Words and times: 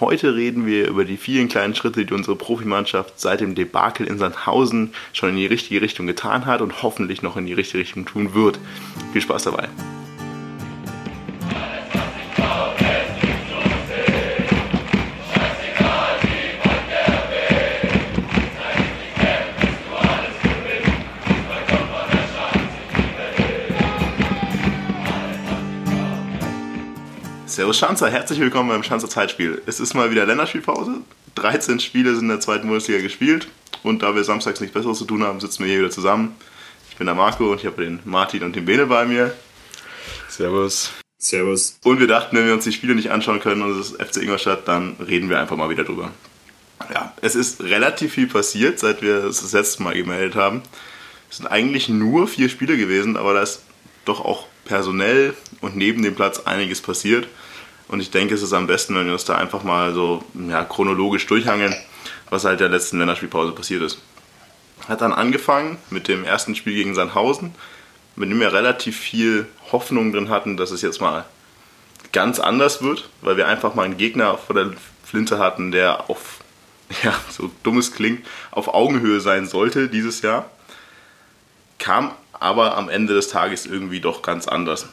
Heute 0.00 0.34
reden 0.34 0.64
wir 0.64 0.88
über 0.88 1.04
die 1.04 1.18
vielen 1.18 1.48
kleinen 1.48 1.74
Schritte, 1.74 2.06
die 2.06 2.14
unsere 2.14 2.34
Profimannschaft 2.34 3.20
seit 3.20 3.42
dem 3.42 3.54
Debakel 3.54 4.06
in 4.06 4.16
Sandhausen 4.16 4.94
schon 5.12 5.28
in 5.28 5.36
die 5.36 5.44
richtige 5.44 5.82
Richtung 5.82 6.06
getan 6.06 6.46
hat 6.46 6.62
und 6.62 6.82
hoffentlich 6.82 7.20
noch 7.20 7.36
in 7.36 7.44
die 7.44 7.52
richtige 7.52 7.82
Richtung 7.82 8.06
tun 8.06 8.32
wird. 8.32 8.58
Viel 9.12 9.20
Spaß 9.20 9.44
dabei. 9.44 9.68
Servus 27.60 27.76
Schanzer, 27.76 28.08
herzlich 28.08 28.40
willkommen 28.40 28.70
beim 28.70 28.82
Schanzer 28.82 29.10
Zeitspiel. 29.10 29.60
Es 29.66 29.80
ist 29.80 29.92
mal 29.92 30.10
wieder 30.10 30.24
Länderspielpause. 30.24 31.02
13 31.34 31.78
Spiele 31.78 32.14
sind 32.14 32.22
in 32.22 32.28
der 32.30 32.40
zweiten 32.40 32.66
Bundesliga 32.66 33.02
gespielt 33.02 33.48
und 33.82 34.02
da 34.02 34.14
wir 34.14 34.24
samstags 34.24 34.62
nichts 34.62 34.72
Besseres 34.72 34.96
zu 34.96 35.04
tun 35.04 35.22
haben, 35.22 35.40
sitzen 35.40 35.64
wir 35.64 35.70
hier 35.70 35.80
wieder 35.80 35.90
zusammen. 35.90 36.34
Ich 36.88 36.96
bin 36.96 37.04
der 37.04 37.14
Marco 37.14 37.52
und 37.52 37.60
ich 37.60 37.66
habe 37.66 37.84
den 37.84 38.00
Martin 38.06 38.44
und 38.44 38.56
den 38.56 38.64
Bene 38.64 38.86
bei 38.86 39.04
mir. 39.04 39.34
Servus. 40.30 40.90
Servus. 41.18 41.78
Und 41.84 42.00
wir 42.00 42.06
dachten, 42.06 42.34
wenn 42.34 42.46
wir 42.46 42.54
uns 42.54 42.64
die 42.64 42.72
Spiele 42.72 42.94
nicht 42.94 43.10
anschauen 43.10 43.40
können 43.40 43.60
und 43.60 43.78
es 43.78 43.90
ist 43.90 44.02
FC 44.02 44.22
Ingolstadt, 44.22 44.66
dann 44.66 44.96
reden 44.98 45.28
wir 45.28 45.38
einfach 45.38 45.58
mal 45.58 45.68
wieder 45.68 45.84
drüber. 45.84 46.12
Ja, 46.90 47.12
es 47.20 47.34
ist 47.34 47.62
relativ 47.62 48.14
viel 48.14 48.26
passiert, 48.26 48.78
seit 48.78 49.02
wir 49.02 49.24
es 49.24 49.42
das 49.42 49.52
letzte 49.52 49.82
Mal 49.82 49.92
gemeldet 49.92 50.34
haben. 50.34 50.62
Es 51.28 51.36
sind 51.36 51.46
eigentlich 51.46 51.90
nur 51.90 52.26
vier 52.26 52.48
Spiele 52.48 52.78
gewesen, 52.78 53.18
aber 53.18 53.34
da 53.34 53.42
ist 53.42 53.60
doch 54.06 54.24
auch 54.24 54.46
personell 54.64 55.34
und 55.60 55.76
neben 55.76 56.02
dem 56.02 56.14
Platz 56.14 56.40
einiges 56.40 56.80
passiert. 56.80 57.28
Und 57.90 57.98
ich 57.98 58.12
denke, 58.12 58.34
es 58.34 58.42
ist 58.42 58.52
am 58.52 58.68
besten, 58.68 58.94
wenn 58.94 59.06
wir 59.06 59.12
uns 59.12 59.24
da 59.24 59.34
einfach 59.34 59.64
mal 59.64 59.92
so 59.92 60.22
ja, 60.48 60.62
chronologisch 60.62 61.26
durchhangeln, 61.26 61.74
was 62.30 62.44
halt 62.44 62.60
der 62.60 62.68
letzten 62.68 62.98
Länderspielpause 62.98 63.50
passiert 63.50 63.82
ist. 63.82 63.98
Hat 64.86 65.00
dann 65.00 65.12
angefangen 65.12 65.76
mit 65.90 66.06
dem 66.06 66.24
ersten 66.24 66.54
Spiel 66.54 66.74
gegen 66.74 66.94
Sandhausen, 66.94 67.52
mit 68.14 68.30
dem 68.30 68.38
wir 68.38 68.52
relativ 68.52 68.96
viel 68.96 69.48
Hoffnung 69.72 70.12
drin 70.12 70.28
hatten, 70.28 70.56
dass 70.56 70.70
es 70.70 70.82
jetzt 70.82 71.00
mal 71.00 71.24
ganz 72.12 72.38
anders 72.38 72.80
wird, 72.80 73.08
weil 73.22 73.36
wir 73.36 73.48
einfach 73.48 73.74
mal 73.74 73.82
einen 73.82 73.96
Gegner 73.96 74.38
vor 74.38 74.54
der 74.54 74.70
Flinte 75.04 75.40
hatten, 75.40 75.72
der 75.72 76.08
auf, 76.08 76.44
ja, 77.02 77.12
so 77.28 77.50
dumm 77.64 77.78
es 77.78 77.92
klingt, 77.92 78.24
auf 78.52 78.72
Augenhöhe 78.72 79.20
sein 79.20 79.48
sollte 79.48 79.88
dieses 79.88 80.22
Jahr. 80.22 80.48
Kam 81.80 82.12
aber 82.34 82.76
am 82.76 82.88
Ende 82.88 83.14
des 83.14 83.26
Tages 83.26 83.66
irgendwie 83.66 84.00
doch 84.00 84.22
ganz 84.22 84.46
anders 84.46 84.86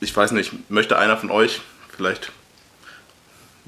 ich 0.00 0.16
weiß 0.16 0.32
nicht, 0.32 0.70
möchte 0.70 0.98
einer 0.98 1.16
von 1.16 1.30
euch 1.30 1.60
vielleicht 1.94 2.32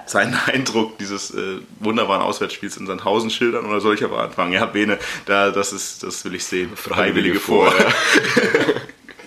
seinen 0.07 0.35
Eindruck 0.47 0.99
dieses 0.99 1.31
äh, 1.33 1.59
wunderbaren 1.79 2.23
Auswärtsspiels 2.23 2.77
in 2.77 2.87
Sandhausen 2.87 3.31
schildern 3.31 3.67
oder 3.67 3.81
soll 3.81 3.95
ich 3.95 4.05
aber 4.05 4.23
anfangen? 4.23 4.53
Ja, 4.53 4.67
Bene, 4.67 4.99
da, 5.27 5.51
das, 5.51 5.73
ist, 5.73 6.03
das 6.03 6.25
will 6.25 6.35
ich 6.35 6.45
sehen. 6.45 6.71
Freiwillige, 6.75 7.39
Freiwillige 7.39 7.41
vor. 7.41 7.71
vor. 7.71 7.93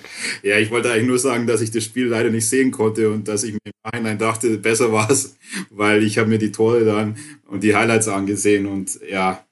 ja, 0.44 0.58
ich 0.58 0.72
wollte 0.72 0.92
eigentlich 0.92 1.08
nur 1.08 1.19
sagen, 1.19 1.47
dass 1.47 1.62
ich 1.62 1.72
das 1.72 1.84
Spiel 1.84 2.08
leider 2.08 2.30
nicht 2.30 2.47
sehen 2.47 2.72
konnte 2.72 3.09
und 3.09 3.28
dass 3.28 3.44
ich 3.44 3.53
mir 3.53 3.59
im 3.66 3.72
Nachhinein 3.84 4.18
dachte, 4.18 4.58
besser 4.58 4.92
war 4.92 5.09
es, 5.09 5.36
weil 5.69 6.03
ich 6.03 6.18
habe 6.18 6.30
mir 6.30 6.40
die 6.40 6.52
Tore 6.52 6.86
dann 6.86 7.18
und 7.46 7.63
die 7.63 7.75
Highlights 7.75 8.08
angesehen 8.08 8.66
und 8.66 9.00
ja, 9.09 9.46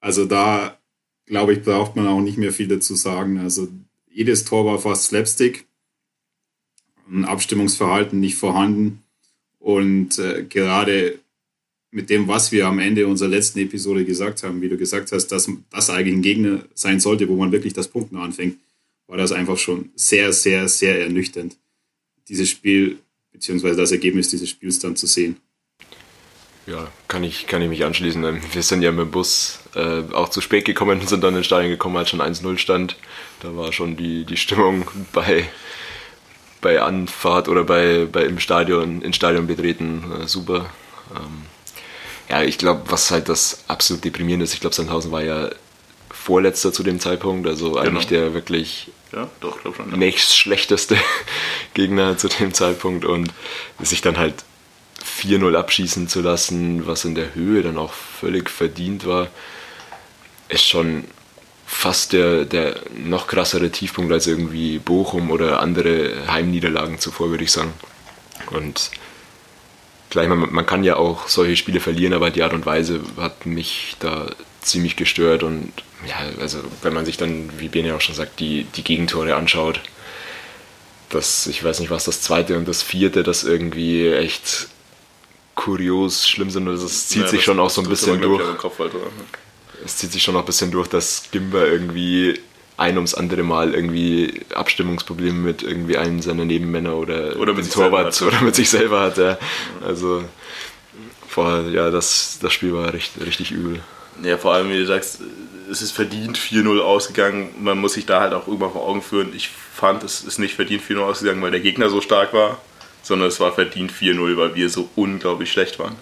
also 0.00 0.24
da 0.24 0.76
glaube 1.26 1.52
ich, 1.52 1.62
braucht 1.62 1.96
man 1.96 2.06
auch 2.06 2.20
nicht 2.20 2.38
mehr 2.38 2.52
viel 2.52 2.68
dazu 2.68 2.94
sagen. 2.94 3.38
Also 3.38 3.68
jedes 4.08 4.44
Tor 4.44 4.64
war 4.64 4.78
fast 4.78 5.04
Slapstick 5.04 5.66
ein 7.10 7.24
Abstimmungsverhalten 7.24 8.20
nicht 8.20 8.36
vorhanden. 8.36 9.02
Und 9.58 10.18
äh, 10.18 10.44
gerade 10.48 11.18
mit 11.90 12.10
dem, 12.10 12.28
was 12.28 12.52
wir 12.52 12.66
am 12.66 12.78
Ende 12.78 13.06
unserer 13.06 13.28
letzten 13.28 13.60
Episode 13.60 14.04
gesagt 14.04 14.42
haben, 14.42 14.60
wie 14.60 14.68
du 14.68 14.76
gesagt 14.76 15.12
hast, 15.12 15.28
dass 15.28 15.50
das 15.70 15.90
eigentlich 15.90 16.14
ein 16.14 16.22
Gegner 16.22 16.64
sein 16.74 17.00
sollte, 17.00 17.28
wo 17.28 17.36
man 17.36 17.52
wirklich 17.52 17.72
das 17.72 17.88
Punkten 17.88 18.16
anfängt, 18.16 18.58
war 19.06 19.16
das 19.16 19.32
einfach 19.32 19.56
schon 19.56 19.90
sehr, 19.94 20.32
sehr, 20.32 20.68
sehr 20.68 21.00
ernüchternd, 21.00 21.56
dieses 22.28 22.50
Spiel 22.50 22.98
beziehungsweise 23.32 23.76
das 23.76 23.92
Ergebnis 23.92 24.28
dieses 24.28 24.48
Spiels 24.48 24.78
dann 24.78 24.96
zu 24.96 25.06
sehen. 25.06 25.36
Ja, 26.66 26.90
kann 27.06 27.22
ich, 27.22 27.46
kann 27.46 27.62
ich 27.62 27.68
mich 27.68 27.84
anschließen. 27.84 28.22
Wir 28.52 28.62
sind 28.62 28.82
ja 28.82 28.90
mit 28.90 29.06
dem 29.06 29.10
Bus 29.12 29.60
äh, 29.76 30.02
auch 30.12 30.30
zu 30.30 30.40
spät 30.40 30.64
gekommen 30.64 31.00
und 31.00 31.08
sind 31.08 31.22
dann 31.22 31.36
ins 31.36 31.46
Stadion 31.46 31.70
gekommen, 31.70 31.96
als 31.96 32.10
schon 32.10 32.20
1-0 32.20 32.58
stand. 32.58 32.96
Da 33.40 33.56
war 33.56 33.72
schon 33.72 33.96
die, 33.96 34.24
die 34.24 34.36
Stimmung 34.36 34.90
bei 35.12 35.48
bei 36.66 36.82
Anfahrt 36.82 37.48
oder 37.48 37.62
bei, 37.62 38.08
bei 38.10 38.24
im 38.24 38.40
Stadion, 38.40 39.00
ins 39.00 39.14
Stadion 39.14 39.46
betreten, 39.46 40.02
äh, 40.20 40.26
super. 40.26 40.68
Ähm, 41.14 41.44
ja, 42.28 42.42
ich 42.42 42.58
glaube, 42.58 42.82
was 42.88 43.12
halt 43.12 43.28
das 43.28 43.62
absolut 43.68 44.04
deprimierende 44.04 44.42
ist, 44.42 44.52
ich 44.52 44.58
glaube, 44.58 44.74
Sandhausen 44.74 45.12
war 45.12 45.22
ja 45.22 45.50
Vorletzter 46.10 46.72
zu 46.72 46.82
dem 46.82 46.98
Zeitpunkt, 46.98 47.46
also 47.46 47.70
genau. 47.70 47.82
eigentlich 47.82 48.08
der 48.08 48.34
wirklich 48.34 48.90
ja, 49.12 49.30
doch, 49.38 49.60
schon, 49.62 49.92
ja. 49.92 49.96
nächstschlechteste 49.96 50.96
Gegner 51.74 52.18
zu 52.18 52.26
dem 52.26 52.52
Zeitpunkt 52.52 53.04
und 53.04 53.32
sich 53.80 54.00
dann 54.00 54.18
halt 54.18 54.34
4-0 55.04 55.54
abschießen 55.54 56.08
zu 56.08 56.20
lassen, 56.20 56.84
was 56.88 57.04
in 57.04 57.14
der 57.14 57.36
Höhe 57.36 57.62
dann 57.62 57.78
auch 57.78 57.92
völlig 57.92 58.50
verdient 58.50 59.06
war, 59.06 59.28
ist 60.48 60.66
schon 60.66 61.04
fast 61.66 62.12
der, 62.12 62.44
der 62.44 62.80
noch 62.96 63.26
krassere 63.26 63.70
Tiefpunkt 63.70 64.12
als 64.12 64.26
irgendwie 64.26 64.78
Bochum 64.78 65.30
oder 65.30 65.60
andere 65.60 66.12
Heimniederlagen 66.28 67.00
zuvor, 67.00 67.30
würde 67.30 67.44
ich 67.44 67.52
sagen. 67.52 67.72
Und 68.50 68.92
gleich, 70.10 70.28
man, 70.28 70.52
man 70.52 70.64
kann 70.64 70.84
ja 70.84 70.96
auch 70.96 71.28
solche 71.28 71.56
Spiele 71.56 71.80
verlieren, 71.80 72.14
aber 72.14 72.30
die 72.30 72.44
Art 72.44 72.54
und 72.54 72.64
Weise 72.64 73.00
hat 73.16 73.46
mich 73.46 73.96
da 73.98 74.30
ziemlich 74.60 74.94
gestört. 74.94 75.42
Und 75.42 75.72
ja, 76.06 76.16
also 76.40 76.58
wenn 76.82 76.94
man 76.94 77.04
sich 77.04 77.16
dann, 77.16 77.50
wie 77.58 77.68
Bene 77.68 77.94
auch 77.94 78.00
schon 78.00 78.14
sagt, 78.14 78.38
die, 78.38 78.64
die 78.76 78.84
Gegentore 78.84 79.34
anschaut, 79.34 79.80
das, 81.08 81.48
ich 81.48 81.62
weiß 81.62 81.80
nicht, 81.80 81.90
was 81.90 82.04
das 82.04 82.20
zweite 82.20 82.56
und 82.56 82.66
das 82.68 82.82
vierte, 82.82 83.24
das 83.24 83.42
irgendwie 83.42 84.08
echt 84.12 84.68
kurios 85.56 86.28
schlimm 86.28 86.50
sind. 86.50 86.66
Das 86.66 87.08
zieht 87.08 87.22
ja, 87.22 87.28
sich 87.28 87.40
das, 87.40 87.44
schon 87.44 87.58
auch 87.58 87.70
so 87.70 87.80
ein 87.80 87.88
bisschen 87.88 88.20
durch. 88.20 88.56
Kopf, 88.58 88.80
Alter 88.80 88.98
es 89.84 89.96
zieht 89.96 90.12
sich 90.12 90.22
schon 90.22 90.34
noch 90.34 90.42
ein 90.42 90.46
bisschen 90.46 90.70
durch, 90.70 90.88
dass 90.88 91.24
Gimba 91.30 91.64
irgendwie 91.64 92.40
ein 92.76 92.96
ums 92.96 93.14
andere 93.14 93.42
Mal 93.42 93.74
irgendwie 93.74 94.42
Abstimmungsprobleme 94.54 95.38
mit 95.38 95.62
irgendwie 95.62 95.96
einem 95.96 96.20
seiner 96.20 96.44
Nebenmänner 96.44 96.94
oder, 96.94 97.36
oder 97.36 97.54
mit 97.54 97.64
dem 97.64 97.70
Torwart 97.72 98.20
oder 98.22 98.40
mit 98.42 98.54
sich 98.54 98.68
selber 98.68 99.00
hat. 99.00 99.16
Ja. 99.16 99.38
Also 99.84 100.24
vor, 101.28 101.62
ja, 101.70 101.90
das, 101.90 102.38
das 102.40 102.52
Spiel 102.52 102.74
war 102.74 102.92
recht, 102.92 103.12
richtig 103.24 103.50
übel. 103.50 103.80
Ja, 104.22 104.38
vor 104.38 104.54
allem, 104.54 104.70
wie 104.70 104.78
du 104.78 104.86
sagst, 104.86 105.20
es 105.70 105.82
ist 105.82 105.92
verdient 105.92 106.38
4-0 106.38 106.80
ausgegangen. 106.80 107.50
Man 107.58 107.78
muss 107.78 107.94
sich 107.94 108.06
da 108.06 108.20
halt 108.20 108.32
auch 108.32 108.46
irgendwann 108.46 108.72
vor 108.72 108.86
Augen 108.86 109.02
führen. 109.02 109.32
Ich 109.34 109.48
fand, 109.48 110.02
es 110.04 110.22
ist 110.22 110.38
nicht 110.38 110.54
verdient 110.54 110.82
4-0 110.82 111.00
ausgegangen, 111.00 111.42
weil 111.42 111.50
der 111.50 111.60
Gegner 111.60 111.90
so 111.90 112.00
stark 112.00 112.32
war, 112.32 112.58
sondern 113.02 113.28
es 113.28 113.40
war 113.40 113.52
verdient 113.52 113.92
4-0, 113.92 114.36
weil 114.36 114.54
wir 114.54 114.70
so 114.70 114.88
unglaublich 114.96 115.50
schlecht 115.50 115.78
waren. 115.78 115.96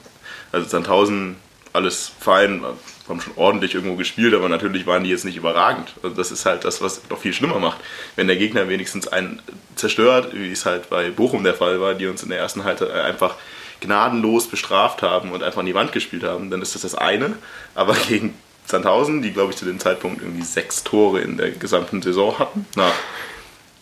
Also 0.53 0.69
Sandhausen, 0.69 1.37
alles 1.73 2.13
fein, 2.21 2.63
haben 3.09 3.21
schon 3.21 3.35
ordentlich 3.37 3.75
irgendwo 3.75 3.97
gespielt, 3.97 4.35
aber 4.35 4.49
natürlich 4.49 4.87
waren 4.87 5.05
die 5.05 5.11
jetzt 5.11 5.25
nicht 5.25 5.37
überragend. 5.37 5.93
Also 6.03 6.17
das 6.17 6.31
ist 6.31 6.47
halt 6.47 6.65
das, 6.65 6.81
was 6.81 7.03
noch 7.11 7.19
viel 7.19 7.35
schlimmer 7.35 7.59
macht. 7.59 7.79
Wenn 8.17 8.29
der 8.29 8.37
Gegner 8.37 8.69
wenigstens 8.69 9.09
einen 9.09 9.43
zerstört, 9.77 10.31
wie 10.33 10.51
es 10.51 10.65
halt 10.65 10.89
bei 10.89 11.11
Bochum 11.11 11.45
der 11.45 11.55
Fall 11.55 11.81
war, 11.81 11.95
die 11.95 12.07
uns 12.07 12.23
in 12.23 12.31
der 12.31 12.39
ersten 12.39 12.65
Halbzeit 12.65 12.91
einfach 12.91 13.37
gnadenlos 13.81 14.49
bestraft 14.49 15.03
haben 15.03 15.33
und 15.33 15.43
einfach 15.43 15.61
an 15.61 15.67
die 15.67 15.75
Wand 15.75 15.93
gespielt 15.93 16.23
haben, 16.23 16.51
dann 16.51 16.63
ist 16.63 16.75
das 16.75 16.83
das 16.83 16.95
eine. 16.95 17.37
Aber 17.75 17.95
gegen 18.09 18.35
Sandhausen, 18.67 19.21
die 19.21 19.33
glaube 19.33 19.53
ich 19.53 19.59
zu 19.59 19.67
dem 19.67 19.79
Zeitpunkt 19.79 20.23
irgendwie 20.23 20.43
sechs 20.43 20.83
Tore 20.85 21.21
in 21.21 21.37
der 21.37 21.51
gesamten 21.51 22.01
Saison 22.01 22.39
hatten, 22.39 22.67
nach 22.77 22.95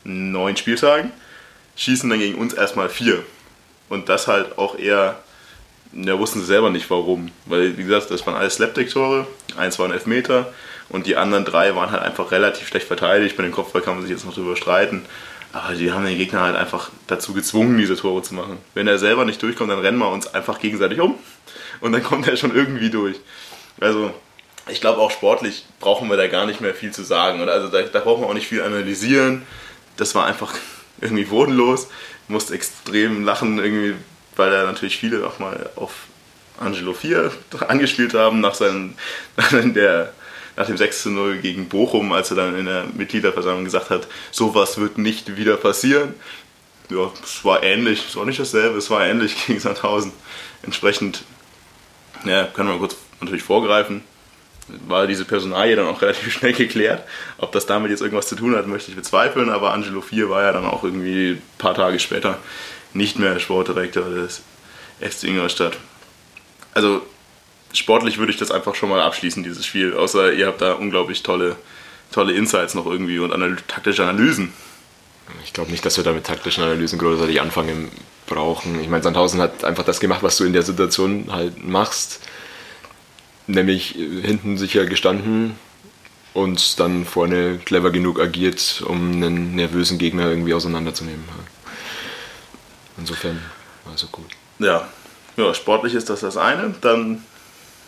neun 0.04 0.56
Spieltagen, 0.56 1.12
schießen 1.76 2.10
dann 2.10 2.18
gegen 2.18 2.38
uns 2.38 2.54
erstmal 2.54 2.88
vier. 2.88 3.24
Und 3.88 4.08
das 4.08 4.26
halt 4.26 4.58
auch 4.58 4.76
eher 4.76 5.22
ja, 5.94 6.18
wussten 6.18 6.40
sie 6.40 6.46
selber 6.46 6.70
nicht 6.70 6.88
warum. 6.90 7.30
Weil, 7.46 7.76
wie 7.76 7.84
gesagt, 7.84 8.10
das 8.10 8.26
waren 8.26 8.36
alles 8.36 8.56
Slapdick-Tore, 8.56 9.26
eins 9.56 9.78
war 9.78 9.86
ein 9.86 9.92
Elfmeter 9.92 10.52
und 10.88 11.06
die 11.06 11.16
anderen 11.16 11.44
drei 11.44 11.74
waren 11.74 11.90
halt 11.90 12.02
einfach 12.02 12.30
relativ 12.30 12.68
schlecht 12.68 12.86
verteidigt. 12.86 13.36
Bei 13.36 13.42
dem 13.42 13.52
Kopfball 13.52 13.82
kann 13.82 13.94
man 13.94 14.02
sich 14.02 14.10
jetzt 14.10 14.24
noch 14.24 14.34
drüber 14.34 14.56
streiten. 14.56 15.04
Aber 15.52 15.74
die 15.74 15.92
haben 15.92 16.04
den 16.06 16.16
Gegner 16.16 16.40
halt 16.40 16.56
einfach 16.56 16.90
dazu 17.06 17.34
gezwungen, 17.34 17.76
diese 17.76 17.96
Tore 17.96 18.22
zu 18.22 18.34
machen. 18.34 18.58
Wenn 18.74 18.88
er 18.88 18.98
selber 18.98 19.26
nicht 19.26 19.42
durchkommt, 19.42 19.70
dann 19.70 19.80
rennen 19.80 19.98
wir 19.98 20.08
uns 20.08 20.32
einfach 20.32 20.58
gegenseitig 20.58 20.98
um 20.98 21.14
und 21.80 21.92
dann 21.92 22.02
kommt 22.02 22.26
er 22.26 22.36
schon 22.36 22.54
irgendwie 22.54 22.88
durch. 22.88 23.16
Also 23.80 24.12
ich 24.70 24.80
glaube 24.80 25.00
auch 25.00 25.10
sportlich 25.10 25.66
brauchen 25.80 26.08
wir 26.08 26.16
da 26.16 26.26
gar 26.28 26.46
nicht 26.46 26.60
mehr 26.60 26.74
viel 26.74 26.92
zu 26.92 27.02
sagen. 27.02 27.42
Oder? 27.42 27.52
Also 27.52 27.68
da, 27.68 27.82
da 27.82 28.00
brauchen 28.00 28.22
wir 28.22 28.28
auch 28.28 28.34
nicht 28.34 28.46
viel 28.46 28.62
analysieren. 28.62 29.42
Das 29.96 30.14
war 30.14 30.26
einfach 30.26 30.54
irgendwie 31.00 31.24
bodenlos. 31.24 31.88
Musste 32.28 32.54
extrem 32.54 33.24
lachen, 33.24 33.58
irgendwie, 33.58 33.94
weil 34.36 34.50
da 34.50 34.64
natürlich 34.64 34.98
viele 34.98 35.26
auch 35.26 35.38
mal 35.38 35.70
auf 35.76 35.92
Angelo 36.58 36.92
4 36.92 37.30
angespielt 37.68 38.14
haben 38.14 38.40
nach, 38.40 38.54
seinem, 38.54 38.94
nach, 39.36 39.50
der, 39.50 40.12
nach 40.56 40.66
dem 40.66 40.76
6 40.76 41.02
zu 41.02 41.10
0 41.10 41.38
gegen 41.38 41.68
Bochum, 41.68 42.12
als 42.12 42.30
er 42.30 42.36
dann 42.36 42.58
in 42.58 42.66
der 42.66 42.84
Mitgliederversammlung 42.94 43.64
gesagt 43.64 43.90
hat, 43.90 44.06
sowas 44.30 44.78
wird 44.78 44.98
nicht 44.98 45.36
wieder 45.36 45.56
passieren. 45.56 46.14
Ja, 46.90 47.10
es 47.22 47.44
war 47.44 47.62
ähnlich, 47.62 48.04
es 48.08 48.16
war 48.16 48.26
nicht 48.26 48.40
dasselbe, 48.40 48.78
es 48.78 48.90
war 48.90 49.04
ähnlich 49.06 49.34
gegen 49.46 49.60
Sandhausen. 49.60 50.12
Entsprechend, 50.62 51.24
ja, 52.24 52.44
können 52.44 52.68
wir 52.68 52.78
kurz 52.78 52.96
natürlich 53.20 53.42
vorgreifen 53.42 54.02
war 54.86 55.06
diese 55.06 55.24
Personalie 55.24 55.76
dann 55.76 55.86
auch 55.86 56.02
relativ 56.02 56.32
schnell 56.32 56.52
geklärt. 56.52 57.02
Ob 57.38 57.52
das 57.52 57.66
damit 57.66 57.90
jetzt 57.90 58.00
irgendwas 58.00 58.28
zu 58.28 58.36
tun 58.36 58.56
hat, 58.56 58.66
möchte 58.66 58.90
ich 58.90 58.96
bezweifeln, 58.96 59.50
aber 59.50 59.72
Angelo 59.72 60.00
4 60.00 60.30
war 60.30 60.42
ja 60.42 60.52
dann 60.52 60.64
auch 60.64 60.84
irgendwie 60.84 61.32
ein 61.32 61.42
paar 61.58 61.74
Tage 61.74 61.98
später 61.98 62.38
nicht 62.94 63.18
mehr 63.18 63.38
Sportdirektor 63.38 64.08
des 64.08 64.42
FC 65.00 65.24
Ingolstadt. 65.24 65.78
Also 66.74 67.02
sportlich 67.72 68.18
würde 68.18 68.32
ich 68.32 68.38
das 68.38 68.50
einfach 68.50 68.74
schon 68.74 68.88
mal 68.88 69.00
abschließen, 69.00 69.42
dieses 69.42 69.66
Spiel, 69.66 69.94
außer 69.94 70.32
ihr 70.32 70.46
habt 70.46 70.60
da 70.60 70.74
unglaublich 70.74 71.22
tolle, 71.22 71.56
tolle 72.10 72.32
Insights 72.34 72.74
noch 72.74 72.86
irgendwie 72.86 73.18
und 73.18 73.32
anal 73.32 73.56
taktische 73.68 74.04
Analysen. 74.04 74.52
Ich 75.44 75.52
glaube 75.52 75.70
nicht, 75.70 75.84
dass 75.84 75.96
wir 75.96 76.04
da 76.04 76.12
mit 76.12 76.24
taktischen 76.24 76.64
Analysen 76.64 76.98
großartig 76.98 77.40
anfangen 77.40 77.90
brauchen. 78.26 78.80
Ich 78.80 78.88
meine, 78.88 79.02
Sandhausen 79.02 79.40
hat 79.40 79.64
einfach 79.64 79.84
das 79.84 80.00
gemacht, 80.00 80.22
was 80.22 80.36
du 80.36 80.44
in 80.44 80.52
der 80.52 80.62
Situation 80.62 81.32
halt 81.32 81.64
machst 81.64 82.20
nämlich 83.46 83.88
hinten 84.22 84.56
sicher 84.56 84.86
gestanden 84.86 85.56
und 86.34 86.80
dann 86.80 87.04
vorne 87.04 87.58
clever 87.64 87.90
genug 87.90 88.20
agiert, 88.20 88.82
um 88.86 89.12
einen 89.12 89.54
nervösen 89.54 89.98
Gegner 89.98 90.28
irgendwie 90.28 90.54
auseinanderzunehmen. 90.54 91.24
Insofern 92.98 93.40
also 93.90 94.06
gut. 94.08 94.26
Ja. 94.58 94.88
ja, 95.36 95.54
sportlich 95.54 95.94
ist 95.94 96.10
das 96.10 96.20
das 96.20 96.36
eine. 96.36 96.74
Dann 96.80 97.22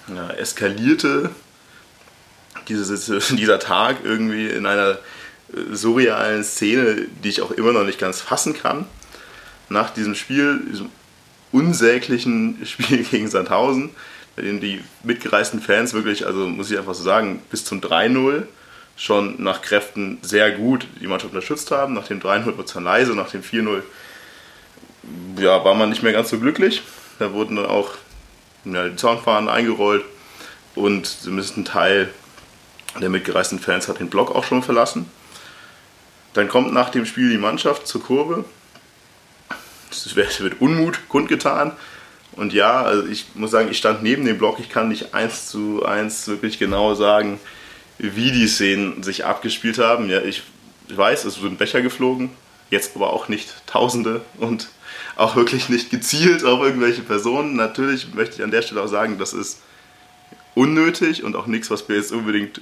ja, 0.09 0.31
eskalierte 0.31 1.31
diese, 2.69 3.19
dieser 3.37 3.59
Tag 3.59 3.99
irgendwie 4.05 4.49
in 4.49 4.67
einer 4.67 4.99
äh, 5.53 5.75
surrealen 5.75 6.45
Szene, 6.45 7.07
die 7.23 7.29
ich 7.29 7.43
auch 7.43 7.51
immer 7.51 7.73
noch 7.73 7.85
nicht 7.85 7.99
ganz 7.99 8.21
fassen 8.21 8.55
kann. 8.55 8.87
Nach 9.69 9.91
diesem 9.91 10.15
Spiel, 10.15 10.61
diesem 10.71 10.91
unsäglichen 11.53 12.61
Spiel 12.67 13.05
gegen 13.05 13.29
Sandhausen, 13.29 13.91
bei 14.37 14.43
denen 14.43 14.61
die 14.61 14.83
mitgereisten 15.05 15.61
Fans 15.61 15.95
wirklich, 15.95 16.27
also 16.27 16.49
muss 16.49 16.71
ich 16.71 16.79
einfach 16.79 16.95
so 16.95 17.05
sagen, 17.05 17.41
bis 17.51 17.65
zum 17.65 17.81
3-0 17.81 18.45
schon 18.97 19.43
nach 19.43 19.63
Kräften 19.63 20.19
sehr 20.23 20.53
gut 20.53 20.87
die 21.01 21.07
Mannschaft 21.07 21.35
unterstützt 21.35 21.71
haben. 21.71 21.95
Nach 21.95 22.07
dem 22.07 22.21
3-0 22.21 22.47
wurde 22.47 22.65
es 22.65 22.73
dann 22.73 22.85
leise, 22.85 23.15
nach 23.15 23.31
dem 23.31 23.43
4-0 23.43 23.83
ja, 25.39 25.65
war 25.65 25.75
man 25.75 25.91
nicht 25.91 26.03
mehr 26.03 26.13
ganz 26.13 26.31
so 26.31 26.39
glücklich. 26.39 26.83
Da 27.19 27.33
wurden 27.33 27.57
dann 27.57 27.67
auch 27.67 27.93
ja, 28.65 28.89
die 28.89 28.97
Zaunfahnen 28.97 29.49
eingerollt 29.49 30.05
und 30.75 31.07
zumindest 31.07 31.57
ein 31.57 31.65
Teil 31.65 32.13
der 33.01 33.09
mitgereisten 33.09 33.59
Fans 33.59 33.89
hat 33.89 34.01
den 34.01 34.11
Block 34.11 34.35
auch 34.35 34.45
schon 34.45 34.63
verlassen. 34.63 35.11
Dann 36.33 36.49
kommt 36.49 36.73
nach 36.73 36.91
dem 36.91 37.07
Spiel 37.07 37.31
die 37.31 37.39
Mannschaft 37.39 37.87
zur 37.87 38.03
Kurve. 38.03 38.45
Es 39.91 40.15
wird 40.17 40.61
Unmut 40.61 41.09
kundgetan. 41.09 41.73
Und 42.33 42.53
ja, 42.53 42.83
also 42.83 43.07
ich 43.07 43.27
muss 43.35 43.53
sagen, 43.53 43.71
ich 43.71 43.79
stand 43.79 44.03
neben 44.03 44.25
dem 44.25 44.39
Block. 44.39 44.59
Ich 44.59 44.69
kann 44.69 44.89
nicht 44.89 45.15
eins 45.15 45.49
zu 45.49 45.85
eins 45.85 46.27
wirklich 46.27 46.59
genau 46.59 46.95
sagen, 46.95 47.39
wie 47.99 48.33
die 48.33 48.49
Szenen 48.49 49.03
sich 49.05 49.25
abgespielt 49.25 49.79
haben. 49.79 50.11
Ja, 50.11 50.21
ich 50.21 50.43
weiß, 50.89 51.25
es 51.25 51.37
sind 51.37 51.59
Becher 51.59 51.83
geflogen, 51.83 52.31
jetzt 52.71 52.97
aber 52.97 53.13
auch 53.13 53.29
nicht 53.29 53.55
Tausende 53.67 54.23
und 54.39 54.69
auch 55.17 55.37
wirklich 55.37 55.69
nicht 55.69 55.91
gezielt 55.91 56.45
auf 56.45 56.61
irgendwelche 56.63 57.03
Personen. 57.03 57.57
Natürlich 57.57 58.15
möchte 58.15 58.37
ich 58.37 58.43
an 58.43 58.51
der 58.51 58.63
Stelle 58.63 58.83
auch 58.83 58.89
sagen, 58.89 59.19
das 59.19 59.33
ist 59.33 59.63
unnötig 60.55 61.25
und 61.25 61.37
auch 61.37 61.47
nichts, 61.47 61.71
was 61.71 61.89
wir 61.89 61.97
jetzt 61.97 62.13
unbedingt 62.13 62.61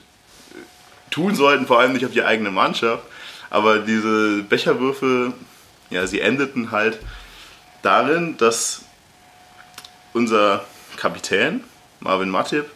tun 1.10 1.34
sollten, 1.34 1.66
vor 1.66 1.78
allem 1.78 1.92
nicht 1.92 2.06
auf 2.06 2.12
die 2.12 2.24
eigene 2.24 2.50
Mannschaft. 2.50 3.04
Aber 3.50 3.80
diese 3.80 4.42
Becherwürfe, 4.42 5.34
ja, 5.90 6.06
sie 6.06 6.20
endeten 6.20 6.70
halt 6.70 6.98
darin, 7.82 8.36
dass 8.38 8.82
unser 10.14 10.64
Kapitän, 10.96 11.62
Marvin 12.00 12.30
Matip, 12.30 12.66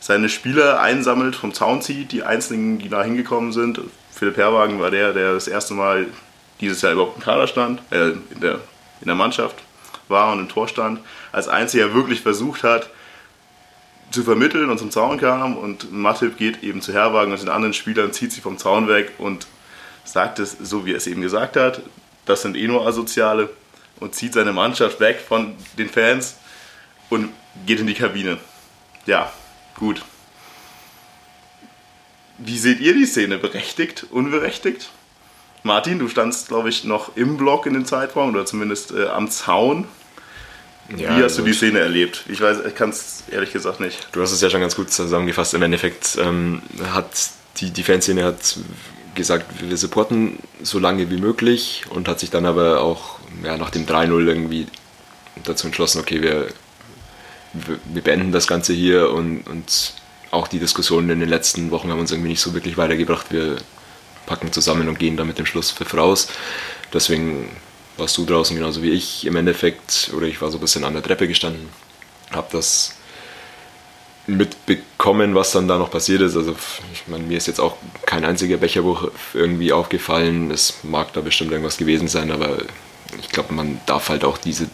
seine 0.00 0.28
Spieler 0.28 0.80
einsammelt, 0.80 1.34
vom 1.34 1.52
Zaun 1.52 1.82
zieht, 1.82 2.12
die 2.12 2.22
einzelnen, 2.22 2.78
die 2.78 2.88
da 2.88 3.02
hingekommen 3.02 3.52
sind. 3.52 3.80
Philipp 4.12 4.36
Herwagen 4.36 4.80
war 4.80 4.90
der, 4.90 5.12
der 5.12 5.34
das 5.34 5.48
erste 5.48 5.74
Mal 5.74 6.06
dieses 6.60 6.82
Jahr 6.82 6.92
überhaupt 6.92 7.16
im 7.16 7.22
Kader 7.22 7.46
stand, 7.46 7.80
äh, 7.90 8.10
in, 8.10 8.40
der, 8.40 8.60
in 9.00 9.06
der 9.06 9.14
Mannschaft 9.14 9.56
war 10.08 10.32
und 10.32 10.40
im 10.40 10.48
Tor 10.48 10.68
stand, 10.68 11.00
als 11.32 11.48
einziger 11.48 11.94
wirklich 11.94 12.20
versucht 12.20 12.62
hat, 12.62 12.88
zu 14.10 14.22
vermitteln 14.22 14.70
und 14.70 14.78
zum 14.78 14.90
Zaun 14.90 15.18
kam 15.18 15.56
und 15.56 15.92
Matip 15.92 16.38
geht 16.38 16.62
eben 16.62 16.80
zu 16.80 16.92
Herwagen 16.92 17.30
und 17.30 17.40
den 17.42 17.50
anderen 17.50 17.74
Spielern 17.74 18.12
zieht 18.12 18.32
sie 18.32 18.40
vom 18.40 18.56
Zaun 18.56 18.88
weg 18.88 19.12
und 19.18 19.46
sagt 20.04 20.38
es 20.38 20.52
so, 20.52 20.86
wie 20.86 20.92
er 20.92 20.96
es 20.96 21.06
eben 21.06 21.20
gesagt 21.20 21.56
hat, 21.56 21.82
das 22.24 22.42
sind 22.42 22.56
eh 22.56 22.66
nur 22.66 22.86
Asoziale 22.86 23.50
und 24.00 24.14
zieht 24.14 24.32
seine 24.32 24.52
Mannschaft 24.52 25.00
weg 25.00 25.20
von 25.20 25.54
den 25.76 25.90
Fans 25.90 26.36
und 27.10 27.30
geht 27.66 27.80
in 27.80 27.86
die 27.86 27.94
Kabine. 27.94 28.38
Ja, 29.06 29.30
gut. 29.74 30.02
Wie 32.38 32.58
seht 32.58 32.80
ihr 32.80 32.94
die 32.94 33.06
Szene? 33.06 33.38
Berechtigt, 33.38 34.06
unberechtigt? 34.10 34.90
Martin, 35.62 35.98
du 35.98 36.08
standst, 36.08 36.48
glaube 36.48 36.68
ich, 36.68 36.84
noch 36.84 37.16
im 37.16 37.36
Block 37.36 37.66
in 37.66 37.74
dem 37.74 37.84
Zeitraum 37.84 38.30
oder 38.30 38.46
zumindest 38.46 38.92
äh, 38.92 39.06
am 39.06 39.30
Zaun. 39.30 39.86
Ja, 40.96 41.18
Wie 41.18 41.22
hast 41.22 41.36
du 41.36 41.42
die 41.42 41.52
Szene 41.52 41.80
erlebt? 41.80 42.24
Ich 42.28 42.40
weiß, 42.40 42.58
ich 42.66 42.74
kann 42.74 42.90
es 42.90 43.24
ehrlich 43.30 43.52
gesagt 43.52 43.80
nicht. 43.80 44.08
Du 44.12 44.22
hast 44.22 44.32
es 44.32 44.40
ja 44.40 44.48
schon 44.48 44.60
ganz 44.60 44.74
gut 44.74 44.90
zusammengefasst. 44.90 45.52
Im 45.52 45.62
Endeffekt 45.62 46.16
ähm, 46.18 46.62
hat 46.92 47.30
die, 47.58 47.70
die 47.70 47.82
Fanszene 47.82 48.24
hat 48.24 48.58
gesagt, 49.14 49.46
wir 49.60 49.76
supporten 49.76 50.38
so 50.62 50.78
lange 50.78 51.10
wie 51.10 51.18
möglich 51.18 51.84
und 51.90 52.08
hat 52.08 52.20
sich 52.20 52.30
dann 52.30 52.46
aber 52.46 52.80
auch 52.80 53.18
ja, 53.44 53.58
nach 53.58 53.70
dem 53.70 53.84
3-0 53.84 54.26
irgendwie 54.26 54.66
dazu 55.44 55.66
entschlossen, 55.66 56.00
okay, 56.00 56.22
wir 56.22 56.48
wir 57.52 58.02
beenden 58.02 58.32
das 58.32 58.46
Ganze 58.46 58.72
hier 58.72 59.10
und, 59.10 59.42
und 59.46 59.94
auch 60.30 60.48
die 60.48 60.58
Diskussionen 60.58 61.10
in 61.10 61.20
den 61.20 61.28
letzten 61.28 61.70
Wochen 61.70 61.90
haben 61.90 62.00
uns 62.00 62.10
irgendwie 62.10 62.30
nicht 62.30 62.40
so 62.40 62.54
wirklich 62.54 62.76
weitergebracht. 62.76 63.26
Wir 63.30 63.56
packen 64.28 64.52
zusammen 64.52 64.88
und 64.88 64.98
gehen 64.98 65.16
dann 65.16 65.26
mit 65.26 65.38
dem 65.38 65.46
Schlusspfiff 65.46 65.94
raus. 65.94 66.28
Deswegen 66.92 67.50
warst 67.96 68.16
du 68.16 68.24
draußen 68.24 68.54
genauso 68.54 68.82
wie 68.82 68.90
ich 68.90 69.26
im 69.26 69.34
Endeffekt, 69.36 70.10
oder 70.14 70.26
ich 70.26 70.40
war 70.40 70.50
so 70.50 70.58
ein 70.58 70.60
bisschen 70.60 70.84
an 70.84 70.92
der 70.92 71.02
Treppe 71.02 71.26
gestanden, 71.26 71.68
habe 72.30 72.48
das 72.52 72.94
mitbekommen, 74.26 75.34
was 75.34 75.52
dann 75.52 75.66
da 75.66 75.78
noch 75.78 75.90
passiert 75.90 76.20
ist. 76.20 76.36
Also 76.36 76.54
ich 76.92 77.08
meine, 77.08 77.24
mir 77.24 77.38
ist 77.38 77.46
jetzt 77.46 77.60
auch 77.60 77.76
kein 78.04 78.24
einziger 78.24 78.58
Becherbuch 78.58 79.10
irgendwie 79.32 79.72
aufgefallen. 79.72 80.50
Es 80.50 80.74
mag 80.82 81.12
da 81.14 81.22
bestimmt 81.22 81.50
irgendwas 81.50 81.78
gewesen 81.78 82.08
sein, 82.08 82.30
aber 82.30 82.58
ich 83.18 83.30
glaube, 83.30 83.54
man 83.54 83.80
darf 83.86 84.10
halt 84.10 84.24
auch 84.24 84.36
diese 84.36 84.68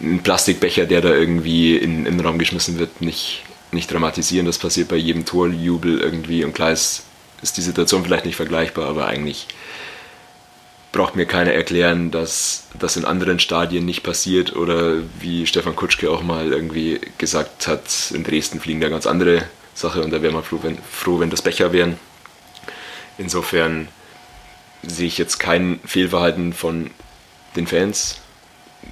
ein 0.00 0.22
Plastikbecher, 0.22 0.86
der 0.86 1.02
da 1.02 1.10
irgendwie 1.10 1.76
in, 1.76 2.06
in 2.06 2.16
den 2.16 2.26
Raum 2.26 2.38
geschmissen 2.38 2.78
wird, 2.78 3.00
nicht, 3.00 3.44
nicht 3.72 3.92
dramatisieren. 3.92 4.46
Das 4.46 4.58
passiert 4.58 4.88
bei 4.88 4.96
jedem 4.96 5.24
Torjubel 5.24 6.00
irgendwie. 6.00 6.44
Und 6.44 6.54
klar 6.54 6.72
ist, 6.72 7.04
ist 7.42 7.56
die 7.56 7.62
Situation 7.62 8.04
vielleicht 8.04 8.26
nicht 8.26 8.36
vergleichbar, 8.36 8.88
aber 8.88 9.06
eigentlich 9.06 9.46
braucht 10.92 11.16
mir 11.16 11.26
keiner 11.26 11.52
erklären, 11.52 12.12
dass 12.12 12.68
das 12.78 12.96
in 12.96 13.04
anderen 13.04 13.40
Stadien 13.40 13.84
nicht 13.84 14.04
passiert 14.04 14.54
oder 14.54 14.98
wie 15.18 15.44
Stefan 15.46 15.74
Kutschke 15.74 16.08
auch 16.08 16.22
mal 16.22 16.52
irgendwie 16.52 17.00
gesagt 17.18 17.66
hat, 17.66 18.12
in 18.12 18.22
Dresden 18.22 18.60
fliegen 18.60 18.80
da 18.80 18.88
ganz 18.88 19.06
andere 19.06 19.44
Sache 19.74 20.02
und 20.02 20.12
da 20.12 20.22
wäre 20.22 20.32
man 20.32 20.44
froh 20.44 20.60
wenn, 20.62 20.78
froh, 20.78 21.18
wenn 21.18 21.30
das 21.30 21.42
Becher 21.42 21.72
wären. 21.72 21.98
Insofern 23.18 23.88
sehe 24.82 25.08
ich 25.08 25.18
jetzt 25.18 25.38
kein 25.38 25.80
Fehlverhalten 25.84 26.52
von 26.52 26.90
den 27.56 27.66
Fans 27.66 28.20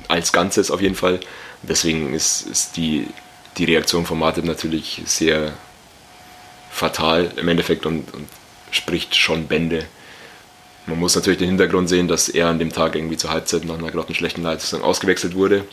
als 0.08 0.32
Ganzes 0.32 0.70
auf 0.70 0.80
jeden 0.80 0.94
Fall. 0.94 1.20
Deswegen 1.62 2.14
ist, 2.14 2.42
ist 2.42 2.76
die, 2.76 3.06
die 3.58 3.64
Reaktion 3.64 4.06
von 4.06 4.18
Martin 4.18 4.46
natürlich 4.46 5.02
sehr 5.04 5.52
fatal 6.72 7.30
im 7.36 7.48
Endeffekt 7.48 7.86
und, 7.86 8.12
und 8.14 8.26
spricht 8.70 9.14
schon 9.14 9.46
Bände. 9.46 9.84
Man 10.86 10.98
muss 10.98 11.14
natürlich 11.14 11.38
den 11.38 11.48
Hintergrund 11.48 11.88
sehen, 11.88 12.08
dass 12.08 12.28
er 12.28 12.48
an 12.48 12.58
dem 12.58 12.72
Tag 12.72 12.96
irgendwie 12.96 13.16
zur 13.16 13.30
Halbzeit 13.30 13.64
nach 13.64 13.78
einer 13.78 13.90
grottenschlechten 13.90 14.42
Leistung 14.42 14.82
ausgewechselt 14.82 15.34
wurde. 15.34 15.64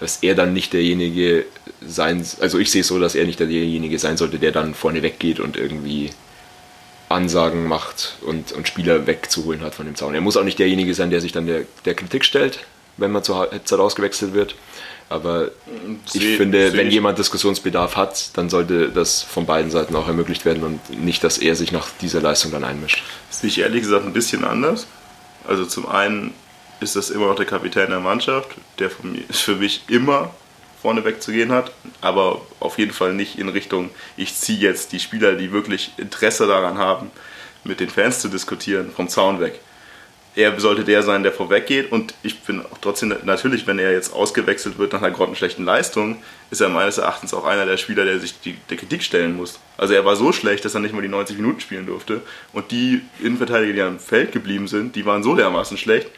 Dass 0.00 0.22
er 0.22 0.34
dann 0.34 0.52
nicht 0.54 0.72
derjenige 0.72 1.44
sein, 1.86 2.24
also 2.40 2.58
ich 2.58 2.70
sehe 2.70 2.80
es 2.80 2.88
so, 2.88 2.98
dass 2.98 3.14
er 3.14 3.26
nicht 3.26 3.38
derjenige 3.38 3.98
sein 3.98 4.16
sollte, 4.16 4.38
der 4.38 4.52
dann 4.52 4.74
vorne 4.74 5.02
weggeht 5.02 5.40
und 5.40 5.56
irgendwie 5.56 6.10
Ansagen 7.08 7.66
macht 7.66 8.16
und, 8.22 8.52
und 8.52 8.66
Spieler 8.66 9.06
wegzuholen 9.06 9.60
hat 9.62 9.74
von 9.74 9.86
dem 9.86 9.94
Zaun. 9.94 10.14
Er 10.14 10.20
muss 10.20 10.36
auch 10.36 10.44
nicht 10.44 10.58
derjenige 10.58 10.94
sein, 10.94 11.10
der 11.10 11.20
sich 11.20 11.32
dann 11.32 11.46
der, 11.46 11.62
der 11.84 11.94
Kritik 11.94 12.24
stellt, 12.24 12.60
wenn 12.96 13.12
man 13.12 13.22
zur 13.22 13.38
Halbzeit 13.38 13.78
ausgewechselt 13.78 14.32
wird. 14.32 14.54
Aber 15.08 15.50
ich 16.12 16.20
seh, 16.20 16.36
finde, 16.36 16.70
seh 16.70 16.76
wenn 16.76 16.90
jemand 16.90 17.18
Diskussionsbedarf 17.18 17.96
hat, 17.96 18.36
dann 18.36 18.48
sollte 18.48 18.88
das 18.88 19.22
von 19.22 19.46
beiden 19.46 19.70
Seiten 19.70 19.94
auch 19.96 20.06
ermöglicht 20.06 20.44
werden 20.44 20.62
und 20.64 21.04
nicht, 21.04 21.22
dass 21.22 21.38
er 21.38 21.56
sich 21.56 21.72
nach 21.72 21.88
dieser 22.00 22.20
Leistung 22.20 22.50
dann 22.50 22.64
einmischt. 22.64 23.02
Das 23.28 23.40
sehe 23.40 23.48
ich 23.48 23.58
ehrlich 23.58 23.82
gesagt 23.82 24.06
ein 24.06 24.12
bisschen 24.12 24.44
anders. 24.44 24.86
Also 25.46 25.66
zum 25.66 25.88
einen 25.88 26.32
ist 26.80 26.96
das 26.96 27.10
immer 27.10 27.26
noch 27.26 27.36
der 27.36 27.46
Kapitän 27.46 27.90
der 27.90 28.00
Mannschaft, 28.00 28.48
der 28.78 28.90
für 29.30 29.56
mich 29.56 29.82
immer 29.88 30.34
vorne 30.80 31.04
wegzugehen 31.04 31.50
hat, 31.50 31.72
aber 32.02 32.42
auf 32.60 32.78
jeden 32.78 32.92
Fall 32.92 33.14
nicht 33.14 33.38
in 33.38 33.48
Richtung, 33.48 33.88
ich 34.18 34.34
ziehe 34.34 34.58
jetzt 34.58 34.92
die 34.92 35.00
Spieler, 35.00 35.34
die 35.34 35.50
wirklich 35.50 35.92
Interesse 35.96 36.46
daran 36.46 36.76
haben, 36.76 37.10
mit 37.64 37.80
den 37.80 37.88
Fans 37.88 38.20
zu 38.20 38.28
diskutieren, 38.28 38.90
vom 38.94 39.08
Zaun 39.08 39.40
weg 39.40 39.60
er 40.36 40.58
sollte 40.58 40.84
der 40.84 41.02
sein, 41.02 41.22
der 41.22 41.32
vorweggeht. 41.32 41.92
Und 41.92 42.14
ich 42.22 42.40
bin 42.40 42.60
auch 42.60 42.78
trotzdem, 42.80 43.14
natürlich, 43.24 43.66
wenn 43.66 43.78
er 43.78 43.92
jetzt 43.92 44.12
ausgewechselt 44.12 44.78
wird 44.78 44.92
nach 44.92 45.02
einer 45.02 45.14
grottenschlechten 45.14 45.64
Leistung, 45.64 46.22
ist 46.50 46.60
er 46.60 46.68
meines 46.68 46.98
Erachtens 46.98 47.32
auch 47.34 47.44
einer 47.44 47.66
der 47.66 47.76
Spieler, 47.76 48.04
der 48.04 48.18
sich 48.18 48.40
die, 48.40 48.56
der 48.68 48.76
Kritik 48.76 49.02
stellen 49.02 49.36
muss. 49.36 49.60
Also 49.76 49.94
er 49.94 50.04
war 50.04 50.16
so 50.16 50.32
schlecht, 50.32 50.64
dass 50.64 50.74
er 50.74 50.80
nicht 50.80 50.94
mal 50.94 51.02
die 51.02 51.08
90 51.08 51.36
Minuten 51.36 51.60
spielen 51.60 51.86
durfte. 51.86 52.20
Und 52.52 52.70
die 52.72 53.02
Innenverteidiger, 53.20 53.72
die 53.72 53.82
am 53.82 53.98
Feld 54.00 54.32
geblieben 54.32 54.66
sind, 54.66 54.96
die 54.96 55.06
waren 55.06 55.22
so 55.22 55.36
dermaßen 55.36 55.78
schlecht. 55.78 56.08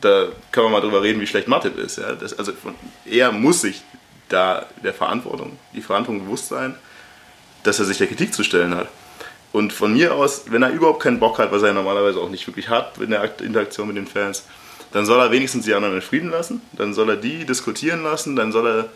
Da 0.00 0.28
kann 0.50 0.64
man 0.64 0.72
mal 0.72 0.80
drüber 0.80 1.02
reden, 1.02 1.20
wie 1.20 1.26
schlecht 1.26 1.46
Matip 1.46 1.78
ist. 1.78 1.98
Ja. 1.98 2.12
Das, 2.12 2.36
also 2.36 2.52
er 3.04 3.30
muss 3.30 3.60
sich 3.60 3.82
da 4.28 4.66
der 4.82 4.94
Verantwortung, 4.94 5.58
die 5.74 5.82
Verantwortung 5.82 6.24
bewusst 6.24 6.48
sein, 6.48 6.74
dass 7.62 7.78
er 7.78 7.84
sich 7.84 7.98
der 7.98 8.06
Kritik 8.06 8.32
zu 8.32 8.42
stellen 8.42 8.74
hat. 8.74 8.88
Und 9.52 9.72
von 9.72 9.92
mir 9.92 10.14
aus, 10.14 10.44
wenn 10.48 10.62
er 10.62 10.70
überhaupt 10.70 11.02
keinen 11.02 11.18
Bock 11.18 11.38
hat, 11.38 11.50
was 11.50 11.62
er 11.62 11.72
normalerweise 11.72 12.20
auch 12.20 12.30
nicht 12.30 12.46
wirklich 12.46 12.68
hat 12.68 12.98
in 12.98 13.10
der 13.10 13.40
Interaktion 13.40 13.88
mit 13.88 13.96
den 13.96 14.06
Fans, 14.06 14.44
dann 14.92 15.06
soll 15.06 15.20
er 15.20 15.30
wenigstens 15.30 15.64
die 15.64 15.74
anderen 15.74 15.96
in 15.96 16.02
Frieden 16.02 16.30
lassen, 16.30 16.62
dann 16.72 16.94
soll 16.94 17.10
er 17.10 17.16
die 17.16 17.44
diskutieren 17.44 18.02
lassen, 18.02 18.36
dann 18.36 18.52
soll 18.52 18.66
er 18.66 18.88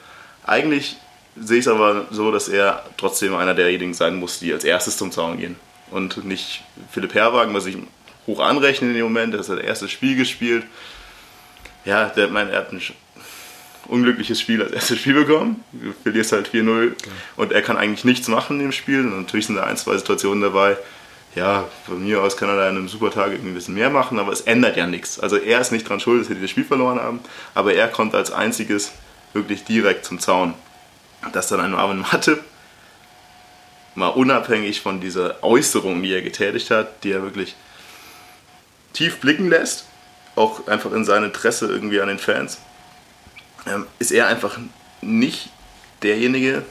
eigentlich 0.47 0.97
sehe 1.37 1.59
ich 1.59 1.67
es 1.67 1.73
aber 1.73 2.07
so, 2.11 2.31
dass 2.31 2.49
er 2.49 2.85
trotzdem 2.97 3.35
einer 3.35 3.55
derjenigen 3.55 3.95
sein 3.95 4.17
muss, 4.17 4.39
die 4.39 4.53
als 4.53 4.65
erstes 4.65 4.97
zum 4.97 5.11
Zaun 5.11 5.39
gehen. 5.39 5.57
Und 5.91 6.25
nicht 6.25 6.63
Philipp 6.91 7.15
Herwagen, 7.15 7.55
was 7.55 7.67
ich 7.67 7.77
hoch 8.27 8.41
anrechne 8.41 8.89
in 8.89 8.95
dem 8.95 9.05
Moment, 9.05 9.33
der 9.33 9.41
hat 9.41 9.49
das 9.49 9.59
erste 9.59 9.89
Spiel 9.89 10.17
gespielt. 10.17 10.65
Ja, 11.85 12.07
der, 12.07 12.29
mein, 12.29 12.49
er 12.49 12.61
hat 12.61 12.73
ein 12.73 12.81
unglückliches 13.87 14.41
Spiel 14.41 14.63
als 14.63 14.73
erstes 14.73 14.99
Spiel 14.99 15.15
bekommen. 15.15 15.63
Du 15.73 15.93
verlierst 16.03 16.33
halt 16.33 16.49
4-0 16.49 16.93
und 17.37 17.53
er 17.53 17.63
kann 17.63 17.77
eigentlich 17.77 18.05
nichts 18.05 18.29
machen 18.29 18.61
im 18.61 18.73
Spiel. 18.73 19.01
Und 19.01 19.21
natürlich 19.21 19.47
sind 19.47 19.57
da 19.57 19.65
ein, 19.65 19.77
zwei 19.77 19.97
Situationen 19.97 20.43
dabei. 20.43 20.77
Ja, 21.35 21.69
von 21.87 22.05
mir 22.05 22.23
aus 22.23 22.37
kann 22.37 22.49
er 22.49 22.57
da 22.57 22.69
an 22.69 22.77
einem 22.77 22.89
super 22.89 23.11
Tag 23.11 23.33
irgendwie 23.33 23.51
ein 23.51 23.55
bisschen 23.55 23.75
mehr 23.75 23.91
machen, 23.91 24.21
aber 24.21 24.33
es 24.33 24.43
ändert 24.43 24.77
ja 24.77 24.87
nichts. 24.87 25.19
Also 25.19 25.37
er 25.37 25.61
ist 25.61 25.73
nicht 25.73 25.89
dran 25.89 25.99
schuld, 25.99 26.21
dass 26.21 26.29
wir 26.29 26.37
dieses 26.37 26.51
Spiel 26.51 26.65
verloren 26.65 27.01
haben, 27.01 27.21
aber 27.55 27.75
er 27.75 27.89
kommt 27.89 28.15
als 28.15 28.31
einziges 28.31 28.93
wirklich 29.33 29.65
direkt 29.65 30.05
zum 30.05 30.21
Zaun. 30.21 30.55
Dass 31.33 31.49
dann 31.49 31.61
ein 31.61 31.73
Marvin 31.73 32.01
Matte 32.01 32.39
mal 33.97 34.09
unabhängig 34.09 34.81
von 34.81 35.01
dieser 35.01 35.43
Äußerung, 35.43 36.03
die 36.03 36.13
er 36.13 36.23
getätigt 36.23 36.71
hat, 36.71 37.03
die 37.03 37.13
er 37.13 37.23
wirklich 37.23 37.57
tief 38.93 39.19
blicken 39.19 39.49
lässt, 39.49 39.87
auch 40.37 40.67
einfach 40.67 40.93
in 40.93 41.05
sein 41.05 41.25
Interesse 41.25 41.67
irgendwie 41.67 42.01
an 42.01 42.09
den 42.09 42.19
Fans, 42.19 42.59
ähm, 43.67 43.87
ist 43.99 44.13
er 44.13 44.27
einfach 44.27 44.59
nicht 45.01 45.49
derjenige, 46.03 46.63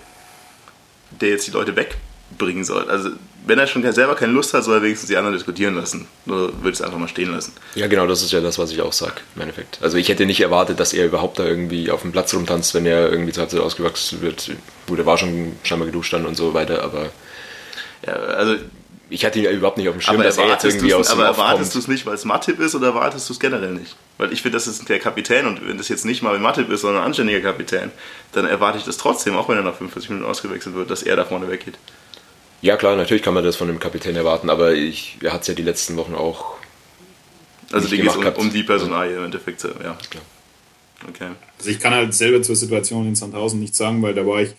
der 1.21 1.29
jetzt 1.29 1.47
die 1.47 1.51
Leute 1.51 1.75
wegbringen 1.75 2.63
soll. 2.63 2.89
Also 2.89 3.12
wenn 3.45 3.59
er 3.59 3.67
schon 3.67 3.83
selber 3.91 4.15
keine 4.15 4.31
Lust 4.31 4.53
hat, 4.53 4.63
soll 4.63 4.77
er 4.77 4.83
wenigstens 4.83 5.09
die 5.09 5.17
anderen 5.17 5.35
diskutieren 5.35 5.75
lassen. 5.75 6.07
Oder 6.25 6.53
würde 6.62 6.71
es 6.71 6.81
einfach 6.81 6.97
mal 6.97 7.07
stehen 7.07 7.31
lassen. 7.31 7.53
Ja, 7.75 7.88
genau, 7.88 8.07
das 8.07 8.21
ist 8.21 8.31
ja 8.31 8.39
das, 8.39 8.57
was 8.57 8.71
ich 8.71 8.81
auch 8.81 8.93
sage, 8.93 9.15
im 9.35 9.41
Endeffekt. 9.41 9.79
Also 9.81 9.97
ich 9.97 10.07
hätte 10.07 10.25
nicht 10.25 10.39
erwartet, 10.39 10.79
dass 10.79 10.93
er 10.93 11.05
überhaupt 11.05 11.39
da 11.39 11.45
irgendwie 11.45 11.91
auf 11.91 12.01
dem 12.01 12.12
Platz 12.12 12.33
rumtanzt, 12.33 12.73
wenn 12.73 12.85
er 12.85 13.12
irgendwie 13.12 13.33
zur 13.33 13.41
Halbzeit 13.41 13.59
ausgewachsen 13.59 14.21
wird. 14.21 14.51
Gut, 14.88 15.00
er 15.00 15.05
war 15.05 15.17
schon 15.17 15.53
scheinbar 15.63 15.88
geduscht 15.88 16.13
dann 16.13 16.25
und 16.25 16.35
so 16.35 16.53
weiter, 16.53 16.83
aber... 16.83 17.09
Ja, 18.05 18.13
also 18.13 18.55
ich 19.13 19.25
hatte 19.25 19.38
ihn 19.38 19.46
ja 19.46 19.51
überhaupt 19.51 19.77
nicht 19.77 19.88
auf 19.88 19.96
dem 19.96 20.01
Schirm, 20.01 20.15
aber 20.15 20.24
dass 20.24 20.39
er 20.39 20.48
jetzt 20.48 20.65
irgendwie 20.65 20.93
aus 20.93 21.12
Aber 21.12 21.25
erwartest 21.25 21.75
du 21.75 21.79
es 21.79 21.88
nicht, 21.88 22.05
weil 22.08 22.15
es 22.15 22.25
Matip 22.25 22.60
ist 22.60 22.74
oder 22.74 22.88
erwartest 22.88 23.29
du 23.29 23.34
es 23.34 23.39
generell 23.39 23.74
nicht? 23.74 23.96
Weil 24.17 24.34
ich 24.34 24.41
finde, 24.41 24.58
das 24.58 24.65
ist 24.65 24.89
der 24.89 25.00
Kapitän 25.00 25.46
und 25.46 25.67
wenn 25.67 25.77
das 25.77 25.88
jetzt 25.88 26.03
nicht 26.03 26.24
mal 26.24 26.38
Matip 26.39 26.70
ist, 26.72 26.82
sondern 26.82 27.03
ein 27.03 27.08
anständiger 27.08 27.41
Kapitän, 27.41 27.91
dann 28.32 28.46
erwarte 28.46 28.79
ich 28.79 28.86
das 28.86 28.98
trotzdem, 28.98 29.36
auch 29.36 29.48
wenn 29.50 29.58
er 29.58 29.63
nach 29.63 29.75
45 29.75 30.10
Minuten 30.10 30.27
ausgewechselt 30.27 30.74
wird, 30.74 30.89
dass 30.89 31.03
er 31.03 31.15
da 31.15 31.25
vorne 31.25 31.48
weggeht. 31.48 31.75
Ja 32.62 32.75
klar, 32.75 32.96
natürlich 32.96 33.22
kann 33.22 33.36
man 33.36 33.43
das 33.43 33.55
von 33.55 33.67
dem 33.67 33.79
Kapitän 33.79 34.15
erwarten, 34.15 34.50
aber 34.50 34.74
ich, 34.74 35.17
er 35.22 35.32
hat 35.32 35.41
es 35.41 35.48
ja 35.48 35.53
die 35.53 35.63
letzten 35.63 35.96
Wochen 35.96 36.15
auch. 36.15 36.55
Also 37.72 37.88
die 37.88 37.98
geht 37.98 38.08
es 38.08 38.15
um, 38.15 38.25
um, 38.25 38.51
die 38.51 38.63
Personalie 38.63 39.17
im 39.17 39.25
Endeffekt, 39.25 39.63
ja. 39.63 39.70
Klar. 40.10 40.24
Okay. 41.08 41.29
Also 41.60 41.70
ich 41.70 41.79
kann 41.79 41.93
halt 41.93 42.15
selber 42.15 42.41
zur 42.41 42.55
Situation 42.55 43.08
in 43.08 43.15
Sandhausen 43.15 43.60
nicht 43.60 43.75
sagen, 43.75 44.01
weil 44.01 44.15
da 44.15 44.25
war 44.25 44.41
ich 44.41 44.55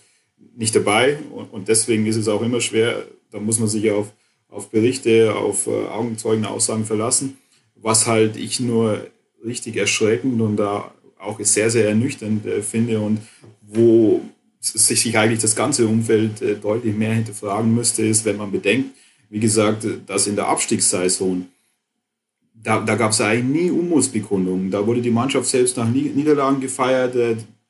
nicht 0.55 0.75
dabei 0.75 1.19
und, 1.33 1.51
und 1.51 1.67
deswegen 1.67 2.05
ist 2.05 2.15
es 2.15 2.29
auch 2.29 2.41
immer 2.41 2.61
schwer, 2.61 3.03
da 3.31 3.39
muss 3.39 3.59
man 3.59 3.67
sich 3.67 3.91
auf 3.91 4.13
auf 4.55 4.69
Berichte, 4.69 5.35
auf 5.35 5.67
äh, 5.67 5.87
Augenzeugenaussagen 5.87 6.85
verlassen, 6.85 7.37
was 7.75 8.07
halt 8.07 8.37
ich 8.37 8.59
nur 8.59 9.05
richtig 9.43 9.75
erschreckend 9.75 10.41
und 10.41 10.55
da 10.55 10.91
auch 11.19 11.39
sehr, 11.41 11.69
sehr 11.69 11.89
ernüchternd 11.89 12.45
äh, 12.45 12.61
finde 12.61 12.99
und 12.99 13.19
wo 13.61 14.21
sich 14.61 15.17
eigentlich 15.17 15.41
das 15.41 15.55
ganze 15.55 15.87
Umfeld 15.87 16.41
äh, 16.41 16.55
deutlich 16.55 16.95
mehr 16.95 17.13
hinterfragen 17.13 17.75
müsste, 17.75 18.05
ist, 18.05 18.25
wenn 18.25 18.37
man 18.37 18.51
bedenkt, 18.51 18.95
wie 19.29 19.39
gesagt, 19.39 19.85
dass 20.07 20.27
in 20.27 20.35
der 20.35 20.47
Abstiegssaison 20.47 21.47
da, 22.53 22.79
da 22.79 22.95
gab 22.95 23.11
es 23.11 23.21
eigentlich 23.21 23.63
nie 23.63 23.69
Unmutsbekundungen. 23.69 24.71
Da 24.71 24.85
wurde 24.87 25.01
die 25.01 25.11
Mannschaft 25.11 25.47
selbst 25.47 25.77
nach 25.77 25.87
Niederlagen 25.87 26.59
gefeiert. 26.59 27.15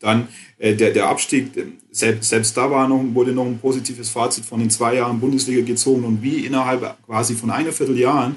Dann 0.06 0.28
äh, 0.60 0.76
der, 0.76 0.92
der 0.92 1.08
Abstieg, 1.10 1.58
äh, 1.58 1.66
selbst, 1.90 2.30
selbst 2.30 2.56
da 2.56 2.70
war 2.70 2.88
noch, 2.88 3.04
wurde 3.16 3.32
noch 3.32 3.48
ein 3.48 3.58
positives 3.58 4.10
Fazit 4.10 4.46
von 4.46 4.60
den 4.60 4.70
zwei 4.70 4.96
Jahren 4.96 5.20
Bundesliga 5.20 5.66
gezogen 5.66 6.04
und 6.04 6.22
wie 6.22 6.46
innerhalb 6.46 7.04
quasi 7.08 7.34
von 7.34 7.50
einer 7.50 7.72
Vierteljahren 7.72 8.36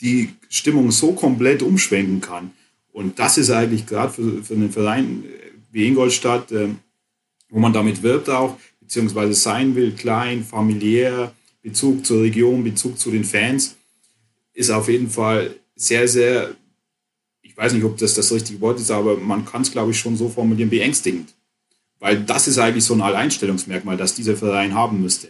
die 0.00 0.30
Stimmung 0.48 0.90
so 0.90 1.12
komplett 1.12 1.62
umschwenken 1.62 2.22
kann. 2.22 2.52
Und 2.92 3.18
das 3.18 3.36
ist 3.36 3.50
eigentlich 3.50 3.84
gerade 3.86 4.10
für, 4.10 4.42
für 4.42 4.54
einen 4.54 4.72
Verein 4.72 5.24
äh, 5.24 5.50
wie 5.70 5.86
Ingolstadt, 5.86 6.50
äh, 6.50 6.68
wo 7.50 7.58
man 7.58 7.74
damit 7.74 8.02
wirbt 8.02 8.30
auch, 8.30 8.56
beziehungsweise 8.80 9.34
sein 9.34 9.74
will, 9.74 9.92
klein, 9.92 10.42
familiär, 10.42 11.34
Bezug 11.60 12.06
zur 12.06 12.22
Region, 12.22 12.64
Bezug 12.64 12.98
zu 12.98 13.10
den 13.10 13.24
Fans, 13.24 13.76
ist 14.54 14.70
auf 14.70 14.88
jeden 14.88 15.10
Fall 15.10 15.54
sehr, 15.76 16.08
sehr 16.08 16.54
ich 17.52 17.58
weiß 17.58 17.74
nicht, 17.74 17.84
ob 17.84 17.98
das 17.98 18.14
das 18.14 18.32
richtige 18.32 18.62
Wort 18.62 18.80
ist, 18.80 18.90
aber 18.90 19.18
man 19.18 19.44
kann 19.44 19.60
es, 19.60 19.70
glaube 19.70 19.90
ich, 19.90 19.98
schon 19.98 20.16
so 20.16 20.30
formulieren, 20.30 20.70
beängstigend. 20.70 21.34
Weil 22.00 22.22
das 22.22 22.48
ist 22.48 22.58
eigentlich 22.58 22.84
so 22.84 22.94
ein 22.94 23.02
Alleinstellungsmerkmal, 23.02 23.98
das 23.98 24.14
dieser 24.14 24.36
Verein 24.36 24.74
haben 24.74 25.02
müsste. 25.02 25.28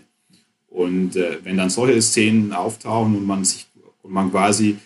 Und 0.69 1.17
äh, 1.17 1.38
wenn 1.43 1.57
dann 1.57 1.69
solche 1.69 2.00
Szenen 2.00 2.52
auftauchen 2.52 3.17
und 3.17 3.26
man 3.26 3.45
sich 3.45 3.67
und 4.02 4.12
man 4.12 4.31
quasi 4.31 4.79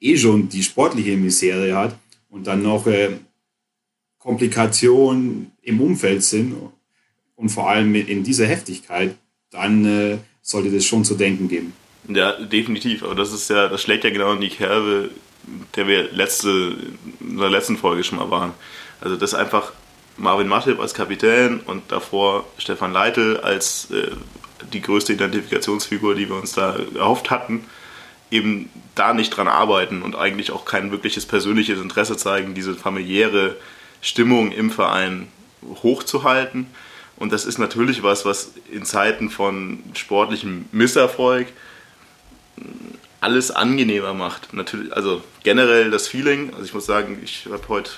eh 0.00 0.16
schon 0.16 0.48
die 0.48 0.62
sportliche 0.62 1.16
Misere 1.18 1.76
hat 1.76 1.98
und 2.30 2.46
dann 2.46 2.62
noch 2.62 2.86
äh, 2.86 3.10
Komplikationen 4.18 5.52
im 5.60 5.80
Umfeld 5.82 6.24
sind 6.24 6.54
und 7.36 7.48
vor 7.50 7.68
allem 7.68 7.94
in 7.94 8.24
dieser 8.24 8.46
Heftigkeit, 8.46 9.14
dann 9.50 9.84
äh, 9.84 10.18
sollte 10.40 10.70
das 10.70 10.86
schon 10.86 11.04
zu 11.04 11.14
denken 11.14 11.46
geben. 11.48 11.74
Ja, 12.08 12.32
definitiv. 12.40 13.02
Aber 13.02 13.14
das 13.14 13.32
ist 13.34 13.50
ja, 13.50 13.68
das 13.68 13.82
schlägt 13.82 14.04
ja 14.04 14.10
genau 14.10 14.32
in 14.32 14.40
die 14.40 14.48
Kerbe 14.48 15.10
der 15.76 15.86
wir 15.86 16.12
letzte, 16.12 16.76
in 17.20 17.38
der 17.38 17.50
letzten 17.50 17.76
Folge 17.76 18.04
schon 18.04 18.18
mal 18.18 18.30
waren. 18.30 18.52
Also 19.00 19.16
das 19.16 19.34
einfach 19.34 19.72
Marvin 20.16 20.48
Matip 20.48 20.80
als 20.80 20.94
Kapitän 20.94 21.60
und 21.60 21.92
davor 21.92 22.44
Stefan 22.58 22.92
Leitl 22.92 23.38
als 23.42 23.90
äh, 23.90 24.10
die 24.72 24.82
größte 24.82 25.12
Identifikationsfigur, 25.12 26.14
die 26.14 26.28
wir 26.28 26.36
uns 26.36 26.52
da 26.52 26.76
erhofft 26.96 27.30
hatten, 27.30 27.64
eben 28.30 28.68
da 28.94 29.14
nicht 29.14 29.30
dran 29.30 29.48
arbeiten 29.48 30.02
und 30.02 30.16
eigentlich 30.16 30.50
auch 30.50 30.64
kein 30.64 30.90
wirkliches 30.90 31.24
persönliches 31.26 31.80
Interesse 31.80 32.16
zeigen, 32.16 32.54
diese 32.54 32.74
familiäre 32.74 33.56
Stimmung 34.00 34.52
im 34.52 34.70
Verein 34.70 35.28
hochzuhalten. 35.82 36.66
Und 37.16 37.32
das 37.32 37.44
ist 37.44 37.58
natürlich 37.58 38.02
was, 38.02 38.24
was 38.24 38.52
in 38.70 38.84
Zeiten 38.84 39.30
von 39.30 39.82
sportlichem 39.94 40.66
Misserfolg 40.72 41.48
alles 43.20 43.50
angenehmer 43.50 44.14
macht. 44.14 44.52
Natürlich, 44.52 44.92
also 44.92 45.22
generell 45.42 45.90
das 45.90 46.08
Feeling. 46.08 46.52
Also 46.52 46.64
ich 46.64 46.74
muss 46.74 46.86
sagen, 46.86 47.20
ich 47.22 47.46
habe 47.50 47.68
heute 47.68 47.90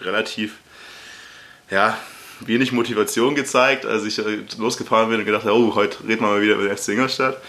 relativ 0.00 0.54
ja, 1.70 1.98
wenig 2.40 2.72
Motivation 2.72 3.34
gezeigt, 3.34 3.86
als 3.86 4.04
ich 4.04 4.18
äh, 4.18 4.40
losgefahren 4.58 5.08
bin 5.08 5.20
und 5.20 5.26
gedacht 5.26 5.44
habe, 5.44 5.56
oh, 5.56 5.74
heute 5.74 5.98
reden 6.06 6.20
wir 6.20 6.28
mal 6.28 6.42
wieder 6.42 6.54
über 6.54 6.64
den 6.64 6.76
FC 6.76 6.88
Ingolstadt. 6.88 7.40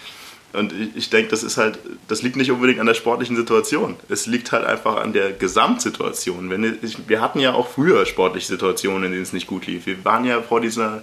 Und 0.52 0.72
ich, 0.72 0.96
ich 0.96 1.10
denke, 1.10 1.28
das 1.28 1.42
ist 1.42 1.58
halt, 1.58 1.78
das 2.08 2.22
liegt 2.22 2.36
nicht 2.36 2.50
unbedingt 2.50 2.80
an 2.80 2.86
der 2.86 2.94
sportlichen 2.94 3.36
Situation. 3.36 3.96
Es 4.08 4.26
liegt 4.26 4.52
halt 4.52 4.64
einfach 4.64 4.96
an 4.96 5.12
der 5.12 5.32
Gesamtsituation. 5.32 6.48
Wenn 6.48 6.78
ich, 6.82 7.08
wir 7.08 7.20
hatten 7.20 7.40
ja 7.40 7.52
auch 7.52 7.68
früher 7.68 8.06
sportliche 8.06 8.46
Situationen, 8.46 9.04
in 9.04 9.12
denen 9.12 9.22
es 9.22 9.34
nicht 9.34 9.46
gut 9.46 9.66
lief. 9.66 9.84
Wir 9.84 10.02
waren 10.04 10.24
ja 10.24 10.40
vor 10.40 10.60
dieser, 10.62 11.02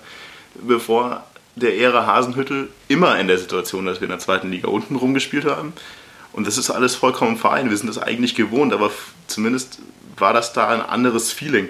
bevor 0.56 1.24
der 1.56 1.78
Ära 1.78 2.06
Hasenhüttel 2.06 2.70
immer 2.88 3.20
in 3.20 3.28
der 3.28 3.38
Situation, 3.38 3.86
dass 3.86 4.00
wir 4.00 4.06
in 4.06 4.12
der 4.12 4.20
zweiten 4.20 4.50
Liga 4.50 4.68
unten 4.70 4.96
rumgespielt 4.96 5.46
haben. 5.46 5.74
Und 6.32 6.48
das 6.48 6.58
ist 6.58 6.72
alles 6.72 6.96
vollkommen 6.96 7.38
fein. 7.38 7.70
Wir 7.70 7.78
sind 7.78 7.88
das 7.88 8.00
eigentlich 8.00 8.34
gewohnt, 8.36 8.74
aber 8.74 8.92
zumindest 9.28 9.80
war 10.18 10.34
das 10.34 10.54
da 10.54 10.70
ein 10.70 10.82
anderes 10.82 11.32
Feeling. 11.32 11.70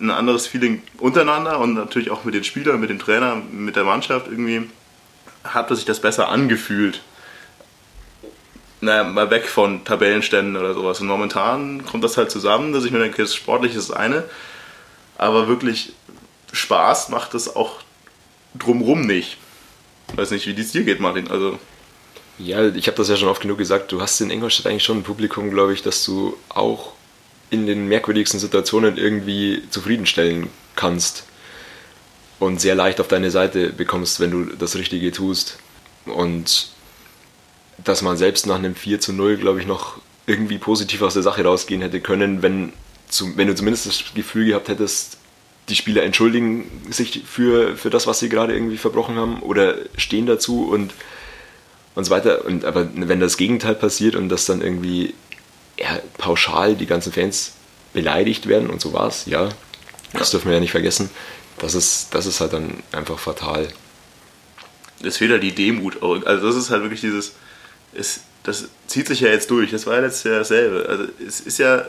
ein 0.00 0.10
anderes 0.10 0.46
Feeling 0.46 0.82
untereinander 0.98 1.58
und 1.58 1.74
natürlich 1.74 2.10
auch 2.10 2.24
mit 2.24 2.34
den 2.34 2.44
Spielern, 2.44 2.80
mit 2.80 2.90
den 2.90 2.98
Trainern, 2.98 3.44
mit 3.52 3.76
der 3.76 3.84
Mannschaft 3.84 4.28
irgendwie 4.28 4.68
hat 5.42 5.68
sich 5.68 5.84
das 5.84 6.00
besser 6.00 6.28
angefühlt. 6.28 7.02
Naja, 8.80 9.04
mal 9.04 9.30
weg 9.30 9.48
von 9.48 9.84
Tabellenständen 9.84 10.56
oder 10.56 10.74
sowas. 10.74 11.00
Und 11.00 11.06
momentan 11.06 11.84
kommt 11.86 12.04
das 12.04 12.16
halt 12.16 12.30
zusammen, 12.30 12.72
dass 12.72 12.84
ich 12.84 12.90
mir 12.90 12.98
denke, 12.98 13.26
sportlich 13.26 13.74
ist 13.74 13.88
das 13.88 13.96
eine, 13.96 14.24
aber 15.16 15.48
wirklich 15.48 15.94
Spaß 16.52 17.08
macht 17.08 17.34
es 17.34 17.54
auch 17.56 17.80
drumrum 18.58 19.02
nicht. 19.02 19.38
Ich 20.08 20.16
weiß 20.16 20.30
nicht, 20.30 20.46
wie 20.46 20.60
es 20.60 20.72
dir 20.72 20.84
geht, 20.84 21.00
Martin. 21.00 21.28
Also 21.28 21.58
ja, 22.38 22.66
ich 22.68 22.86
habe 22.86 22.96
das 22.96 23.08
ja 23.08 23.16
schon 23.16 23.28
oft 23.28 23.42
genug 23.42 23.58
gesagt. 23.58 23.92
Du 23.92 24.00
hast 24.00 24.20
in 24.20 24.30
Ingolstadt 24.30 24.66
eigentlich 24.66 24.84
schon 24.84 24.98
ein 24.98 25.02
Publikum, 25.02 25.50
glaube 25.50 25.72
ich, 25.72 25.82
dass 25.82 26.04
du 26.04 26.36
auch 26.48 26.92
in 27.50 27.66
den 27.66 27.88
merkwürdigsten 27.88 28.40
Situationen 28.40 28.96
irgendwie 28.96 29.62
zufriedenstellen 29.70 30.48
kannst 30.74 31.24
und 32.38 32.60
sehr 32.60 32.74
leicht 32.74 33.00
auf 33.00 33.08
deine 33.08 33.30
Seite 33.30 33.70
bekommst, 33.70 34.20
wenn 34.20 34.30
du 34.30 34.44
das 34.56 34.76
Richtige 34.76 35.12
tust. 35.12 35.58
Und 36.04 36.68
dass 37.82 38.02
man 38.02 38.16
selbst 38.16 38.46
nach 38.46 38.56
einem 38.56 38.74
4 38.74 39.00
zu 39.00 39.12
0, 39.12 39.36
glaube 39.36 39.60
ich, 39.60 39.66
noch 39.66 39.98
irgendwie 40.26 40.58
positiv 40.58 41.02
aus 41.02 41.14
der 41.14 41.22
Sache 41.22 41.44
rausgehen 41.44 41.82
hätte 41.82 42.00
können, 42.00 42.42
wenn, 42.42 42.72
wenn 43.36 43.46
du 43.46 43.54
zumindest 43.54 43.86
das 43.86 44.04
Gefühl 44.14 44.46
gehabt 44.46 44.68
hättest, 44.68 45.18
die 45.68 45.74
Spieler 45.74 46.02
entschuldigen 46.02 46.70
sich 46.90 47.22
für, 47.26 47.76
für 47.76 47.90
das, 47.90 48.06
was 48.06 48.20
sie 48.20 48.28
gerade 48.28 48.54
irgendwie 48.54 48.76
verbrochen 48.76 49.16
haben 49.16 49.40
oder 49.42 49.76
stehen 49.96 50.26
dazu 50.26 50.68
und, 50.68 50.94
und 51.94 52.04
so 52.04 52.10
weiter. 52.10 52.44
Und, 52.44 52.64
aber 52.64 52.88
wenn 52.94 53.20
das 53.20 53.36
Gegenteil 53.36 53.74
passiert 53.74 54.14
und 54.14 54.28
dass 54.28 54.46
dann 54.46 54.60
irgendwie 54.62 55.14
ja, 55.78 55.98
pauschal 56.18 56.76
die 56.76 56.86
ganzen 56.86 57.12
Fans 57.12 57.52
beleidigt 57.92 58.46
werden 58.46 58.70
und 58.70 58.80
so 58.80 58.92
war 58.92 59.08
es, 59.08 59.26
ja, 59.26 59.48
das 60.12 60.30
dürfen 60.30 60.48
wir 60.48 60.54
ja 60.54 60.60
nicht 60.60 60.70
vergessen, 60.70 61.10
das 61.58 61.74
ist, 61.74 62.14
das 62.14 62.26
ist 62.26 62.40
halt 62.40 62.52
dann 62.52 62.82
einfach 62.92 63.18
fatal. 63.18 63.68
Es 65.02 65.16
fehlt 65.16 65.32
halt 65.32 65.42
die 65.42 65.54
Demut. 65.54 66.02
Also 66.02 66.46
das 66.46 66.56
ist 66.56 66.70
halt 66.70 66.82
wirklich 66.82 67.00
dieses, 67.00 67.32
es, 67.94 68.20
das 68.42 68.68
zieht 68.86 69.08
sich 69.08 69.20
ja 69.20 69.28
jetzt 69.28 69.50
durch. 69.50 69.70
Das 69.70 69.86
war 69.86 69.94
ja 69.94 70.00
letztes 70.00 70.24
Jahr 70.24 70.38
dasselbe. 70.38 70.86
Also 70.88 71.04
es 71.26 71.40
ist 71.40 71.58
ja, 71.58 71.86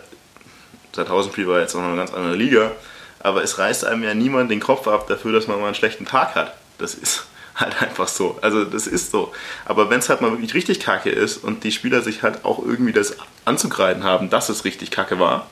2000 0.94 1.34
Spiel 1.34 1.48
war 1.48 1.60
jetzt 1.60 1.76
noch 1.76 1.84
eine 1.84 1.96
ganz 1.96 2.14
andere 2.14 2.36
Liga, 2.36 2.72
aber 3.20 3.44
es 3.44 3.58
reißt 3.58 3.86
einem 3.86 4.04
ja 4.04 4.14
niemand 4.14 4.52
den 4.52 4.60
Kopf 4.60 4.88
ab 4.88 5.08
dafür, 5.08 5.32
dass 5.32 5.48
man 5.48 5.60
mal 5.60 5.68
einen 5.68 5.76
schlechten 5.76 6.06
Tag 6.06 6.36
hat. 6.36 6.56
Das 6.78 6.94
ist 6.94 7.26
halt 7.56 7.82
einfach 7.82 8.08
so. 8.08 8.38
Also 8.42 8.66
das 8.66 8.88
ist 8.88 9.12
so. 9.12 9.34
Aber 9.66 9.90
wenn 9.90 10.00
es 10.00 10.10
halt 10.10 10.22
mal 10.22 10.32
wirklich 10.32 10.54
richtig 10.54 10.80
kacke 10.80 11.10
ist 11.10 11.38
und 11.38 11.64
die 11.64 11.72
Spieler 11.72 12.02
sich 12.02 12.24
halt 12.24 12.46
auch 12.46 12.64
irgendwie 12.64 12.94
das 12.94 13.18
anzugreifen 13.46 14.04
haben, 14.04 14.30
dass 14.30 14.50
es 14.50 14.66
richtig 14.66 14.92
kacke 14.92 15.20
war, 15.20 15.50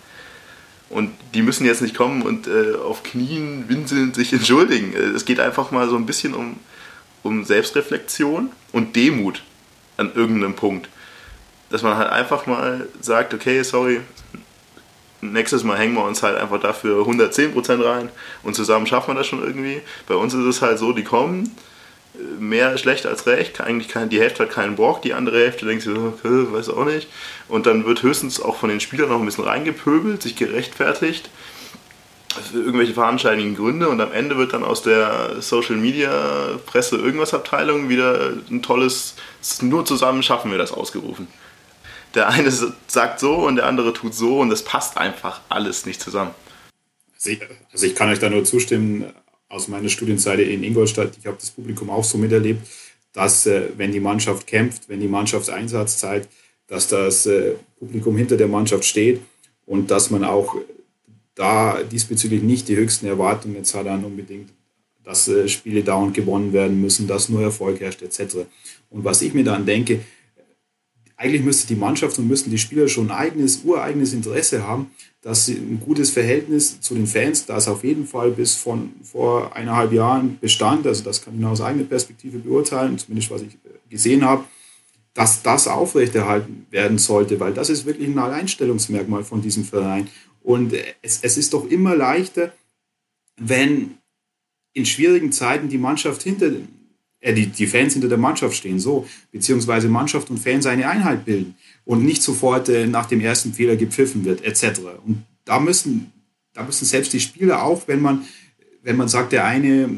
und 0.90 1.12
die 1.34 1.42
müssen 1.42 1.66
jetzt 1.66 1.82
nicht 1.82 1.96
kommen 1.96 2.22
und 2.22 2.48
äh, 2.48 2.76
auf 2.76 3.04
Knien 3.04 3.68
winselnd 3.68 4.16
sich 4.16 4.32
entschuldigen. 4.34 4.94
Äh, 4.94 5.16
es 5.16 5.26
geht 5.26 5.40
einfach 5.40 5.72
mal 5.72 5.90
so 5.90 5.96
ein 5.96 6.06
bisschen 6.06 6.34
um, 6.34 6.60
um 7.24 7.44
Selbstreflexion 7.44 8.52
und 8.72 8.96
Demut 8.96 9.42
an 9.98 10.12
irgendeinem 10.14 10.56
Punkt. 10.56 10.90
Dass 11.70 11.82
man 11.82 11.98
halt 11.98 12.12
einfach 12.12 12.46
mal 12.46 12.88
sagt, 13.02 13.34
okay, 13.34 13.64
sorry, 13.64 14.02
nächstes 15.22 15.64
Mal 15.64 15.78
hängen 15.78 15.96
wir 15.96 16.04
uns 16.04 16.24
halt 16.24 16.38
einfach 16.38 16.60
dafür 16.60 17.06
110% 17.06 17.84
rein 17.84 18.10
und 18.44 18.56
zusammen 18.56 18.88
schaffen 18.88 19.14
wir 19.14 19.16
das 19.16 19.28
schon 19.28 19.44
irgendwie. 19.44 19.82
Bei 20.08 20.16
uns 20.16 20.34
ist 20.34 20.46
es 20.46 20.62
halt 20.62 20.80
so, 20.80 20.94
die 20.94 21.04
kommen, 21.04 21.56
mehr 22.40 22.78
schlecht 22.78 23.06
als 23.06 23.28
recht, 23.28 23.62
eigentlich 23.62 23.90
kann, 23.90 24.10
die 24.10 24.20
Hälfte 24.20 24.44
hat 24.44 24.52
keinen 24.52 24.76
Bock, 24.76 25.02
die 25.02 25.14
andere 25.14 25.40
Hälfte 25.40 25.66
denkt 25.66 25.84
sich, 25.84 25.96
okay, 25.98 26.48
weiß 26.52 26.70
auch 26.70 26.86
nicht. 26.86 27.10
Und 27.48 27.66
dann 27.66 27.86
wird 27.86 28.04
höchstens 28.04 28.42
auch 28.42 28.56
von 28.56 28.70
den 28.70 28.80
Spielern 28.80 29.10
noch 29.10 29.20
ein 29.20 29.26
bisschen 29.26 29.44
reingepöbelt, 29.44 30.22
sich 30.22 30.36
gerechtfertigt 30.36 31.30
für 32.52 32.58
irgendwelche 32.58 32.94
veranscheinigenden 32.94 33.56
Gründe 33.56 33.88
und 33.88 34.02
am 34.02 34.12
Ende 34.12 34.38
wird 34.38 34.52
dann 34.52 34.66
aus 34.66 34.82
der 34.82 35.42
Social 35.42 35.78
Media 35.78 36.60
Presse 36.66 36.98
irgendwas 36.98 37.34
Abteilung 37.34 37.88
wieder 37.88 38.34
ein 38.50 38.62
tolles, 38.62 39.16
nur 39.62 39.86
zusammen 39.86 40.22
schaffen 40.22 40.52
wir 40.52 40.58
das 40.58 40.74
ausgerufen 40.74 41.28
der 42.16 42.30
eine 42.30 42.52
sagt 42.88 43.20
so 43.20 43.36
und 43.36 43.58
der 43.58 43.66
andere 43.66 43.94
tut 43.94 44.16
so 44.16 44.40
und 44.40 44.50
das 44.50 44.64
passt 44.64 44.98
einfach 44.98 45.42
alles 45.50 45.86
nicht 45.86 46.02
zusammen. 46.02 46.32
Also 47.14 47.30
ich, 47.30 47.42
also 47.72 47.86
ich 47.86 47.96
kann 47.96 48.10
euch 48.10 48.20
da 48.20 48.30
nur 48.30 48.44
zustimmen, 48.44 49.06
aus 49.48 49.68
meiner 49.68 49.90
Studienzeit 49.90 50.40
in 50.40 50.64
Ingolstadt, 50.64 51.18
ich 51.20 51.28
habe 51.28 51.38
das 51.40 51.52
Publikum 51.52 51.90
auch 51.90 52.04
so 52.04 52.18
miterlebt, 52.18 52.68
dass 53.14 53.46
äh, 53.46 53.70
wenn 53.78 53.92
die 53.92 54.00
Mannschaft 54.00 54.48
kämpft, 54.48 54.90
wenn 54.90 55.00
die 55.00 55.08
Mannschaft 55.08 55.50
Einsatz 55.50 55.98
zeigt, 55.98 56.30
dass 56.68 56.88
das 56.88 57.26
äh, 57.26 57.54
Publikum 57.80 58.18
hinter 58.18 58.38
der 58.38 58.48
Mannschaft 58.48 58.86
steht 58.86 59.22
und 59.66 59.92
dass 59.92 60.10
man 60.10 60.24
auch 60.24 60.56
da 61.36 61.84
diesbezüglich 61.84 62.42
nicht 62.42 62.68
die 62.68 62.76
höchsten 62.76 63.06
Erwartungen 63.06 63.56
jetzt 63.56 63.76
hat 63.76 63.88
an 63.88 64.04
unbedingt, 64.04 64.50
dass 65.04 65.28
äh, 65.28 65.48
Spiele 65.48 65.84
dauernd 65.84 66.14
gewonnen 66.14 66.52
werden 66.52 66.82
müssen, 66.82 67.08
dass 67.08 67.30
nur 67.30 67.42
Erfolg 67.42 67.80
herrscht 67.80 68.02
etc. 68.02 68.38
Und 68.90 69.04
was 69.04 69.22
ich 69.22 69.34
mir 69.34 69.44
dann 69.44 69.66
denke, 69.66 70.02
eigentlich 71.18 71.44
müsste 71.44 71.68
die 71.68 71.76
Mannschaft 71.76 72.20
und 72.20 72.28
müssten 72.28 72.50
die 72.50 72.58
Spieler 72.58 72.88
schon 72.88 73.10
ein 73.10 73.18
eigenes, 73.18 73.64
ureigenes 73.64 74.14
Interesse 74.14 74.68
haben, 74.68 74.92
dass 75.22 75.46
sie 75.46 75.56
ein 75.56 75.80
gutes 75.84 76.12
Verhältnis 76.12 76.82
zu 76.82 76.94
den 76.94 77.08
Fans, 77.08 77.46
das 77.46 77.68
auf 77.68 77.84
jeden 77.84 78.06
Fall 78.06 78.32
bis 78.32 78.56
von 78.56 78.92
vor 79.02 79.56
eineinhalb 79.56 79.94
Jahren 79.94 80.38
bestand, 80.40 80.86
also 80.86 81.04
das 81.04 81.22
kann 81.22 81.40
ich 81.40 81.46
aus 81.46 81.62
eigener 81.62 81.86
Perspektive 81.86 82.40
beurteilen, 82.40 82.98
zumindest 82.98 83.32
was 83.32 83.42
ich 83.42 83.54
äh, 83.54 83.90
gesehen 83.90 84.26
habe, 84.26 84.44
dass 85.14 85.42
das 85.42 85.68
aufrechterhalten 85.68 86.68
werden 86.70 86.98
sollte, 86.98 87.40
weil 87.40 87.54
das 87.54 87.70
ist 87.70 87.86
wirklich 87.86 88.10
ein 88.10 88.20
Alleinstellungsmerkmal 88.20 89.24
von 89.24 89.42
diesem 89.42 89.64
Verein. 89.64 90.10
Und 90.44 90.74
es, 91.02 91.20
es 91.22 91.38
ist 91.38 91.54
doch 91.54 91.66
immer 91.70 91.96
leichter, 91.96 92.54
wenn 93.38 93.98
in 94.74 94.86
schwierigen 94.86 95.32
Zeiten 95.32 95.70
die 95.70 95.78
Mannschaft 95.78 96.22
hinter 96.22 96.52
äh, 97.26 97.34
die, 97.34 97.48
die 97.48 97.66
Fans 97.66 97.94
hinter 97.94 98.08
der 98.08 98.20
Mannschaft 98.20 98.56
stehen, 98.56 98.80
so, 98.80 99.08
beziehungsweise 99.32 99.90
Mannschaft 99.90 100.30
und 100.30 100.38
Fans 100.38 100.68
eine 100.68 100.88
Einheit 100.88 101.26
bilden 101.26 101.56
und 101.84 102.06
nicht 102.06 102.22
sofort 102.22 102.70
äh, 102.70 102.86
nach 102.86 103.08
dem 103.08 103.20
ersten 103.20 103.52
Fehler 103.52 103.76
gepfiffen 103.76 104.24
wird, 104.26 104.44
etc. 104.44 104.82
Und 105.04 105.24
da 105.44 105.60
müssen, 105.60 106.12
da 106.54 106.64
müssen 106.64 106.86
selbst 106.86 107.14
die 107.14 107.20
Spieler 107.20 107.64
auch, 107.64 107.88
wenn 107.88 108.00
man, 108.00 108.26
wenn 108.84 108.96
man 108.96 109.08
sagt, 109.08 109.32
der 109.32 109.44
eine 109.44 109.90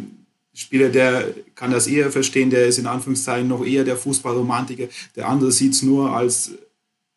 Spieler, 0.53 0.87
der 0.87 1.33
kann 1.53 1.71
das 1.71 1.87
eher 1.87 2.11
verstehen, 2.11 2.49
der 2.49 2.65
ist 2.67 2.79
in 2.79 2.87
Anführungszeichen 2.87 3.47
noch 3.47 3.65
eher 3.65 3.83
der 3.83 3.97
Fußballromantiker, 3.97 4.87
der 5.17 5.27
andere 5.27 5.51
sieht 5.51 5.73
es 5.73 5.83
nur 5.83 6.15
als 6.15 6.51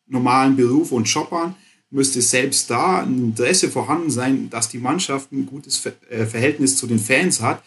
normalen 0.07 0.57
Beruf 0.57 0.91
und 0.91 1.05
Job 1.05 1.31
an, 1.31 1.55
müsste 1.89 2.21
selbst 2.21 2.69
da 2.69 3.01
ein 3.03 3.17
Interesse 3.17 3.69
vorhanden 3.69 4.11
sein, 4.11 4.49
dass 4.49 4.67
die 4.67 4.77
Mannschaft 4.77 5.31
ein 5.31 5.45
gutes 5.45 5.85
äh, 6.09 6.25
Verhältnis 6.25 6.75
zu 6.75 6.85
den 6.85 6.99
Fans 6.99 7.41
hat. 7.41 7.63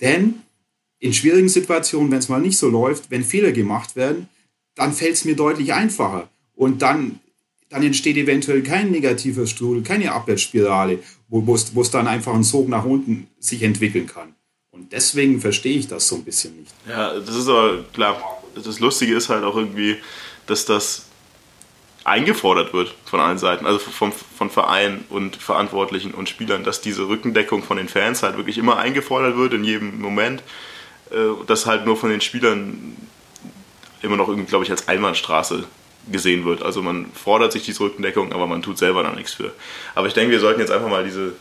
Denn 0.00 0.40
in 1.02 1.12
schwierigen 1.12 1.48
Situationen, 1.48 2.12
wenn 2.12 2.20
es 2.20 2.28
mal 2.28 2.40
nicht 2.40 2.56
so 2.56 2.68
läuft, 2.68 3.10
wenn 3.10 3.24
Fehler 3.24 3.50
gemacht 3.50 3.96
werden, 3.96 4.28
dann 4.76 4.92
fällt 4.92 5.14
es 5.14 5.24
mir 5.24 5.34
deutlich 5.34 5.72
einfacher. 5.72 6.28
Und 6.54 6.80
dann, 6.80 7.18
dann 7.70 7.82
entsteht 7.82 8.16
eventuell 8.16 8.62
kein 8.62 8.92
negativer 8.92 9.48
Strudel, 9.48 9.82
keine 9.82 10.12
Abwärtsspirale, 10.12 11.00
wo 11.28 11.54
es 11.54 11.90
dann 11.90 12.06
einfach 12.06 12.32
ein 12.32 12.44
Sog 12.44 12.68
nach 12.68 12.84
unten 12.84 13.26
sich 13.40 13.64
entwickeln 13.64 14.06
kann. 14.06 14.36
Und 14.70 14.92
deswegen 14.92 15.40
verstehe 15.40 15.76
ich 15.76 15.88
das 15.88 16.06
so 16.06 16.14
ein 16.14 16.24
bisschen 16.24 16.56
nicht. 16.60 16.72
Ja, 16.88 17.18
das 17.18 17.34
ist 17.34 17.48
aber 17.48 17.82
klar. 17.92 18.40
Das 18.54 18.78
Lustige 18.78 19.16
ist 19.16 19.28
halt 19.28 19.42
auch 19.42 19.56
irgendwie, 19.56 19.96
dass 20.46 20.66
das 20.66 21.06
eingefordert 22.04 22.72
wird 22.74 22.94
von 23.06 23.18
allen 23.18 23.38
Seiten, 23.38 23.66
also 23.66 23.80
vom, 23.80 24.12
von 24.12 24.50
Vereinen 24.50 25.04
und 25.08 25.34
Verantwortlichen 25.34 26.14
und 26.14 26.28
Spielern, 26.28 26.62
dass 26.62 26.80
diese 26.80 27.08
Rückendeckung 27.08 27.64
von 27.64 27.76
den 27.76 27.88
Fans 27.88 28.22
halt 28.22 28.36
wirklich 28.36 28.56
immer 28.56 28.76
eingefordert 28.76 29.36
wird 29.36 29.52
in 29.52 29.64
jedem 29.64 30.00
Moment 30.00 30.44
das 31.46 31.66
halt 31.66 31.84
nur 31.84 31.96
von 31.96 32.10
den 32.10 32.20
Spielern 32.20 32.96
immer 34.02 34.16
noch 34.16 34.28
irgendwie, 34.28 34.48
glaube 34.48 34.64
ich, 34.64 34.70
als 34.70 34.88
Einbahnstraße 34.88 35.64
gesehen 36.10 36.44
wird. 36.44 36.62
Also 36.62 36.82
man 36.82 37.06
fordert 37.12 37.52
sich 37.52 37.64
diese 37.64 37.80
Rückendeckung, 37.80 38.32
aber 38.32 38.46
man 38.46 38.62
tut 38.62 38.78
selber 38.78 39.02
da 39.02 39.12
nichts 39.12 39.34
für. 39.34 39.52
Aber 39.94 40.06
ich 40.06 40.14
denke, 40.14 40.32
wir 40.32 40.40
sollten 40.40 40.60
jetzt 40.60 40.72
einfach 40.72 40.88
mal 40.88 41.04
diese, 41.04 41.34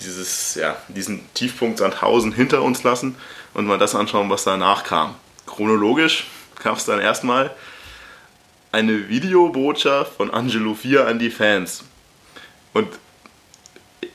dieses, 0.00 0.54
ja, 0.54 0.76
diesen 0.88 1.20
Tiefpunkt 1.34 1.78
Sandhausen 1.78 2.32
hinter 2.32 2.62
uns 2.62 2.82
lassen 2.82 3.16
und 3.54 3.66
mal 3.66 3.78
das 3.78 3.94
anschauen, 3.94 4.30
was 4.30 4.44
danach 4.44 4.84
kam. 4.84 5.14
Chronologisch 5.46 6.26
gab 6.62 6.76
es 6.76 6.84
dann 6.84 7.00
erstmal 7.00 7.50
eine 8.72 9.08
Videobotschaft 9.08 10.16
von 10.16 10.32
Angelo 10.32 10.74
4 10.74 11.06
an 11.06 11.18
die 11.18 11.30
Fans. 11.30 11.84
Und 12.72 12.88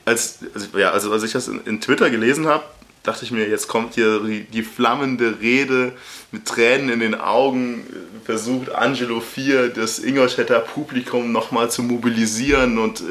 als, 0.04 0.40
also, 0.54 0.78
ja, 0.78 0.90
also 0.90 1.12
als 1.12 1.22
ich 1.22 1.32
das 1.32 1.48
in, 1.48 1.64
in 1.64 1.80
Twitter 1.80 2.10
gelesen 2.10 2.46
habe, 2.46 2.64
dachte 3.02 3.24
ich 3.24 3.30
mir, 3.30 3.48
jetzt 3.48 3.68
kommt 3.68 3.94
hier 3.94 4.20
die 4.20 4.62
flammende 4.62 5.40
Rede 5.40 5.92
mit 6.32 6.46
Tränen 6.46 6.90
in 6.90 7.00
den 7.00 7.14
Augen, 7.14 7.86
versucht 8.24 8.70
Angelo 8.70 9.20
4 9.20 9.70
das 9.70 9.98
Ingolstädter 9.98 10.60
Publikum 10.60 11.32
nochmal 11.32 11.70
zu 11.70 11.82
mobilisieren 11.82 12.78
und 12.78 13.00
äh, 13.00 13.04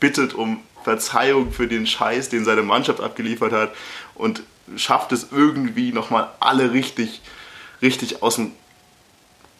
bittet 0.00 0.34
um 0.34 0.60
Verzeihung 0.84 1.52
für 1.52 1.66
den 1.66 1.86
Scheiß, 1.86 2.28
den 2.28 2.44
seine 2.44 2.62
Mannschaft 2.62 3.00
abgeliefert 3.00 3.52
hat 3.52 3.74
und 4.14 4.42
schafft 4.76 5.12
es 5.12 5.28
irgendwie 5.30 5.92
nochmal 5.92 6.28
alle 6.40 6.72
richtig, 6.72 7.20
richtig 7.82 8.22
aus 8.22 8.36
dem, 8.36 8.52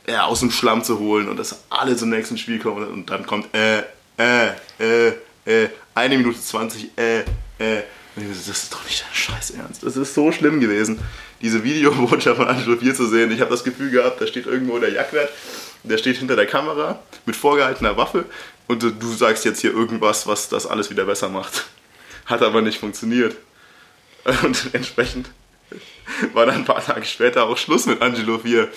ja, 0.06 0.24
aus 0.24 0.40
dem 0.40 0.50
Schlamm 0.50 0.84
zu 0.84 0.98
holen 0.98 1.28
und 1.28 1.36
dass 1.36 1.64
alle 1.68 1.96
zum 1.96 2.10
nächsten 2.10 2.38
Spiel 2.38 2.58
kommen 2.58 2.88
und 2.88 3.10
dann 3.10 3.26
kommt 3.26 3.54
äh, 3.54 3.82
äh, 4.18 4.52
äh, 4.80 5.08
äh, 5.44 5.68
eine 5.94 6.16
Minute 6.16 6.40
20, 6.40 6.96
äh, 6.96 7.24
Äh, 7.58 7.82
das 8.16 8.48
ist 8.48 8.72
doch 8.72 8.82
nicht 8.84 9.04
dein 9.04 9.14
Scheiß 9.14 9.50
Ernst. 9.50 9.82
Das 9.82 9.96
ist 9.96 10.14
so 10.14 10.32
schlimm 10.32 10.60
gewesen, 10.60 10.98
diese 11.42 11.62
Videobotschaft 11.62 12.38
von 12.38 12.48
Angelo 12.48 12.76
4 12.76 12.94
zu 12.94 13.06
sehen. 13.06 13.30
Ich 13.30 13.40
habe 13.40 13.50
das 13.50 13.62
Gefühl 13.62 13.90
gehabt, 13.90 14.20
da 14.20 14.26
steht 14.26 14.46
irgendwo 14.46 14.78
der 14.78 14.90
Jackwert, 14.90 15.30
der 15.82 15.98
steht 15.98 16.16
hinter 16.16 16.34
der 16.34 16.46
Kamera 16.46 16.98
mit 17.26 17.36
vorgehaltener 17.36 17.96
Waffe 17.96 18.24
und 18.66 18.82
du 18.82 19.14
sagst 19.14 19.44
jetzt 19.44 19.60
hier 19.60 19.72
irgendwas, 19.72 20.26
was 20.26 20.48
das 20.48 20.66
alles 20.66 20.90
wieder 20.90 21.04
besser 21.04 21.28
macht. 21.28 21.66
Hat 22.24 22.42
aber 22.42 22.62
nicht 22.62 22.78
funktioniert. 22.78 23.36
Und 24.42 24.70
entsprechend 24.72 25.28
war 26.32 26.46
dann 26.46 26.56
ein 26.56 26.64
paar 26.64 26.84
Tage 26.84 27.04
später 27.04 27.44
auch 27.44 27.56
Schluss 27.56 27.86
mit 27.86 28.00
Angelo 28.02 28.38
4. 28.38 28.68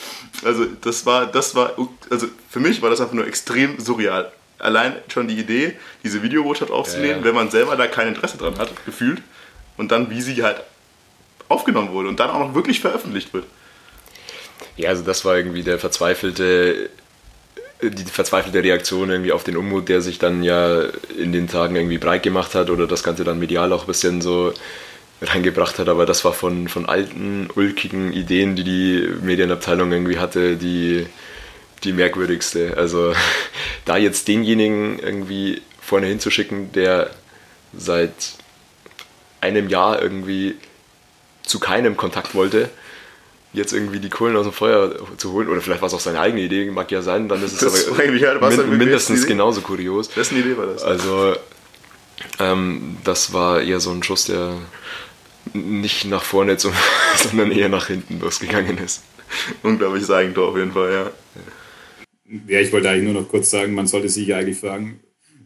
Also 0.44 0.66
das 0.82 1.06
war, 1.06 1.26
das 1.26 1.56
war, 1.56 1.76
also 2.10 2.28
für 2.50 2.60
mich 2.60 2.82
war 2.82 2.90
das 2.90 3.02
einfach 3.02 3.14
nur 3.14 3.26
extrem 3.26 3.80
surreal. 3.80 4.32
Allein 4.60 4.94
schon 5.08 5.28
die 5.28 5.40
Idee, 5.40 5.76
diese 6.04 6.22
Videobotschaft 6.22 6.72
aufzunehmen, 6.72 7.10
ja, 7.10 7.18
ja. 7.18 7.24
wenn 7.24 7.36
man 7.36 7.50
selber 7.50 7.76
da 7.76 7.88
kein 7.88 8.10
Interesse 8.10 8.38
dran 8.38 8.58
hat, 8.58 8.70
gefühlt. 8.86 9.22
Und 9.78 9.92
dann, 9.92 10.10
wie 10.10 10.22
sie 10.22 10.44
halt 10.44 10.62
aufgenommen 11.48 11.92
wurde 11.92 12.10
und 12.10 12.20
dann 12.20 12.30
auch 12.30 12.40
noch 12.40 12.54
wirklich 12.54 12.82
veröffentlicht 12.82 13.34
wird. 13.34 13.46
Ja, 14.76 14.90
also 14.90 15.04
das 15.04 15.26
war 15.26 15.38
irgendwie 15.38 15.64
der 15.64 15.80
verzweifelte, 15.80 16.90
die 17.82 18.04
verzweifelte 18.04 18.64
Reaktion 18.64 19.10
irgendwie 19.10 19.32
auf 19.32 19.44
den 19.44 19.58
Unmut, 19.58 19.90
der 19.90 20.02
sich 20.02 20.20
dann 20.20 20.44
ja 20.44 20.84
in 21.18 21.32
den 21.32 21.48
Tagen 21.48 21.76
irgendwie 21.76 21.98
breit 21.98 22.24
gemacht 22.24 22.56
hat 22.56 22.70
oder 22.70 22.88
das 22.88 23.04
Ganze 23.04 23.24
dann 23.24 23.40
medial 23.40 23.72
auch 23.74 23.82
ein 23.82 23.88
bisschen 23.88 24.22
so 24.22 24.54
reingebracht 25.22 25.80
hat, 25.80 25.90
aber 25.90 26.06
das 26.06 26.24
war 26.24 26.34
von, 26.34 26.68
von 26.68 26.88
alten, 26.88 27.50
ulkigen 27.56 28.14
Ideen, 28.14 28.56
die 28.56 28.64
die 28.64 29.10
Medienabteilung 29.22 29.92
irgendwie 29.92 30.18
hatte, 30.18 30.56
die, 30.56 31.08
die 31.84 31.94
merkwürdigste. 31.94 32.76
Also 32.78 33.14
da 33.86 33.98
jetzt 33.98 34.28
denjenigen 34.28 35.00
irgendwie 35.00 35.62
vorne 35.82 36.08
hinzuschicken, 36.08 36.72
der 36.72 37.12
seit 37.74 38.34
einem 39.42 39.70
Jahr 39.70 40.02
irgendwie 40.02 40.56
zu 41.44 41.60
keinem 41.60 41.98
Kontakt 41.98 42.36
wollte, 42.36 42.70
jetzt 43.54 43.74
irgendwie 43.74 44.00
die 44.00 44.10
Kohlen 44.10 44.36
aus 44.36 44.46
dem 44.46 44.54
Feuer 44.54 44.96
zu 45.18 45.32
holen, 45.32 45.50
oder 45.50 45.62
vielleicht 45.62 45.82
war 45.82 45.88
es 45.88 45.94
auch 45.94 46.00
seine 46.00 46.20
eigene 46.20 46.42
Idee, 46.42 46.70
mag 46.70 46.92
ja 46.92 47.02
sein, 47.02 47.28
dann 47.28 47.44
ist 47.44 47.54
es 47.54 47.60
das 47.60 47.88
aber 47.88 48.52
min 48.68 48.78
mindestens 48.78 49.26
genauso 49.26 49.62
kurios. 49.62 50.16
Wessen 50.16 50.38
Idee 50.38 50.58
war 50.58 50.68
das? 50.68 50.84
Also 50.84 51.36
ähm, 52.38 52.98
das 53.04 53.34
war 53.34 53.62
eher 53.62 53.80
so 53.80 53.92
ein 53.92 54.04
Schuss, 54.04 54.26
der 54.26 54.54
nicht 55.54 56.06
nach 56.06 56.24
vorne, 56.24 56.58
sondern 57.16 57.52
eher 57.52 57.70
nach 57.70 57.88
hinten 57.88 58.20
losgegangen 58.20 58.78
ist. 58.78 59.04
Unglaubliches 59.64 60.12
Eigentor 60.12 60.50
auf 60.50 60.58
jeden 60.58 60.74
Fall, 60.74 60.92
ja. 60.92 61.04
Ja, 61.04 61.12
ich 62.48 62.72
wollte 62.72 62.90
eigentlich 62.90 63.12
nur 63.12 63.22
noch 63.22 63.30
kurz 63.30 63.50
sagen, 63.50 63.74
man 63.74 63.88
sollte 63.88 64.10
sich 64.10 64.34
eigentlich 64.34 64.58
fragen, 64.58 65.00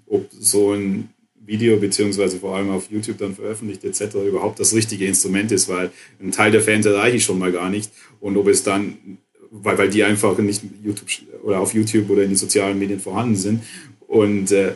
ob 0.06 0.30
so 0.32 0.74
ein 0.74 1.10
Video 1.46 1.78
beziehungsweise 1.78 2.39
vor 2.39 2.56
allem 2.56 2.69
auf 2.69 2.89
YouTube 2.89 3.17
dann 3.17 3.36
veröffentlicht 3.36 3.84
etc. 3.84 4.15
überhaupt 4.28 4.60
das 4.60 4.74
richtige 4.74 5.06
Instrument 5.06 5.52
ist, 5.52 5.67
weil 5.67 5.91
ein 6.22 6.32
Teil 6.32 6.52
der 6.52 6.62
Fans 6.62 6.86
erreiche 6.86 7.17
ich 7.17 7.24
schon 7.24 7.39
mal 7.39 7.52
gar 7.52 7.69
nicht 7.69 7.91
und 8.19 8.38
ob 8.38 8.48
es 8.48 8.63
dann, 8.63 9.17
weil, 9.52 9.78
weil 9.78 9.89
die 9.89 10.04
einfach 10.04 10.38
nicht 10.38 10.63
YouTube 10.84 11.10
oder 11.43 11.60
auf 11.60 11.74
YouTube 11.74 12.10
oder 12.10 12.24
in 12.24 12.30
den 12.30 12.38
sozialen 12.38 12.80
Medien 12.80 13.00
vorhanden 13.00 13.36
sind 13.36 13.63
und 14.08 14.52
äh, 14.52 14.74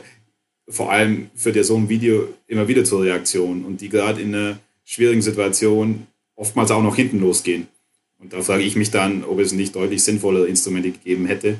vor 0.70 0.92
allem 0.92 1.30
führt 1.36 1.56
ja 1.56 1.64
so 1.64 1.78
ein 1.78 1.88
Video 1.88 2.28
immer 2.48 2.68
wieder 2.68 2.84
zur 2.84 3.04
Reaktion 3.04 3.64
und 3.64 3.80
die 3.80 3.90
gerade 3.90 4.22
in 4.22 4.36
einer 4.36 4.60
schwierigen 4.84 5.22
Situation 5.22 6.08
oftmals 6.36 6.72
auch 6.72 6.84
noch 6.84 6.96
hinten 6.96 7.20
losgehen. 7.20 7.68
Und 8.20 8.34
da 8.34 8.42
frage 8.42 8.64
ich 8.64 8.76
mich 8.76 8.92
dann, 8.92 9.24
ob 9.24 9.40
es 9.40 9.54
nicht 9.54 9.76
deutlich 9.76 10.04
sinnvollere 10.04 10.48
Instrumente 10.48 10.92
gegeben 10.92 11.26
hätte, 11.26 11.58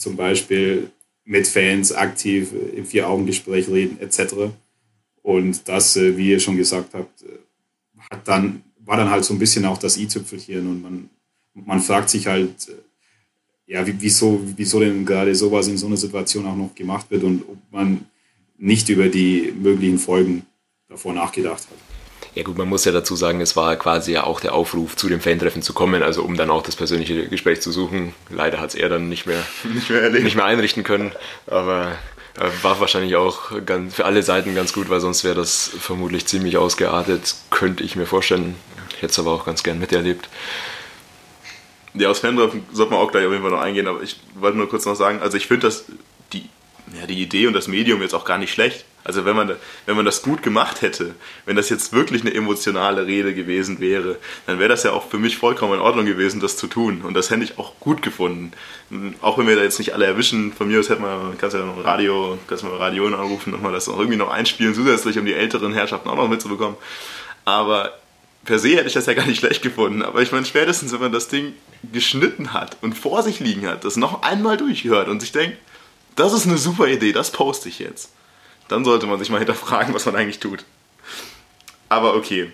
zum 0.00 0.16
Beispiel 0.16 0.90
mit 1.24 1.46
Fans 1.46 1.92
aktiv 1.92 2.52
im 2.74 2.86
Vier-Augen-Gespräch 2.86 3.68
reden 3.68 4.00
etc. 4.00 4.34
Und 5.22 5.68
das, 5.68 5.96
äh, 5.96 6.16
wie 6.16 6.30
ihr 6.30 6.40
schon 6.40 6.56
gesagt 6.56 6.94
habt, 6.94 7.22
äh, 7.22 7.38
hat 8.10 8.26
dann, 8.26 8.62
war 8.78 8.96
dann 8.96 9.10
halt 9.10 9.24
so 9.24 9.34
ein 9.34 9.38
bisschen 9.38 9.66
auch 9.66 9.78
das 9.78 9.98
i-Tüpfelchen 9.98 10.66
und 10.66 10.82
man, 10.82 11.10
man 11.52 11.80
fragt 11.80 12.08
sich 12.08 12.26
halt, 12.26 12.68
äh, 12.68 13.72
ja, 13.72 13.84
wieso, 13.86 14.40
wieso 14.56 14.80
denn 14.80 15.04
gerade 15.04 15.34
sowas 15.34 15.68
in 15.68 15.76
so 15.76 15.86
einer 15.86 15.98
Situation 15.98 16.46
auch 16.46 16.56
noch 16.56 16.74
gemacht 16.74 17.06
wird 17.10 17.22
und 17.22 17.42
ob 17.42 17.58
man 17.70 18.06
nicht 18.56 18.88
über 18.88 19.08
die 19.08 19.52
möglichen 19.52 19.98
Folgen 19.98 20.46
davor 20.88 21.12
nachgedacht 21.12 21.68
hat. 21.70 21.89
Ja 22.34 22.44
gut, 22.44 22.56
man 22.56 22.68
muss 22.68 22.84
ja 22.84 22.92
dazu 22.92 23.16
sagen, 23.16 23.40
es 23.40 23.56
war 23.56 23.74
quasi 23.76 24.12
ja 24.12 24.24
auch 24.24 24.40
der 24.40 24.54
Aufruf, 24.54 24.94
zu 24.94 25.08
dem 25.08 25.20
Fantreffen 25.20 25.62
zu 25.62 25.72
kommen, 25.72 26.02
also 26.02 26.22
um 26.22 26.36
dann 26.36 26.50
auch 26.50 26.62
das 26.62 26.76
persönliche 26.76 27.26
Gespräch 27.28 27.60
zu 27.60 27.72
suchen. 27.72 28.14
Leider 28.28 28.60
hat 28.60 28.70
es 28.70 28.74
er 28.76 28.88
dann 28.88 29.08
nicht 29.08 29.26
mehr, 29.26 29.42
nicht 29.74 29.90
mehr, 29.90 30.10
nicht 30.10 30.36
mehr 30.36 30.44
einrichten 30.44 30.84
können, 30.84 31.12
aber 31.48 31.96
äh, 32.38 32.48
war 32.62 32.78
wahrscheinlich 32.78 33.16
auch 33.16 33.50
ganz, 33.66 33.96
für 33.96 34.04
alle 34.04 34.22
Seiten 34.22 34.54
ganz 34.54 34.72
gut, 34.72 34.88
weil 34.90 35.00
sonst 35.00 35.24
wäre 35.24 35.34
das 35.34 35.70
vermutlich 35.80 36.26
ziemlich 36.26 36.56
ausgeartet, 36.56 37.34
könnte 37.50 37.82
ich 37.82 37.96
mir 37.96 38.06
vorstellen. 38.06 38.54
Ich 38.90 39.02
hätte 39.02 39.12
es 39.12 39.18
aber 39.18 39.32
auch 39.32 39.44
ganz 39.44 39.62
gern 39.62 39.80
miterlebt. 39.80 40.28
Ja, 41.94 42.08
aus 42.10 42.20
Fantreffen 42.20 42.64
sollte 42.72 42.92
man 42.92 43.00
auch 43.00 43.10
gleich 43.10 43.26
auf 43.26 43.32
jeden 43.32 43.42
Fall 43.42 43.50
noch 43.50 43.60
eingehen, 43.60 43.88
aber 43.88 44.02
ich 44.02 44.20
wollte 44.34 44.56
nur 44.56 44.68
kurz 44.68 44.86
noch 44.86 44.94
sagen, 44.94 45.20
also 45.20 45.36
ich 45.36 45.48
finde 45.48 45.66
das, 45.66 45.86
die, 46.32 46.48
ja, 46.96 47.06
die 47.06 47.20
Idee 47.20 47.48
und 47.48 47.54
das 47.54 47.66
Medium 47.66 48.00
jetzt 48.02 48.14
auch 48.14 48.24
gar 48.24 48.38
nicht 48.38 48.52
schlecht. 48.52 48.84
Also 49.02 49.24
wenn 49.24 49.34
man, 49.34 49.56
wenn 49.86 49.96
man 49.96 50.04
das 50.04 50.22
gut 50.22 50.42
gemacht 50.42 50.82
hätte, 50.82 51.14
wenn 51.46 51.56
das 51.56 51.70
jetzt 51.70 51.92
wirklich 51.92 52.20
eine 52.20 52.34
emotionale 52.34 53.06
Rede 53.06 53.34
gewesen 53.34 53.80
wäre, 53.80 54.16
dann 54.46 54.58
wäre 54.58 54.68
das 54.68 54.82
ja 54.82 54.92
auch 54.92 55.08
für 55.08 55.18
mich 55.18 55.38
vollkommen 55.38 55.74
in 55.74 55.80
Ordnung 55.80 56.04
gewesen, 56.04 56.40
das 56.40 56.56
zu 56.56 56.66
tun. 56.66 57.00
Und 57.02 57.14
das 57.14 57.30
hätte 57.30 57.42
ich 57.42 57.58
auch 57.58 57.78
gut 57.80 58.02
gefunden. 58.02 58.52
Auch 59.22 59.38
wenn 59.38 59.46
wir 59.46 59.56
da 59.56 59.62
jetzt 59.62 59.78
nicht 59.78 59.94
alle 59.94 60.04
erwischen, 60.04 60.52
von 60.52 60.68
mir 60.68 60.80
aus 60.80 60.90
hätte 60.90 61.00
man, 61.00 61.38
kannst 61.38 61.56
ja 61.56 61.64
noch 61.64 61.82
Radio, 61.82 62.38
kannst 62.46 62.62
mal 62.62 62.76
Radio 62.76 63.06
anrufen, 63.06 63.52
nochmal 63.52 63.72
das 63.72 63.88
auch 63.88 63.98
irgendwie 63.98 64.18
noch 64.18 64.30
einspielen, 64.30 64.74
zusätzlich, 64.74 65.18
um 65.18 65.24
die 65.24 65.34
älteren 65.34 65.72
Herrschaften 65.72 66.08
auch 66.10 66.16
noch 66.16 66.28
mitzubekommen. 66.28 66.76
Aber 67.46 67.92
per 68.44 68.58
se 68.58 68.76
hätte 68.76 68.88
ich 68.88 68.94
das 68.94 69.06
ja 69.06 69.14
gar 69.14 69.26
nicht 69.26 69.38
schlecht 69.38 69.62
gefunden. 69.62 70.02
Aber 70.02 70.20
ich 70.20 70.30
meine, 70.30 70.44
spätestens, 70.44 70.92
wenn 70.92 71.00
man 71.00 71.12
das 71.12 71.28
Ding 71.28 71.54
geschnitten 71.90 72.52
hat 72.52 72.76
und 72.82 72.98
vor 72.98 73.22
sich 73.22 73.40
liegen 73.40 73.66
hat, 73.66 73.84
das 73.84 73.96
noch 73.96 74.22
einmal 74.22 74.58
durchhört 74.58 75.08
und 75.08 75.20
sich 75.20 75.32
denkt, 75.32 75.56
das 76.16 76.34
ist 76.34 76.46
eine 76.46 76.58
super 76.58 76.86
Idee, 76.86 77.12
das 77.12 77.30
poste 77.30 77.70
ich 77.70 77.78
jetzt 77.78 78.10
dann 78.70 78.84
sollte 78.84 79.06
man 79.06 79.18
sich 79.18 79.30
mal 79.30 79.38
hinterfragen, 79.38 79.92
was 79.94 80.06
man 80.06 80.16
eigentlich 80.16 80.38
tut. 80.38 80.64
Aber 81.88 82.14
okay. 82.14 82.52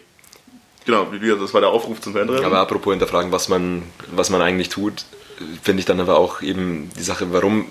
Genau, 0.87 1.09
das 1.39 1.53
war 1.53 1.61
der 1.61 1.71
Aufruf 1.71 2.01
zum 2.01 2.15
Fandrennen. 2.15 2.45
Aber 2.45 2.61
apropos 2.61 2.93
hinterfragen, 2.93 3.33
was 3.33 3.49
man, 3.49 3.83
was 4.13 4.31
man 4.31 4.41
eigentlich 4.41 4.69
tut, 4.69 5.05
finde 5.63 5.81
ich 5.81 5.87
dann 5.87 6.01
aber 6.01 6.17
auch 6.17 6.43
eben 6.43 6.91
die 6.97 7.03
Sache, 7.03 7.33
warum 7.33 7.67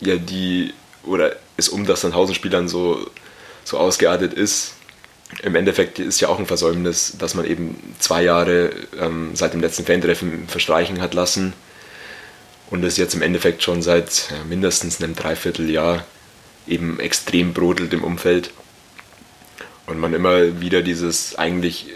ja 0.00 0.16
die, 0.16 0.74
oder 1.04 1.36
es 1.56 1.68
um 1.68 1.86
das 1.86 2.02
Sandhausen-Spielern 2.02 2.68
so, 2.68 3.08
so 3.64 3.78
ausgeartet 3.78 4.34
ist. 4.34 4.74
Im 5.42 5.54
Endeffekt 5.54 6.00
ist 6.00 6.20
ja 6.20 6.28
auch 6.28 6.40
ein 6.40 6.46
Versäumnis, 6.46 7.16
dass 7.18 7.34
man 7.34 7.46
eben 7.46 7.94
zwei 8.00 8.24
Jahre 8.24 8.72
ähm, 8.98 9.30
seit 9.34 9.54
dem 9.54 9.60
letzten 9.60 9.86
Fantreffen 9.86 10.48
verstreichen 10.48 11.00
hat 11.00 11.14
lassen 11.14 11.54
und 12.68 12.84
es 12.84 12.96
jetzt 12.96 13.14
im 13.14 13.22
Endeffekt 13.22 13.62
schon 13.62 13.80
seit 13.80 14.30
ja, 14.30 14.44
mindestens 14.48 15.00
einem 15.00 15.14
Dreivierteljahr 15.14 16.04
eben 16.70 17.00
extrem 17.00 17.52
brodelt 17.52 17.92
im 17.92 18.04
Umfeld. 18.04 18.52
Und 19.86 19.98
man 19.98 20.14
immer 20.14 20.60
wieder 20.60 20.82
dieses 20.82 21.36
eigentlich 21.36 21.86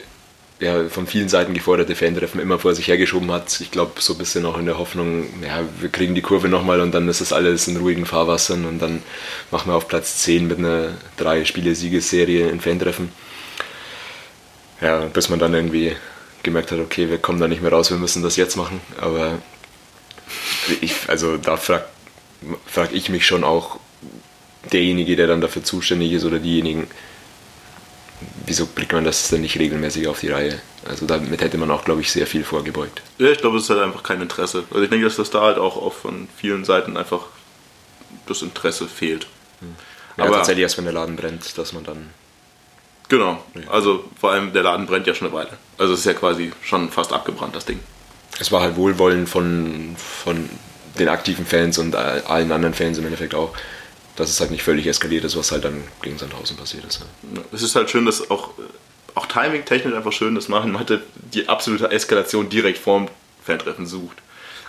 ja, 0.61 0.89
von 0.89 1.07
vielen 1.07 1.29
Seiten 1.29 1.55
geforderte 1.55 1.95
Fan-Treffen 1.95 2.41
immer 2.41 2.59
vor 2.59 2.75
sich 2.75 2.89
hergeschoben 2.89 3.31
hat. 3.31 3.61
Ich 3.61 3.71
glaube, 3.71 4.01
so 4.01 4.15
ein 4.15 4.19
bisschen 4.19 4.47
auch 4.47 4.59
in 4.59 4.67
der 4.67 4.79
Hoffnung, 4.79 5.27
ja, 5.43 5.65
wir 5.81 5.89
kriegen 5.89 6.15
die 6.15 6.23
Kurve 6.23 6.49
nochmal 6.49 6.81
und 6.81 6.93
dann 6.93 7.09
ist 7.09 7.21
das 7.21 7.33
alles 7.33 7.69
in 7.69 7.77
ruhigen 7.77 8.07
Fahrwassern 8.07 8.65
und 8.65 8.81
dann 8.81 9.03
machen 9.51 9.71
wir 9.71 9.77
auf 9.77 9.89
Platz 9.89 10.19
10 10.19 10.47
mit 10.47 10.59
einer 10.59 10.93
drei-Spiele-Siegesserie 11.17 12.49
in 12.49 12.61
Fan-Treffen. 12.61 13.11
Ja, 14.81 15.07
bis 15.07 15.29
man 15.29 15.39
dann 15.39 15.55
irgendwie 15.55 15.97
gemerkt 16.43 16.73
hat, 16.73 16.79
okay, 16.79 17.09
wir 17.11 17.19
kommen 17.19 17.41
da 17.41 17.49
nicht 17.49 17.63
mehr 17.63 17.73
raus, 17.73 17.91
wir 17.91 17.99
müssen 17.99 18.23
das 18.23 18.37
jetzt 18.37 18.57
machen. 18.57 18.81
Aber 19.01 19.39
ich, 20.81 20.95
also 21.09 21.37
da 21.37 21.57
frage 21.57 21.85
frag 22.67 22.93
ich 22.93 23.09
mich 23.09 23.27
schon 23.27 23.43
auch, 23.43 23.79
derjenige, 24.73 25.17
der 25.17 25.27
dann 25.27 25.41
dafür 25.41 25.63
zuständig 25.63 26.13
ist 26.13 26.25
oder 26.25 26.39
diejenigen, 26.39 26.89
wieso 28.47 28.67
bringt 28.67 28.93
man 28.93 29.05
das 29.05 29.29
denn 29.29 29.41
nicht 29.41 29.59
regelmäßig 29.59 30.09
auf 30.09 30.21
die 30.21 30.31
Reihe? 30.31 30.61
Also 30.89 31.07
damit 31.07 31.41
hätte 31.41 31.59
man 31.59 31.71
auch, 31.71 31.85
glaube 31.85 32.01
ich, 32.01 32.13
sehr 32.13 32.27
viel 32.27 32.45
vorgebeugt. 32.45 33.03
Ja, 33.19 33.29
ich 33.29 33.39
glaube, 33.39 33.59
es 33.59 33.65
ist 33.65 33.71
halt 33.71 33.81
einfach 33.81 34.03
kein 34.03 34.21
Interesse. 34.21 34.65
Also 34.71 34.83
ich 34.83 34.91
denke, 34.91 35.05
dass 35.05 35.17
das 35.17 35.31
da 35.31 35.43
halt 35.43 35.59
auch, 35.59 35.93
von 35.93 36.29
vielen 36.37 36.65
Seiten 36.65 36.97
einfach 36.97 37.27
das 38.27 38.43
Interesse 38.43 38.87
fehlt. 38.87 39.27
Hm. 39.61 39.75
Ja, 40.17 40.25
Aber 40.25 40.37
tatsächlich 40.37 40.63
erst 40.63 40.79
wenn 40.79 40.85
der 40.85 40.95
Laden 40.95 41.17
brennt, 41.17 41.57
dass 41.59 41.73
man 41.73 41.85
dann... 41.85 42.11
Genau, 43.09 43.43
also 43.69 44.05
vor 44.19 44.33
allem 44.33 44.55
der 44.55 44.63
Laden 44.63 44.87
brennt 44.87 45.07
ja 45.07 45.15
schon 45.15 45.29
eine 45.29 45.37
Weile. 45.37 45.51
Also 45.77 45.93
es 45.93 46.01
ist 46.01 46.07
ja 46.07 46.15
quasi 46.15 46.53
schon 46.63 46.91
fast 46.91 47.13
abgebrannt, 47.13 47.55
das 47.55 47.67
Ding. 47.67 47.81
Es 48.41 48.51
war 48.51 48.63
halt 48.63 48.77
Wohlwollen 48.77 49.27
von, 49.27 49.95
von 49.99 50.49
den 50.99 51.09
aktiven 51.09 51.45
Fans 51.45 51.77
und 51.79 51.95
allen 51.95 52.51
anderen 52.51 52.75
Fans 52.75 52.97
im 52.99 53.05
Endeffekt 53.05 53.35
auch 53.35 53.55
dass 54.17 54.31
es 54.31 54.41
halt 54.41 54.51
nicht 54.51 54.63
völlig 54.63 54.87
eskaliert 54.87 55.25
ist, 55.25 55.37
was 55.37 55.53
halt 55.53 55.65
dann 55.65 55.83
gegen 56.03 56.19
Sandhausen 56.19 56.57
passiert 56.57 56.85
ist. 56.85 57.01
Ja. 57.01 57.43
Es 57.53 57.63
ist 57.63 57.75
halt 57.75 57.91
schön, 57.91 58.07
dass 58.07 58.31
auch, 58.31 58.51
auch 59.15 59.27
Timing-technisch 59.27 59.95
einfach 59.95 60.13
schön 60.13 60.35
das 60.35 60.49
machen. 60.49 60.73
Man 60.73 60.81
hatte 60.81 61.03
die 61.33 61.49
absolute 61.49 61.91
Eskalation 61.91 62.49
direkt 62.49 62.79
vorm 62.79 63.09
Fantreffen 63.45 63.87
sucht. 63.87 64.19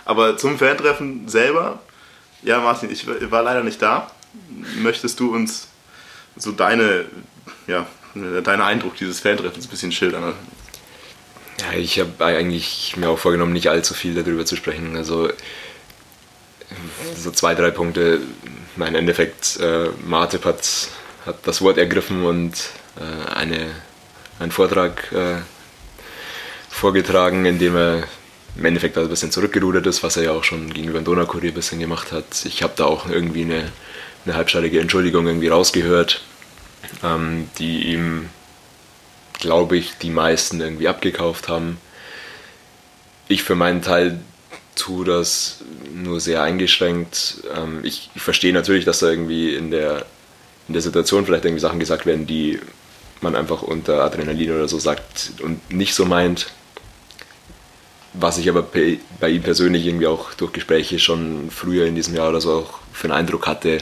Aber 0.04 0.36
zum 0.36 0.58
Fantreffen 0.58 1.28
selber, 1.28 1.80
ja 2.42 2.60
Martin, 2.60 2.90
ich 2.90 3.06
war 3.06 3.42
leider 3.42 3.62
nicht 3.62 3.80
da. 3.80 4.10
Möchtest 4.78 5.18
du 5.20 5.34
uns 5.34 5.68
so 6.36 6.52
deine 6.52 7.06
ja, 7.66 7.86
dein 8.14 8.60
Eindruck 8.60 8.96
dieses 8.96 9.20
Fantreffens 9.20 9.66
ein 9.66 9.70
bisschen 9.70 9.92
schildern. 9.92 10.34
Ja, 11.60 11.72
ich 11.78 11.98
habe 11.98 12.24
eigentlich 12.24 12.96
mir 12.96 13.08
auch 13.08 13.18
vorgenommen, 13.18 13.52
nicht 13.52 13.68
allzu 13.68 13.94
viel 13.94 14.14
darüber 14.14 14.44
zu 14.44 14.56
sprechen. 14.56 14.96
Also 14.96 15.30
so 17.16 17.30
zwei, 17.30 17.54
drei 17.54 17.70
Punkte. 17.70 18.20
Mein 18.76 18.94
Endeffekt, 18.94 19.58
äh, 19.58 19.88
Martip 20.04 20.44
hat, 20.44 20.88
hat 21.24 21.38
das 21.44 21.62
Wort 21.62 21.78
ergriffen 21.78 22.24
und 22.24 22.54
äh, 22.96 23.34
eine, 23.34 23.70
einen 24.38 24.52
Vortrag 24.52 25.10
äh, 25.12 25.36
vorgetragen, 26.68 27.46
in 27.46 27.58
dem 27.58 27.74
er 27.74 28.02
im 28.56 28.64
Endeffekt 28.64 28.96
ein 28.98 29.08
bisschen 29.08 29.30
zurückgerudert 29.30 29.86
ist, 29.86 30.02
was 30.02 30.16
er 30.16 30.24
ja 30.24 30.32
auch 30.32 30.44
schon 30.44 30.72
gegenüber 30.72 30.98
dem 30.98 31.04
Donaukurier 31.04 31.52
ein 31.52 31.54
bisschen 31.54 31.78
gemacht 31.78 32.12
hat. 32.12 32.44
Ich 32.44 32.62
habe 32.62 32.74
da 32.76 32.84
auch 32.84 33.08
irgendwie 33.08 33.42
eine, 33.42 33.72
eine 34.24 34.34
halbschaltige 34.34 34.80
Entschuldigung 34.80 35.26
irgendwie 35.26 35.48
rausgehört, 35.48 36.22
ähm, 37.02 37.48
die 37.58 37.92
ihm, 37.92 38.28
glaube 39.38 39.76
ich, 39.76 39.98
die 39.98 40.10
meisten 40.10 40.60
irgendwie 40.60 40.88
abgekauft 40.88 41.48
haben. 41.48 41.78
Ich 43.28 43.42
für 43.42 43.54
meinen 43.54 43.82
Teil 43.82 44.20
tue 44.76 45.04
das 45.04 45.58
nur 45.92 46.20
sehr 46.20 46.42
eingeschränkt. 46.42 47.42
Ähm, 47.54 47.80
ich, 47.82 48.10
ich 48.14 48.22
verstehe 48.22 48.52
natürlich, 48.52 48.84
dass 48.84 49.00
da 49.00 49.10
irgendwie 49.10 49.54
in 49.54 49.70
der, 49.72 50.06
in 50.68 50.74
der 50.74 50.82
Situation 50.82 51.26
vielleicht 51.26 51.44
irgendwie 51.44 51.60
Sachen 51.60 51.80
gesagt 51.80 52.06
werden, 52.06 52.26
die 52.26 52.60
man 53.20 53.34
einfach 53.34 53.62
unter 53.62 54.04
Adrenalin 54.04 54.52
oder 54.52 54.68
so 54.68 54.78
sagt 54.78 55.32
und 55.42 55.72
nicht 55.72 55.94
so 55.94 56.04
meint. 56.04 56.52
Was 58.12 58.38
ich 58.38 58.48
aber 58.48 58.62
bei 58.62 59.28
ihm 59.28 59.42
persönlich 59.42 59.86
irgendwie 59.86 60.06
auch 60.06 60.32
durch 60.34 60.52
Gespräche 60.52 60.98
schon 60.98 61.50
früher 61.50 61.86
in 61.86 61.94
diesem 61.94 62.14
Jahr 62.14 62.30
oder 62.30 62.40
so 62.40 62.52
auch 62.52 62.78
für 62.92 63.08
einen 63.08 63.18
Eindruck 63.18 63.46
hatte, 63.46 63.78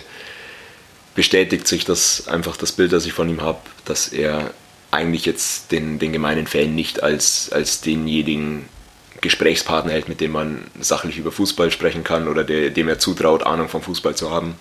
bestätigt 1.14 1.68
sich 1.68 1.84
das 1.84 2.26
einfach 2.26 2.56
das 2.56 2.72
Bild, 2.72 2.92
das 2.92 3.06
ich 3.06 3.12
von 3.12 3.28
ihm 3.28 3.42
habe, 3.42 3.60
dass 3.84 4.08
er 4.08 4.52
eigentlich 4.90 5.24
jetzt 5.24 5.72
den, 5.72 5.98
den 5.98 6.12
gemeinen 6.12 6.46
Fan 6.46 6.74
nicht 6.74 7.02
als, 7.02 7.50
als 7.52 7.80
denjenigen 7.80 8.68
Gesprächspartner 9.24 9.92
hält, 9.92 10.08
mit 10.08 10.20
dem 10.20 10.32
man 10.32 10.64
sachlich 10.80 11.18
über 11.18 11.32
Fußball 11.32 11.70
sprechen 11.72 12.04
kann 12.04 12.28
oder 12.28 12.44
der, 12.44 12.70
dem 12.70 12.88
er 12.88 12.98
zutraut, 12.98 13.44
Ahnung 13.44 13.68
vom 13.68 13.82
Fußball 13.82 14.14
zu 14.14 14.30
haben. 14.30 14.54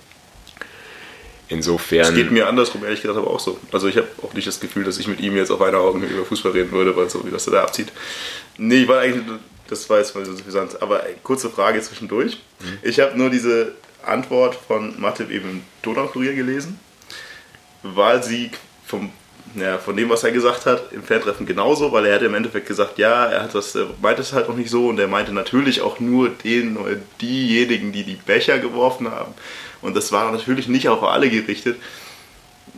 Insofern. 1.49 2.07
Es 2.07 2.15
geht 2.15 2.31
mir 2.31 2.47
andersrum, 2.47 2.83
ehrlich 2.83 3.01
gesagt, 3.01 3.19
aber 3.19 3.29
auch 3.29 3.39
so. 3.39 3.59
Also 3.71 3.87
ich 3.87 3.97
habe 3.97 4.07
auch 4.23 4.33
nicht 4.33 4.47
das 4.47 4.59
Gefühl, 4.59 4.83
dass 4.83 4.97
ich 4.97 5.07
mit 5.07 5.19
ihm 5.19 5.35
jetzt 5.35 5.51
auf 5.51 5.61
einer 5.61 5.77
Augen 5.77 6.01
über 6.01 6.25
Fußball 6.25 6.53
reden 6.53 6.71
würde, 6.71 6.95
weil 6.95 7.09
so 7.09 7.23
wie 7.25 7.31
das 7.31 7.45
da 7.45 7.61
abzieht. 7.61 7.91
Nee, 8.57 8.83
ich 8.83 8.87
war 8.87 8.99
eigentlich 8.99 9.25
das 9.67 9.89
war 9.89 9.99
jetzt 9.99 10.15
mal 10.15 10.25
so 10.25 10.35
suffisant. 10.35 10.81
Aber 10.81 11.03
kurze 11.23 11.49
Frage 11.49 11.81
zwischendurch. 11.81 12.37
Mhm. 12.59 12.77
Ich 12.81 12.99
habe 12.99 13.17
nur 13.17 13.29
diese 13.29 13.73
Antwort 14.05 14.55
von 14.55 14.99
Mathe 14.99 15.25
eben 15.29 15.63
Donaukurier 15.81 16.35
gelesen, 16.35 16.79
weil 17.81 18.23
sie 18.23 18.51
vom, 18.85 19.11
ja, 19.55 19.77
von 19.77 19.95
dem, 19.95 20.09
was 20.09 20.23
er 20.23 20.31
gesagt 20.31 20.65
hat, 20.65 20.91
im 20.91 21.03
Fantreffen 21.03 21.45
genauso, 21.45 21.91
weil 21.91 22.05
er 22.05 22.15
hätte 22.15 22.25
im 22.25 22.33
Endeffekt 22.33 22.67
gesagt, 22.67 22.97
ja, 22.97 23.25
er 23.25 23.43
hat 23.43 23.53
das, 23.53 23.75
er 23.75 23.87
meinte 24.01 24.21
es 24.21 24.33
halt 24.33 24.49
auch 24.49 24.55
nicht 24.55 24.69
so 24.69 24.87
und 24.87 24.99
er 24.99 25.07
meinte 25.07 25.31
natürlich 25.31 25.81
auch 25.81 25.99
nur 25.99 26.29
den 26.29 26.77
oder 26.77 26.95
diejenigen, 27.21 27.91
die 27.91 28.03
die 28.03 28.15
Becher 28.15 28.59
geworfen 28.59 29.11
haben. 29.11 29.33
Und 29.81 29.95
das 29.95 30.11
war 30.11 30.31
natürlich 30.31 30.67
nicht 30.67 30.89
auf 30.89 31.03
alle 31.03 31.29
gerichtet. 31.29 31.77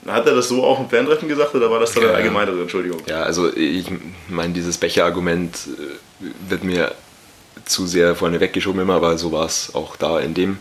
Hat 0.06 0.28
er 0.28 0.36
das 0.36 0.50
so 0.50 0.64
auch 0.64 0.80
im 0.80 0.90
Fantreffen 0.90 1.30
gesagt 1.30 1.56
oder 1.56 1.72
war 1.72 1.80
das 1.80 1.94
dann 1.94 2.04
ja, 2.04 2.10
eine 2.10 2.18
allgemeinere 2.18 2.62
Entschuldigung? 2.62 3.02
Ja, 3.08 3.24
also 3.24 3.56
ich 3.56 3.88
meine, 4.28 4.54
dieses 4.54 4.78
Becher-Argument 4.78 5.56
äh, 5.56 6.26
wird 6.50 6.64
mir 6.64 6.94
zu 7.64 7.88
sehr 7.88 8.16
vorne 8.16 8.40
weggeschoben 8.40 8.82
immer, 8.82 8.96
aber 8.96 9.18
so 9.18 9.32
war 9.32 9.46
es 9.46 9.74
auch 9.74 9.96
da 9.96 10.20
in 10.20 10.34
dem. 10.34 10.58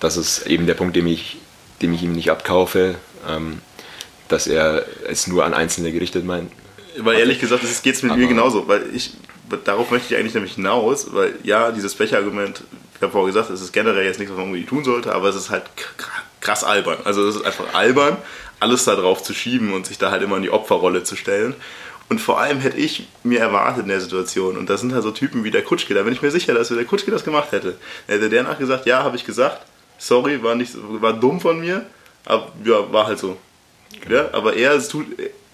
Das 0.00 0.16
ist 0.16 0.46
eben 0.46 0.66
der 0.66 0.74
Punkt, 0.74 0.96
den 0.96 1.06
ich, 1.06 1.38
dem 1.82 1.92
ich 1.92 2.02
ihm 2.02 2.12
nicht 2.12 2.30
abkaufe, 2.30 2.96
ähm, 3.28 3.60
dass 4.30 4.46
er 4.46 4.84
es 5.08 5.26
nur 5.26 5.44
an 5.44 5.54
Einzelne 5.54 5.92
gerichtet 5.92 6.24
meint. 6.24 6.50
Weil 6.98 7.18
ehrlich 7.18 7.40
gesagt, 7.40 7.62
das 7.62 7.82
geht 7.82 7.96
es 7.96 8.02
mit 8.02 8.12
aber 8.12 8.20
mir 8.20 8.28
genauso, 8.28 8.66
weil 8.68 8.84
ich, 8.94 9.12
darauf 9.64 9.90
möchte 9.90 10.12
ich 10.12 10.18
eigentlich 10.18 10.34
nämlich 10.34 10.54
hinaus, 10.54 11.12
weil 11.12 11.34
ja, 11.42 11.70
dieses 11.72 11.94
Becher-Argument, 11.94 12.62
ich 12.96 13.02
habe 13.02 13.12
vorher 13.12 13.32
gesagt, 13.32 13.50
es 13.50 13.60
ist 13.60 13.72
generell 13.72 14.04
jetzt 14.04 14.18
nichts, 14.18 14.32
was 14.32 14.38
man 14.38 14.48
irgendwie 14.48 14.66
tun 14.66 14.84
sollte, 14.84 15.14
aber 15.14 15.28
es 15.28 15.36
ist 15.36 15.50
halt 15.50 15.64
krass 16.40 16.64
albern. 16.64 16.98
Also 17.04 17.26
es 17.28 17.36
ist 17.36 17.44
einfach 17.44 17.74
albern, 17.74 18.16
alles 18.58 18.84
da 18.84 18.96
drauf 18.96 19.22
zu 19.22 19.34
schieben 19.34 19.72
und 19.72 19.86
sich 19.86 19.98
da 19.98 20.10
halt 20.10 20.22
immer 20.22 20.36
in 20.36 20.42
die 20.42 20.50
Opferrolle 20.50 21.04
zu 21.04 21.16
stellen. 21.16 21.54
Und 22.08 22.20
vor 22.20 22.40
allem 22.40 22.58
hätte 22.58 22.76
ich 22.76 23.06
mir 23.22 23.38
erwartet 23.38 23.84
in 23.84 23.88
der 23.88 24.00
Situation, 24.00 24.56
und 24.56 24.68
da 24.68 24.76
sind 24.76 24.92
halt 24.92 25.04
so 25.04 25.12
Typen 25.12 25.44
wie 25.44 25.52
der 25.52 25.62
Kutschke, 25.62 25.94
da 25.94 26.02
bin 26.02 26.12
ich 26.12 26.22
mir 26.22 26.32
sicher, 26.32 26.54
dass 26.54 26.68
der 26.68 26.84
Kutschke 26.84 27.12
das 27.12 27.22
gemacht 27.22 27.52
hätte. 27.52 27.76
Hätte 28.08 28.28
der 28.28 28.42
nachgesagt, 28.42 28.86
ja, 28.86 29.04
habe 29.04 29.16
ich 29.16 29.24
gesagt, 29.24 29.64
sorry, 29.96 30.42
war, 30.42 30.56
nicht, 30.56 30.72
war 30.74 31.12
dumm 31.12 31.40
von 31.40 31.60
mir, 31.60 31.86
aber 32.24 32.50
ja, 32.64 32.92
war 32.92 33.06
halt 33.06 33.20
so. 33.20 33.36
Ja, 34.08 34.30
aber 34.32 34.56
er, 34.56 34.80
tut, 34.86 35.06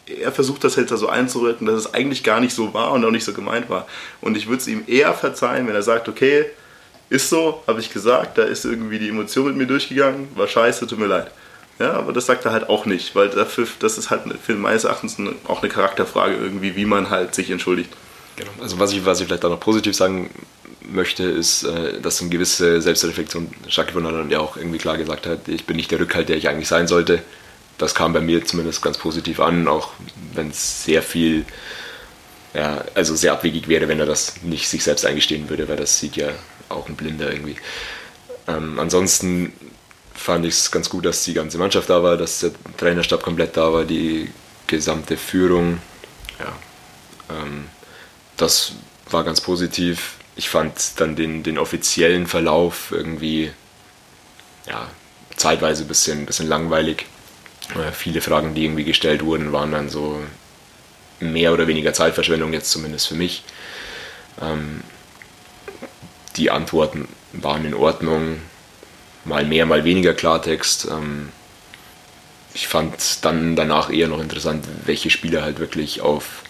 er 0.07 0.33
versucht 0.33 0.65
das 0.65 0.77
halt 0.77 0.91
da 0.91 0.97
so 0.97 1.09
einzurücken, 1.09 1.67
dass 1.67 1.77
es 1.77 1.95
eigentlich 1.95 2.23
gar 2.23 2.41
nicht 2.41 2.55
so 2.55 2.73
war 2.75 2.93
und 2.93 3.05
auch 3.05 3.11
nicht 3.11 3.25
so 3.25 3.33
gemeint 3.33 3.69
war. 3.69 3.87
Und 4.21 4.37
ich 4.37 4.47
würde 4.47 4.61
es 4.61 4.69
ihm 4.69 4.85
eher 4.87 5.13
verzeihen, 5.15 5.67
wenn 5.67 5.75
er 5.75 5.83
sagt, 5.83 6.09
okay, 6.09 6.47
ist 7.09 7.31
so, 7.31 7.63
habe 7.67 7.81
ich 7.81 7.93
gesagt, 7.93 8.39
da 8.39 8.43
ist 8.43 8.65
irgendwie 8.65 8.99
die 8.99 9.09
Emotion 9.09 9.47
mit 9.47 9.57
mir 9.57 9.67
durchgegangen, 9.67 10.29
war 10.35 10.49
scheiße, 10.49 10.87
tut 10.87 10.99
mir 10.99 11.07
leid. 11.07 11.31
Ja, 11.79 11.93
aber 11.93 12.13
das 12.13 12.27
sagt 12.27 12.45
er 12.47 12.53
halt 12.53 12.69
auch 12.69 12.87
nicht, 12.87 13.15
weil 13.15 13.29
dafür, 13.29 13.67
das 13.81 13.99
ist 13.99 14.11
halt 14.11 14.23
für 14.43 14.55
meines 14.55 14.85
Erachtens 14.85 15.17
auch 15.47 15.63
eine 15.63 15.71
Charakterfrage 15.71 16.35
irgendwie, 16.35 16.75
wie 16.75 16.87
man 16.87 17.11
halt 17.11 17.35
sich 17.35 17.51
entschuldigt. 17.51 17.91
Genau. 18.37 18.51
Also 18.61 18.79
was 18.79 18.93
ich, 18.93 19.05
was 19.05 19.21
ich 19.21 19.27
vielleicht 19.27 19.45
auch 19.45 19.51
noch 19.51 19.61
positiv 19.61 19.95
sagen 19.95 20.31
möchte, 20.89 21.25
ist, 21.25 21.65
äh, 21.65 22.01
dass 22.01 22.21
eine 22.21 22.31
gewisse 22.31 22.81
Selbstreflexion 22.81 23.51
stattgefunden 23.69 24.13
hat 24.13 24.21
und 24.21 24.33
er 24.33 24.41
auch 24.41 24.57
irgendwie 24.57 24.79
klar 24.79 24.97
gesagt 24.97 25.27
hat, 25.27 25.49
ich 25.49 25.65
bin 25.65 25.77
nicht 25.77 25.91
der 25.91 26.01
Rückhalt, 26.01 26.29
der 26.29 26.37
ich 26.37 26.49
eigentlich 26.49 26.69
sein 26.69 26.87
sollte. 26.87 27.23
Das 27.79 27.95
kam 27.95 28.13
bei 28.13 28.21
mir 28.21 28.45
zumindest 28.45 28.83
ganz 28.83 28.99
positiv 28.99 29.41
an, 29.41 29.69
auch 29.69 29.93
wenn 30.33 30.51
es 30.51 30.85
sehr 30.85 31.03
viel, 31.03 31.45
ja, 32.55 32.85
also 32.95 33.15
sehr 33.15 33.33
abwegig 33.33 33.69
wäre, 33.69 33.89
wenn 33.89 34.01
er 34.01 34.07
das 34.07 34.43
nicht 34.43 34.69
sich 34.69 34.83
selbst 34.83 35.05
eingestehen 35.05 35.49
würde, 35.51 35.69
weil 35.69 35.77
das 35.77 35.99
sieht 35.99 36.17
ja 36.17 36.29
auch 36.69 36.89
ein 36.89 36.97
Blinder 36.97 37.31
irgendwie. 37.31 37.57
Ähm, 38.49 38.79
ansonsten 38.79 39.53
fand 40.15 40.47
ich 40.47 40.55
es 40.55 40.71
ganz 40.71 40.89
gut, 40.89 41.05
dass 41.05 41.25
die 41.25 41.35
ganze 41.35 41.59
Mannschaft 41.59 41.91
da 41.91 42.03
war, 42.03 42.17
dass 42.17 42.41
der 42.41 42.51
Trainerstab 42.77 43.23
komplett 43.23 43.57
da 43.57 43.73
war, 43.73 43.85
die 43.85 44.31
gesamte 44.67 45.17
Führung. 45.17 45.81
Ja, 46.39 47.37
ähm, 47.37 47.67
das 48.37 48.73
war 49.11 49.25
ganz 49.25 49.41
positiv. 49.41 50.15
Ich 50.35 50.49
fand 50.49 50.75
dann 50.97 51.17
den, 51.17 51.43
den 51.43 51.59
offiziellen 51.59 52.27
Verlauf 52.27 52.91
irgendwie 52.91 53.53
ja, 54.67 54.89
zeitweise 55.37 55.85
ein 55.85 55.89
bisschen, 55.89 56.27
bisschen 56.27 56.49
langweilig. 56.49 57.07
Äh, 57.75 57.93
viele 57.93 58.21
Fragen, 58.21 58.55
die 58.55 58.65
irgendwie 58.65 58.85
gestellt 58.85 59.25
wurden, 59.25 59.53
waren 59.53 59.73
dann 59.73 59.89
so 59.89 60.21
mehr 61.21 61.53
oder 61.53 61.67
weniger 61.67 61.93
Zeitverschwendung, 61.93 62.53
jetzt 62.53 62.71
zumindest 62.71 63.09
für 63.09 63.15
mich. 63.15 63.43
Ähm, 64.41 64.83
die 66.37 66.51
Antworten 66.51 67.09
waren 67.33 67.65
in 67.65 67.75
Ordnung, 67.75 68.41
mal 69.25 69.45
mehr, 69.45 69.67
mal 69.67 69.85
weniger 69.85 70.15
Klartext. 70.15 70.89
Ähm, 70.91 71.31
ich 72.55 72.69
fand 72.69 73.25
dann 73.25 73.57
danach 73.57 73.91
eher 73.91 74.09
noch 74.09 74.21
interessant, 74.21 74.65
welche 74.85 75.11
Spieler 75.11 75.43
halt 75.43 75.59
wirklich 75.59 76.01
auf, 76.01 76.43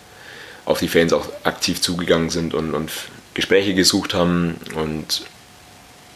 auf 0.65 0.79
die 0.79 0.89
Fans 0.89 1.13
auch 1.13 1.29
aktiv 1.45 1.81
zugegangen 1.81 2.31
sind 2.31 2.55
und, 2.55 2.75
und 2.75 2.91
Gespräche 3.35 3.75
gesucht 3.75 4.15
haben 4.15 4.57
und 4.75 5.23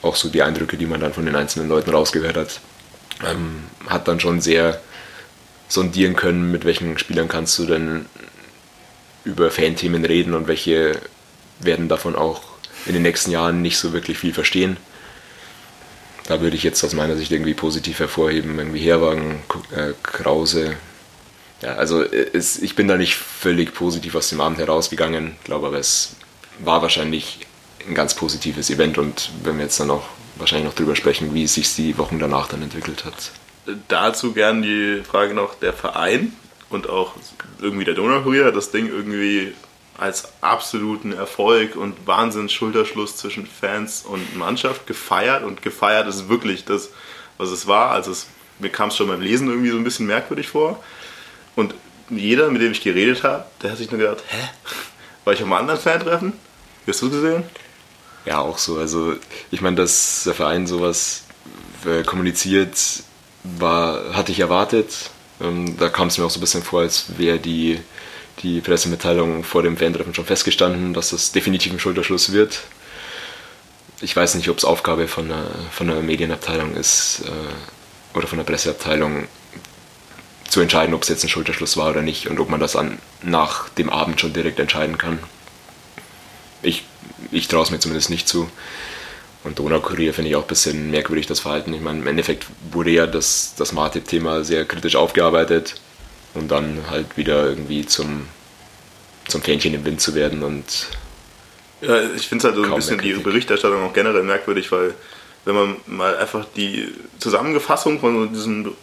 auch 0.02 0.16
so 0.16 0.28
die 0.28 0.42
Eindrücke, 0.42 0.76
die 0.76 0.86
man 0.86 1.00
dann 1.00 1.12
von 1.12 1.26
den 1.26 1.36
einzelnen 1.36 1.68
Leuten 1.68 1.90
rausgehört 1.90 2.36
hat, 2.36 2.60
ähm, 3.28 3.64
hat 3.86 4.08
dann 4.08 4.20
schon 4.20 4.40
sehr 4.40 4.80
sondieren 5.70 6.16
können, 6.16 6.50
mit 6.50 6.64
welchen 6.64 6.98
Spielern 6.98 7.28
kannst 7.28 7.59
du 7.59 7.64
denn 7.64 8.06
über 9.24 9.50
Fanthemen 9.50 10.04
reden 10.04 10.35
und 10.35 10.48
welche 10.48 11.00
werden 11.61 11.88
davon 11.88 12.16
auch 12.16 12.42
in 12.87 12.94
den 12.94 13.02
nächsten 13.02 13.30
Jahren 13.30 13.62
nicht 13.62 13.78
so 13.78 13.92
wirklich 13.92 14.18
viel 14.18 14.35
verstehen. 14.35 14.76
Da 16.26 16.40
würde 16.40 16.56
ich 16.56 16.62
jetzt 16.62 16.83
aus 16.85 16.92
meiner 16.92 17.16
Sicht 17.16 17.30
irgendwie 17.30 17.54
positiv 17.54 17.98
hervorheben, 18.00 18.59
irgendwie 18.59 18.80
Herwagen, 18.80 19.42
äh, 19.74 19.92
Krause. 20.02 20.76
Ja, 21.62 21.74
also 21.74 22.02
es, 22.02 22.59
ich 22.61 22.74
bin 22.74 22.88
da 22.88 22.96
nicht 22.96 23.14
völlig 23.14 23.74
positiv 23.74 24.14
aus 24.14 24.30
dem 24.30 24.40
Abend 24.40 24.59
herausgegangen, 24.59 25.37
glaube 25.44 25.68
aber 25.68 25.78
es 25.78 26.16
war 26.59 26.83
wahrscheinlich 26.83 27.38
ein 27.87 27.94
ganz 27.94 28.14
positives 28.14 28.70
Event 28.70 28.98
und 28.98 29.30
wenn 29.44 29.56
wir 29.56 29.64
jetzt 29.64 29.78
dann 29.80 29.90
auch 29.90 30.04
wahrscheinlich 30.37 30.66
noch 30.66 30.74
drüber 30.74 30.96
sprechen, 30.96 31.35
wie 31.35 31.44
es 31.44 31.54
sich 31.54 31.74
die 31.74 31.98
Wochen 31.98 32.18
danach 32.18 32.48
dann 32.48 32.62
entwickelt 32.62 33.04
hat. 33.04 33.33
Dazu 33.88 34.33
gern 34.33 34.62
die 34.62 35.03
Frage 35.03 35.35
noch 35.35 35.55
der 35.55 35.73
Verein 35.73 36.33
und 36.70 36.88
auch 36.88 37.14
irgendwie 37.61 37.85
der 37.85 37.94
Donaukurier 37.94 38.46
hat 38.46 38.57
das 38.57 38.70
Ding 38.70 38.88
irgendwie 38.88 39.55
als 39.99 40.33
absoluten 40.40 41.12
Erfolg 41.12 41.77
und 41.77 42.07
Wahnsinns-Schulterschluss 42.07 43.16
zwischen 43.16 43.46
Fans 43.46 44.03
und 44.03 44.37
Mannschaft 44.37 44.87
gefeiert. 44.87 45.44
Und 45.44 45.61
gefeiert 45.61 46.09
ist 46.09 46.29
wirklich 46.29 46.64
das, 46.64 46.88
was 47.37 47.51
es 47.51 47.66
war. 47.66 47.90
Also 47.90 48.11
es, 48.12 48.27
mir 48.61 48.70
kam 48.70 48.88
es 48.88 48.96
schon 48.96 49.09
beim 49.09 49.20
Lesen 49.20 49.49
irgendwie 49.49 49.70
so 49.70 49.77
ein 49.77 49.85
bisschen 49.85 50.07
merkwürdig 50.07 50.49
vor. 50.49 50.83
Und 51.55 51.75
jeder, 52.09 52.51
mit 52.51 52.62
dem 52.62 52.73
ich 52.73 52.81
geredet 52.81 53.23
habe, 53.25 53.44
der 53.62 53.73
hat 53.73 53.79
sich 53.79 53.90
nur 53.90 54.01
gedacht, 54.01 54.25
hä? 54.29 54.49
War 55.25 55.35
ich 55.35 55.40
auf 55.40 55.46
einem 55.46 55.53
anderen 55.53 55.79
Fan-Treffen? 55.79 56.33
Hast 56.87 57.03
du 57.03 57.11
gesehen? 57.11 57.44
Ja, 58.25 58.38
auch 58.38 58.57
so. 58.57 58.79
Also 58.79 59.16
ich 59.51 59.61
meine, 59.61 59.77
dass 59.77 60.23
der 60.25 60.35
Verein 60.35 60.66
sowas 60.66 61.25
äh, 61.85 62.03
kommuniziert, 62.05 63.03
war, 63.44 64.14
hatte 64.14 64.33
ich 64.33 64.40
erwartet. 64.40 65.11
Ähm, 65.40 65.76
da 65.79 65.88
kam 65.88 66.09
es 66.09 66.18
mir 66.18 66.24
auch 66.24 66.31
so 66.31 66.38
ein 66.38 66.42
bisschen 66.42 66.62
vor, 66.62 66.81
als 66.81 67.18
wäre 67.18 67.38
die, 67.38 67.81
die 68.42 68.61
Pressemitteilung 68.61 69.44
vor 69.44 69.62
dem 69.62 69.76
Fan-Treffen 69.76 70.14
schon 70.14 70.26
festgestanden, 70.26 70.94
dass 70.94 71.11
das 71.11 71.33
definitiv 71.33 71.72
ein 71.72 71.81
Schulterschluss 71.81 72.33
wird. 72.33 72.61
Ich 74.00 74.16
weiß 74.16 74.35
nicht, 74.35 74.48
ob 74.48 74.59
es 74.59 74.64
Aufgabe 74.64 75.09
von 75.09 75.29
der, 75.29 75.46
von 75.70 75.87
der 75.87 76.00
Medienabteilung 76.00 76.74
ist 76.74 77.22
äh, 77.26 78.16
oder 78.16 78.26
von 78.26 78.38
der 78.38 78.44
Presseabteilung 78.44 79.29
zu 80.48 80.61
entscheiden, 80.61 80.94
ob 80.94 81.03
es 81.03 81.09
jetzt 81.09 81.22
ein 81.22 81.29
Schulterschluss 81.29 81.76
war 81.76 81.90
oder 81.90 82.03
nicht 82.03 82.29
und 82.29 82.40
ob 82.40 82.48
man 82.48 82.61
das 82.61 82.76
an, 82.76 82.98
nach 83.22 83.68
dem 83.68 83.88
Abend 83.88 84.20
schon 84.20 84.33
direkt 84.33 84.59
entscheiden 84.59 84.98
kann. 84.98 85.18
Ich, 86.62 86.85
ich 87.31 87.46
traue 87.48 87.62
es 87.62 87.70
mir 87.70 87.79
zumindest 87.79 88.11
nicht 88.11 88.29
zu. 88.29 88.50
Und 89.42 89.59
Donaukurier 89.59 90.12
finde 90.12 90.31
ich 90.31 90.37
auch 90.37 90.42
ein 90.42 90.48
bisschen 90.48 90.90
merkwürdig, 90.90 91.26
das 91.26 91.40
Verhalten. 91.40 91.72
Ich 91.72 91.81
meine, 91.81 92.00
im 92.00 92.07
Endeffekt 92.07 92.46
wurde 92.72 92.90
ja 92.90 93.07
das, 93.07 93.55
das 93.57 93.72
Martip-Thema 93.72 94.44
sehr 94.44 94.64
kritisch 94.66 94.96
aufgearbeitet 94.96 95.81
und 96.35 96.50
dann 96.50 96.79
halt 96.90 97.16
wieder 97.16 97.46
irgendwie 97.46 97.87
zum, 97.87 98.26
zum 99.29 99.40
Fähnchen 99.40 99.74
im 99.74 99.85
Wind 99.85 100.00
zu 100.00 100.14
werden 100.14 100.42
und. 100.42 100.88
Ja, 101.81 102.03
ich 102.14 102.29
finde 102.29 102.46
es 102.46 102.53
halt 102.53 102.57
so 102.57 102.70
ein 102.70 102.74
bisschen 102.74 103.00
die 103.00 103.14
Berichterstattung 103.14 103.83
auch 103.83 103.94
generell 103.94 104.22
merkwürdig, 104.22 104.70
weil 104.70 104.94
wenn 105.46 105.55
man 105.55 105.76
mal 105.87 106.16
einfach 106.18 106.44
die 106.55 106.92
Zusammenfassung 107.18 108.00
von 108.00 108.33
diesem 108.35 108.74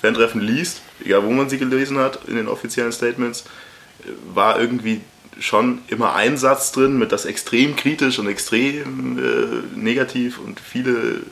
Fan-Treffen 0.00 0.40
liest, 0.40 0.80
egal 1.04 1.24
wo 1.24 1.30
man 1.30 1.50
sie 1.50 1.58
gelesen 1.58 1.98
hat 1.98 2.20
in 2.26 2.36
den 2.36 2.48
offiziellen 2.48 2.92
Statements, 2.92 3.44
war 4.32 4.58
irgendwie 4.58 5.02
schon 5.38 5.80
immer 5.88 6.14
ein 6.14 6.36
Satz 6.36 6.72
drin 6.72 6.98
mit 6.98 7.12
das 7.12 7.24
extrem 7.24 7.76
kritisch 7.76 8.18
und 8.18 8.28
extrem 8.28 9.18
äh, 9.18 9.78
negativ 9.78 10.38
und 10.38 10.60
viele 10.60 11.22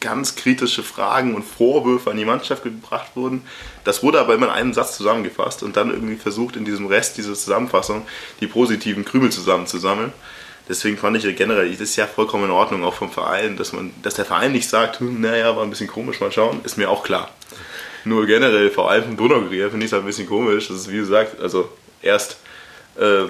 ganz 0.00 0.36
kritische 0.36 0.82
Fragen 0.82 1.34
und 1.34 1.42
Vorwürfe 1.42 2.10
an 2.10 2.16
die 2.16 2.24
Mannschaft 2.24 2.62
gebracht 2.62 3.12
wurden. 3.14 3.42
Das 3.84 4.02
wurde 4.02 4.20
aber 4.20 4.34
immer 4.34 4.46
in 4.46 4.52
einem 4.52 4.72
Satz 4.72 4.96
zusammengefasst 4.96 5.62
und 5.62 5.76
dann 5.76 5.90
irgendwie 5.90 6.16
versucht, 6.16 6.56
in 6.56 6.64
diesem 6.64 6.86
Rest 6.86 7.16
dieser 7.16 7.34
Zusammenfassung 7.34 8.06
die 8.40 8.46
positiven 8.46 9.04
Krümel 9.04 9.30
zusammenzusammeln. 9.30 10.12
Deswegen 10.68 10.96
fand 10.96 11.16
ich 11.16 11.36
generell, 11.36 11.70
das 11.70 11.80
ist 11.80 11.96
ja 11.96 12.06
vollkommen 12.06 12.44
in 12.44 12.50
Ordnung, 12.50 12.84
auch 12.84 12.94
vom 12.94 13.10
Verein, 13.10 13.56
dass, 13.56 13.72
man, 13.72 13.92
dass 14.02 14.14
der 14.14 14.24
Verein 14.24 14.52
nicht 14.52 14.68
sagt, 14.68 15.00
hm, 15.00 15.20
naja, 15.20 15.56
war 15.56 15.62
ein 15.62 15.70
bisschen 15.70 15.86
komisch, 15.86 16.20
mal 16.20 16.32
schauen, 16.32 16.60
ist 16.64 16.76
mir 16.76 16.90
auch 16.90 17.04
klar. 17.04 17.30
Nur 18.04 18.26
generell, 18.26 18.70
vor 18.70 18.90
allem 18.90 19.04
vom 19.04 19.16
Donaugrier, 19.16 19.70
finde 19.70 19.86
ich 19.86 19.90
es 19.90 19.92
halt 19.92 20.02
ein 20.02 20.06
bisschen 20.06 20.28
komisch. 20.28 20.68
Das 20.68 20.76
ist, 20.76 20.90
wie 20.90 20.96
gesagt, 20.96 21.40
also 21.40 21.68
erst 22.02 22.38
äh, 22.98 23.26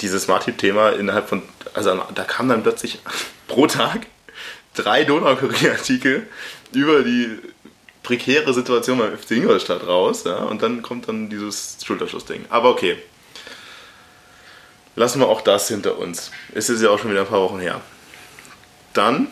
dieses 0.00 0.28
Martin-Thema 0.28 0.90
innerhalb 0.90 1.28
von, 1.28 1.42
also 1.74 2.02
da 2.14 2.24
kam 2.24 2.48
dann 2.48 2.62
plötzlich 2.62 3.00
pro 3.48 3.66
Tag 3.66 4.06
drei 4.74 5.04
Donaukurier-Artikel 5.04 6.28
über 6.72 7.02
die 7.02 7.38
prekäre 8.02 8.54
Situation 8.54 8.98
beim 8.98 9.16
FC 9.18 9.32
Ingolstadt 9.32 9.86
raus, 9.86 10.24
ja, 10.24 10.36
und 10.36 10.62
dann 10.62 10.82
kommt 10.82 11.08
dann 11.08 11.28
dieses 11.28 11.78
Schulterschussding. 11.84 12.46
Aber 12.48 12.70
okay. 12.70 12.96
Lassen 14.96 15.20
wir 15.20 15.28
auch 15.28 15.42
das 15.42 15.68
hinter 15.68 15.98
uns. 15.98 16.32
Es 16.54 16.68
ist 16.68 16.82
ja 16.82 16.90
auch 16.90 16.98
schon 16.98 17.10
wieder 17.10 17.20
ein 17.20 17.26
paar 17.26 17.42
Wochen 17.42 17.60
her. 17.60 17.80
Dann 18.94 19.28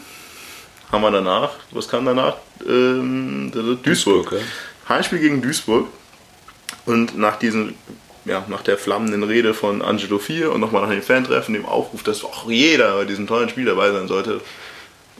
haben 0.92 1.02
wir 1.02 1.10
danach, 1.10 1.54
was 1.72 1.88
kam 1.88 2.04
danach? 2.04 2.36
Ähm, 2.64 3.50
Duisburg. 3.52 3.82
Duisburg 3.82 4.32
ja. 4.32 4.38
Heimspiel 4.88 5.18
gegen 5.18 5.42
Duisburg. 5.42 5.88
Und 6.84 7.18
nach 7.18 7.36
diesem 7.38 7.74
ja, 8.26 8.44
nach 8.48 8.62
der 8.62 8.76
flammenden 8.76 9.22
Rede 9.22 9.54
von 9.54 9.82
Angelo 9.82 10.18
4 10.18 10.52
und 10.52 10.60
nochmal 10.60 10.82
nach 10.82 10.90
dem 10.90 11.02
Fantreffen, 11.02 11.54
dem 11.54 11.64
Aufruf, 11.64 12.02
dass 12.02 12.24
auch 12.24 12.50
jeder 12.50 12.96
bei 12.96 13.04
diesem 13.04 13.26
tollen 13.26 13.48
Spiel 13.48 13.64
dabei 13.64 13.92
sein 13.92 14.08
sollte, 14.08 14.40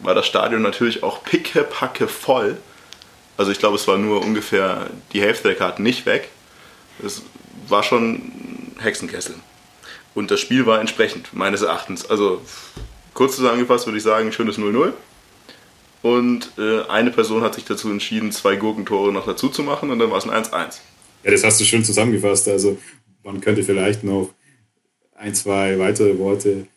war 0.03 0.15
das 0.15 0.27
Stadion 0.27 0.63
natürlich 0.63 1.03
auch 1.03 1.23
pickepacke 1.23 2.09
voll. 2.09 2.59
Also 3.37 3.53
ich 3.53 3.59
glaube, 3.59 3.77
es 3.77 3.87
war 3.87 3.97
nur 3.97 4.23
ungefähr 4.23 4.89
die 5.13 5.21
Hälfte 5.21 5.49
der 5.49 5.57
Karten 5.57 5.83
nicht 5.83 6.05
weg. 6.05 6.29
Es 7.05 7.23
war 7.69 7.83
schon 7.83 8.33
Hexenkessel. 8.79 9.37
Und 10.15 10.31
das 10.31 10.41
Spiel 10.41 10.67
war 10.67 10.81
entsprechend, 10.81 11.33
meines 11.33 11.63
Erachtens. 11.63 12.09
Also 12.09 12.43
kurz 13.15 13.37
zusammengefasst 13.37 13.87
würde 13.87 13.99
ich 13.99 14.05
sagen, 14.05 14.33
schönes 14.33 14.59
0-0. 14.59 14.93
Und 16.03 16.51
äh, 16.59 16.83
eine 16.89 17.11
Person 17.11 17.43
hat 17.43 17.55
sich 17.55 17.65
dazu 17.65 17.91
entschieden, 17.91 18.33
zwei 18.33 18.57
Gurkentore 18.57 19.13
noch 19.13 19.27
dazu 19.27 19.49
zu 19.49 19.63
machen 19.63 19.91
und 19.91 19.99
dann 19.99 20.11
war 20.11 20.19
es 20.19 20.29
ein 20.29 20.45
1-1. 20.45 20.79
Ja, 21.27 21.33
das 21.33 21.43
hast 21.43 21.61
du 21.61 21.65
schön 21.65 21.83
zusammengefasst. 21.83 22.47
Also 22.47 22.79
man 23.25 23.41
könnte 23.41 23.65
vielleicht 23.65 24.05
noch 24.05 24.33
ein, 25.17 25.35
zwei 25.35 25.77
weitere 25.77 26.17
Worte 26.19 26.69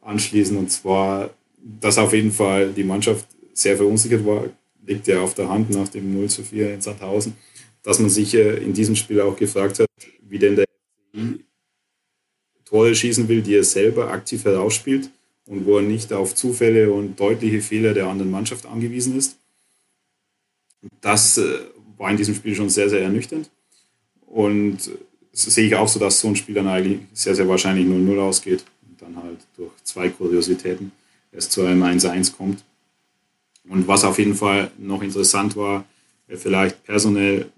anschließen. 0.00 0.56
Und 0.56 0.70
zwar, 0.70 1.28
dass 1.58 1.98
auf 1.98 2.14
jeden 2.14 2.32
Fall 2.32 2.72
die 2.72 2.84
Mannschaft 2.84 3.26
sehr 3.52 3.76
verunsichert 3.76 4.24
war, 4.24 4.46
liegt 4.86 5.06
ja 5.08 5.20
auf 5.20 5.34
der 5.34 5.50
Hand 5.50 5.68
nach 5.68 5.88
dem 5.88 6.14
0 6.14 6.30
zu 6.30 6.42
4 6.42 6.72
in 6.72 6.80
Sandhausen, 6.80 7.36
dass 7.82 7.98
man 7.98 8.08
sich 8.08 8.34
in 8.34 8.72
diesem 8.72 8.96
Spiel 8.96 9.20
auch 9.20 9.36
gefragt 9.36 9.78
hat, 9.78 9.86
wie 10.22 10.38
denn 10.38 10.56
der 10.56 10.64
Tore 12.64 12.94
schießen 12.94 13.28
will, 13.28 13.42
die 13.42 13.56
er 13.56 13.64
selber 13.64 14.10
aktiv 14.10 14.46
herausspielt 14.46 15.10
und 15.44 15.66
wo 15.66 15.76
er 15.76 15.82
nicht 15.82 16.14
auf 16.14 16.34
Zufälle 16.34 16.90
und 16.90 17.20
deutliche 17.20 17.60
Fehler 17.60 17.92
der 17.92 18.06
anderen 18.06 18.30
Mannschaft 18.30 18.64
angewiesen 18.64 19.18
ist. 19.18 19.36
Das 21.02 21.36
äh, 21.36 21.58
war 21.98 22.10
in 22.10 22.16
diesem 22.16 22.34
Spiel 22.34 22.54
schon 22.54 22.70
sehr, 22.70 22.88
sehr 22.88 23.02
ernüchternd. 23.02 23.50
Und 24.32 24.90
das 25.30 25.42
sehe 25.42 25.66
ich 25.66 25.74
auch 25.76 25.86
so, 25.86 26.00
dass 26.00 26.20
so 26.20 26.28
ein 26.28 26.36
Spiel 26.36 26.54
dann 26.54 26.66
eigentlich 26.66 27.00
sehr, 27.12 27.34
sehr 27.34 27.46
wahrscheinlich 27.48 27.86
0-0 27.86 28.18
ausgeht 28.18 28.64
und 28.88 29.00
dann 29.02 29.22
halt 29.22 29.40
durch 29.58 29.72
zwei 29.84 30.08
Kuriositäten 30.08 30.90
erst 31.32 31.52
zu 31.52 31.62
einem 31.62 31.82
1-1 31.82 32.34
kommt. 32.34 32.64
Und 33.68 33.86
was 33.86 34.04
auf 34.04 34.18
jeden 34.18 34.34
Fall 34.34 34.70
noch 34.78 35.02
interessant 35.02 35.54
war, 35.54 35.84
vielleicht 36.28 36.82
personell, 36.84 37.52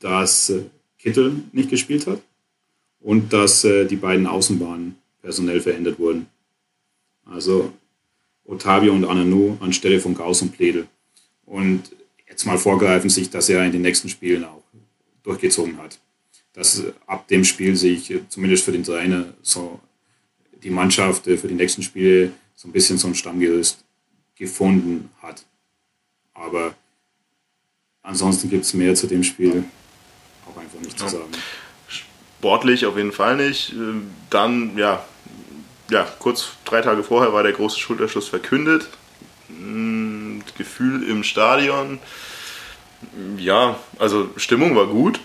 dass 0.00 0.50
äh, 0.50 0.64
Kittel 0.98 1.44
nicht 1.52 1.70
gespielt 1.70 2.08
hat 2.08 2.20
und 3.00 3.32
dass 3.32 3.62
äh, 3.62 3.86
die 3.86 3.96
beiden 3.96 4.26
Außenbahnen 4.26 4.96
personell 5.20 5.60
verändert 5.60 6.00
wurden. 6.00 6.26
Also 7.24 7.72
Otavio 8.44 8.92
und 8.92 9.04
Ananu 9.04 9.56
anstelle 9.60 10.00
von 10.00 10.14
Gauss 10.16 10.42
und 10.42 10.50
Pledel. 10.50 10.88
Und 11.46 11.92
jetzt 12.28 12.44
mal 12.44 12.58
vorgreifen 12.58 13.08
sich, 13.08 13.30
dass 13.30 13.48
er 13.48 13.64
in 13.64 13.70
den 13.70 13.82
nächsten 13.82 14.08
Spielen 14.08 14.44
auch 14.44 14.61
durchgezogen 15.22 15.78
hat. 15.78 15.98
Dass 16.52 16.82
ab 17.06 17.28
dem 17.28 17.44
Spiel 17.44 17.76
sich 17.76 18.12
zumindest 18.28 18.64
für 18.64 18.72
den 18.72 18.84
Trainer 18.84 19.32
so 19.42 19.80
die 20.62 20.70
Mannschaft 20.70 21.24
für 21.24 21.48
die 21.48 21.54
nächsten 21.54 21.82
Spiele 21.82 22.32
so 22.54 22.68
ein 22.68 22.72
bisschen 22.72 22.98
so 22.98 23.08
ein 23.08 23.14
Stammgerüst 23.14 23.84
gefunden 24.36 25.10
hat. 25.20 25.44
Aber 26.34 26.74
ansonsten 28.02 28.50
gibt 28.50 28.64
es 28.64 28.74
mehr 28.74 28.94
zu 28.94 29.06
dem 29.06 29.24
Spiel 29.24 29.64
auch 30.46 30.56
einfach 30.56 30.80
nicht 30.80 30.98
zu 30.98 31.08
sagen. 31.08 31.32
Sportlich 31.88 32.86
auf 32.86 32.96
jeden 32.96 33.12
Fall 33.12 33.36
nicht. 33.36 33.74
Dann, 34.30 34.76
ja, 34.76 35.04
ja, 35.90 36.06
kurz 36.18 36.50
drei 36.64 36.80
Tage 36.80 37.02
vorher 37.02 37.32
war 37.32 37.42
der 37.42 37.52
große 37.52 37.78
Schulterschluss 37.78 38.28
verkündet. 38.28 38.88
Hm, 39.48 40.42
Gefühl 40.56 41.08
im 41.08 41.22
Stadion 41.22 41.98
ja, 43.38 43.78
also 43.98 44.30
Stimmung 44.36 44.76
war 44.76 44.86
gut, 44.86 45.20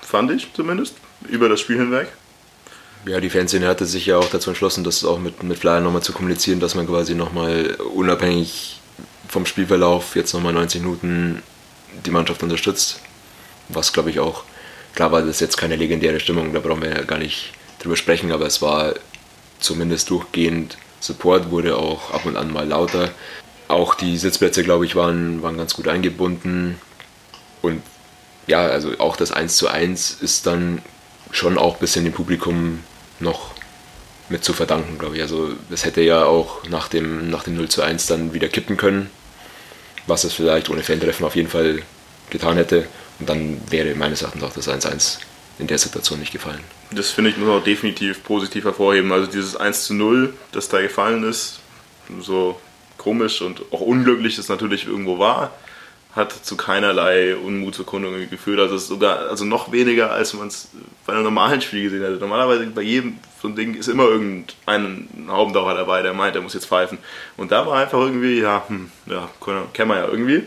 fand 0.00 0.30
ich 0.30 0.48
zumindest, 0.54 0.94
über 1.28 1.48
das 1.48 1.60
Spiel 1.60 1.78
hinweg. 1.78 2.08
Ja, 3.06 3.20
die 3.20 3.30
Fanszene 3.30 3.66
hatte 3.66 3.86
sich 3.86 4.06
ja 4.06 4.18
auch 4.18 4.28
dazu 4.28 4.50
entschlossen, 4.50 4.84
das 4.84 5.04
auch 5.04 5.18
mit, 5.18 5.42
mit 5.42 5.58
Flyer 5.58 5.80
nochmal 5.80 6.02
zu 6.02 6.12
kommunizieren, 6.12 6.60
dass 6.60 6.74
man 6.74 6.86
quasi 6.86 7.14
nochmal 7.14 7.76
unabhängig 7.94 8.78
vom 9.28 9.46
Spielverlauf 9.46 10.16
jetzt 10.16 10.34
nochmal 10.34 10.52
90 10.52 10.82
Minuten 10.82 11.42
die 12.04 12.10
Mannschaft 12.10 12.42
unterstützt. 12.42 13.00
Was 13.68 13.92
glaube 13.92 14.10
ich 14.10 14.20
auch, 14.20 14.44
klar 14.94 15.12
war 15.12 15.22
das 15.22 15.40
jetzt 15.40 15.56
keine 15.56 15.76
legendäre 15.76 16.20
Stimmung, 16.20 16.52
da 16.52 16.60
brauchen 16.60 16.82
wir 16.82 16.90
ja 16.90 17.02
gar 17.02 17.18
nicht 17.18 17.52
drüber 17.78 17.96
sprechen, 17.96 18.32
aber 18.32 18.46
es 18.46 18.60
war 18.60 18.94
zumindest 19.60 20.10
durchgehend 20.10 20.76
Support, 21.00 21.50
wurde 21.50 21.76
auch 21.76 22.12
ab 22.12 22.26
und 22.26 22.36
an 22.36 22.52
mal 22.52 22.66
lauter. 22.66 23.10
Auch 23.68 23.94
die 23.94 24.18
Sitzplätze, 24.18 24.62
glaube 24.62 24.84
ich, 24.84 24.96
waren, 24.96 25.42
waren 25.42 25.56
ganz 25.56 25.74
gut 25.74 25.88
eingebunden. 25.88 26.78
Und 27.62 27.82
ja, 28.46 28.66
also 28.66 28.98
auch 28.98 29.16
das 29.16 29.32
1 29.32 29.56
zu 29.56 29.68
1 29.68 30.18
ist 30.20 30.46
dann 30.46 30.82
schon 31.30 31.58
auch 31.58 31.74
ein 31.74 31.80
bisschen 31.80 32.04
dem 32.04 32.12
Publikum 32.12 32.80
noch 33.20 33.52
mit 34.28 34.44
zu 34.44 34.52
verdanken, 34.52 34.98
glaube 34.98 35.16
ich. 35.16 35.22
Also 35.22 35.50
es 35.70 35.84
hätte 35.84 36.02
ja 36.02 36.24
auch 36.24 36.64
nach 36.68 36.88
dem, 36.88 37.30
nach 37.30 37.44
dem 37.44 37.56
0 37.56 37.68
zu 37.68 37.82
1 37.82 38.06
dann 38.06 38.32
wieder 38.32 38.48
kippen 38.48 38.76
können, 38.76 39.10
was 40.06 40.24
es 40.24 40.32
vielleicht 40.32 40.70
ohne 40.70 40.82
Fan-Treffen 40.82 41.24
auf 41.24 41.36
jeden 41.36 41.48
Fall 41.48 41.82
getan 42.30 42.56
hätte. 42.56 42.86
Und 43.18 43.28
dann 43.28 43.60
wäre 43.70 43.94
meines 43.94 44.22
Erachtens 44.22 44.42
auch 44.42 44.52
das 44.52 44.68
1-1 44.68 45.18
in 45.58 45.66
der 45.66 45.78
Situation 45.78 46.18
nicht 46.18 46.32
gefallen. 46.32 46.60
Das 46.90 47.10
finde 47.10 47.30
ich 47.30 47.36
muss 47.36 47.48
auch 47.48 47.62
definitiv 47.62 48.24
positiv 48.24 48.64
hervorheben. 48.64 49.12
Also 49.12 49.30
dieses 49.30 49.56
1 49.56 49.84
zu 49.84 49.94
0, 49.94 50.34
das 50.52 50.68
da 50.68 50.80
gefallen 50.80 51.22
ist, 51.24 51.60
so 52.20 52.58
komisch 52.96 53.42
und 53.42 53.62
auch 53.72 53.80
unglücklich 53.80 54.38
es 54.38 54.48
natürlich 54.48 54.86
irgendwo 54.86 55.18
war, 55.18 55.52
hat 56.20 56.32
zu 56.32 56.56
keinerlei 56.56 57.34
Unmutsbekundungen 57.36 58.30
geführt. 58.30 58.60
Also 58.60 58.78
sogar, 58.78 59.28
also 59.28 59.44
noch 59.44 59.72
weniger, 59.72 60.12
als 60.12 60.34
man 60.34 60.48
es 60.48 60.68
bei 61.06 61.12
einem 61.12 61.24
normalen 61.24 61.60
Spiel 61.60 61.82
gesehen 61.84 62.02
hätte. 62.02 62.16
Normalerweise 62.16 62.66
bei 62.66 62.82
jedem 62.82 63.18
so 63.42 63.48
ein 63.48 63.56
Ding 63.56 63.74
ist 63.74 63.88
immer 63.88 64.04
irgendein 64.04 65.08
Haubendauer 65.28 65.74
dabei, 65.74 66.02
der 66.02 66.12
meint, 66.12 66.36
er 66.36 66.42
muss 66.42 66.54
jetzt 66.54 66.66
pfeifen. 66.66 66.98
Und 67.36 67.50
da 67.50 67.66
war 67.66 67.78
einfach 67.78 67.98
irgendwie, 67.98 68.40
ja, 68.40 68.62
hm, 68.68 68.90
ja, 69.06 69.28
kennen 69.72 69.90
wir 69.90 69.96
ja 69.96 70.06
irgendwie. 70.08 70.44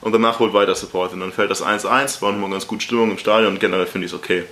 und 0.00 0.12
danach 0.12 0.38
holt 0.38 0.52
weiter 0.52 0.74
Support. 0.74 1.12
Und 1.12 1.20
dann 1.20 1.32
fällt 1.32 1.50
das 1.50 1.62
1-1, 1.62 2.22
war 2.22 2.32
nochmal 2.32 2.50
ganz 2.50 2.66
gut 2.66 2.82
Stimmung 2.82 3.10
im 3.10 3.18
Stadion 3.18 3.54
und 3.54 3.60
generell 3.60 3.86
finde 3.86 4.06
ich 4.06 4.12
es 4.12 4.18
okay. 4.18 4.44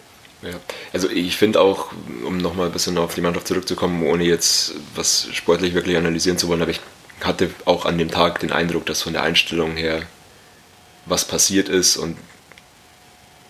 Ja. 0.42 0.50
Also 0.92 1.08
ich 1.08 1.36
finde 1.36 1.60
auch, 1.60 1.92
um 2.24 2.36
nochmal 2.36 2.66
ein 2.66 2.72
bisschen 2.72 2.98
auf 2.98 3.14
die 3.14 3.20
Mannschaft 3.20 3.48
zurückzukommen, 3.48 4.04
ohne 4.04 4.24
jetzt 4.24 4.74
was 4.94 5.28
sportlich 5.32 5.74
wirklich 5.74 5.96
analysieren 5.96 6.36
zu 6.36 6.48
wollen, 6.48 6.60
aber 6.60 6.70
ich 6.70 6.80
hatte 7.22 7.50
auch 7.64 7.86
an 7.86 7.96
dem 7.96 8.10
Tag 8.10 8.40
den 8.40 8.52
Eindruck, 8.52 8.84
dass 8.86 9.02
von 9.02 9.12
der 9.12 9.22
Einstellung 9.22 9.76
her 9.76 10.02
was 11.06 11.24
passiert 11.24 11.68
ist 11.68 11.96
und 11.96 12.16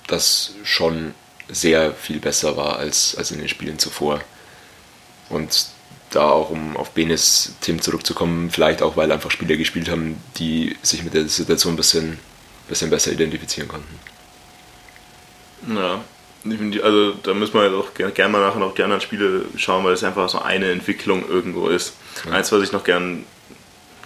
das 0.06 0.54
schon 0.64 1.14
sehr 1.48 1.92
viel 1.92 2.20
besser 2.20 2.56
war 2.56 2.78
als, 2.78 3.16
als 3.16 3.30
in 3.30 3.38
den 3.38 3.48
Spielen 3.48 3.78
zuvor. 3.78 4.20
Und 5.28 5.66
da 6.10 6.30
auch, 6.30 6.50
um 6.50 6.76
auf 6.76 6.90
Benes 6.90 7.54
Team 7.60 7.80
zurückzukommen, 7.80 8.50
vielleicht 8.50 8.82
auch, 8.82 8.96
weil 8.96 9.10
einfach 9.10 9.30
Spieler 9.30 9.56
gespielt 9.56 9.88
haben, 9.88 10.20
die 10.36 10.76
sich 10.82 11.02
mit 11.02 11.14
der 11.14 11.28
Situation 11.28 11.74
ein 11.74 11.76
bisschen, 11.76 12.18
bisschen 12.68 12.90
besser 12.90 13.12
identifizieren 13.12 13.68
konnten. 13.68 13.98
Ja, 15.74 16.04
also 16.82 17.12
da 17.22 17.32
müssen 17.32 17.54
wir 17.54 17.72
auch 17.72 17.94
gerne 17.94 18.12
gern 18.12 18.30
mal 18.30 18.40
nachher 18.40 18.58
noch 18.58 18.74
die 18.74 18.82
anderen 18.82 19.00
Spiele 19.00 19.46
schauen, 19.56 19.82
weil 19.84 19.94
es 19.94 20.04
einfach 20.04 20.28
so 20.28 20.40
eine 20.40 20.70
Entwicklung 20.70 21.26
irgendwo 21.26 21.68
ist. 21.68 21.94
Ja. 22.26 22.32
Eins, 22.32 22.52
was 22.52 22.62
ich 22.62 22.72
noch 22.72 22.84
gern 22.84 23.24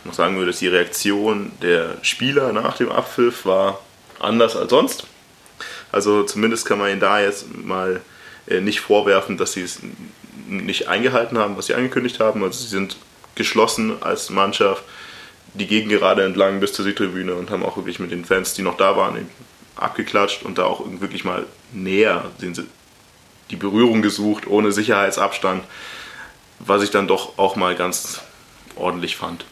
noch 0.05 0.14
sagen 0.14 0.36
würde, 0.36 0.51
ist 0.51 0.61
die 0.61 0.68
Reaktion 0.68 1.53
der 1.62 1.96
Spieler 2.03 2.53
nach 2.53 2.76
dem 2.76 2.90
Abpfiff 2.90 3.44
war 3.44 3.80
anders 4.18 4.57
als 4.57 4.70
sonst. 4.70 5.07
Also 5.92 6.22
zumindest 6.22 6.66
kann 6.66 6.78
man 6.78 6.90
ihnen 6.90 7.01
da 7.01 7.20
jetzt 7.20 7.57
mal 7.57 8.01
äh, 8.46 8.61
nicht 8.61 8.80
vorwerfen, 8.80 9.36
dass 9.36 9.53
sie 9.53 9.62
es 9.62 9.80
nicht 10.49 10.88
eingehalten 10.88 11.38
haben, 11.38 11.57
was 11.57 11.66
sie 11.66 11.74
angekündigt 11.74 12.20
haben. 12.20 12.42
Also 12.42 12.61
sie 12.61 12.68
sind 12.68 12.96
geschlossen 13.34 14.03
als 14.03 14.30
Mannschaft 14.30 14.82
die 15.55 15.66
Gegengerade 15.66 16.24
entlang 16.24 16.61
bis 16.61 16.72
zur 16.72 16.84
Südtribüne 16.84 17.34
und 17.34 17.51
haben 17.51 17.64
auch 17.64 17.76
wirklich 17.76 17.99
mit 17.99 18.11
den 18.11 18.24
Fans, 18.24 18.55
die 18.55 18.62
noch 18.62 18.76
da 18.76 18.96
waren, 18.96 19.26
abgeklatscht 19.76 20.42
und 20.42 20.59
da 20.59 20.64
auch 20.64 20.84
wirklich 21.01 21.24
mal 21.24 21.46
näher 21.72 22.30
die 23.51 23.57
Berührung 23.57 24.03
gesucht, 24.03 24.46
ohne 24.46 24.72
Sicherheitsabstand, 24.72 25.64
was 26.59 26.82
ich 26.82 26.90
dann 26.90 27.09
doch 27.09 27.38
auch 27.38 27.57
mal 27.57 27.74
ganz 27.74 28.20
ordentlich 28.76 29.16
fand, 29.16 29.44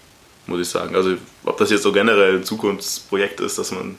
muss 0.46 0.60
ich 0.60 0.68
sagen. 0.68 0.94
Also 0.94 1.16
ob 1.44 1.56
das 1.58 1.70
jetzt 1.70 1.82
so 1.82 1.92
generell 1.92 2.36
ein 2.36 2.44
Zukunftsprojekt 2.44 3.40
ist, 3.40 3.58
dass 3.58 3.72
man 3.72 3.96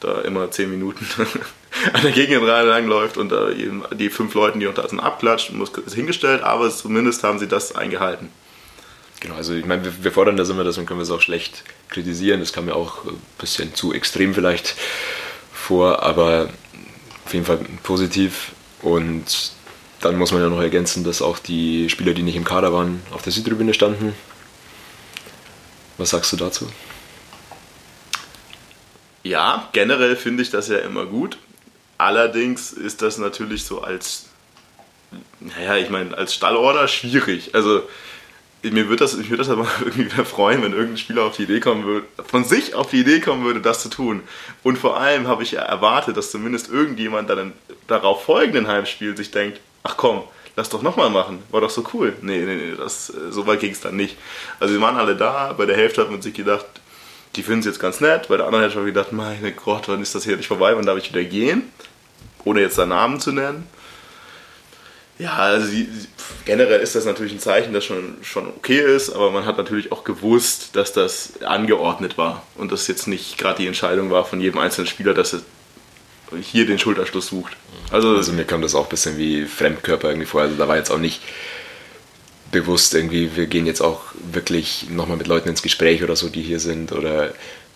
da 0.00 0.20
immer 0.22 0.50
zehn 0.50 0.70
Minuten 0.70 1.06
an 1.92 2.02
der 2.02 2.12
Gegengerade 2.12 2.68
langläuft 2.68 3.16
und 3.16 3.30
da 3.30 3.50
die 3.50 4.10
fünf 4.10 4.34
Leute, 4.34 4.58
die 4.58 4.66
unter 4.66 4.88
sind, 4.88 5.00
abklatscht, 5.00 5.52
ist 5.86 5.94
hingestellt, 5.94 6.42
aber 6.42 6.70
zumindest 6.70 7.22
haben 7.24 7.38
sie 7.38 7.48
das 7.48 7.74
eingehalten. 7.74 8.28
Genau, 9.20 9.36
also 9.36 9.54
ich 9.54 9.64
meine, 9.64 9.84
wir, 9.84 10.04
wir 10.04 10.12
fordern 10.12 10.36
das 10.36 10.50
immer, 10.50 10.64
deswegen 10.64 10.86
können 10.86 11.00
wir 11.00 11.04
es 11.04 11.10
auch 11.10 11.22
schlecht 11.22 11.64
kritisieren. 11.88 12.40
Das 12.40 12.52
kam 12.52 12.66
mir 12.66 12.76
auch 12.76 13.04
ein 13.04 13.20
bisschen 13.38 13.74
zu 13.74 13.94
extrem 13.94 14.34
vielleicht 14.34 14.74
vor, 15.52 16.02
aber 16.02 16.50
auf 17.24 17.32
jeden 17.32 17.46
Fall 17.46 17.58
positiv. 17.82 18.52
Und 18.82 19.52
dann 20.00 20.18
muss 20.18 20.32
man 20.32 20.42
ja 20.42 20.50
noch 20.50 20.60
ergänzen, 20.60 21.04
dass 21.04 21.22
auch 21.22 21.38
die 21.38 21.88
Spieler, 21.88 22.12
die 22.12 22.22
nicht 22.22 22.36
im 22.36 22.44
Kader 22.44 22.72
waren, 22.72 23.00
auf 23.12 23.22
der 23.22 23.32
Südtribüne 23.32 23.72
standen. 23.72 24.14
Was 25.98 26.10
sagst 26.10 26.32
du 26.32 26.36
dazu? 26.36 26.68
Ja, 29.22 29.68
generell 29.72 30.16
finde 30.16 30.42
ich 30.42 30.50
das 30.50 30.68
ja 30.68 30.78
immer 30.78 31.06
gut. 31.06 31.38
Allerdings 31.96 32.72
ist 32.72 33.02
das 33.02 33.18
natürlich 33.18 33.64
so 33.64 33.82
als, 33.82 34.26
naja, 35.40 35.76
ich 35.76 35.88
meine, 35.88 36.16
als 36.16 36.34
Stallorder 36.34 36.88
schwierig. 36.88 37.54
Also 37.54 37.82
mir 38.62 38.88
würde 38.88 39.04
das, 39.04 39.14
ich 39.14 39.30
würde 39.30 39.42
das 39.42 39.50
aber 39.50 39.68
irgendwie 39.80 40.06
wieder 40.06 40.24
freuen, 40.24 40.62
wenn 40.62 40.72
irgendein 40.72 40.98
Spieler 40.98 41.22
auf 41.22 41.36
die 41.36 41.44
Idee 41.44 41.60
kommen 41.60 41.84
würde, 41.84 42.06
von 42.26 42.44
sich 42.44 42.74
auf 42.74 42.90
die 42.90 43.00
Idee 43.00 43.20
kommen 43.20 43.44
würde, 43.44 43.60
das 43.60 43.82
zu 43.82 43.88
tun. 43.88 44.22
Und 44.62 44.78
vor 44.78 44.98
allem 44.98 45.28
habe 45.28 45.42
ich 45.42 45.52
ja 45.52 45.62
erwartet, 45.62 46.16
dass 46.16 46.30
zumindest 46.30 46.68
irgendjemand 46.70 47.30
dann 47.30 47.38
im 47.38 47.52
darauf 47.86 48.24
folgenden 48.24 48.66
Heimspiel 48.66 49.16
sich 49.16 49.30
denkt, 49.30 49.60
ach 49.82 49.96
komm, 49.96 50.22
lass 50.56 50.68
doch 50.68 50.82
nochmal 50.82 51.10
machen, 51.10 51.42
war 51.50 51.60
doch 51.60 51.70
so 51.70 51.84
cool. 51.92 52.14
Nee, 52.22 52.38
nee, 52.44 52.56
nee, 52.56 52.74
das, 52.76 53.06
so 53.06 53.46
weit 53.46 53.60
ging 53.60 53.72
es 53.72 53.80
dann 53.80 53.96
nicht. 53.96 54.16
Also 54.60 54.74
sie 54.74 54.80
waren 54.80 54.96
alle 54.96 55.16
da, 55.16 55.52
bei 55.52 55.66
der 55.66 55.76
Hälfte 55.76 56.02
hat 56.02 56.10
man 56.10 56.22
sich 56.22 56.34
gedacht, 56.34 56.66
die 57.36 57.42
finden 57.42 57.60
es 57.60 57.66
jetzt 57.66 57.80
ganz 57.80 58.00
nett, 58.00 58.28
bei 58.28 58.36
der 58.36 58.46
anderen 58.46 58.64
hätte 58.64 58.78
ich 58.78 58.86
gedacht, 58.86 59.12
meine 59.12 59.52
Gott, 59.52 59.88
wann 59.88 60.02
ist 60.02 60.14
das 60.14 60.24
hier 60.24 60.36
nicht 60.36 60.46
vorbei, 60.46 60.76
wann 60.76 60.86
darf 60.86 60.98
ich 60.98 61.10
wieder 61.10 61.24
gehen? 61.24 61.72
Ohne 62.44 62.60
jetzt 62.60 62.78
da 62.78 62.86
Namen 62.86 63.20
zu 63.20 63.32
nennen. 63.32 63.66
Ja, 65.18 65.34
also 65.34 65.66
sie, 65.66 65.88
generell 66.44 66.80
ist 66.80 66.96
das 66.96 67.04
natürlich 67.04 67.32
ein 67.32 67.38
Zeichen, 67.38 67.72
das 67.72 67.84
schon, 67.84 68.16
schon 68.22 68.48
okay 68.48 68.80
ist, 68.80 69.10
aber 69.10 69.30
man 69.30 69.46
hat 69.46 69.56
natürlich 69.56 69.92
auch 69.92 70.02
gewusst, 70.02 70.70
dass 70.74 70.92
das 70.92 71.40
angeordnet 71.42 72.18
war 72.18 72.42
und 72.56 72.72
das 72.72 72.88
jetzt 72.88 73.06
nicht 73.06 73.38
gerade 73.38 73.58
die 73.58 73.68
Entscheidung 73.68 74.10
war 74.10 74.24
von 74.24 74.40
jedem 74.40 74.58
einzelnen 74.58 74.88
Spieler, 74.88 75.14
dass 75.14 75.34
er 75.34 75.40
hier 76.40 76.66
den 76.66 76.78
Schulterschluss 76.78 77.28
sucht. 77.28 77.56
Also, 77.90 78.16
also 78.16 78.32
mir 78.32 78.44
kam 78.44 78.62
das 78.62 78.74
auch 78.74 78.84
ein 78.84 78.90
bisschen 78.90 79.18
wie 79.18 79.44
Fremdkörper 79.44 80.08
irgendwie 80.08 80.26
vor. 80.26 80.42
Also 80.42 80.56
da 80.56 80.68
war 80.68 80.76
jetzt 80.76 80.90
auch 80.90 80.98
nicht 80.98 81.20
bewusst 82.50 82.94
irgendwie, 82.94 83.36
wir 83.36 83.46
gehen 83.46 83.66
jetzt 83.66 83.80
auch 83.80 84.02
wirklich 84.32 84.86
nochmal 84.88 85.16
mit 85.16 85.26
Leuten 85.26 85.48
ins 85.48 85.62
Gespräch 85.62 86.02
oder 86.02 86.16
so, 86.16 86.28
die 86.28 86.42
hier 86.42 86.60
sind 86.60 86.92
oder 86.92 87.34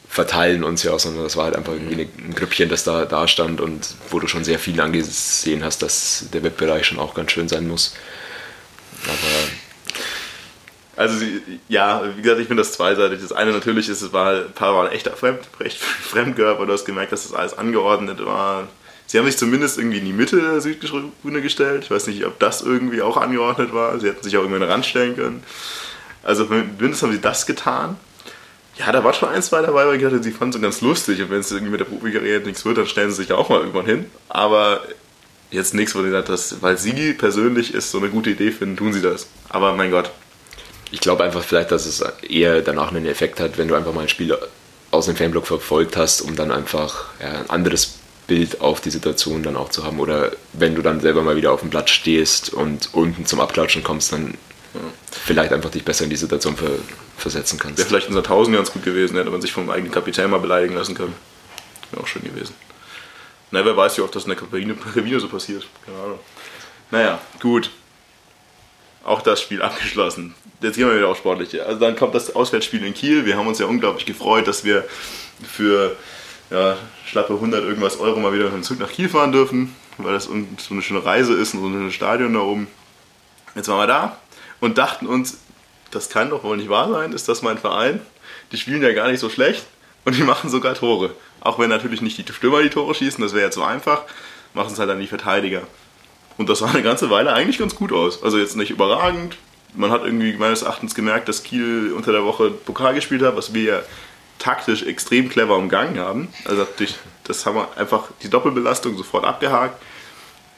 verteilen 0.08 0.64
uns 0.64 0.82
ja, 0.84 0.98
sondern 0.98 1.24
das 1.24 1.36
war 1.36 1.44
halt 1.44 1.56
einfach 1.56 1.72
irgendwie 1.72 2.02
ein 2.02 2.34
Grüppchen, 2.34 2.68
das 2.68 2.84
da, 2.84 3.04
da 3.04 3.28
stand 3.28 3.60
und 3.60 3.88
wo 4.08 4.18
du 4.18 4.26
schon 4.26 4.44
sehr 4.44 4.58
viel 4.58 4.80
angesehen 4.80 5.64
hast, 5.64 5.82
dass 5.82 6.26
der 6.32 6.42
Webbereich 6.42 6.86
schon 6.86 6.98
auch 6.98 7.14
ganz 7.14 7.32
schön 7.32 7.48
sein 7.48 7.68
muss. 7.68 7.94
Aber 9.04 9.48
also 10.98 11.24
ja, 11.68 12.02
wie 12.16 12.22
gesagt, 12.22 12.40
ich 12.40 12.48
finde 12.48 12.62
das 12.62 12.72
zweiseitig. 12.72 13.20
Das 13.22 13.30
eine 13.30 13.52
natürlich 13.52 13.88
ist, 13.88 14.02
es 14.02 14.12
war, 14.12 14.32
ein 14.32 14.52
paar 14.52 14.74
waren 14.74 14.90
echter 14.90 15.12
Fremd, 15.12 15.38
echt 15.60 15.78
Fremdkörper, 15.80 16.66
du 16.66 16.72
hast 16.72 16.84
gemerkt, 16.84 17.12
dass 17.12 17.22
das 17.22 17.34
alles 17.34 17.56
angeordnet 17.56 18.24
war. 18.26 18.66
Sie 19.06 19.16
haben 19.16 19.26
sich 19.26 19.38
zumindest 19.38 19.78
irgendwie 19.78 19.98
in 19.98 20.04
die 20.04 20.12
Mitte 20.12 20.40
der 20.40 20.60
Südtribüne 20.60 21.40
gestellt. 21.40 21.84
Ich 21.84 21.90
weiß 21.92 22.08
nicht, 22.08 22.26
ob 22.26 22.40
das 22.40 22.62
irgendwie 22.62 23.00
auch 23.00 23.16
angeordnet 23.16 23.72
war. 23.72 23.98
Sie 24.00 24.08
hätten 24.08 24.24
sich 24.24 24.36
auch 24.36 24.40
irgendwie 24.40 24.56
an 24.56 24.62
den 24.62 24.70
Rand 24.70 24.86
stellen 24.86 25.14
können. 25.14 25.44
Also 26.24 26.44
zumindest 26.44 27.02
haben 27.04 27.12
sie 27.12 27.20
das 27.20 27.46
getan. 27.46 27.96
Ja, 28.76 28.90
da 28.90 29.04
war 29.04 29.12
schon 29.12 29.28
ein, 29.28 29.42
zwei 29.42 29.62
dabei, 29.62 29.86
weil 29.86 29.96
ich 29.96 30.02
dachte, 30.02 30.20
sie 30.20 30.32
fanden 30.32 30.56
es 30.56 30.62
ganz 30.62 30.80
lustig. 30.80 31.22
Und 31.22 31.30
wenn 31.30 31.40
es 31.40 31.52
irgendwie 31.52 31.70
mit 31.70 31.80
der 31.80 31.86
Profikarriere 31.86 32.40
nichts 32.40 32.64
wird, 32.64 32.76
dann 32.76 32.86
stellen 32.86 33.10
sie 33.10 33.18
sich 33.18 33.28
ja 33.28 33.36
auch 33.36 33.48
mal 33.48 33.60
irgendwann 33.60 33.86
hin. 33.86 34.06
Aber 34.28 34.82
jetzt 35.52 35.74
nichts, 35.74 35.94
wo 35.94 36.02
sie 36.02 36.10
sagt, 36.10 36.28
dass, 36.28 36.60
weil 36.60 36.76
sie 36.76 37.12
persönlich 37.12 37.72
ist 37.72 37.92
so 37.92 37.98
eine 37.98 38.08
gute 38.08 38.30
Idee 38.30 38.50
finden, 38.50 38.76
tun 38.76 38.92
sie 38.92 39.00
das. 39.00 39.28
Aber 39.48 39.74
mein 39.74 39.92
Gott. 39.92 40.10
Ich 40.90 41.00
glaube 41.00 41.24
einfach 41.24 41.42
vielleicht, 41.42 41.70
dass 41.70 41.86
es 41.86 42.00
eher 42.28 42.62
danach 42.62 42.90
einen 42.90 43.06
Effekt 43.06 43.40
hat, 43.40 43.58
wenn 43.58 43.68
du 43.68 43.74
einfach 43.74 43.92
mal 43.92 44.02
ein 44.02 44.08
Spiel 44.08 44.36
aus 44.90 45.06
dem 45.06 45.16
Fanblock 45.16 45.46
verfolgt 45.46 45.96
hast, 45.96 46.22
um 46.22 46.34
dann 46.34 46.50
einfach 46.50 47.06
ja, 47.20 47.40
ein 47.40 47.50
anderes 47.50 47.98
Bild 48.26 48.60
auf 48.60 48.80
die 48.80 48.90
Situation 48.90 49.42
dann 49.42 49.56
auch 49.56 49.68
zu 49.68 49.84
haben. 49.84 50.00
Oder 50.00 50.32
wenn 50.54 50.74
du 50.74 50.82
dann 50.82 51.00
selber 51.00 51.22
mal 51.22 51.36
wieder 51.36 51.52
auf 51.52 51.60
dem 51.60 51.70
Platz 51.70 51.90
stehst 51.90 52.52
und 52.52 52.94
unten 52.94 53.26
zum 53.26 53.40
Abklatschen 53.40 53.82
kommst, 53.82 54.12
dann 54.12 54.34
vielleicht 55.10 55.52
einfach 55.52 55.70
dich 55.70 55.84
besser 55.84 56.04
in 56.04 56.10
die 56.10 56.16
Situation 56.16 56.56
ver 56.56 56.70
versetzen 57.16 57.58
kannst. 57.58 57.78
Wäre 57.78 57.88
vielleicht 57.88 58.08
in 58.08 58.22
Tausend 58.22 58.54
ganz 58.56 58.72
gut 58.72 58.84
gewesen, 58.84 59.16
hätte 59.16 59.30
man 59.30 59.40
sich 59.40 59.52
vom 59.52 59.68
eigenen 59.70 59.90
Kapitän 59.90 60.30
mal 60.30 60.38
beleidigen 60.38 60.76
lassen 60.76 60.94
können. 60.94 61.14
Wäre 61.90 62.04
auch 62.04 62.06
schön 62.06 62.22
gewesen. 62.22 62.54
Na, 63.50 63.64
wer 63.64 63.76
weiß, 63.76 63.98
wie 63.98 64.02
oft 64.02 64.14
das 64.14 64.22
in 64.22 64.28
der 64.28 64.38
Kabine, 64.38 64.76
Kabine 64.94 65.18
so 65.18 65.26
passiert. 65.26 65.66
Keine 65.84 65.98
Ahnung. 65.98 66.18
Naja, 66.92 67.18
gut. 67.40 67.70
Auch 69.08 69.22
das 69.22 69.40
Spiel 69.40 69.62
abgeschlossen. 69.62 70.34
Jetzt 70.60 70.76
gehen 70.76 70.86
wir 70.86 70.96
wieder 70.96 71.08
auf 71.08 71.16
Sportliche. 71.16 71.64
Also 71.64 71.80
dann 71.80 71.96
kommt 71.96 72.14
das 72.14 72.36
Auswärtsspiel 72.36 72.84
in 72.84 72.92
Kiel. 72.92 73.24
Wir 73.24 73.38
haben 73.38 73.46
uns 73.46 73.58
ja 73.58 73.64
unglaublich 73.64 74.04
gefreut, 74.04 74.46
dass 74.46 74.64
wir 74.64 74.84
für 75.50 75.96
ja, 76.50 76.76
schlappe 77.06 77.32
100 77.32 77.64
irgendwas 77.64 77.98
Euro 78.00 78.20
mal 78.20 78.34
wieder 78.34 78.44
mit 78.44 78.52
dem 78.52 78.62
Zug 78.62 78.78
nach 78.78 78.90
Kiel 78.90 79.08
fahren 79.08 79.32
dürfen, 79.32 79.74
weil 79.96 80.12
das 80.12 80.24
so 80.24 80.34
eine 80.34 80.82
schöne 80.82 81.04
Reise 81.04 81.32
ist 81.32 81.54
und 81.54 81.60
so 81.60 81.68
ein 81.68 81.90
Stadion 81.90 82.34
da 82.34 82.40
oben. 82.40 82.68
Jetzt 83.54 83.68
waren 83.68 83.78
wir 83.78 83.86
da 83.86 84.18
und 84.60 84.76
dachten 84.76 85.06
uns, 85.06 85.38
das 85.90 86.10
kann 86.10 86.28
doch 86.28 86.44
wohl 86.44 86.58
nicht 86.58 86.68
wahr 86.68 86.90
sein, 86.90 87.12
ist 87.12 87.28
das 87.28 87.40
mein 87.40 87.56
Verein? 87.56 88.02
Die 88.52 88.58
spielen 88.58 88.82
ja 88.82 88.92
gar 88.92 89.08
nicht 89.08 89.20
so 89.20 89.30
schlecht 89.30 89.64
und 90.04 90.16
die 90.16 90.22
machen 90.22 90.50
sogar 90.50 90.74
Tore. 90.74 91.14
Auch 91.40 91.58
wenn 91.58 91.70
natürlich 91.70 92.02
nicht 92.02 92.18
die 92.18 92.32
Stürmer 92.32 92.62
die 92.62 92.68
Tore 92.68 92.94
schießen, 92.94 93.22
das 93.22 93.32
wäre 93.32 93.46
ja 93.46 93.50
zu 93.50 93.62
einfach, 93.62 94.02
machen 94.52 94.74
es 94.74 94.78
halt 94.78 94.90
dann 94.90 95.00
die 95.00 95.06
Verteidiger. 95.06 95.62
Und 96.38 96.48
das 96.48 96.60
sah 96.60 96.68
eine 96.68 96.82
ganze 96.82 97.10
Weile 97.10 97.32
eigentlich 97.32 97.58
ganz 97.58 97.74
gut 97.74 97.92
aus. 97.92 98.22
Also 98.22 98.38
jetzt 98.38 98.56
nicht 98.56 98.70
überragend. 98.70 99.36
Man 99.74 99.90
hat 99.90 100.04
irgendwie 100.04 100.32
meines 100.34 100.62
Erachtens 100.62 100.94
gemerkt, 100.94 101.28
dass 101.28 101.42
Kiel 101.42 101.92
unter 101.94 102.12
der 102.12 102.24
Woche 102.24 102.50
Pokal 102.50 102.94
gespielt 102.94 103.22
hat, 103.22 103.36
was 103.36 103.52
wir 103.52 103.62
ja 103.62 103.82
taktisch 104.38 104.84
extrem 104.84 105.28
clever 105.28 105.56
umgangen 105.56 105.98
haben. 105.98 106.28
Also 106.44 106.66
durch, 106.76 106.94
das 107.24 107.44
haben 107.44 107.56
wir 107.56 107.76
einfach 107.76 108.04
die 108.22 108.30
Doppelbelastung 108.30 108.96
sofort 108.96 109.24
abgehakt. 109.24 109.82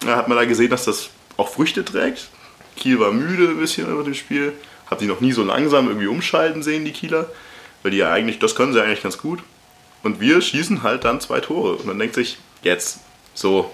Da 0.00 0.16
hat 0.16 0.28
man 0.28 0.36
da 0.36 0.44
gesehen, 0.44 0.70
dass 0.70 0.84
das 0.84 1.10
auch 1.36 1.48
Früchte 1.48 1.84
trägt. 1.84 2.28
Kiel 2.76 3.00
war 3.00 3.10
müde 3.10 3.48
ein 3.48 3.58
bisschen 3.58 3.90
über 3.90 4.04
dem 4.04 4.14
Spiel. 4.14 4.52
Hat 4.86 5.00
die 5.00 5.06
noch 5.06 5.20
nie 5.20 5.32
so 5.32 5.42
langsam 5.42 5.88
irgendwie 5.88 6.06
umschalten 6.08 6.62
sehen, 6.62 6.84
die 6.84 6.92
Kieler. 6.92 7.30
Weil 7.82 7.92
die 7.92 7.98
ja 7.98 8.12
eigentlich, 8.12 8.38
das 8.38 8.54
können 8.54 8.74
sie 8.74 8.82
eigentlich 8.82 9.02
ganz 9.02 9.18
gut. 9.18 9.40
Und 10.02 10.20
wir 10.20 10.40
schießen 10.40 10.82
halt 10.82 11.04
dann 11.04 11.20
zwei 11.20 11.40
Tore. 11.40 11.76
Und 11.76 11.86
man 11.86 11.98
denkt 11.98 12.14
sich, 12.14 12.38
jetzt, 12.62 13.00
so, 13.34 13.70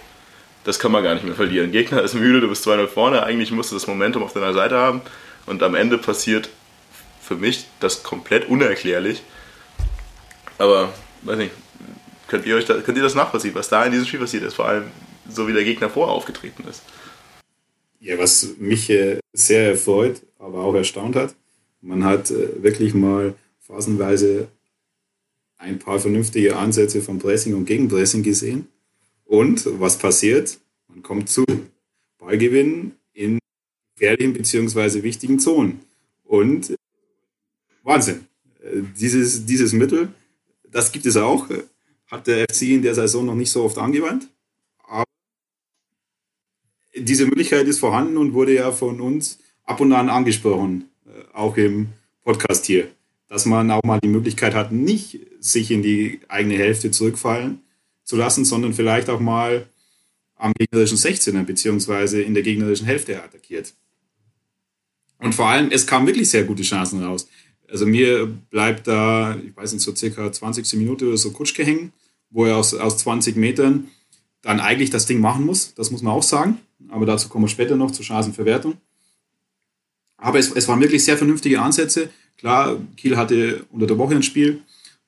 das 0.66 0.80
kann 0.80 0.90
man 0.90 1.04
gar 1.04 1.14
nicht 1.14 1.24
mehr 1.24 1.36
verlieren. 1.36 1.70
Gegner 1.70 2.02
ist 2.02 2.14
müde, 2.14 2.40
du 2.40 2.48
bist 2.48 2.66
2-0 2.66 2.88
vorne, 2.88 3.22
eigentlich 3.22 3.52
musst 3.52 3.70
du 3.70 3.76
das 3.76 3.86
Momentum 3.86 4.24
auf 4.24 4.32
deiner 4.32 4.52
Seite 4.52 4.76
haben. 4.76 5.00
Und 5.46 5.62
am 5.62 5.76
Ende 5.76 5.96
passiert 5.96 6.50
für 7.20 7.36
mich 7.36 7.66
das 7.78 8.02
komplett 8.02 8.48
unerklärlich. 8.48 9.22
Aber 10.58 10.92
weiß 11.22 11.38
nicht, 11.38 11.52
könnt 12.26 12.46
ihr, 12.46 12.56
euch 12.56 12.64
da, 12.64 12.80
könnt 12.80 12.98
ihr 12.98 13.04
das 13.04 13.14
nachvollziehen, 13.14 13.54
was 13.54 13.68
da 13.68 13.84
in 13.84 13.92
diesem 13.92 14.06
Spiel 14.06 14.18
passiert 14.18 14.42
ist, 14.42 14.54
vor 14.54 14.66
allem 14.66 14.86
so 15.30 15.46
wie 15.46 15.52
der 15.52 15.62
Gegner 15.62 15.88
vorher 15.88 16.12
aufgetreten 16.12 16.64
ist? 16.68 16.82
Ja, 18.00 18.18
was 18.18 18.56
mich 18.58 18.90
äh, 18.90 19.20
sehr 19.32 19.70
erfreut, 19.70 20.22
aber 20.40 20.64
auch 20.64 20.74
erstaunt 20.74 21.14
hat, 21.14 21.36
man 21.80 22.02
hat 22.02 22.32
äh, 22.32 22.60
wirklich 22.60 22.92
mal 22.92 23.34
phasenweise 23.60 24.48
ein 25.58 25.78
paar 25.78 26.00
vernünftige 26.00 26.56
Ansätze 26.56 27.02
von 27.02 27.20
Pressing 27.20 27.54
und 27.54 27.66
Gegenpressing 27.66 28.24
gesehen. 28.24 28.66
Und 29.26 29.66
was 29.80 29.98
passiert? 29.98 30.58
Man 30.88 31.02
kommt 31.02 31.28
zu 31.28 31.44
Ballgewinn 32.18 32.92
in 33.12 33.38
gefährlichen 33.94 34.32
bzw. 34.32 35.02
wichtigen 35.02 35.38
Zonen. 35.38 35.80
Und 36.24 36.74
Wahnsinn. 37.82 38.26
Äh, 38.62 38.82
dieses, 38.98 39.44
dieses 39.44 39.72
Mittel, 39.72 40.08
das 40.70 40.92
gibt 40.92 41.06
es 41.06 41.16
auch, 41.16 41.48
hat 42.06 42.26
der 42.26 42.46
FC 42.48 42.62
in 42.62 42.82
der 42.82 42.94
Saison 42.94 43.26
noch 43.26 43.34
nicht 43.34 43.50
so 43.50 43.64
oft 43.64 43.78
angewandt. 43.78 44.28
Aber 44.78 45.04
diese 46.94 47.26
Möglichkeit 47.26 47.66
ist 47.66 47.80
vorhanden 47.80 48.16
und 48.16 48.32
wurde 48.32 48.54
ja 48.54 48.72
von 48.72 49.00
uns 49.00 49.38
ab 49.64 49.80
und 49.80 49.92
an 49.92 50.08
angesprochen, 50.08 50.88
äh, 51.06 51.34
auch 51.34 51.56
im 51.56 51.88
Podcast 52.22 52.66
hier, 52.66 52.88
dass 53.28 53.44
man 53.44 53.70
auch 53.72 53.82
mal 53.82 54.00
die 54.00 54.08
Möglichkeit 54.08 54.54
hat, 54.54 54.70
nicht 54.72 55.20
sich 55.40 55.70
in 55.70 55.82
die 55.82 56.20
eigene 56.28 56.56
Hälfte 56.56 56.90
zurückfallen 56.92 57.60
zu 58.06 58.16
lassen, 58.16 58.46
sondern 58.46 58.72
vielleicht 58.72 59.10
auch 59.10 59.20
mal 59.20 59.66
am 60.36 60.52
gegnerischen 60.54 60.96
16er 60.96 61.42
beziehungsweise 61.42 62.22
in 62.22 62.34
der 62.34 62.42
gegnerischen 62.42 62.86
Hälfte 62.86 63.22
attackiert. 63.22 63.74
Und 65.18 65.34
vor 65.34 65.48
allem, 65.48 65.70
es 65.70 65.86
kamen 65.86 66.06
wirklich 66.06 66.30
sehr 66.30 66.44
gute 66.44 66.62
Chancen 66.62 67.02
raus. 67.02 67.28
Also 67.68 67.84
mir 67.84 68.26
bleibt 68.26 68.86
da, 68.86 69.36
ich 69.36 69.56
weiß 69.56 69.72
nicht, 69.72 69.82
so 69.82 69.94
circa 69.94 70.30
20. 70.30 70.74
Minute 70.74 71.08
oder 71.08 71.16
so 71.16 71.32
Kutschke 71.32 71.64
hängen, 71.64 71.92
wo 72.30 72.44
er 72.44 72.56
aus, 72.56 72.74
aus 72.74 72.98
20 72.98 73.36
Metern 73.36 73.88
dann 74.42 74.60
eigentlich 74.60 74.90
das 74.90 75.06
Ding 75.06 75.20
machen 75.20 75.44
muss. 75.44 75.74
Das 75.74 75.90
muss 75.90 76.02
man 76.02 76.12
auch 76.12 76.22
sagen. 76.22 76.58
Aber 76.90 77.06
dazu 77.06 77.28
kommen 77.28 77.44
wir 77.44 77.48
später 77.48 77.74
noch 77.74 77.90
zur 77.90 78.04
Chancenverwertung. 78.04 78.74
Aber 80.18 80.38
es, 80.38 80.52
es 80.52 80.68
waren 80.68 80.80
wirklich 80.80 81.04
sehr 81.04 81.16
vernünftige 81.16 81.60
Ansätze. 81.60 82.10
Klar, 82.36 82.76
Kiel 82.96 83.16
hatte 83.16 83.64
unter 83.72 83.86
der 83.86 83.98
Woche 83.98 84.14
ein 84.14 84.22
Spiel 84.22 84.62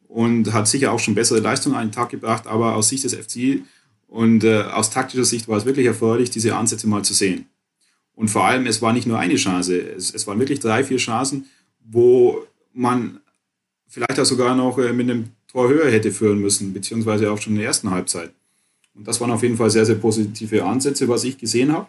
und 0.09 0.53
hat 0.53 0.67
sicher 0.67 0.93
auch 0.93 0.99
schon 0.99 1.15
bessere 1.15 1.41
Leistungen 1.41 1.77
an 1.77 1.89
den 1.89 1.93
Tag 1.93 2.09
gebracht, 2.09 2.47
aber 2.47 2.75
aus 2.75 2.89
Sicht 2.89 3.05
des 3.05 3.15
FC 3.15 3.63
und 4.09 4.43
äh, 4.43 4.63
aus 4.63 4.91
taktischer 4.91 5.25
Sicht 5.25 5.47
war 5.49 5.59
es 5.59 5.67
wirklich 5.67 5.87
erforderlich, 5.87 6.31
diese 6.31 6.57
Ansätze 6.57 6.89
mal 6.89 7.05
zu 7.05 7.15
sehen. 7.15 7.47
Und 8.15 8.29
vor 8.29 8.45
allem, 8.47 8.67
es 8.67 8.83
war 8.83 8.93
nicht 8.93 9.07
nur 9.07 9.19
eine 9.19 9.37
Chance, 9.37 9.79
es, 9.79 10.13
es 10.13 10.27
waren 10.27 10.39
wirklich 10.41 10.61
drei, 10.61 10.83
vier 10.83 10.97
Chancen, 10.97 11.45
wo 11.85 12.45
man 12.73 13.21
vielleicht 13.87 14.19
auch 14.19 14.25
sogar 14.25 14.57
noch 14.57 14.79
äh, 14.79 14.93
mit 14.93 15.09
einem 15.09 15.27
Tor 15.47 15.69
höher 15.69 15.91
hätte 15.91 16.11
führen 16.11 16.41
müssen, 16.41 16.73
beziehungsweise 16.73 17.31
auch 17.31 17.41
schon 17.41 17.53
in 17.53 17.59
der 17.59 17.67
ersten 17.67 17.91
Halbzeit. 17.91 18.33
Und 18.95 19.07
das 19.07 19.21
waren 19.21 19.31
auf 19.31 19.43
jeden 19.43 19.57
Fall 19.57 19.71
sehr, 19.71 19.87
sehr 19.87 19.95
positive 19.95 20.65
Ansätze, 20.65 21.09
was 21.09 21.25
ich 21.25 21.39
gesehen 21.39 21.73
habe. 21.73 21.87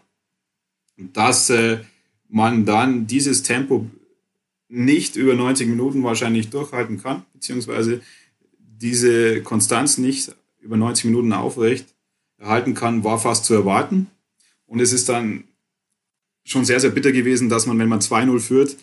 Dass 0.97 1.49
äh, 1.49 1.79
man 2.27 2.65
dann 2.65 3.07
dieses 3.07 3.41
Tempo 3.43 3.87
nicht 4.69 5.15
über 5.15 5.33
90 5.33 5.67
Minuten 5.67 6.03
wahrscheinlich 6.03 6.49
durchhalten 6.49 7.01
kann, 7.01 7.23
beziehungsweise 7.33 8.01
diese 8.59 9.41
Konstanz 9.41 9.97
nicht 9.97 10.35
über 10.61 10.77
90 10.77 11.05
Minuten 11.05 11.33
aufrecht 11.33 11.87
erhalten 12.37 12.73
kann, 12.73 13.03
war 13.03 13.19
fast 13.19 13.45
zu 13.45 13.53
erwarten. 13.53 14.07
Und 14.65 14.79
es 14.79 14.93
ist 14.93 15.09
dann 15.09 15.43
schon 16.43 16.65
sehr, 16.65 16.79
sehr 16.79 16.91
bitter 16.91 17.11
gewesen, 17.11 17.49
dass 17.49 17.65
man, 17.65 17.77
wenn 17.79 17.89
man 17.89 17.99
2-0 17.99 18.39
führt, 18.39 18.77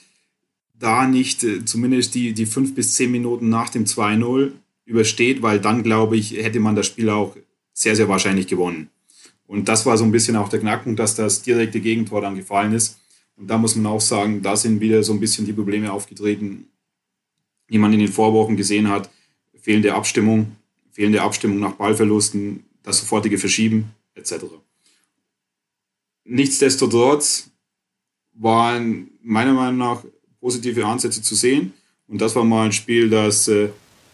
da 0.79 1.07
nicht 1.07 1.43
äh, 1.43 1.65
zumindest 1.65 2.15
die, 2.15 2.35
die 2.35 2.47
fünf 2.47 2.75
bis 2.75 2.95
zehn 2.95 3.11
Minuten 3.11 3.49
nach 3.49 3.71
dem 3.71 3.85
2-0 3.85 4.53
übersteht, 4.85 5.43
weil 5.43 5.59
dann, 5.59 5.83
glaube 5.83 6.17
ich, 6.17 6.33
hätte 6.33 6.61
man 6.61 6.77
das 6.77 6.87
Spiel 6.87 7.09
auch 7.09 7.37
sehr, 7.73 7.97
sehr 7.97 8.09
wahrscheinlich 8.09 8.47
gewonnen. 8.47 8.91
Und 9.47 9.69
das 9.69 9.87
war 9.87 9.97
so 9.97 10.05
ein 10.05 10.13
bisschen 10.13 10.37
auch 10.37 10.49
der 10.49 10.61
Knackpunkt, 10.61 10.99
dass 10.99 11.15
das 11.15 11.43
direkte 11.43 11.81
Gegentor 11.81 12.21
dann 12.21 12.37
gefallen 12.37 12.73
ist. 12.73 12.99
Und 13.37 13.49
da 13.49 13.59
muss 13.59 13.77
man 13.77 13.87
auch 13.87 14.01
sagen, 14.01 14.43
da 14.43 14.57
sind 14.57 14.81
wieder 14.81 15.03
so 15.03 15.13
ein 15.13 15.21
bisschen 15.21 15.45
die 15.45 15.53
Probleme 15.53 15.93
aufgetreten, 15.93 16.69
die 17.69 17.79
man 17.79 17.93
in 17.93 18.01
den 18.01 18.09
Vorwochen 18.09 18.57
gesehen 18.57 18.89
hat. 18.89 19.11
Fehlende 19.61 19.95
Abstimmung, 19.95 20.57
fehlende 20.91 21.23
Abstimmung 21.23 21.61
nach 21.61 21.73
Ballverlusten, 21.73 22.65
das 22.83 23.01
sofortige 23.01 23.37
Verschieben 23.39 23.91
etc. 24.15 24.45
Nichtsdestotrotz 26.25 27.51
waren 28.33 29.11
meiner 29.23 29.53
Meinung 29.53 29.79
nach 29.79 30.05
positive 30.41 30.87
Ansätze 30.87 31.23
zu 31.23 31.35
sehen. 31.35 31.73
Und 32.09 32.21
das 32.21 32.37
war 32.37 32.45
mal 32.45 32.67
ein 32.67 32.73
Spiel, 32.73 33.11
das 33.11 33.49
äh, 33.49 33.69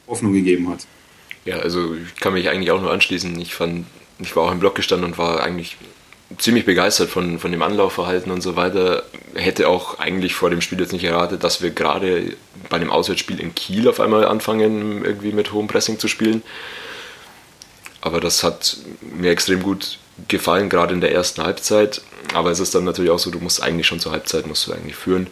Hoffnung 0.06 0.32
gegeben 0.32 0.68
hat. 0.68 0.86
Ja, 1.44 1.58
also 1.58 1.94
ich 1.94 2.14
kann 2.16 2.32
mich 2.32 2.48
eigentlich 2.48 2.70
auch 2.70 2.80
nur 2.80 2.92
anschließen. 2.92 3.38
Ich 3.40 3.54
fand, 3.54 3.86
ich 4.18 4.34
war 4.34 4.44
auch 4.44 4.52
im 4.52 4.60
Block 4.60 4.74
gestanden 4.74 5.10
und 5.10 5.18
war 5.18 5.42
eigentlich 5.42 5.76
ziemlich 6.38 6.64
begeistert 6.64 7.10
von, 7.10 7.38
von 7.38 7.52
dem 7.52 7.62
Anlaufverhalten 7.62 8.30
und 8.32 8.40
so 8.40 8.56
weiter. 8.56 9.04
Hätte 9.34 9.68
auch 9.68 9.98
eigentlich 9.98 10.34
vor 10.34 10.50
dem 10.50 10.60
Spiel 10.60 10.80
jetzt 10.80 10.92
nicht 10.92 11.04
erwartet, 11.04 11.44
dass 11.44 11.62
wir 11.62 11.70
gerade 11.70 12.36
bei 12.68 12.78
dem 12.78 12.90
Auswärtsspiel 12.90 13.40
in 13.40 13.54
Kiel 13.54 13.88
auf 13.88 14.00
einmal 14.00 14.24
anfangen, 14.24 15.04
irgendwie 15.04 15.32
mit 15.32 15.52
hohem 15.52 15.68
Pressing 15.68 15.98
zu 15.98 16.08
spielen. 16.08 16.42
Aber 18.00 18.20
das 18.20 18.42
hat 18.42 18.76
mir 19.00 19.30
extrem 19.30 19.62
gut 19.62 19.98
gefallen, 20.28 20.68
gerade 20.68 20.94
in 20.94 21.00
der 21.00 21.12
ersten 21.12 21.42
Halbzeit. 21.42 22.02
Aber 22.34 22.50
es 22.50 22.60
ist 22.60 22.74
dann 22.74 22.84
natürlich 22.84 23.10
auch 23.10 23.18
so, 23.18 23.30
du 23.30 23.38
musst 23.38 23.62
eigentlich 23.62 23.86
schon 23.86 24.00
zur 24.00 24.12
Halbzeit 24.12 24.46
musst 24.46 24.66
du 24.66 24.72
eigentlich 24.72 24.96
führen. 24.96 25.28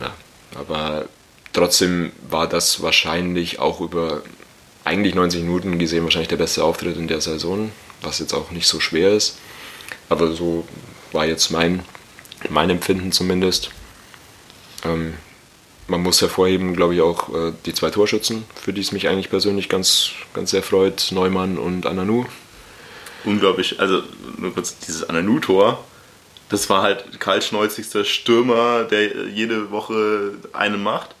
Ja, 0.00 0.14
aber 0.54 1.06
trotzdem 1.52 2.12
war 2.28 2.48
das 2.48 2.82
wahrscheinlich 2.82 3.58
auch 3.58 3.80
über 3.80 4.22
eigentlich 4.84 5.14
90 5.14 5.42
Minuten 5.42 5.78
gesehen 5.78 6.04
wahrscheinlich 6.04 6.28
der 6.28 6.36
beste 6.36 6.64
Auftritt 6.64 6.96
in 6.96 7.08
der 7.08 7.20
Saison, 7.20 7.70
was 8.00 8.18
jetzt 8.18 8.32
auch 8.32 8.50
nicht 8.50 8.66
so 8.66 8.80
schwer 8.80 9.12
ist. 9.12 9.36
Aber 10.10 10.32
so 10.32 10.66
war 11.12 11.24
jetzt 11.24 11.50
mein, 11.50 11.82
mein 12.50 12.68
Empfinden 12.68 13.12
zumindest. 13.12 13.70
Ähm, 14.84 15.14
man 15.88 16.02
muss 16.02 16.20
hervorheben, 16.20 16.76
glaube 16.76 16.94
ich, 16.94 17.00
auch 17.00 17.34
äh, 17.34 17.52
die 17.64 17.72
zwei 17.72 17.90
Torschützen, 17.90 18.44
für 18.60 18.72
die 18.72 18.80
es 18.80 18.92
mich 18.92 19.08
eigentlich 19.08 19.30
persönlich 19.30 19.68
ganz, 19.68 20.10
ganz 20.34 20.50
sehr 20.50 20.62
freut, 20.62 21.08
Neumann 21.10 21.58
und 21.58 21.86
Ananu. 21.86 22.26
Unglaublich, 23.24 23.80
also 23.80 24.02
nur 24.36 24.52
kurz 24.52 24.78
dieses 24.78 25.08
Ananu-Tor, 25.08 25.84
das 26.48 26.68
war 26.68 26.82
halt 26.82 27.20
kaltschnäuzigster 27.20 28.04
Stürmer, 28.04 28.84
der 28.84 29.28
jede 29.28 29.70
Woche 29.70 30.34
einen 30.52 30.82
macht 30.82 31.14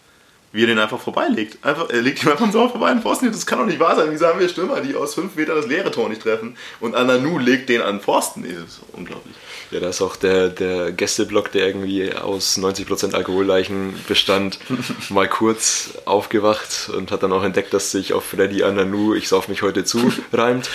wie 0.52 0.64
er 0.64 0.66
den 0.66 0.78
einfach 0.78 1.00
vorbeilegt. 1.00 1.64
Einfach, 1.64 1.90
er 1.90 2.02
legt 2.02 2.22
ihn 2.22 2.28
einfach 2.28 2.44
am 2.44 2.52
Sauer 2.52 2.70
vorbei 2.70 2.88
an 2.88 2.98
den 2.98 3.02
Pfosten. 3.02 3.26
Das 3.30 3.46
kann 3.46 3.60
doch 3.60 3.66
nicht 3.66 3.78
wahr 3.78 3.94
sein. 3.94 4.10
Wie 4.10 4.16
sagen 4.16 4.40
wir 4.40 4.48
Stürmer, 4.48 4.80
die 4.80 4.96
aus 4.96 5.14
fünf 5.14 5.36
Metern 5.36 5.56
das 5.56 5.66
leere 5.66 5.92
Tor 5.92 6.08
nicht 6.08 6.22
treffen? 6.22 6.56
Und 6.80 6.96
Ananu 6.96 7.38
legt 7.38 7.68
den 7.68 7.82
an 7.82 7.96
den 7.96 8.00
Pfosten. 8.00 8.42
Das 8.42 8.52
ist 8.52 8.80
unglaublich. 8.92 9.34
Ja, 9.70 9.78
da 9.78 9.90
ist 9.90 10.02
auch 10.02 10.16
der, 10.16 10.48
der 10.48 10.90
Gästeblock, 10.90 11.52
der 11.52 11.68
irgendwie 11.68 12.12
aus 12.12 12.58
90% 12.58 13.14
Alkoholleichen 13.14 13.94
bestand, 14.08 14.58
mal 15.10 15.28
kurz 15.28 15.90
aufgewacht 16.06 16.90
und 16.96 17.12
hat 17.12 17.22
dann 17.22 17.32
auch 17.32 17.44
entdeckt, 17.44 17.72
dass 17.72 17.92
sich 17.92 18.12
auf 18.12 18.24
Freddy 18.24 18.64
Ananu, 18.64 19.14
ich 19.14 19.28
sauf 19.28 19.46
mich 19.46 19.62
heute 19.62 19.84
zu, 19.84 20.12
reimt. 20.32 20.68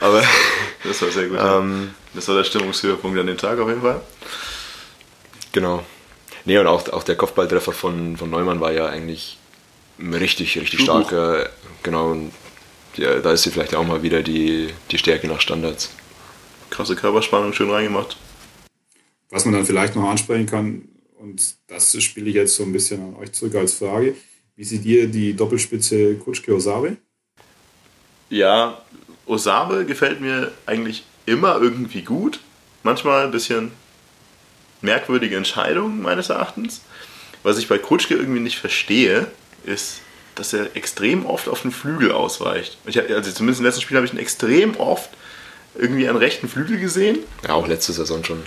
Aber 0.00 0.22
das 0.84 1.00
war 1.00 1.08
sehr 1.08 1.28
gut. 1.28 1.38
Ähm, 1.40 1.94
das 2.12 2.28
war 2.28 2.36
der 2.36 2.44
Stimmungshöhepunkt 2.44 3.18
an 3.18 3.26
dem 3.26 3.38
Tag 3.38 3.58
auf 3.58 3.68
jeden 3.68 3.80
Fall. 3.80 4.02
Genau. 5.52 5.82
Nee, 6.44 6.58
und 6.58 6.66
auch, 6.66 6.88
auch 6.88 7.04
der 7.04 7.16
Kopfballtreffer 7.16 7.72
von, 7.72 8.16
von 8.16 8.30
Neumann 8.30 8.60
war 8.60 8.72
ja 8.72 8.86
eigentlich 8.86 9.38
richtig, 9.98 10.58
richtig 10.58 10.80
starker. 10.80 11.48
Genau, 11.82 12.10
und 12.10 12.32
ja, 12.96 13.20
da 13.20 13.32
ist 13.32 13.42
sie 13.42 13.50
vielleicht 13.50 13.74
auch 13.74 13.86
mal 13.86 14.02
wieder 14.02 14.22
die, 14.22 14.68
die 14.90 14.98
Stärke 14.98 15.28
nach 15.28 15.40
Standards. 15.40 15.90
Krasse 16.70 16.96
Körperspannung, 16.96 17.52
schön 17.52 17.70
reingemacht. 17.70 18.16
Was 19.30 19.44
man 19.44 19.54
dann 19.54 19.66
vielleicht 19.66 19.94
noch 19.96 20.08
ansprechen 20.08 20.46
kann, 20.46 20.88
und 21.18 21.54
das 21.68 22.02
spiele 22.02 22.28
ich 22.28 22.34
jetzt 22.34 22.56
so 22.56 22.64
ein 22.64 22.72
bisschen 22.72 23.00
an 23.02 23.16
euch 23.16 23.32
zurück 23.32 23.54
als 23.54 23.74
Frage, 23.74 24.16
wie 24.56 24.64
seht 24.64 24.84
ihr 24.84 25.06
die 25.06 25.34
Doppelspitze 25.34 26.16
Kutschke-Osabe? 26.16 26.96
Ja, 28.28 28.82
Osabe 29.26 29.84
gefällt 29.86 30.20
mir 30.20 30.52
eigentlich 30.66 31.04
immer 31.26 31.60
irgendwie 31.60 32.02
gut. 32.02 32.40
Manchmal 32.82 33.24
ein 33.24 33.30
bisschen 33.30 33.70
merkwürdige 34.82 35.36
Entscheidung 35.36 36.02
meines 36.02 36.28
Erachtens. 36.28 36.82
Was 37.42 37.58
ich 37.58 37.68
bei 37.68 37.78
Kutschke 37.78 38.14
irgendwie 38.14 38.40
nicht 38.40 38.58
verstehe, 38.58 39.28
ist, 39.64 40.00
dass 40.34 40.52
er 40.52 40.76
extrem 40.76 41.26
oft 41.26 41.48
auf 41.48 41.62
den 41.62 41.72
Flügel 41.72 42.12
ausweicht. 42.12 42.78
Ich, 42.86 43.00
also 43.00 43.30
zumindest 43.30 43.60
im 43.60 43.66
letzten 43.66 43.82
Spiel 43.82 43.96
habe 43.96 44.06
ich 44.06 44.12
ihn 44.12 44.18
extrem 44.18 44.76
oft 44.76 45.10
irgendwie 45.74 46.08
an 46.08 46.16
rechten 46.16 46.48
Flügel 46.48 46.78
gesehen. 46.78 47.18
Ja, 47.46 47.54
auch 47.54 47.66
letzte 47.66 47.92
Saison 47.92 48.24
schon. 48.24 48.42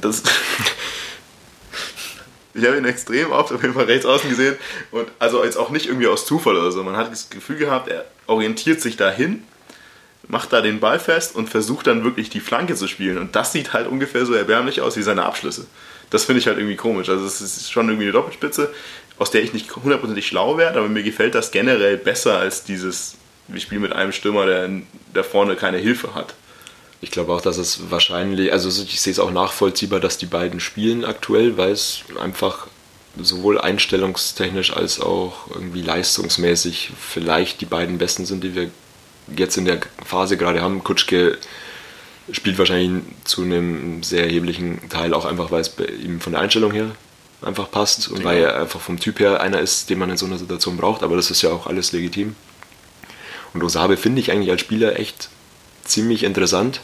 Das 0.00 0.22
ich 2.54 2.64
habe 2.64 2.76
ihn 2.76 2.84
extrem 2.84 3.32
oft 3.32 3.52
auf 3.52 3.62
jeden 3.62 3.74
Fall 3.74 3.84
rechts 3.84 4.06
außen 4.06 4.30
gesehen 4.30 4.56
und 4.90 5.08
also 5.18 5.44
jetzt 5.44 5.56
auch 5.56 5.70
nicht 5.70 5.86
irgendwie 5.86 6.06
aus 6.06 6.26
Zufall 6.26 6.56
oder 6.56 6.72
so. 6.72 6.82
Man 6.82 6.96
hat 6.96 7.10
das 7.10 7.30
Gefühl 7.30 7.56
gehabt, 7.56 7.88
er 7.88 8.04
orientiert 8.26 8.80
sich 8.80 8.96
dahin 8.96 9.44
macht 10.28 10.52
da 10.52 10.60
den 10.60 10.80
Ball 10.80 10.98
fest 10.98 11.34
und 11.34 11.48
versucht 11.48 11.86
dann 11.86 12.04
wirklich 12.04 12.30
die 12.30 12.40
Flanke 12.40 12.74
zu 12.74 12.88
spielen. 12.88 13.18
Und 13.18 13.36
das 13.36 13.52
sieht 13.52 13.72
halt 13.72 13.86
ungefähr 13.86 14.24
so 14.26 14.34
erbärmlich 14.34 14.80
aus 14.80 14.96
wie 14.96 15.02
seine 15.02 15.24
Abschlüsse. 15.24 15.66
Das 16.10 16.24
finde 16.24 16.40
ich 16.40 16.46
halt 16.46 16.58
irgendwie 16.58 16.76
komisch. 16.76 17.08
Also 17.08 17.24
es 17.24 17.40
ist 17.40 17.72
schon 17.72 17.88
irgendwie 17.88 18.04
eine 18.04 18.12
Doppelspitze, 18.12 18.72
aus 19.18 19.30
der 19.30 19.42
ich 19.42 19.52
nicht 19.52 19.74
hundertprozentig 19.74 20.26
schlau 20.26 20.56
werde, 20.56 20.78
aber 20.78 20.88
mir 20.88 21.02
gefällt 21.02 21.34
das 21.34 21.50
generell 21.50 21.96
besser 21.96 22.38
als 22.38 22.64
dieses 22.64 23.16
wir 23.48 23.60
spielen 23.60 23.82
mit 23.82 23.92
einem 23.92 24.12
Stürmer, 24.12 24.46
der, 24.46 24.70
der 25.14 25.24
vorne 25.24 25.56
keine 25.56 25.78
Hilfe 25.78 26.14
hat. 26.14 26.34
Ich 27.00 27.10
glaube 27.10 27.32
auch, 27.32 27.40
dass 27.40 27.58
es 27.58 27.90
wahrscheinlich, 27.90 28.52
also 28.52 28.68
ich 28.68 29.00
sehe 29.00 29.12
es 29.12 29.18
auch 29.18 29.30
nachvollziehbar, 29.30 30.00
dass 30.00 30.16
die 30.16 30.26
beiden 30.26 30.60
spielen 30.60 31.04
aktuell, 31.04 31.56
weil 31.56 31.72
es 31.72 32.00
einfach 32.18 32.66
sowohl 33.20 33.60
einstellungstechnisch 33.60 34.74
als 34.74 35.00
auch 35.00 35.48
irgendwie 35.50 35.82
leistungsmäßig 35.82 36.90
vielleicht 36.98 37.60
die 37.60 37.66
beiden 37.66 37.98
besten 37.98 38.24
sind, 38.24 38.42
die 38.42 38.54
wir 38.54 38.70
jetzt 39.36 39.56
in 39.56 39.64
der 39.64 39.80
Phase 40.04 40.36
gerade 40.36 40.60
haben. 40.60 40.84
Kutschke 40.84 41.38
spielt 42.30 42.58
wahrscheinlich 42.58 43.02
zu 43.24 43.42
einem 43.42 44.02
sehr 44.02 44.24
erheblichen 44.24 44.88
Teil 44.88 45.14
auch 45.14 45.24
einfach, 45.24 45.50
weil 45.50 45.60
es 45.60 45.68
bei 45.68 45.84
ihm 45.84 46.20
von 46.20 46.32
der 46.32 46.42
Einstellung 46.42 46.72
her 46.72 46.90
einfach 47.42 47.70
passt 47.70 48.08
und 48.08 48.24
weil 48.24 48.42
er 48.42 48.60
einfach 48.60 48.80
vom 48.80 48.98
Typ 48.98 49.20
her 49.20 49.40
einer 49.40 49.60
ist, 49.60 49.90
den 49.90 49.98
man 49.98 50.10
in 50.10 50.16
so 50.16 50.24
einer 50.26 50.38
Situation 50.38 50.76
braucht, 50.76 51.02
aber 51.02 51.16
das 51.16 51.30
ist 51.30 51.42
ja 51.42 51.50
auch 51.50 51.66
alles 51.66 51.92
legitim. 51.92 52.34
Und 53.52 53.62
Osabe 53.62 53.96
finde 53.96 54.20
ich 54.20 54.32
eigentlich 54.32 54.50
als 54.50 54.62
Spieler 54.62 54.98
echt 54.98 55.28
ziemlich 55.84 56.24
interessant. 56.24 56.80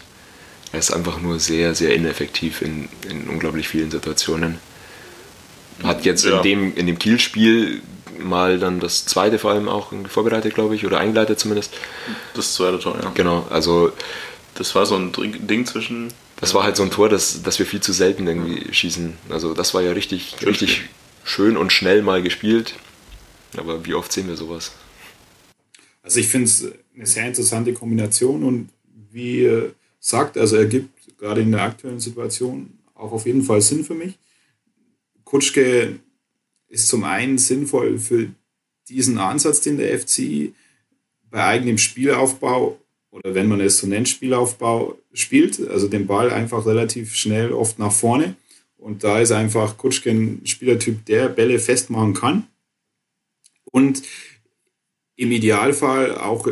Er 0.73 0.79
ist 0.79 0.93
einfach 0.93 1.21
nur 1.21 1.41
sehr, 1.41 1.75
sehr 1.75 1.95
ineffektiv 1.95 2.63
in, 2.63 2.89
in 3.09 3.29
unglaublich 3.29 3.69
vielen 3.69 3.91
Situationen. 3.91 4.59
Hat 5.83 6.05
jetzt 6.05 6.25
ja. 6.25 6.37
in 6.37 6.43
dem, 6.43 6.77
in 6.77 6.87
dem 6.87 6.99
Kiel-Spiel 6.99 7.83
mal 8.19 8.59
dann 8.59 8.81
das 8.81 9.05
zweite 9.07 9.39
vor 9.39 9.51
allem 9.51 9.69
auch 9.69 9.93
vorbereitet, 10.09 10.55
glaube 10.55 10.75
ich, 10.75 10.87
oder 10.87 10.99
eingeleitet 10.99 11.39
zumindest. 11.39 11.73
Das 12.35 12.55
zweite 12.55 12.79
Tor, 12.79 12.99
ja. 13.03 13.11
Genau, 13.15 13.47
also. 13.51 13.93
Das 14.55 14.75
war 14.75 14.85
so 14.85 14.97
ein 14.97 15.13
Ding 15.47 15.65
zwischen. 15.65 16.13
Das 16.37 16.55
war 16.55 16.65
halt 16.65 16.77
so 16.77 16.83
ein 16.83 16.91
Tor, 16.91 17.09
das, 17.09 17.43
das 17.43 17.59
wir 17.59 17.67
viel 17.67 17.81
zu 17.81 17.93
selten 17.93 18.27
irgendwie 18.27 18.67
ja. 18.67 18.73
schießen. 18.73 19.15
Also 19.31 19.55
das 19.55 19.75
war 19.75 19.81
ja 19.81 19.93
richtig, 19.93 20.35
schön 20.39 20.49
richtig 20.49 20.73
spielen. 20.73 20.89
schön 21.25 21.57
und 21.57 21.73
schnell 21.73 22.03
mal 22.03 22.23
gespielt. 22.23 22.75
Aber 23.57 23.87
wie 23.87 23.95
oft 23.95 24.13
sehen 24.13 24.29
wir 24.29 24.37
sowas? 24.37 24.73
Also 26.03 26.21
ich 26.21 26.29
finde 26.29 26.47
es 26.47 26.73
eine 26.95 27.07
sehr 27.07 27.27
interessante 27.27 27.73
Kombination 27.73 28.43
und 28.43 28.69
wie 29.13 29.43
ihr 29.43 29.75
sagt, 29.99 30.37
also 30.39 30.57
er 30.57 30.67
gibt 30.67 30.91
gerade 31.19 31.43
in 31.43 31.53
der 31.53 31.63
aktuellen 31.63 32.01
Situation 32.01 32.79
auch 32.95 33.13
auf 33.13 33.27
jeden 33.27 33.43
Fall 33.43 33.61
Sinn 33.61 33.85
für 33.85 33.95
mich. 33.95 34.19
Kutschke 35.25 36.01
ist 36.71 36.89
zum 36.89 37.05
einen 37.05 37.37
sinnvoll 37.37 37.99
für 37.99 38.29
diesen 38.89 39.19
Ansatz, 39.19 39.61
den 39.61 39.77
der 39.77 39.99
FC 39.99 40.53
bei 41.31 41.45
eigenem 41.45 41.79
Spielaufbau 41.79 42.79
oder 43.11 43.35
wenn 43.35 43.49
man 43.49 43.61
es 43.61 43.79
so 43.79 43.87
nennt, 43.87 44.09
Spielaufbau 44.09 44.97
spielt, 45.13 45.69
also 45.69 45.89
den 45.89 46.07
Ball 46.07 46.31
einfach 46.31 46.65
relativ 46.65 47.15
schnell 47.15 47.53
oft 47.53 47.79
nach 47.79 47.93
vorne. 47.93 48.37
Und 48.77 49.05
da 49.05 49.21
ist 49.21 49.33
einfach 49.33 49.77
Kutschke 49.77 50.11
ein 50.11 50.41
Spielertyp, 50.45 51.05
der 51.05 51.29
Bälle 51.29 51.59
festmachen 51.59 52.15
kann 52.15 52.47
und 53.65 54.03
im 55.17 55.33
Idealfall 55.33 56.17
auch 56.17 56.49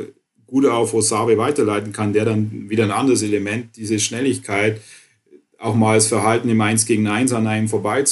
gut 0.47 0.67
auf 0.67 0.95
Osabe 0.95 1.39
weiterleiten 1.39 1.93
kann, 1.93 2.13
der 2.13 2.25
dann 2.25 2.69
wieder 2.69 2.85
ein 2.85 2.91
anderes 2.91 3.23
Element, 3.23 3.77
diese 3.77 3.99
Schnelligkeit, 3.99 4.81
auch 5.59 5.75
mal 5.75 5.95
das 5.95 6.09
Verhalten 6.09 6.49
im 6.49 6.61
1 6.61 6.87
gegen 6.87 7.07
1 7.07 7.33
an 7.33 7.47
einem 7.47 7.69
vorbei 7.69 8.03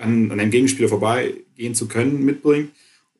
an, 0.00 0.30
an 0.30 0.40
einem 0.40 0.50
Gegenspieler 0.50 0.88
vorbeigehen 0.88 1.74
zu 1.74 1.88
können, 1.88 2.24
mitbringt. 2.24 2.70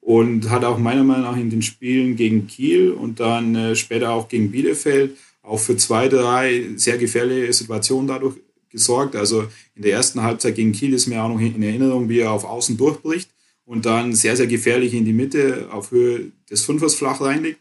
Und 0.00 0.48
hat 0.48 0.64
auch 0.64 0.78
meiner 0.78 1.04
Meinung 1.04 1.24
nach 1.24 1.36
in 1.36 1.50
den 1.50 1.62
Spielen 1.62 2.16
gegen 2.16 2.46
Kiel 2.46 2.90
und 2.90 3.20
dann 3.20 3.54
äh, 3.54 3.76
später 3.76 4.10
auch 4.12 4.28
gegen 4.28 4.50
Bielefeld 4.50 5.16
auch 5.42 5.58
für 5.58 5.76
zwei, 5.76 6.08
drei 6.08 6.70
sehr 6.76 6.96
gefährliche 6.96 7.52
Situationen 7.52 8.06
dadurch 8.06 8.36
gesorgt. 8.70 9.16
Also 9.16 9.46
in 9.74 9.82
der 9.82 9.92
ersten 9.92 10.22
Halbzeit 10.22 10.54
gegen 10.54 10.72
Kiel 10.72 10.94
ist 10.94 11.06
mir 11.06 11.22
auch 11.22 11.28
noch 11.28 11.40
in 11.40 11.62
Erinnerung, 11.62 12.08
wie 12.08 12.20
er 12.20 12.30
auf 12.30 12.44
Außen 12.44 12.76
durchbricht 12.76 13.30
und 13.64 13.84
dann 13.84 14.14
sehr, 14.14 14.36
sehr 14.36 14.46
gefährlich 14.46 14.94
in 14.94 15.04
die 15.04 15.12
Mitte 15.12 15.68
auf 15.70 15.90
Höhe 15.90 16.32
des 16.50 16.62
Fünfers 16.62 16.94
flach 16.94 17.20
reinlegt. 17.20 17.60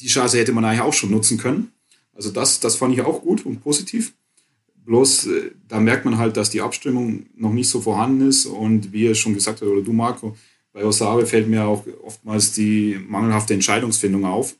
Die 0.00 0.06
Chance 0.06 0.38
hätte 0.38 0.52
man 0.52 0.64
eigentlich 0.64 0.80
auch 0.80 0.92
schon 0.92 1.10
nutzen 1.10 1.38
können. 1.38 1.72
Also 2.14 2.30
das, 2.30 2.60
das 2.60 2.76
fand 2.76 2.94
ich 2.94 3.02
auch 3.02 3.22
gut 3.22 3.44
und 3.44 3.60
positiv. 3.60 4.12
Bloß 4.88 5.26
äh, 5.26 5.50
da 5.68 5.80
merkt 5.80 6.06
man 6.06 6.16
halt, 6.16 6.38
dass 6.38 6.48
die 6.48 6.62
Abstimmung 6.62 7.26
noch 7.36 7.52
nicht 7.52 7.68
so 7.68 7.82
vorhanden 7.82 8.26
ist. 8.26 8.46
Und 8.46 8.90
wie 8.90 9.04
ihr 9.04 9.14
schon 9.14 9.34
gesagt 9.34 9.60
habt, 9.60 9.70
oder 9.70 9.82
du, 9.82 9.92
Marco, 9.92 10.34
bei 10.72 10.82
Osabe 10.82 11.26
fällt 11.26 11.46
mir 11.46 11.66
auch 11.66 11.84
oftmals 12.02 12.52
die 12.52 12.98
mangelhafte 13.06 13.52
Entscheidungsfindung 13.52 14.24
auf. 14.24 14.56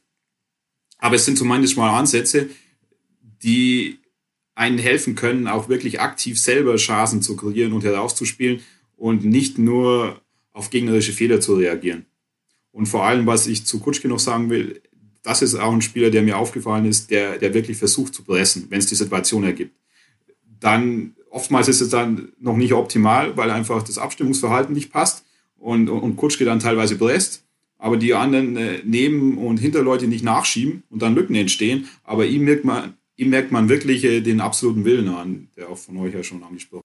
Aber 0.99 1.17
es 1.17 1.25
sind 1.25 1.39
zumindest 1.39 1.79
mal 1.79 1.99
Ansätze, 1.99 2.51
die 3.43 4.01
einen 4.55 4.77
helfen 4.77 5.15
können, 5.15 5.47
auch 5.47 5.71
wirklich 5.71 6.01
aktiv 6.01 6.39
selber 6.39 6.77
Chancen 6.77 7.23
zu 7.23 7.35
kreieren 7.35 7.73
und 7.73 7.85
herauszuspielen 7.85 8.61
und 8.99 9.25
nicht 9.25 9.57
nur 9.57 10.21
auf 10.53 10.69
gegnerische 10.69 11.15
Fehler 11.15 11.41
zu 11.41 11.55
reagieren. 11.55 12.05
Und 12.71 12.85
vor 12.85 13.07
allem, 13.07 13.25
was 13.27 13.47
ich 13.47 13.65
zu 13.65 13.81
Kutschke 13.81 14.09
noch 14.09 14.19
sagen 14.19 14.51
will, 14.51 14.83
das 15.23 15.41
ist 15.41 15.55
auch 15.55 15.73
ein 15.73 15.81
Spieler, 15.81 16.11
der 16.11 16.21
mir 16.21 16.37
aufgefallen 16.37 16.85
ist, 16.85 17.11
der, 17.11 17.39
der 17.39 17.55
wirklich 17.55 17.79
versucht 17.79 18.13
zu 18.13 18.25
pressen, 18.25 18.67
wenn 18.69 18.81
es 18.81 18.87
die 18.87 18.95
Situation 18.95 19.45
ergibt 19.45 19.73
dann 20.61 21.15
oftmals 21.31 21.69
ist 21.69 21.81
es 21.81 21.91
dann 21.91 22.33
noch 22.41 22.57
nicht 22.57 22.73
optimal, 22.73 23.37
weil 23.37 23.51
einfach 23.51 23.83
das 23.83 23.99
Abstimmungsverhalten 23.99 24.75
nicht 24.75 24.93
passt 24.93 25.25
und, 25.59 25.89
und, 25.89 26.01
und 26.01 26.17
Kutschke 26.17 26.45
dann 26.45 26.59
teilweise 26.59 26.97
presst, 26.97 27.45
aber 27.79 27.97
die 27.97 28.15
anderen 28.15 28.57
äh, 28.57 28.81
Neben- 28.85 29.39
und 29.39 29.59
Hinterleute 29.59 30.09
nicht 30.09 30.25
nachschieben 30.25 30.83
und 30.91 31.03
dann 31.03 31.15
Lücken 31.15 31.35
entstehen. 31.35 31.89
Aber 32.05 32.27
ihm 32.27 32.45
merkt 32.45 32.65
man, 32.65 32.95
ihm 33.17 33.31
merkt 33.31 33.53
man 33.53 33.69
wirklich 33.69 34.05
äh, 34.05 34.21
den 34.21 34.41
absoluten 34.41 34.85
Willen 34.85 35.09
an, 35.09 35.49
der 35.57 35.69
auch 35.69 35.79
von 35.79 35.97
euch 35.99 36.15
ja 36.15 36.23
schon 36.23 36.43
angesprochen 36.43 36.83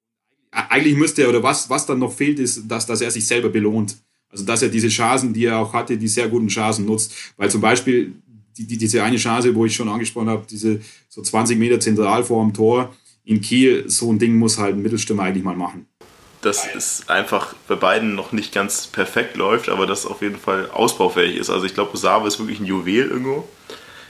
Eigentlich 0.51 0.95
müsste 0.95 1.23
er, 1.23 1.29
oder 1.29 1.41
was, 1.41 1.69
was 1.69 1.85
dann 1.85 1.99
noch 1.99 2.13
fehlt, 2.13 2.39
ist, 2.39 2.63
dass, 2.67 2.85
dass 2.85 3.01
er 3.01 3.09
sich 3.09 3.25
selber 3.25 3.49
belohnt. 3.49 3.97
Also, 4.29 4.45
dass 4.45 4.61
er 4.61 4.69
diese 4.69 4.89
Chancen, 4.89 5.33
die 5.33 5.45
er 5.45 5.59
auch 5.59 5.73
hatte, 5.73 5.97
die 5.97 6.07
sehr 6.07 6.27
guten 6.27 6.47
Chancen 6.47 6.85
nutzt. 6.85 7.13
Weil 7.37 7.49
zum 7.49 7.61
Beispiel 7.61 8.13
die, 8.57 8.65
die, 8.67 8.77
diese 8.77 9.03
eine 9.03 9.17
Chance, 9.17 9.53
wo 9.55 9.65
ich 9.65 9.75
schon 9.75 9.89
angesprochen 9.89 10.29
habe, 10.29 10.45
diese 10.49 10.79
so 11.09 11.21
20 11.21 11.57
Meter 11.57 11.79
zentral 11.79 12.23
vor 12.23 12.43
dem 12.43 12.53
Tor, 12.53 12.95
in 13.25 13.41
Kiel, 13.41 13.89
so 13.89 14.11
ein 14.11 14.19
Ding 14.19 14.35
muss 14.35 14.57
halt 14.57 14.75
ein 14.75 14.81
Mittelstürmer 14.81 15.23
eigentlich 15.23 15.43
mal 15.43 15.55
machen. 15.55 15.87
Dass 16.41 16.67
es 16.75 17.07
einfach 17.07 17.55
bei 17.67 17.75
beiden 17.75 18.15
noch 18.15 18.33
nicht 18.33 18.53
ganz 18.53 18.87
perfekt 18.87 19.37
läuft, 19.37 19.69
aber 19.69 19.87
das 19.87 20.05
auf 20.05 20.21
jeden 20.21 20.37
Fall 20.37 20.69
ausbaufähig 20.71 21.37
ist. 21.37 21.49
Also 21.49 21.65
ich 21.65 21.73
glaube, 21.73 21.93
Osave 21.93 22.27
ist 22.27 22.39
wirklich 22.39 22.59
ein 22.59 22.65
Juwel 22.65 23.09
irgendwo. 23.09 23.47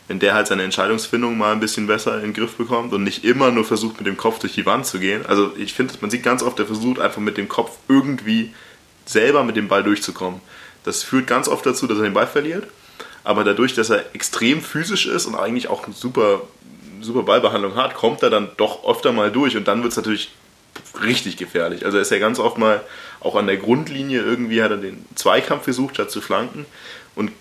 Wenn 0.08 0.20
der 0.20 0.34
halt 0.34 0.48
seine 0.48 0.64
Entscheidungsfindung 0.64 1.38
mal 1.38 1.54
ein 1.54 1.60
bisschen 1.60 1.88
besser 1.88 2.16
in 2.16 2.24
den 2.24 2.34
Griff 2.34 2.56
bekommt 2.56 2.92
und 2.92 3.04
nicht 3.04 3.24
immer 3.24 3.52
nur 3.52 3.64
versucht, 3.64 3.98
mit 3.98 4.08
dem 4.08 4.18
Kopf 4.18 4.40
durch 4.40 4.54
die 4.54 4.66
Wand 4.66 4.86
zu 4.86 5.00
gehen. 5.00 5.26
Also 5.26 5.52
ich 5.58 5.74
finde, 5.74 5.94
man 6.02 6.10
sieht 6.10 6.24
ganz 6.24 6.44
oft, 6.44 6.58
der 6.58 6.66
versucht 6.66 7.00
einfach 7.00 7.22
mit 7.22 7.38
dem 7.38 7.48
Kopf 7.48 7.78
irgendwie 7.88 8.52
selber 9.06 9.44
mit 9.44 9.56
dem 9.56 9.68
Ball 9.68 9.84
durchzukommen. 9.84 10.42
Das 10.84 11.04
führt 11.04 11.28
ganz 11.28 11.48
oft 11.48 11.66
dazu, 11.66 11.88
dass 11.88 12.00
er 12.00 12.04
den 12.04 12.14
Ball 12.14 12.28
verliert. 12.28 12.68
Aber 13.24 13.44
dadurch, 13.44 13.74
dass 13.74 13.90
er 13.90 14.14
extrem 14.14 14.62
physisch 14.62 15.06
ist 15.06 15.26
und 15.28 15.36
eigentlich 15.36 15.70
auch 15.70 15.88
ein 15.88 15.94
super 15.94 16.42
super 17.04 17.24
Ballbehandlung 17.24 17.76
hat, 17.76 17.96
kommt 17.96 18.24
er 18.24 18.30
dann 18.30 18.50
doch 18.58 18.88
öfter 18.88 19.12
mal 19.12 19.32
durch 19.32 19.56
und 19.58 19.68
dann 19.68 19.84
wird 19.84 19.92
es 19.92 19.98
natürlich 19.98 20.32
richtig 21.04 21.38
gefährlich. 21.38 21.86
Also 21.86 21.98
er 21.98 22.02
ist 22.02 22.12
ja 22.12 22.20
ganz 22.20 22.40
oft 22.40 22.58
mal 22.58 22.82
auch 23.20 23.36
an 23.36 23.48
der 23.48 23.58
Grundlinie 23.58 24.22
irgendwie 24.22 24.64
hat 24.64 24.72
er 24.72 24.78
den 24.78 25.06
Zweikampf 25.16 25.64
versucht, 25.64 25.96
statt 25.96 26.12
zu 26.12 26.22
flanken 26.22 26.66
und 27.16 27.32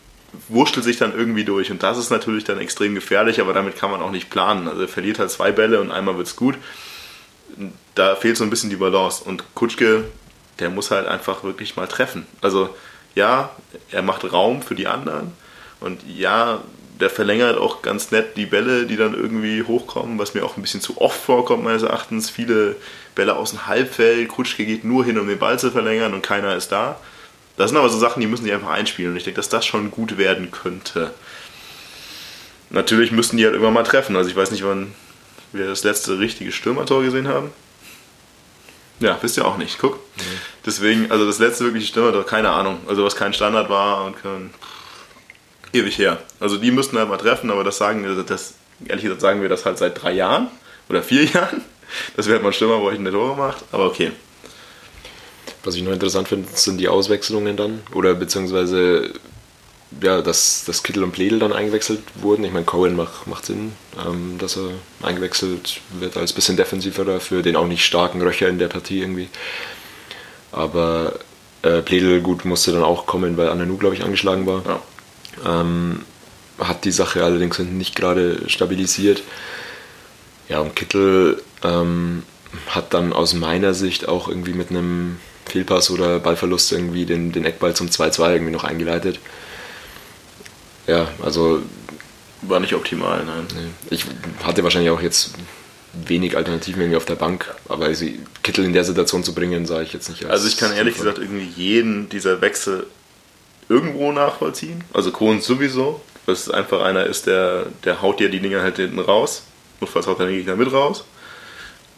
wurschtelt 0.49 0.85
sich 0.85 0.97
dann 0.97 1.17
irgendwie 1.17 1.45
durch. 1.45 1.71
Und 1.71 1.83
das 1.83 1.99
ist 1.99 2.11
natürlich 2.11 2.45
dann 2.45 2.59
extrem 2.59 2.95
gefährlich, 2.95 3.41
aber 3.41 3.53
damit 3.53 3.77
kann 3.77 3.91
man 3.91 4.01
auch 4.01 4.11
nicht 4.11 4.31
planen. 4.31 4.69
Also 4.69 4.83
er 4.83 4.89
verliert 4.89 5.19
halt 5.19 5.31
zwei 5.31 5.53
Bälle 5.53 5.81
und 5.81 5.91
einmal 5.91 6.17
wird 6.17 6.27
es 6.27 6.37
gut. 6.37 6.57
Da 7.95 8.17
fehlt 8.17 8.37
so 8.37 8.45
ein 8.45 8.51
bisschen 8.51 8.71
die 8.71 8.77
Balance. 8.77 9.23
Und 9.25 9.45
Kutschke, 9.55 10.05
der 10.59 10.71
muss 10.71 10.91
halt 10.91 11.07
einfach 11.07 11.45
wirklich 11.45 11.77
mal 11.77 11.87
treffen. 11.87 12.27
Also 12.41 12.75
ja, 13.15 13.51
er 13.91 14.03
macht 14.03 14.31
Raum 14.33 14.63
für 14.63 14.75
die 14.75 14.87
anderen. 14.87 15.33
Und 15.81 16.01
ja, 16.07 16.63
der 17.03 17.11
verlängert 17.11 17.59
auch 17.59 17.83
ganz 17.83 18.13
nett 18.13 18.37
die 18.37 18.47
Bälle, 18.47 18.87
die 18.87 18.97
dann 18.97 19.13
irgendwie 19.13 19.65
hochkommen, 19.65 20.21
was 20.21 20.35
mir 20.35 20.45
auch 20.45 20.57
ein 20.57 20.63
bisschen 20.63 20.81
zu 20.81 21.01
oft 21.01 21.21
vorkommt, 21.21 21.65
meines 21.65 21.83
Erachtens. 21.83 22.31
Viele 22.31 22.77
Bälle 23.17 23.35
aus 23.35 23.51
dem 23.51 23.67
Halbfeld, 23.67 24.29
Kutschke 24.29 24.65
geht 24.65 24.85
nur 24.85 25.05
hin, 25.05 25.19
um 25.19 25.27
den 25.27 25.39
Ball 25.39 25.59
zu 25.59 25.73
verlängern 25.73 26.15
und 26.15 26.23
keiner 26.23 26.55
ist 26.55 26.71
da. 26.71 27.01
Das 27.57 27.71
sind 27.71 27.77
aber 27.77 27.89
so 27.89 27.99
Sachen, 27.99 28.21
die 28.21 28.29
müssen 28.29 28.45
die 28.45 28.53
einfach 28.53 28.71
einspielen 28.71 29.11
und 29.11 29.17
ich 29.17 29.25
denke, 29.25 29.39
dass 29.39 29.49
das 29.49 29.67
schon 29.67 29.91
gut 29.91 30.17
werden 30.17 30.53
könnte. 30.53 31.13
Natürlich 32.71 33.11
müssten 33.11 33.37
die 33.37 33.45
halt 33.45 33.55
irgendwann 33.55 33.75
mal 33.75 33.83
treffen. 33.83 34.15
Also 34.15 34.31
ich 34.31 34.37
weiß 34.37 34.53
nicht, 34.53 34.65
wann 34.65 34.95
wir 35.51 35.67
das 35.67 35.83
letzte 35.83 36.21
richtige 36.21 36.53
Stürmertor 36.53 37.03
gesehen 37.03 37.27
haben. 37.27 37.51
Ja, 39.01 39.19
wisst 39.21 39.37
ihr 39.37 39.45
auch 39.45 39.57
nicht. 39.57 39.79
Guck. 39.81 39.97
Mhm. 39.97 40.23
Deswegen, 40.65 41.11
also 41.11 41.27
das 41.27 41.41
letzte 41.41 41.65
wirkliche 41.65 41.89
Stürmertor, 41.89 42.25
keine 42.25 42.51
Ahnung. 42.51 42.79
Also 42.87 43.05
was 43.05 43.17
kein 43.17 43.35
Standard 43.35 43.69
war 43.69 44.05
und 44.05 44.23
kein 44.23 44.51
ewig 45.73 45.99
her. 45.99 46.19
Also 46.41 46.57
die 46.57 46.71
müssten 46.71 46.99
halt 46.99 47.09
mal 47.09 47.17
treffen, 47.17 47.51
aber 47.51 47.65
das 47.65 47.79
sagen 47.79 48.05
wir, 48.05 48.23
das, 48.23 48.55
ehrlich 48.87 49.05
gesagt 49.05 49.21
sagen 49.21 49.43
wir 49.43 49.49
das 49.49 49.65
halt 49.65 49.79
seit 49.79 50.03
drei 50.03 50.13
Jahren 50.13 50.49
oder 50.89 51.03
vier 51.03 51.25
Jahren. 51.33 51.63
Das 52.17 52.27
wäre 52.27 52.37
halt 52.37 52.45
mal 52.45 52.53
schlimmer, 52.53 52.81
wo 52.81 52.91
ich 52.91 52.99
eine 52.99 53.11
Tore 53.11 53.37
macht, 53.37 53.65
aber 53.73 53.87
okay. 53.87 54.13
Was 55.65 55.75
ich 55.75 55.83
noch 55.83 55.93
interessant 55.93 56.29
finde, 56.29 56.49
sind 56.55 56.79
die 56.79 56.89
Auswechslungen 56.89 57.57
dann 57.57 57.83
oder 57.95 58.15
beziehungsweise 58.15 59.13
ja, 60.01 60.23
dass, 60.23 60.65
dass 60.65 60.83
Kittel 60.83 61.05
und 61.05 61.13
Pledel 61.13 61.39
dann 61.39 61.53
eingewechselt 61.53 62.01
wurden. 62.15 62.45
Ich 62.45 62.53
meine, 62.53 62.65
Cohen 62.65 62.97
macht, 62.97 63.27
macht 63.27 63.47
Sinn, 63.47 63.73
ähm, 64.07 64.37
dass 64.39 64.57
er 64.57 64.71
eingewechselt 65.03 65.81
wird 65.99 66.17
als 66.17 66.33
bisschen 66.33 66.57
defensiverer 66.57 67.21
für 67.21 67.43
den 67.43 67.57
auch 67.57 67.67
nicht 67.67 67.85
starken 67.85 68.23
Röcher 68.23 68.49
in 68.49 68.59
der 68.59 68.69
Partie 68.69 69.01
irgendwie. 69.01 69.29
Aber 70.51 71.19
äh, 71.63 71.83
Pledel 71.83 72.21
gut 72.21 72.45
musste 72.45 72.73
dann 72.73 72.83
auch 72.83 73.07
kommen, 73.07 73.37
weil 73.37 73.49
Ananu, 73.49 73.77
glaube 73.77 73.95
ich, 73.95 74.03
angeschlagen 74.03 74.47
war. 74.47 74.63
Ja. 74.67 74.81
Ähm, 75.45 76.03
hat 76.59 76.85
die 76.85 76.93
Sache 76.93 77.25
allerdings 77.25 77.59
nicht 77.59 77.95
gerade 77.95 78.49
stabilisiert. 78.49 79.23
Ja, 80.49 80.61
und 80.61 80.77
Kittel 80.77 81.43
ähm, 81.63 82.23
hat 82.69 82.95
dann 82.95 83.13
aus 83.13 83.35
meiner 83.35 83.75
Sicht 83.75 84.09
auch 84.09 84.29
irgendwie 84.29 84.53
mit 84.53 84.71
einem 84.71 85.19
Fehlpass 85.47 85.91
oder 85.91 86.19
Ballverlust 86.19 86.73
irgendwie 86.73 87.07
den, 87.07 87.33
den 87.33 87.45
Eckball 87.45 87.75
zum 87.75 87.89
2-2 87.89 88.33
irgendwie 88.33 88.53
noch 88.53 88.65
eingeleitet. 88.65 89.19
Ja, 90.87 91.09
also. 91.23 91.63
War 92.43 92.61
nicht 92.61 92.75
optimal, 92.75 93.25
nein. 93.25 93.47
Ich 93.91 94.05
hatte 94.43 94.65
wahrscheinlich 94.65 94.91
auch 94.91 95.01
jetzt 95.01 95.33
wenig 95.93 96.37
Alternativen 96.37 96.81
irgendwie 96.81 96.97
auf 96.97 97.05
der 97.05 97.15
Bank, 97.15 97.55
aber 97.69 97.95
sie, 97.95 98.21
Kittel 98.43 98.65
in 98.65 98.73
der 98.73 98.85
Situation 98.85 99.23
zu 99.23 99.35
bringen, 99.35 99.67
sah 99.67 99.83
ich 99.83 99.93
jetzt 99.93 100.09
nicht 100.09 100.25
als 100.25 100.33
Also 100.33 100.49
ich 100.49 100.57
kann 100.57 100.73
ehrlich 100.73 100.97
gesagt 100.97 101.19
irgendwie 101.19 101.45
jeden 101.45 102.09
dieser 102.09 102.41
Wechsel 102.41 102.87
irgendwo 103.73 104.13
nachvollziehen. 104.13 104.85
Also 104.93 105.11
Kohn 105.11 105.41
sowieso, 105.41 106.01
weil 106.27 106.35
es 106.35 106.51
einfach 106.51 106.83
einer 106.83 107.07
ist, 107.07 107.27
der, 107.27 107.67
der 107.85 108.03
haut 108.03 108.21
dir 108.21 108.29
die 108.29 108.41
Dinger 108.41 108.63
halt 108.63 108.77
hinten 108.77 108.99
raus. 108.99 109.45
Notfalls 109.81 110.07
haut 110.07 110.21
er 110.21 110.27
den 110.27 110.37
Gegner 110.37 110.57
mit 110.57 110.73
raus. 110.73 111.05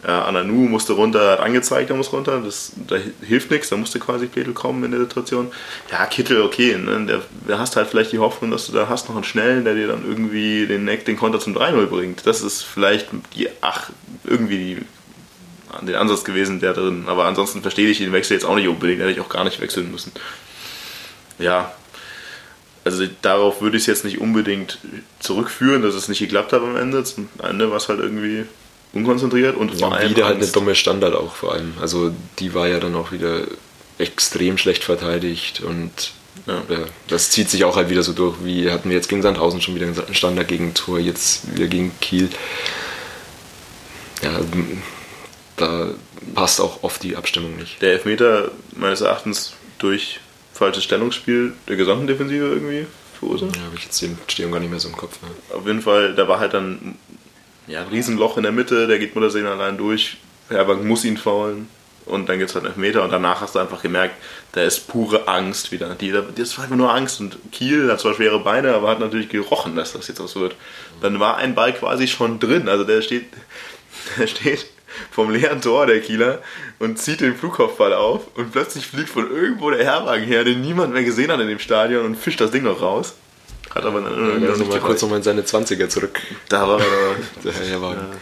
Ja, 0.05 0.25
Ananu 0.25 0.67
musste 0.67 0.93
runter, 0.93 1.31
hat 1.31 1.39
angezeigt, 1.39 1.89
er 1.89 1.95
muss 1.95 2.13
runter. 2.13 2.39
Das, 2.43 2.73
da 2.87 2.97
hilft 3.21 3.49
nichts, 3.49 3.69
da 3.69 3.77
musste 3.77 3.99
quasi 3.99 4.27
Pedel 4.27 4.53
kommen 4.53 4.83
in 4.83 4.91
der 4.91 4.99
Situation. 4.99 5.51
Ja, 5.91 6.05
Kittel, 6.05 6.43
okay. 6.43 6.77
Ne? 6.77 7.05
Der, 7.07 7.21
der 7.47 7.59
hast 7.59 7.75
halt 7.75 7.87
vielleicht 7.87 8.11
die 8.11 8.19
Hoffnung, 8.19 8.51
dass 8.51 8.67
du 8.67 8.73
da 8.73 8.87
hast 8.87 9.09
noch 9.09 9.15
einen 9.15 9.23
Schnellen, 9.23 9.65
der 9.65 9.73
dir 9.73 9.87
dann 9.87 10.05
irgendwie 10.05 10.67
den, 10.67 10.85
den 10.85 11.17
Konter 11.17 11.39
zum 11.39 11.57
3-0 11.57 11.87
bringt. 11.87 12.27
Das 12.27 12.41
ist 12.41 12.61
vielleicht 12.61 13.07
die, 13.35 13.49
ach, 13.61 13.89
irgendwie 14.23 14.57
die, 14.57 15.85
den 15.85 15.95
Ansatz 15.95 16.23
gewesen, 16.23 16.59
der 16.59 16.73
drin. 16.73 17.05
Aber 17.07 17.25
ansonsten 17.25 17.63
verstehe 17.63 17.89
ich 17.89 17.97
den 17.97 18.13
Wechsel 18.13 18.33
jetzt 18.33 18.45
auch 18.45 18.55
nicht 18.55 18.67
unbedingt, 18.67 19.01
hätte 19.01 19.11
ich 19.11 19.21
auch 19.21 19.29
gar 19.29 19.43
nicht 19.43 19.59
wechseln 19.59 19.91
müssen. 19.91 20.11
Ja, 21.39 21.73
also 22.85 23.03
darauf 23.23 23.61
würde 23.61 23.77
ich 23.77 23.83
es 23.83 23.87
jetzt 23.87 24.05
nicht 24.05 24.19
unbedingt 24.19 24.77
zurückführen, 25.19 25.81
dass 25.81 25.95
es 25.95 26.07
nicht 26.07 26.19
geklappt 26.19 26.53
hat 26.53 26.61
am 26.61 26.77
Ende. 26.77 27.03
Zum 27.03 27.29
Ende 27.41 27.71
war 27.71 27.77
es 27.77 27.89
halt 27.89 27.99
irgendwie 27.99 28.45
unkonzentriert 28.93 29.57
und 29.57 29.71
vor 29.79 29.89
ja, 29.89 29.95
allem. 29.95 30.09
Wieder 30.11 30.25
halt 30.25 30.37
eine 30.37 30.47
dumme 30.47 30.75
Standard 30.75 31.15
auch 31.15 31.33
vor 31.33 31.53
allem. 31.53 31.73
Also 31.81 32.11
die 32.37 32.53
war 32.53 32.67
ja 32.67 32.79
dann 32.79 32.95
auch 32.95 33.11
wieder 33.11 33.41
extrem 33.97 34.59
schlecht 34.59 34.83
verteidigt 34.83 35.61
und 35.61 36.11
ja. 36.45 36.61
ja. 36.69 36.85
das 37.07 37.31
zieht 37.31 37.49
sich 37.49 37.63
auch 37.63 37.75
halt 37.75 37.89
wieder 37.89 38.03
so 38.03 38.13
durch, 38.13 38.35
wie 38.43 38.69
hatten 38.69 38.89
wir 38.89 38.95
jetzt 38.95 39.09
gegen 39.09 39.23
Sandhausen 39.23 39.61
schon 39.61 39.73
wieder 39.73 39.87
ein 39.87 40.13
Standard 40.13 40.47
gegen 40.47 40.75
Tor, 40.75 40.99
jetzt 40.99 41.55
wieder 41.55 41.67
gegen 41.67 41.91
Kiel. 42.01 42.29
Ja, 44.21 44.39
da 45.57 45.89
passt 46.35 46.61
auch 46.61 46.83
oft 46.83 47.01
die 47.01 47.15
Abstimmung 47.15 47.55
nicht. 47.55 47.81
Der 47.81 47.93
Elfmeter 47.93 48.51
meines 48.75 49.01
Erachtens 49.01 49.53
durch 49.79 50.19
falsches 50.55 50.85
Stellungsspiel 50.85 51.53
der 51.67 51.75
gesamten 51.75 52.07
Defensive 52.07 52.45
irgendwie 52.45 52.87
verursacht. 53.19 53.55
Ja, 53.55 53.63
habe 53.63 53.75
ich 53.75 53.83
jetzt 53.83 54.01
den 54.01 54.17
Stehung 54.27 54.51
gar 54.51 54.59
nicht 54.59 54.71
mehr 54.71 54.79
so 54.79 54.87
im 54.87 54.95
Kopf. 54.95 55.21
Ne? 55.21 55.27
Auf 55.55 55.67
jeden 55.67 55.81
Fall, 55.81 56.15
da 56.15 56.27
war 56.27 56.39
halt 56.39 56.53
dann 56.53 56.95
ja, 57.67 57.81
ein 57.81 57.87
Riesenloch 57.89 58.37
in 58.37 58.43
der 58.43 58.51
Mitte, 58.51 58.87
der 58.87 58.97
geht 58.97 59.15
Muttersehen 59.15 59.45
allein 59.45 59.77
durch. 59.77 60.17
Herberg 60.49 60.83
muss 60.83 61.03
ihn 61.03 61.17
faulen 61.17 61.67
und 62.05 62.29
dann 62.29 62.37
gibt 62.37 62.51
es 62.51 62.55
halt 62.55 62.65
einen 62.65 62.79
Meter 62.79 63.03
und 63.03 63.11
danach 63.11 63.41
hast 63.41 63.55
du 63.55 63.59
einfach 63.59 63.81
gemerkt, 63.81 64.15
da 64.53 64.61
ist 64.61 64.87
pure 64.87 65.27
Angst 65.27 65.71
wieder. 65.71 65.95
Die, 65.95 66.13
das 66.35 66.57
war 66.57 66.65
einfach 66.65 66.77
nur 66.77 66.93
Angst 66.93 67.19
und 67.19 67.37
Kiel 67.51 67.91
hat 67.91 67.99
zwar 67.99 68.13
schwere 68.13 68.39
Beine, 68.39 68.73
aber 68.75 68.89
hat 68.89 68.99
natürlich 68.99 69.29
gerochen, 69.29 69.75
dass 69.75 69.93
das 69.93 70.07
jetzt 70.07 70.23
was 70.23 70.35
wird. 70.35 70.55
Dann 71.01 71.19
war 71.19 71.37
ein 71.37 71.55
Ball 71.55 71.73
quasi 71.73 72.07
schon 72.07 72.39
drin, 72.39 72.69
also 72.69 72.83
der 72.83 73.01
steht, 73.01 73.25
der 74.17 74.27
steht 74.27 74.67
vom 75.11 75.29
leeren 75.29 75.61
Tor 75.61 75.85
der 75.85 76.01
Kieler 76.01 76.41
und 76.79 76.99
zieht 76.99 77.21
den 77.21 77.35
Flugkopfball 77.35 77.93
auf 77.93 78.27
und 78.35 78.51
plötzlich 78.51 78.87
fliegt 78.87 79.09
von 79.09 79.29
irgendwo 79.29 79.69
der 79.71 79.83
Herwagen 79.83 80.25
her, 80.25 80.43
den 80.43 80.61
niemand 80.61 80.93
mehr 80.93 81.03
gesehen 81.03 81.31
hat 81.31 81.39
in 81.39 81.47
dem 81.47 81.59
Stadion 81.59 82.05
und 82.05 82.15
fischt 82.15 82.41
das 82.41 82.51
Ding 82.51 82.63
noch 82.63 82.81
raus. 82.81 83.15
Hat 83.73 83.85
aber 83.85 84.01
dann 84.01 84.41
ja, 84.41 84.49
noch 84.55 84.67
mal 84.67 84.79
kurz 84.79 85.01
nochmal 85.01 85.17
in 85.17 85.23
seine 85.23 85.41
20er 85.41 85.89
zurück. 85.89 86.21
Da 86.47 86.67
war 86.67 86.79
er. 86.79 86.85
der 87.43 87.53
Herwagen. 87.53 87.99
Ja, 87.99 88.17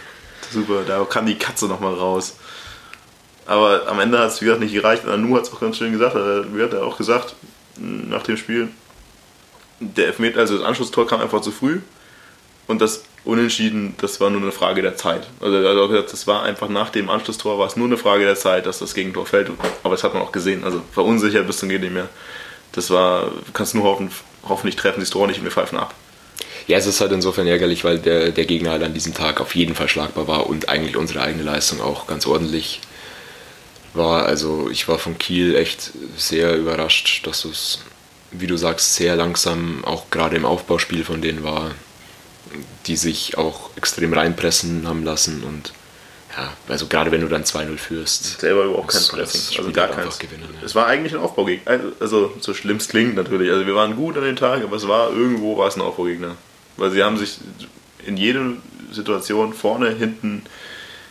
super, 0.51 0.81
da 0.87 1.05
kam 1.05 1.25
die 1.27 1.37
Katze 1.37 1.67
nochmal 1.67 1.93
raus. 1.93 2.37
Aber 3.45 3.87
am 3.87 3.99
Ende 3.99 4.17
hat 4.19 4.29
es, 4.29 4.41
wie 4.41 4.45
gesagt, 4.45 4.61
nicht 4.61 4.73
gereicht. 4.73 5.05
Anu 5.05 5.35
hat 5.35 5.43
es 5.43 5.53
auch 5.53 5.59
ganz 5.59 5.77
schön 5.77 5.91
gesagt. 5.91 6.15
Er 6.15 6.45
hat 6.63 6.75
auch 6.75 6.97
gesagt, 6.97 7.35
nach 7.77 8.23
dem 8.23 8.37
Spiel, 8.37 8.69
der 9.79 10.07
Elfmeter, 10.07 10.39
also 10.39 10.57
das 10.57 10.65
Anschlusstor 10.65 11.05
kam 11.05 11.21
einfach 11.21 11.41
zu 11.41 11.51
früh. 11.51 11.81
Und 12.67 12.81
das 12.81 13.03
Unentschieden, 13.25 13.95
das 13.99 14.19
war 14.19 14.29
nur 14.29 14.41
eine 14.41 14.51
Frage 14.51 14.81
der 14.81 14.97
Zeit. 14.97 15.27
Also 15.39 15.55
er 15.55 15.71
hat 15.71 15.77
auch 15.77 15.87
gesagt, 15.87 16.11
das 16.11 16.27
war 16.27 16.43
einfach 16.43 16.67
nach 16.67 16.89
dem 16.89 17.09
Anschlusstor, 17.09 17.57
war 17.57 17.67
es 17.67 17.77
nur 17.77 17.87
eine 17.87 17.97
Frage 17.97 18.25
der 18.25 18.35
Zeit, 18.35 18.65
dass 18.65 18.79
das 18.79 18.93
Gegentor 18.93 19.25
fällt. 19.25 19.49
Aber 19.83 19.95
das 19.95 20.03
hat 20.03 20.13
man 20.13 20.23
auch 20.23 20.33
gesehen. 20.33 20.65
Also 20.65 20.81
verunsichert 20.91 21.47
bis 21.47 21.57
zum 21.57 21.69
geht 21.69 21.81
nicht 21.81 21.93
mehr. 21.93 22.09
Das 22.73 22.89
war, 22.89 23.31
kannst 23.53 23.75
nur 23.75 23.85
hoffen, 23.85 24.11
hoffentlich 24.47 24.75
treffen 24.75 24.99
sie 24.99 25.05
das 25.05 25.11
Tor 25.11 25.27
nicht 25.27 25.37
und 25.37 25.45
wir 25.45 25.51
pfeifen 25.51 25.77
ab. 25.77 25.93
Ja, 26.67 26.77
es 26.77 26.85
ist 26.85 26.99
halt 27.01 27.11
insofern 27.11 27.47
ärgerlich, 27.47 27.83
weil 27.83 27.99
der, 27.99 28.31
der 28.31 28.45
Gegner 28.45 28.71
halt 28.71 28.83
an 28.83 28.93
diesem 28.93 29.13
Tag 29.13 29.39
auf 29.39 29.55
jeden 29.55 29.75
Fall 29.75 29.89
schlagbar 29.89 30.27
war 30.27 30.47
und 30.47 30.69
eigentlich 30.69 30.97
unsere 30.97 31.21
eigene 31.21 31.43
Leistung 31.43 31.81
auch 31.81 32.07
ganz 32.07 32.25
ordentlich 32.25 32.81
war. 33.93 34.25
Also 34.25 34.69
ich 34.69 34.87
war 34.87 34.97
von 34.97 35.17
Kiel 35.17 35.55
echt 35.55 35.91
sehr 36.17 36.55
überrascht, 36.55 37.25
dass 37.27 37.45
es, 37.45 37.79
wie 38.31 38.47
du 38.47 38.57
sagst, 38.57 38.95
sehr 38.95 39.15
langsam 39.15 39.83
auch 39.85 40.09
gerade 40.09 40.35
im 40.35 40.45
Aufbauspiel 40.45 41.03
von 41.03 41.21
denen 41.21 41.43
war, 41.43 41.71
die 42.87 42.95
sich 42.95 43.37
auch 43.37 43.69
extrem 43.75 44.13
reinpressen 44.13 44.87
haben 44.87 45.03
lassen 45.03 45.43
und 45.43 45.73
ja, 46.35 46.51
also 46.67 46.87
gerade 46.87 47.11
wenn 47.11 47.21
du 47.21 47.27
dann 47.27 47.43
2-0 47.43 47.77
führst. 47.77 48.39
Selber 48.39 48.63
überhaupt 48.63 48.87
kein 48.87 49.03
Pressing, 49.03 49.59
also 49.59 49.71
gar 49.71 49.89
keins. 49.89 50.17
Gewinnen, 50.17 50.49
ja. 50.59 50.65
Es 50.65 50.73
war 50.73 50.87
eigentlich 50.87 51.13
ein 51.13 51.19
Aufbaugegner, 51.19 51.79
also 51.99 52.33
so 52.39 52.53
schlimm 52.55 52.77
es 52.77 52.87
klingt 52.87 53.15
natürlich. 53.15 53.51
Also 53.51 53.67
wir 53.67 53.75
waren 53.75 53.95
gut 53.95 54.17
an 54.17 54.23
den 54.23 54.35
Tag, 54.35 54.63
aber 54.63 54.75
es 54.75 54.87
war 54.87 55.11
irgendwo 55.11 55.57
war 55.57 55.67
es 55.67 55.75
ein 55.75 55.81
Aufbaugegner. 55.81 56.35
Weil 56.75 56.89
sie 56.89 57.03
haben 57.03 57.17
sich 57.17 57.37
in 58.05 58.17
jeder 58.17 58.53
Situation 58.91 59.53
vorne, 59.53 59.91
hinten, 59.91 60.43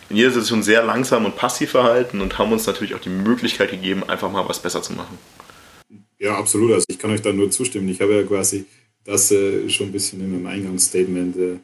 in 0.08 0.16
jeder 0.16 0.30
Situation 0.30 0.64
sehr 0.64 0.82
langsam 0.82 1.24
und 1.24 1.36
passiv 1.36 1.70
verhalten 1.70 2.20
und 2.20 2.38
haben 2.38 2.52
uns 2.52 2.66
natürlich 2.66 2.96
auch 2.96 3.00
die 3.00 3.08
Möglichkeit 3.08 3.70
gegeben, 3.70 4.02
einfach 4.08 4.30
mal 4.30 4.48
was 4.48 4.58
besser 4.58 4.82
zu 4.82 4.92
machen. 4.92 5.18
Ja, 6.18 6.36
absolut. 6.36 6.72
Also 6.72 6.84
ich 6.88 6.98
kann 6.98 7.12
euch 7.12 7.22
da 7.22 7.32
nur 7.32 7.50
zustimmen. 7.50 7.88
Ich 7.88 8.00
habe 8.00 8.14
ja 8.14 8.22
quasi 8.24 8.66
das 9.04 9.30
äh, 9.30 9.68
schon 9.68 9.88
ein 9.88 9.92
bisschen 9.92 10.20
in 10.20 10.32
meinem 10.32 10.46
Eingangsstatement 10.46 11.36
äh, 11.36 11.58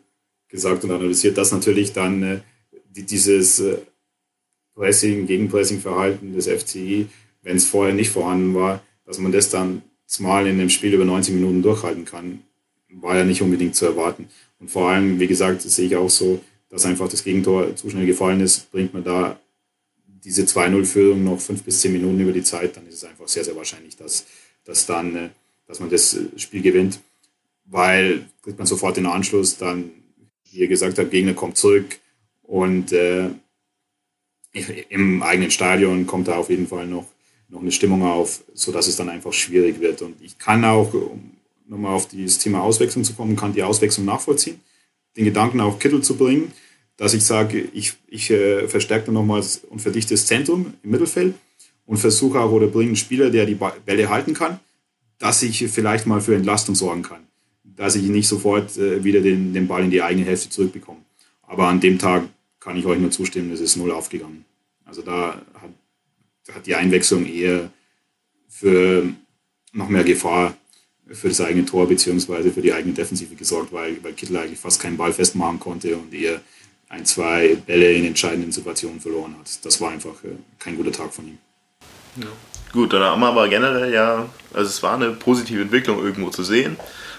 gesagt 0.48 0.84
und 0.84 0.90
analysiert, 0.90 1.38
dass 1.38 1.52
natürlich 1.52 1.92
dann 1.92 2.22
äh, 2.22 2.40
dieses 2.90 3.60
äh, 3.60 3.78
Pressing, 4.74 5.26
Gegenpressing-Verhalten 5.26 6.34
des 6.34 6.46
FCI, 6.46 7.06
wenn 7.42 7.56
es 7.56 7.64
vorher 7.64 7.94
nicht 7.94 8.10
vorhanden 8.10 8.54
war, 8.54 8.82
dass 9.04 9.18
man 9.18 9.32
das 9.32 9.50
dann 9.50 9.82
mal 10.18 10.46
in 10.46 10.58
dem 10.58 10.70
Spiel 10.70 10.94
über 10.94 11.04
90 11.04 11.34
Minuten 11.34 11.62
durchhalten 11.62 12.04
kann, 12.04 12.42
war 12.90 13.16
ja 13.16 13.24
nicht 13.24 13.42
unbedingt 13.42 13.74
zu 13.74 13.86
erwarten. 13.86 14.28
Und 14.58 14.70
vor 14.70 14.88
allem, 14.88 15.20
wie 15.20 15.26
gesagt, 15.26 15.62
sehe 15.62 15.86
ich 15.86 15.96
auch 15.96 16.08
so, 16.08 16.40
dass 16.70 16.86
einfach 16.86 17.08
das 17.08 17.24
Gegentor 17.24 17.76
zu 17.76 17.90
schnell 17.90 18.06
gefallen 18.06 18.40
ist, 18.40 18.70
bringt 18.70 18.94
man 18.94 19.04
da 19.04 19.38
diese 20.06 20.42
2-0-Führung 20.42 21.24
noch 21.24 21.40
fünf 21.40 21.62
bis 21.62 21.80
zehn 21.80 21.92
Minuten 21.92 22.20
über 22.20 22.32
die 22.32 22.42
Zeit, 22.42 22.76
dann 22.76 22.86
ist 22.86 22.94
es 22.94 23.04
einfach 23.04 23.28
sehr, 23.28 23.44
sehr 23.44 23.56
wahrscheinlich, 23.56 23.96
dass, 23.96 24.26
dass, 24.64 24.86
dann, 24.86 25.14
äh, 25.16 25.28
dass 25.66 25.80
man 25.80 25.90
das 25.90 26.18
Spiel 26.36 26.62
gewinnt, 26.62 27.00
weil 27.70 28.26
kriegt 28.42 28.58
man 28.58 28.66
sofort 28.66 28.96
den 28.96 29.06
Anschluss, 29.06 29.56
dann, 29.56 29.90
wie 30.50 30.58
ihr 30.58 30.68
gesagt 30.68 30.98
habt, 30.98 31.10
Gegner 31.10 31.34
kommt 31.34 31.56
zurück, 31.56 31.98
und 32.48 32.92
äh, 32.92 33.28
im 34.88 35.22
eigenen 35.22 35.50
Stadion 35.50 36.06
kommt 36.06 36.28
da 36.28 36.36
auf 36.36 36.48
jeden 36.48 36.66
Fall 36.66 36.86
noch, 36.86 37.04
noch 37.50 37.60
eine 37.60 37.70
Stimmung 37.70 38.02
auf, 38.02 38.42
sodass 38.54 38.88
es 38.88 38.96
dann 38.96 39.10
einfach 39.10 39.34
schwierig 39.34 39.80
wird. 39.80 40.00
Und 40.00 40.16
ich 40.22 40.38
kann 40.38 40.64
auch, 40.64 40.94
um 40.94 41.32
nochmal 41.66 41.94
auf 41.94 42.08
das 42.08 42.38
Thema 42.38 42.62
Auswechslung 42.62 43.04
zu 43.04 43.12
kommen, 43.12 43.36
kann 43.36 43.52
die 43.52 43.62
Auswechslung 43.62 44.06
nachvollziehen, 44.06 44.60
den 45.16 45.26
Gedanken 45.26 45.60
auf 45.60 45.78
Kittel 45.78 46.02
zu 46.02 46.16
bringen, 46.16 46.52
dass 46.96 47.12
ich 47.12 47.22
sage, 47.22 47.68
ich, 47.74 47.92
ich 48.08 48.30
äh, 48.30 48.66
verstärke 48.66 49.12
nochmals 49.12 49.58
und 49.68 49.82
verdichte 49.82 50.14
das 50.14 50.26
Zentrum 50.26 50.72
im 50.82 50.90
Mittelfeld 50.90 51.34
und 51.84 51.98
versuche 51.98 52.40
auch 52.40 52.50
oder 52.50 52.66
bringe 52.66 52.88
einen 52.88 52.96
Spieler, 52.96 53.28
der 53.28 53.44
die 53.44 53.58
Bälle 53.84 54.08
halten 54.08 54.32
kann, 54.32 54.58
dass 55.18 55.42
ich 55.42 55.68
vielleicht 55.68 56.06
mal 56.06 56.22
für 56.22 56.34
Entlastung 56.34 56.74
sorgen 56.74 57.02
kann, 57.02 57.27
dass 57.78 57.94
ich 57.94 58.02
nicht 58.02 58.28
sofort 58.28 58.76
äh, 58.76 59.02
wieder 59.04 59.20
den, 59.20 59.54
den 59.54 59.68
Ball 59.68 59.84
in 59.84 59.90
die 59.90 60.02
eigene 60.02 60.26
Hälfte 60.26 60.50
zurückbekomme. 60.50 61.00
Aber 61.46 61.68
an 61.68 61.80
dem 61.80 61.98
Tag 61.98 62.24
kann 62.60 62.76
ich 62.76 62.84
euch 62.84 62.98
nur 62.98 63.10
zustimmen, 63.10 63.52
es 63.52 63.60
ist 63.60 63.76
null 63.76 63.92
aufgegangen. 63.92 64.44
Also 64.84 65.00
da 65.00 65.40
hat, 65.54 66.54
hat 66.54 66.66
die 66.66 66.74
Einwechslung 66.74 67.24
eher 67.24 67.70
für 68.48 69.04
noch 69.72 69.88
mehr 69.88 70.02
Gefahr 70.02 70.56
für 71.10 71.28
das 71.28 71.40
eigene 71.40 71.64
Tor 71.64 71.86
bzw. 71.88 72.50
für 72.50 72.60
die 72.60 72.72
eigene 72.72 72.94
Defensive 72.94 73.34
gesorgt, 73.36 73.72
weil, 73.72 74.02
weil 74.02 74.12
Kittel 74.12 74.36
eigentlich 74.36 74.58
fast 74.58 74.82
keinen 74.82 74.96
Ball 74.96 75.12
festmachen 75.12 75.60
konnte 75.60 75.96
und 75.96 76.12
eher 76.12 76.40
ein, 76.88 77.06
zwei 77.06 77.54
Bälle 77.54 77.92
in 77.92 78.04
entscheidenden 78.04 78.50
Situationen 78.50 79.00
verloren 79.00 79.36
hat. 79.38 79.64
Das 79.64 79.80
war 79.80 79.92
einfach 79.92 80.24
äh, 80.24 80.36
kein 80.58 80.76
guter 80.76 80.92
Tag 80.92 81.14
von 81.14 81.28
ihm. 81.28 81.38
Ja. 82.16 82.26
Gut, 82.72 82.92
dann 82.92 83.02
haben 83.02 83.20
wir 83.20 83.28
aber 83.28 83.48
generell 83.48 83.92
ja, 83.92 84.28
also 84.52 84.68
es 84.68 84.82
war 84.82 84.94
eine 84.94 85.12
positive 85.12 85.62
Entwicklung 85.62 86.02
irgendwo 86.02 86.30
zu 86.30 86.42
sehen. 86.42 86.76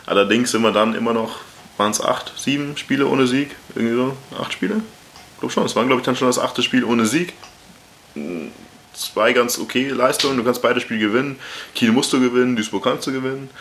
Allerdings 0.09 0.49
sind 0.49 0.63
wir 0.63 0.71
dann 0.71 0.95
immer 0.95 1.13
noch, 1.13 1.41
waren 1.77 1.91
es 1.91 2.01
acht, 2.01 2.33
sieben 2.35 2.75
Spiele 2.77 3.05
ohne 3.05 3.27
Sieg? 3.27 3.55
Irgendwie 3.75 3.95
so, 3.95 4.17
acht 4.41 4.51
Spiele? 4.51 4.81
glaube 5.39 5.53
schon, 5.53 5.65
es 5.67 5.75
war, 5.75 5.85
glaube 5.85 6.01
ich, 6.01 6.05
dann 6.05 6.15
schon 6.15 6.27
das 6.27 6.39
achte 6.39 6.63
Spiel 6.63 6.83
ohne 6.83 7.05
Sieg. 7.05 7.33
Zwei 8.93 9.33
ganz 9.33 9.59
okay 9.59 9.87
Leistungen, 9.89 10.35
du 10.35 10.43
kannst 10.43 10.63
beide 10.63 10.81
Spiele 10.81 10.99
gewinnen. 10.99 11.37
Kiel 11.75 11.91
musst 11.91 12.11
du 12.11 12.19
gewinnen, 12.19 12.55
Duisburg 12.55 12.83
kannst 12.83 13.05
du 13.05 13.11
gewinnen. 13.11 13.51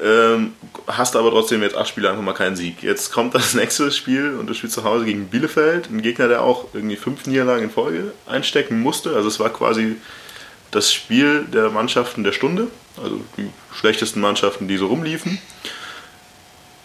Ähm, 0.00 0.52
hast 0.86 1.16
aber 1.16 1.30
trotzdem 1.30 1.62
jetzt 1.62 1.76
acht 1.76 1.88
Spiele 1.88 2.10
einfach 2.10 2.22
mal 2.22 2.32
keinen 2.32 2.54
Sieg. 2.54 2.80
Jetzt 2.84 3.10
kommt 3.10 3.34
das 3.34 3.54
nächste 3.56 3.90
Spiel 3.90 4.36
und 4.38 4.46
du 4.46 4.54
spielst 4.54 4.76
zu 4.76 4.84
Hause 4.84 5.04
gegen 5.04 5.26
Bielefeld, 5.30 5.90
ein 5.90 6.00
Gegner, 6.00 6.28
der 6.28 6.42
auch 6.42 6.68
irgendwie 6.74 6.94
fünf 6.94 7.26
Niederlagen 7.26 7.64
in 7.64 7.70
Folge 7.70 8.12
einstecken 8.26 8.80
musste. 8.80 9.16
Also 9.16 9.26
es 9.26 9.40
war 9.40 9.50
quasi 9.50 9.96
das 10.72 10.92
Spiel 10.92 11.44
der 11.44 11.70
Mannschaften 11.70 12.24
der 12.24 12.32
Stunde, 12.32 12.66
also 13.00 13.20
die 13.36 13.48
schlechtesten 13.78 14.20
Mannschaften, 14.20 14.66
die 14.66 14.76
so 14.76 14.88
rumliefen. 14.88 15.38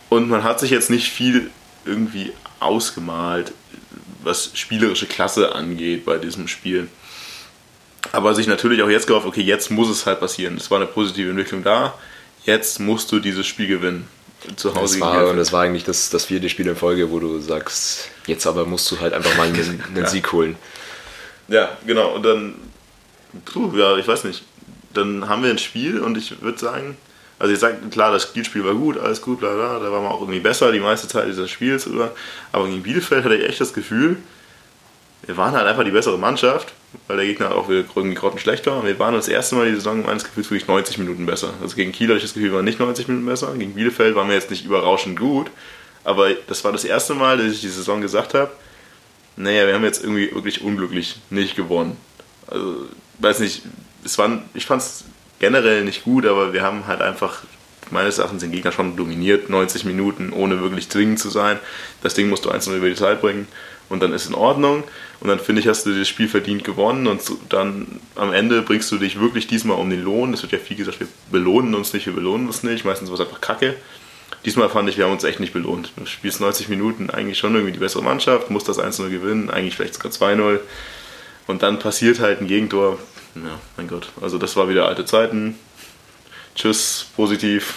Und 0.10 0.30
man 0.30 0.44
hat 0.44 0.60
sich 0.60 0.70
jetzt 0.70 0.90
nicht 0.90 1.10
viel 1.12 1.50
irgendwie 1.86 2.34
ausgemalt, 2.60 3.54
was 4.24 4.52
spielerische 4.54 5.08
Klasse 5.08 5.56
angeht 5.56 6.06
bei 6.06 6.18
diesem 6.18 6.48
Spiel. 6.48 6.90
Aber 8.12 8.36
sich 8.36 8.48
natürlich 8.48 8.82
auch 8.84 8.90
jetzt 8.90 9.08
gehofft, 9.08 9.26
okay, 9.26 9.42
jetzt 9.42 9.72
muss 9.72 9.90
es 9.90 10.06
halt 10.06 10.20
passieren. 10.20 10.58
Es 10.58 10.70
war 10.70 10.78
eine 10.78 10.88
positive 10.88 11.30
Entwicklung 11.30 11.64
da. 11.64 11.94
Jetzt 12.46 12.80
musst 12.80 13.12
du 13.12 13.20
dieses 13.20 13.46
Spiel 13.48 13.68
gewinnen. 13.68 14.08
Zu 14.56 14.76
Hause 14.76 15.00
das 15.00 15.02
war, 15.02 15.28
und 15.30 15.38
das 15.38 15.52
war 15.52 15.64
eigentlich 15.64 15.84
das, 15.84 16.10
das 16.10 16.26
vierte 16.26 16.48
Spiel 16.48 16.68
in 16.68 16.76
Folge, 16.76 17.10
wo 17.12 17.20
du 17.20 17.40
sagst, 17.40 18.10
jetzt 18.28 18.46
aber 18.46 18.66
musst 18.66 18.90
du 18.92 19.00
halt 19.00 19.14
einfach 19.14 19.36
mal 19.36 19.48
einen, 19.48 19.84
einen 19.88 19.96
ja. 20.04 20.08
Sieg 20.08 20.32
holen. 20.32 20.56
Ja, 21.48 21.78
genau. 21.86 22.14
Und 22.16 22.24
dann, 22.24 22.56
puh, 23.46 23.76
ja, 23.76 23.98
ich 23.98 24.08
weiß 24.08 24.24
nicht. 24.24 24.44
Dann 24.94 25.30
haben 25.30 25.44
wir 25.44 25.50
ein 25.50 25.58
Spiel 25.58 26.00
und 26.00 26.18
ich 26.18 26.42
würde 26.42 26.58
sagen, 26.58 26.98
also 27.40 27.54
ich 27.54 27.60
sage, 27.60 27.78
klar, 27.92 28.12
das 28.12 28.24
Spielspiel 28.24 28.66
war 28.66 28.74
gut, 28.74 28.98
alles 28.98 29.22
gut, 29.22 29.40
bla 29.40 29.54
bla, 29.54 29.80
da 29.80 29.92
war 29.92 30.02
man 30.02 30.12
auch 30.12 30.22
irgendwie 30.22 30.40
besser 30.40 30.72
die 30.72 30.80
meiste 30.80 31.08
Zeit 31.08 31.28
dieses 31.28 31.50
Spiels 31.52 31.86
über. 31.86 32.12
Aber 32.52 32.68
gegen 32.68 32.82
Bielefeld 32.82 33.24
hatte 33.24 33.36
ich 33.36 33.48
echt 33.48 33.62
das 33.62 33.74
Gefühl, 33.74 34.18
wir 35.26 35.38
waren 35.38 35.54
halt 35.54 35.68
einfach 35.68 35.84
die 35.84 35.92
bessere 35.92 36.18
Mannschaft, 36.18 36.74
weil 37.08 37.18
der 37.18 37.26
Gegner 37.26 37.54
auch 37.54 37.70
wieder 37.70 37.84
irgendwie 37.96 38.16
grottenschlecht 38.16 38.66
war. 38.66 38.80
Und 38.80 38.86
wir 38.86 38.98
waren 38.98 39.14
das 39.14 39.28
erste 39.28 39.56
Mal 39.56 39.68
die 39.68 39.76
Saison 39.76 40.04
meines 40.04 40.24
Gefühls 40.24 40.50
wirklich 40.50 40.68
90 40.68 40.98
Minuten 41.00 41.26
besser. 41.26 41.54
Also 41.62 41.76
gegen 41.76 41.92
Kiel 41.92 42.08
hatte 42.08 42.18
ich 42.18 42.24
das 42.24 42.34
Gefühl, 42.34 42.52
wir 42.52 42.58
waren 42.58 42.66
nicht 42.66 42.80
90 42.80 43.08
Minuten 43.08 43.26
besser. 43.26 43.54
Gegen 43.56 43.74
Bielefeld 43.74 44.16
waren 44.16 44.30
wir 44.30 44.36
jetzt 44.36 44.50
nicht 44.50 44.66
überraschend 44.66 45.20
gut. 45.20 45.52
Aber 46.04 46.30
das 46.48 46.64
war 46.64 46.72
das 46.72 46.86
erste 46.86 47.14
Mal, 47.14 47.38
dass 47.38 47.52
ich 47.52 47.62
die 47.62 47.68
Saison 47.68 48.00
gesagt 48.00 48.34
habe, 48.34 48.52
naja, 49.36 49.68
wir 49.68 49.74
haben 49.74 49.84
jetzt 49.84 50.02
irgendwie 50.02 50.34
wirklich 50.34 50.62
unglücklich 50.62 51.20
nicht 51.30 51.56
gewonnen. 51.56 51.98
Also, 52.48 52.86
weiß 53.20 53.40
nicht, 53.40 53.64
es 54.04 54.18
waren, 54.18 54.44
ich 54.54 54.66
fand 54.66 54.82
es 54.82 55.04
generell 55.40 55.84
nicht 55.84 56.04
gut, 56.04 56.26
aber 56.26 56.54
wir 56.54 56.62
haben 56.62 56.88
halt 56.88 57.02
einfach 57.02 57.44
meines 57.92 58.18
Erachtens 58.18 58.42
den 58.42 58.52
Gegner 58.52 58.72
schon 58.72 58.96
dominiert, 58.96 59.50
90 59.50 59.86
Minuten, 59.86 60.34
ohne 60.34 60.62
wirklich 60.62 60.90
zwingend 60.90 61.20
zu 61.20 61.30
sein. 61.30 61.60
Das 62.04 62.14
Ding 62.14 62.30
musst 62.30 62.46
du 62.46 62.50
einzeln 62.50 62.78
über 62.78 62.90
die 62.90 62.96
Zeit 62.96 63.22
bringen 63.22 63.48
und 63.90 64.02
dann 64.02 64.14
ist 64.14 64.28
in 64.28 64.36
Ordnung. 64.36 64.84
Und 65.20 65.30
dann 65.30 65.40
finde 65.40 65.62
ich, 65.62 65.68
hast 65.68 65.86
du 65.86 65.98
das 65.98 66.08
Spiel 66.08 66.28
verdient 66.28 66.64
gewonnen 66.64 67.08
und 67.08 67.22
dann 67.50 68.00
am 68.16 68.34
Ende 68.34 68.62
bringst 68.62 68.92
du 68.92 68.98
dich 68.98 69.20
wirklich 69.20 69.48
diesmal 69.48 69.78
um 69.78 69.90
den 69.90 70.04
Lohn. 70.04 70.34
Es 70.34 70.42
wird 70.42 70.52
ja 70.52 70.60
viel 70.60 70.78
gesagt, 70.78 71.00
wir 71.00 71.08
belohnen 71.32 71.74
uns 71.76 71.94
nicht, 71.94 72.06
wir 72.06 72.14
belohnen 72.14 72.48
uns 72.48 72.64
nicht. 72.64 72.86
Meistens 72.86 73.10
war 73.10 73.16
es 73.16 73.26
einfach 73.26 73.42
Kacke. 73.42 73.76
Diesmal 74.46 74.70
fand 74.70 74.90
ich, 74.90 74.98
wir 74.98 75.06
haben 75.06 75.14
uns 75.14 75.24
echt 75.24 75.40
nicht 75.40 75.54
belohnt. 75.54 75.92
Du 75.96 76.06
spielst 76.06 76.40
90 76.40 76.70
Minuten 76.70 77.10
eigentlich 77.10 77.40
schon 77.40 77.56
irgendwie 77.56 77.74
die 77.74 77.80
bessere 77.80 78.04
Mannschaft, 78.04 78.52
musst 78.52 78.70
das 78.70 78.80
1-0 78.80 79.10
gewinnen, 79.10 79.50
eigentlich 79.50 79.76
vielleicht 79.76 79.96
sogar 79.96 80.12
2-0. 80.12 80.60
Und 81.48 81.64
dann 81.64 81.80
passiert 81.80 82.20
halt 82.20 82.42
ein 82.42 82.48
Gegentor. 82.48 83.00
Ja, 83.36 83.60
mein 83.78 83.88
Gott. 83.88 84.10
Also 84.22 84.38
das 84.38 84.56
war 84.56 84.70
wieder 84.70 84.88
alte 84.88 85.06
Zeiten. 85.06 85.58
Tschüss, 86.56 87.06
positiv. 87.16 87.76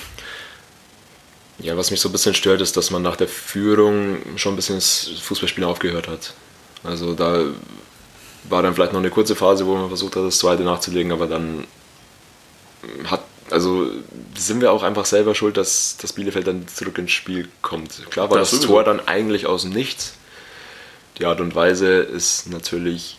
Ja, 1.58 1.76
was 1.76 1.90
mich 1.90 2.00
so 2.00 2.08
ein 2.08 2.12
bisschen 2.12 2.34
stört, 2.34 2.60
ist, 2.60 2.76
dass 2.76 2.90
man 2.90 3.02
nach 3.02 3.16
der 3.16 3.28
Führung 3.28 4.18
schon 4.36 4.54
ein 4.54 4.56
bisschen 4.56 4.76
das 4.76 5.10
Fußballspielen 5.22 5.68
aufgehört 5.68 6.08
hat. 6.08 6.32
Also 6.82 7.14
da 7.14 7.44
war 8.48 8.62
dann 8.62 8.74
vielleicht 8.74 8.92
noch 8.92 9.00
eine 9.00 9.10
kurze 9.10 9.36
Phase, 9.36 9.66
wo 9.66 9.76
man 9.76 9.88
versucht 9.88 10.16
hat, 10.16 10.24
das 10.24 10.38
zweite 10.38 10.62
nachzulegen, 10.62 11.12
aber 11.12 11.26
dann 11.26 11.66
hat, 13.04 13.22
also 13.50 13.90
sind 14.34 14.62
wir 14.62 14.72
auch 14.72 14.82
einfach 14.82 15.04
selber 15.04 15.34
schuld, 15.34 15.58
dass 15.58 15.98
das 16.00 16.14
Bielefeld 16.14 16.46
dann 16.46 16.66
zurück 16.66 16.96
ins 16.96 17.12
Spiel 17.12 17.48
kommt. 17.60 18.10
Klar 18.10 18.30
war 18.30 18.38
das, 18.38 18.52
das 18.52 18.60
Tor 18.60 18.82
dann 18.82 19.06
eigentlich 19.06 19.44
aus 19.44 19.62
dem 19.62 19.72
Nichts. 19.72 20.14
Die 21.18 21.26
Art 21.26 21.42
und 21.42 21.54
Weise 21.54 21.98
ist 21.98 22.48
natürlich 22.48 23.18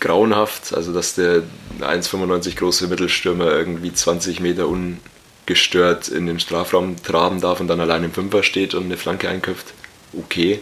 grauenhaft, 0.00 0.74
also 0.74 0.92
dass 0.92 1.14
der 1.14 1.42
1,95 1.80 2.56
große 2.56 2.88
Mittelstürmer 2.88 3.50
irgendwie 3.52 3.92
20 3.92 4.40
Meter 4.40 4.66
ungestört 4.68 6.08
in 6.08 6.26
den 6.26 6.40
Strafraum 6.40 7.02
traben 7.02 7.40
darf 7.40 7.60
und 7.60 7.68
dann 7.68 7.80
allein 7.80 8.04
im 8.04 8.12
Fünfer 8.12 8.42
steht 8.42 8.74
und 8.74 8.84
eine 8.84 8.96
Flanke 8.96 9.28
einköpft. 9.28 9.74
Okay 10.16 10.60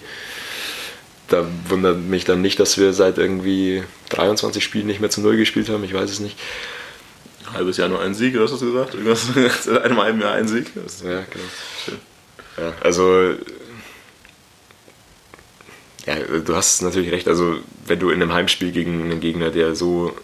da 1.28 1.46
wundert 1.68 1.98
mich 1.98 2.24
dann 2.24 2.40
nicht, 2.40 2.58
dass 2.58 2.78
wir 2.78 2.92
seit 2.92 3.18
irgendwie 3.18 3.84
23 4.10 4.64
Spielen 4.64 4.86
nicht 4.86 5.00
mehr 5.00 5.10
zu 5.10 5.20
Null 5.20 5.36
gespielt 5.36 5.68
haben. 5.68 5.84
Ich 5.84 5.92
weiß 5.92 6.10
es 6.10 6.20
nicht. 6.20 6.38
Ein 7.46 7.52
halbes 7.54 7.76
Jahr 7.76 7.88
nur 7.88 8.00
ein 8.00 8.14
Sieg, 8.14 8.34
oder 8.34 8.44
hast 8.44 8.60
du 8.60 8.72
gesagt? 8.72 8.94
Irgendwas 8.94 9.28
seit 9.64 9.82
einem 9.82 9.98
halben 9.98 10.20
Jahr 10.20 10.32
ein 10.32 10.48
Sieg. 10.48 10.72
Das 10.74 11.02
ja, 11.02 11.20
genau. 11.30 11.44
Schön. 11.84 11.98
Ja, 12.56 12.72
also 12.80 13.34
ja, 16.06 16.16
du 16.16 16.56
hast 16.56 16.80
natürlich 16.80 17.12
recht. 17.12 17.28
Also, 17.28 17.58
wenn 17.88 17.98
du 17.98 18.10
in 18.10 18.22
einem 18.22 18.32
Heimspiel 18.32 18.72
gegen 18.72 19.02
einen 19.02 19.20
Gegner, 19.20 19.50
der 19.50 19.74
so 19.74 20.14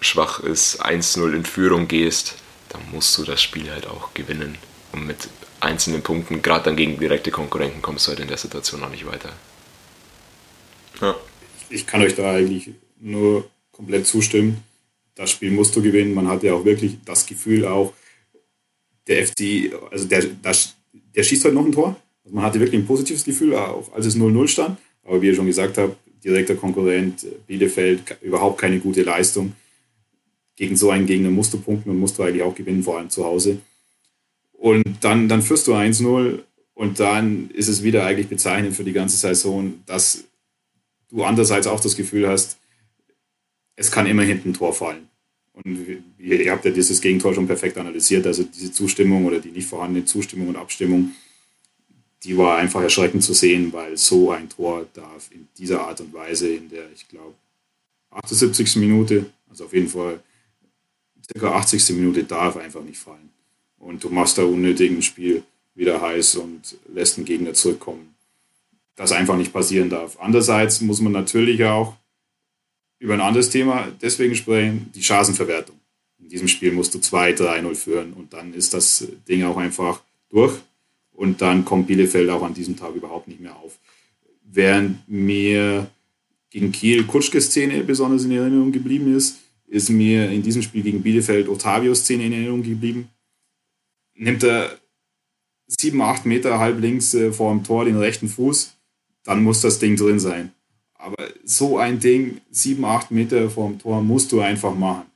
schwach 0.00 0.40
ist, 0.40 0.84
1-0 0.84 1.34
in 1.34 1.44
Führung 1.44 1.88
gehst, 1.88 2.36
dann 2.68 2.82
musst 2.92 3.16
du 3.18 3.24
das 3.24 3.42
Spiel 3.42 3.70
halt 3.70 3.86
auch 3.86 4.14
gewinnen. 4.14 4.58
Und 4.92 5.06
mit 5.06 5.28
einzelnen 5.60 6.02
Punkten, 6.02 6.42
gerade 6.42 6.64
dann 6.64 6.76
gegen 6.76 6.98
direkte 6.98 7.30
Konkurrenten, 7.30 7.82
kommst 7.82 8.06
du 8.06 8.10
halt 8.10 8.20
in 8.20 8.28
der 8.28 8.36
Situation 8.36 8.82
auch 8.82 8.90
nicht 8.90 9.06
weiter. 9.06 9.32
Ja. 11.00 11.14
Ich 11.68 11.86
kann 11.86 12.02
euch 12.02 12.14
da 12.14 12.32
eigentlich 12.32 12.70
nur 13.00 13.48
komplett 13.72 14.06
zustimmen. 14.06 14.62
Das 15.14 15.30
Spiel 15.30 15.50
musst 15.50 15.74
du 15.74 15.82
gewinnen. 15.82 16.14
Man 16.14 16.28
hatte 16.28 16.46
ja 16.46 16.54
auch 16.54 16.64
wirklich 16.64 16.98
das 17.04 17.26
Gefühl 17.26 17.66
auch, 17.66 17.92
der 19.06 19.26
FC, 19.26 19.72
also 19.90 20.06
der, 20.06 20.24
das, 20.42 20.74
der 21.14 21.22
schießt 21.22 21.44
heute 21.44 21.54
noch 21.54 21.64
ein 21.64 21.72
Tor. 21.72 21.96
Also 22.24 22.34
man 22.34 22.44
hatte 22.44 22.60
wirklich 22.60 22.80
ein 22.80 22.86
positives 22.86 23.24
Gefühl, 23.24 23.54
auch 23.54 23.92
als 23.92 24.06
es 24.06 24.16
0-0 24.16 24.48
stand. 24.48 24.78
Aber 25.04 25.22
wie 25.22 25.26
ihr 25.26 25.34
schon 25.34 25.46
gesagt 25.46 25.78
habt, 25.78 25.96
direkter 26.26 26.56
Konkurrent, 26.56 27.24
Bielefeld, 27.46 28.18
überhaupt 28.20 28.60
keine 28.60 28.80
gute 28.80 29.02
Leistung. 29.02 29.52
Gegen 30.56 30.76
so 30.76 30.90
einen 30.90 31.06
Gegner 31.06 31.30
musst 31.30 31.54
du 31.54 31.58
punkten 31.58 31.90
und 31.90 31.98
musst 31.98 32.18
du 32.18 32.22
eigentlich 32.22 32.42
auch 32.42 32.54
gewinnen, 32.54 32.82
vor 32.82 32.98
allem 32.98 33.10
zu 33.10 33.24
Hause. 33.24 33.58
Und 34.52 34.84
dann, 35.02 35.28
dann 35.28 35.42
führst 35.42 35.66
du 35.66 35.74
1-0 35.74 36.40
und 36.74 36.98
dann 36.98 37.50
ist 37.50 37.68
es 37.68 37.82
wieder 37.82 38.04
eigentlich 38.04 38.28
bezeichnend 38.28 38.74
für 38.74 38.84
die 38.84 38.92
ganze 38.92 39.16
Saison, 39.16 39.74
dass 39.86 40.24
du 41.10 41.22
andererseits 41.22 41.66
auch 41.66 41.80
das 41.80 41.96
Gefühl 41.96 42.28
hast, 42.28 42.58
es 43.76 43.90
kann 43.90 44.06
immer 44.06 44.22
hinten 44.22 44.50
ein 44.50 44.54
Tor 44.54 44.72
fallen. 44.72 45.08
Und 45.52 46.02
ihr 46.18 46.50
habt 46.50 46.64
ja 46.64 46.70
dieses 46.70 47.00
Gegentor 47.00 47.34
schon 47.34 47.46
perfekt 47.46 47.78
analysiert. 47.78 48.26
Also 48.26 48.42
diese 48.42 48.72
Zustimmung 48.72 49.24
oder 49.26 49.38
die 49.38 49.50
nicht 49.50 49.68
vorhandene 49.68 50.04
Zustimmung 50.04 50.48
und 50.48 50.56
Abstimmung, 50.56 51.12
die 52.22 52.36
war 52.36 52.58
einfach 52.58 52.82
erschreckend 52.82 53.22
zu 53.22 53.34
sehen, 53.34 53.72
weil 53.72 53.96
so 53.96 54.30
ein 54.30 54.48
Tor 54.48 54.86
darf 54.94 55.30
in 55.30 55.48
dieser 55.58 55.86
Art 55.86 56.00
und 56.00 56.12
Weise 56.12 56.48
in 56.48 56.68
der, 56.68 56.90
ich 56.94 57.06
glaube, 57.08 57.34
78. 58.10 58.76
Minute, 58.76 59.26
also 59.48 59.66
auf 59.66 59.72
jeden 59.72 59.88
Fall 59.88 60.20
circa 61.32 61.52
80. 61.52 61.90
Minute 61.90 62.24
darf 62.24 62.56
einfach 62.56 62.82
nicht 62.82 62.98
fallen. 62.98 63.30
Und 63.78 64.02
du 64.02 64.08
machst 64.08 64.38
da 64.38 64.44
unnötig 64.44 64.90
ein 64.90 65.02
Spiel 65.02 65.42
wieder 65.74 66.00
heiß 66.00 66.36
und 66.36 66.76
lässt 66.92 67.18
den 67.18 67.24
Gegner 67.24 67.52
zurückkommen 67.52 68.16
das 68.96 69.12
einfach 69.12 69.36
nicht 69.36 69.52
passieren 69.52 69.90
darf. 69.90 70.16
Andererseits 70.18 70.80
muss 70.80 71.00
man 71.00 71.12
natürlich 71.12 71.62
auch 71.64 71.94
über 72.98 73.14
ein 73.14 73.20
anderes 73.20 73.50
Thema 73.50 73.92
deswegen 74.00 74.34
sprechen, 74.34 74.90
die 74.94 75.02
Chancenverwertung. 75.02 75.76
In 76.18 76.30
diesem 76.30 76.48
Spiel 76.48 76.72
musst 76.72 76.94
du 76.94 76.98
2-3-0 76.98 77.74
führen 77.74 78.12
und 78.14 78.32
dann 78.32 78.54
ist 78.54 78.72
das 78.74 79.06
Ding 79.28 79.44
auch 79.44 79.58
einfach 79.58 80.00
durch 80.30 80.54
und 81.16 81.40
dann 81.40 81.64
kommt 81.64 81.86
Bielefeld 81.86 82.28
auch 82.30 82.42
an 82.42 82.54
diesem 82.54 82.76
Tag 82.76 82.94
überhaupt 82.94 83.28
nicht 83.28 83.40
mehr 83.40 83.56
auf. 83.56 83.78
Während 84.44 85.08
mir 85.08 85.90
gegen 86.50 86.72
Kiel 86.72 87.04
Kutschkes 87.04 87.46
Szene 87.46 87.82
besonders 87.82 88.24
in 88.24 88.32
Erinnerung 88.32 88.70
geblieben 88.70 89.16
ist, 89.16 89.38
ist 89.66 89.90
mir 89.90 90.30
in 90.30 90.42
diesem 90.42 90.62
Spiel 90.62 90.82
gegen 90.82 91.02
Bielefeld 91.02 91.48
Otavios 91.48 92.00
Szene 92.00 92.26
in 92.26 92.32
Erinnerung 92.32 92.62
geblieben. 92.62 93.08
Nimmt 94.14 94.44
er 94.44 94.78
sieben, 95.66 96.00
acht 96.00 96.24
Meter 96.26 96.58
halb 96.58 96.80
links 96.80 97.14
äh, 97.14 97.32
vor 97.32 97.52
dem 97.52 97.64
Tor 97.64 97.84
den 97.84 97.96
rechten 97.96 98.28
Fuß, 98.28 98.74
dann 99.24 99.42
muss 99.42 99.60
das 99.60 99.78
Ding 99.78 99.96
drin 99.96 100.20
sein. 100.20 100.52
Aber 100.94 101.28
so 101.44 101.78
ein 101.78 101.98
Ding, 101.98 102.40
sieben, 102.50 102.84
acht 102.84 103.10
Meter 103.10 103.50
vom 103.50 103.78
Tor, 103.78 104.02
musst 104.02 104.32
du 104.32 104.40
einfach 104.40 104.74
machen. 104.74 105.06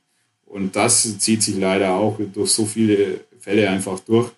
Und 0.45 0.75
das 0.75 1.17
zieht 1.19 1.41
sich 1.41 1.57
leider 1.57 1.93
auch 1.93 2.19
durch 2.33 2.51
so 2.51 2.65
viele 2.65 3.21
Fälle 3.39 3.69
einfach 3.69 3.99
durch. 4.01 4.31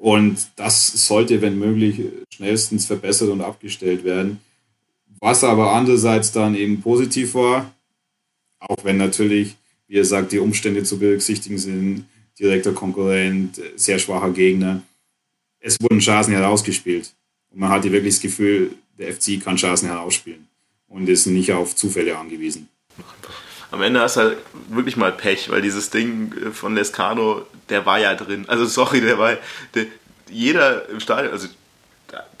Und 0.00 0.48
das 0.56 1.06
sollte, 1.06 1.42
wenn 1.42 1.58
möglich, 1.58 2.00
schnellstens 2.32 2.86
verbessert 2.86 3.28
und 3.28 3.42
abgestellt 3.42 4.02
werden. 4.02 4.40
Was 5.20 5.44
aber 5.44 5.72
andererseits 5.74 6.32
dann 6.32 6.54
eben 6.54 6.80
positiv 6.80 7.34
war, 7.34 7.70
auch 8.60 8.82
wenn 8.82 8.96
natürlich, 8.96 9.56
wie 9.88 9.98
er 9.98 10.06
sagt, 10.06 10.32
die 10.32 10.38
Umstände 10.38 10.84
zu 10.84 10.98
berücksichtigen 10.98 11.58
sind, 11.58 12.06
direkter 12.38 12.72
Konkurrent, 12.72 13.60
sehr 13.76 13.98
schwacher 13.98 14.30
Gegner. 14.30 14.80
Es 15.58 15.76
wurden 15.82 15.98
Chancen 15.98 16.32
herausgespielt. 16.32 17.12
Und 17.50 17.60
man 17.60 17.68
hatte 17.68 17.92
wirklich 17.92 18.14
das 18.14 18.22
Gefühl, 18.22 18.76
der 18.98 19.12
FC 19.12 19.38
kann 19.38 19.56
Chancen 19.56 19.88
herausspielen 19.88 20.48
und 20.88 21.10
ist 21.10 21.26
nicht 21.26 21.52
auf 21.52 21.76
Zufälle 21.76 22.16
angewiesen. 22.16 22.70
Am 23.70 23.82
Ende 23.82 24.00
hast 24.00 24.16
du 24.16 24.20
halt 24.20 24.38
wirklich 24.68 24.96
mal 24.96 25.12
Pech, 25.12 25.50
weil 25.50 25.62
dieses 25.62 25.90
Ding 25.90 26.32
von 26.52 26.74
Lescano, 26.74 27.46
der 27.68 27.86
war 27.86 27.98
ja 27.98 28.14
drin. 28.14 28.44
Also 28.48 28.66
sorry, 28.66 29.00
der 29.00 29.18
war, 29.18 29.36
der, 29.74 29.86
jeder 30.28 30.88
im 30.88 31.00
Stadion, 31.00 31.32
also 31.32 31.46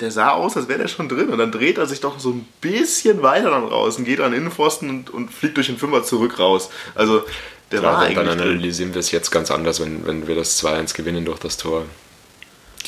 der 0.00 0.10
sah 0.10 0.30
aus, 0.30 0.56
als 0.56 0.68
wäre 0.68 0.80
der 0.80 0.88
schon 0.88 1.08
drin. 1.08 1.28
Und 1.28 1.38
dann 1.38 1.52
dreht 1.52 1.78
er 1.78 1.86
sich 1.86 2.00
doch 2.00 2.18
so 2.18 2.30
ein 2.30 2.46
bisschen 2.60 3.22
weiter 3.22 3.50
dann 3.50 3.64
raus 3.64 3.96
und 3.98 4.04
geht 4.04 4.20
an 4.20 4.32
den 4.32 4.40
Innenpfosten 4.40 4.90
und, 4.90 5.10
und 5.10 5.32
fliegt 5.32 5.56
durch 5.56 5.68
den 5.68 5.78
Fünfer 5.78 6.02
zurück 6.02 6.38
raus. 6.38 6.70
Also 6.94 7.24
der 7.70 7.80
Klar, 7.80 7.92
war 7.92 8.00
eigentlich 8.00 8.16
dann 8.16 8.28
analysieren 8.28 8.94
wir 8.94 9.00
es 9.00 9.12
jetzt 9.12 9.30
ganz 9.30 9.50
anders, 9.50 9.80
wenn, 9.80 10.04
wenn 10.06 10.26
wir 10.26 10.34
das 10.34 10.62
2-1 10.62 10.96
gewinnen 10.96 11.24
durch 11.24 11.38
das 11.38 11.56
Tor. 11.56 11.84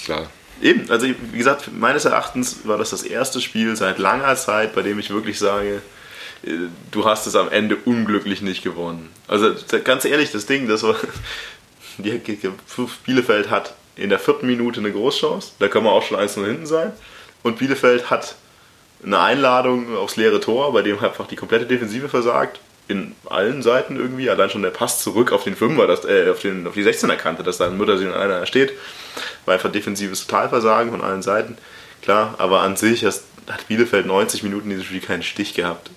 Klar. 0.04 0.28
Eben, 0.60 0.90
also 0.90 1.06
wie 1.06 1.38
gesagt, 1.38 1.70
meines 1.72 2.04
Erachtens 2.04 2.60
war 2.64 2.78
das 2.78 2.90
das 2.90 3.02
erste 3.02 3.40
Spiel 3.40 3.76
seit 3.76 3.98
langer 3.98 4.34
Zeit, 4.36 4.74
bei 4.74 4.82
dem 4.82 4.98
ich 4.98 5.10
wirklich 5.10 5.38
sage, 5.38 5.76
äh, 5.76 5.80
du 6.90 7.04
hast 7.04 7.26
es 7.26 7.36
am 7.36 7.48
Ende 7.48 7.76
unglücklich 7.76 8.42
nicht 8.42 8.62
gewonnen. 8.62 9.10
Also 9.28 9.54
ganz 9.84 10.04
ehrlich, 10.04 10.32
das 10.32 10.46
Ding, 10.46 10.68
das 10.68 10.82
war, 10.82 10.96
die, 11.98 12.20
Bielefeld 13.04 13.50
hat 13.50 13.74
in 13.96 14.10
der 14.10 14.18
vierten 14.18 14.46
Minute 14.46 14.80
eine 14.80 14.92
Großchance, 14.92 15.52
da 15.58 15.68
kann 15.68 15.84
man 15.84 15.92
auch 15.92 16.02
schon 16.02 16.18
1-0 16.18 16.44
hinten 16.44 16.66
sein. 16.66 16.92
Und 17.42 17.58
Bielefeld 17.58 18.10
hat 18.10 18.36
eine 19.04 19.18
Einladung 19.18 19.96
aufs 19.96 20.16
leere 20.16 20.40
Tor, 20.40 20.72
bei 20.72 20.82
dem 20.82 20.98
einfach 20.98 21.26
die 21.26 21.36
komplette 21.36 21.66
Defensive 21.66 22.08
versagt. 22.08 22.60
In 22.88 23.14
allen 23.26 23.62
Seiten 23.62 23.96
irgendwie. 23.96 24.28
Allein 24.28 24.50
schon 24.50 24.62
der 24.62 24.70
Pass 24.70 25.02
zurück 25.02 25.32
auf 25.32 25.44
den 25.44 25.54
Fünfer, 25.54 25.86
das, 25.86 26.04
äh, 26.04 26.28
auf, 26.30 26.40
den, 26.40 26.66
auf 26.66 26.74
die 26.74 26.84
16er 26.84 27.16
Kante, 27.16 27.42
dass 27.42 27.58
da 27.58 27.66
ein 27.66 27.76
Muttersinn 27.76 28.12
einer 28.12 28.44
steht. 28.44 28.72
War 29.44 29.54
einfach 29.54 29.70
defensives 29.70 30.26
Totalversagen 30.26 30.90
von 30.90 31.00
allen 31.00 31.22
Seiten. 31.22 31.56
Klar, 32.02 32.34
aber 32.38 32.60
an 32.60 32.76
sich 32.76 33.04
hat 33.04 33.22
Bielefeld 33.68 34.06
90 34.06 34.42
Minuten 34.42 34.64
in 34.64 34.70
diesem 34.70 34.86
Spiel 34.86 35.00
keinen 35.00 35.22
Stich 35.22 35.54
gehabt. 35.54 35.90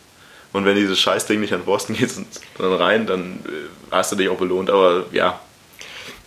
Und 0.56 0.64
wenn 0.64 0.78
dieses 0.78 0.98
Scheißding 1.02 1.42
nicht 1.42 1.52
an 1.52 1.66
Boston 1.66 1.98
geht 1.98 2.16
und 2.18 2.28
dann 2.58 2.72
rein, 2.72 3.06
dann 3.06 3.40
äh, 3.46 3.68
hast 3.92 4.14
du 4.14 4.16
dich 4.16 4.30
auch 4.30 4.38
belohnt. 4.38 4.70
Aber 4.70 5.06
ja. 5.12 5.42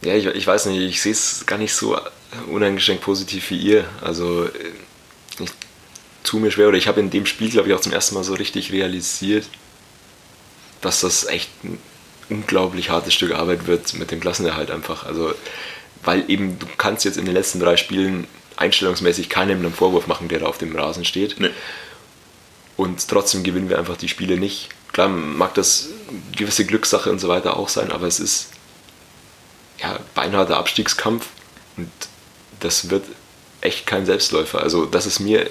Ja, 0.02 0.14
ich, 0.14 0.26
ich 0.26 0.46
weiß 0.46 0.66
nicht, 0.66 0.82
ich 0.82 1.00
sehe 1.00 1.12
es 1.12 1.46
gar 1.46 1.56
nicht 1.56 1.72
so 1.72 1.98
uneingeschränkt 2.50 3.02
positiv 3.02 3.48
wie 3.48 3.56
ihr. 3.56 3.86
Also 4.02 4.44
äh, 4.44 4.50
ich 5.40 5.48
tue 6.24 6.40
mir 6.40 6.50
schwer, 6.50 6.68
oder 6.68 6.76
ich 6.76 6.88
habe 6.88 7.00
in 7.00 7.08
dem 7.08 7.24
Spiel, 7.24 7.48
glaube 7.48 7.68
ich, 7.68 7.74
auch 7.74 7.80
zum 7.80 7.92
ersten 7.92 8.16
Mal 8.16 8.22
so 8.22 8.34
richtig 8.34 8.70
realisiert, 8.70 9.46
dass 10.82 11.00
das 11.00 11.24
echt 11.24 11.48
ein 11.64 11.78
unglaublich 12.28 12.90
hartes 12.90 13.14
Stück 13.14 13.32
Arbeit 13.32 13.66
wird 13.66 13.94
mit 13.94 14.10
dem 14.10 14.20
Klassenerhalt 14.20 14.70
einfach. 14.70 15.06
Also, 15.06 15.32
weil 16.04 16.30
eben 16.30 16.58
du 16.58 16.66
kannst 16.76 17.06
jetzt 17.06 17.16
in 17.16 17.24
den 17.24 17.32
letzten 17.32 17.60
drei 17.60 17.78
Spielen 17.78 18.26
einstellungsmäßig 18.56 19.30
keinem 19.30 19.60
einen 19.60 19.72
Vorwurf 19.72 20.06
machen, 20.06 20.28
der 20.28 20.40
da 20.40 20.46
auf 20.48 20.58
dem 20.58 20.76
Rasen 20.76 21.06
steht. 21.06 21.40
Nee. 21.40 21.48
Und 22.78 23.06
trotzdem 23.08 23.42
gewinnen 23.42 23.68
wir 23.68 23.78
einfach 23.78 23.96
die 23.98 24.08
Spiele 24.08 24.38
nicht. 24.38 24.70
Klar 24.92 25.08
mag 25.08 25.52
das 25.54 25.88
gewisse 26.36 26.64
Glückssache 26.64 27.10
und 27.10 27.18
so 27.18 27.28
weiter 27.28 27.56
auch 27.58 27.68
sein, 27.68 27.92
aber 27.92 28.06
es 28.06 28.20
ist 28.20 28.48
ja 29.82 29.98
beinharter 30.14 30.56
Abstiegskampf 30.56 31.26
und 31.76 31.90
das 32.60 32.88
wird 32.88 33.04
echt 33.60 33.86
kein 33.86 34.06
Selbstläufer. 34.06 34.60
Also 34.62 34.86
das 34.86 35.06
ist 35.06 35.18
mir, 35.20 35.50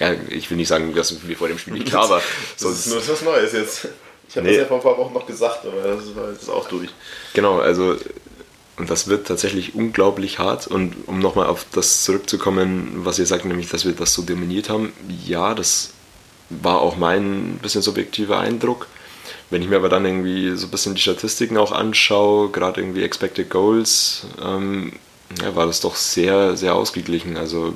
ja, 0.00 0.14
ich 0.30 0.48
will 0.50 0.56
nicht 0.56 0.68
sagen, 0.68 0.94
dass 0.94 1.22
mir 1.22 1.36
vor 1.36 1.48
dem 1.48 1.58
Spiel 1.58 1.74
nicht 1.74 1.86
klar 1.86 2.08
war. 2.08 2.22
Das 2.58 2.70
ist 2.70 2.86
nur 2.86 3.06
was 3.06 3.22
Neues 3.22 3.52
jetzt. 3.52 3.88
Ich 4.28 4.36
habe 4.36 4.46
Nee. 4.46 4.52
das 4.52 4.62
ja 4.62 4.66
vor 4.66 4.76
ein 4.78 4.82
paar 4.82 4.96
Wochen 4.98 5.14
noch 5.14 5.26
gesagt, 5.26 5.66
aber 5.66 5.82
das 5.82 6.14
war 6.14 6.30
jetzt 6.30 6.48
auch 6.48 6.68
durch. 6.68 6.90
Genau, 7.34 7.58
also 7.58 7.96
und 8.76 8.88
das 8.90 9.08
wird 9.08 9.26
tatsächlich 9.26 9.74
unglaublich 9.74 10.38
hart. 10.38 10.68
Und 10.68 10.94
um 11.08 11.18
nochmal 11.18 11.46
auf 11.46 11.66
das 11.72 12.04
zurückzukommen, 12.04 12.92
was 13.04 13.18
ihr 13.18 13.26
sagt, 13.26 13.44
nämlich, 13.44 13.68
dass 13.70 13.84
wir 13.84 13.92
das 13.92 14.14
so 14.14 14.22
dominiert 14.22 14.68
haben, 14.68 14.92
ja, 15.26 15.54
das 15.54 15.90
war 16.50 16.80
auch 16.80 16.96
mein 16.96 17.58
bisschen 17.62 17.82
subjektiver 17.82 18.38
Eindruck. 18.38 18.86
Wenn 19.50 19.62
ich 19.62 19.68
mir 19.68 19.76
aber 19.76 19.88
dann 19.88 20.04
irgendwie 20.04 20.56
so 20.56 20.66
ein 20.66 20.70
bisschen 20.70 20.94
die 20.94 21.00
Statistiken 21.00 21.56
auch 21.56 21.72
anschaue, 21.72 22.50
gerade 22.50 22.80
irgendwie 22.80 23.02
Expected 23.02 23.48
Goals, 23.50 24.26
ähm, 24.42 24.92
ja, 25.42 25.54
war 25.56 25.66
das 25.66 25.80
doch 25.80 25.96
sehr, 25.96 26.56
sehr 26.56 26.74
ausgeglichen. 26.74 27.36
Also 27.36 27.74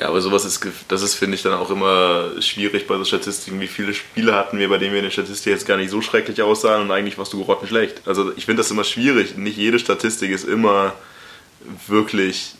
Ja, 0.00 0.08
aber 0.08 0.20
sowas 0.20 0.44
ist, 0.44 0.64
das 0.88 1.02
ist, 1.02 1.14
finde 1.16 1.34
ich, 1.34 1.42
dann 1.42 1.54
auch 1.54 1.70
immer 1.70 2.40
schwierig 2.40 2.86
bei 2.86 2.96
so 2.98 3.04
Statistiken. 3.04 3.60
Wie 3.60 3.66
viele 3.66 3.94
Spiele 3.94 4.34
hatten 4.34 4.58
wir, 4.58 4.68
bei 4.68 4.78
denen 4.78 4.92
wir 4.92 5.00
in 5.00 5.04
der 5.06 5.10
Statistik 5.10 5.52
jetzt 5.52 5.66
gar 5.66 5.76
nicht 5.76 5.90
so 5.90 6.00
schrecklich 6.02 6.40
aussahen 6.42 6.82
und 6.82 6.90
eigentlich 6.92 7.18
warst 7.18 7.32
du 7.32 7.44
grottenschlecht. 7.44 8.02
Also 8.06 8.32
ich 8.36 8.44
finde 8.46 8.62
das 8.62 8.70
immer 8.70 8.84
schwierig. 8.84 9.36
Nicht 9.36 9.56
jede 9.56 9.78
Statistik 9.78 10.30
ist 10.30 10.44
immer 10.44 10.94
wirklich 11.88 12.54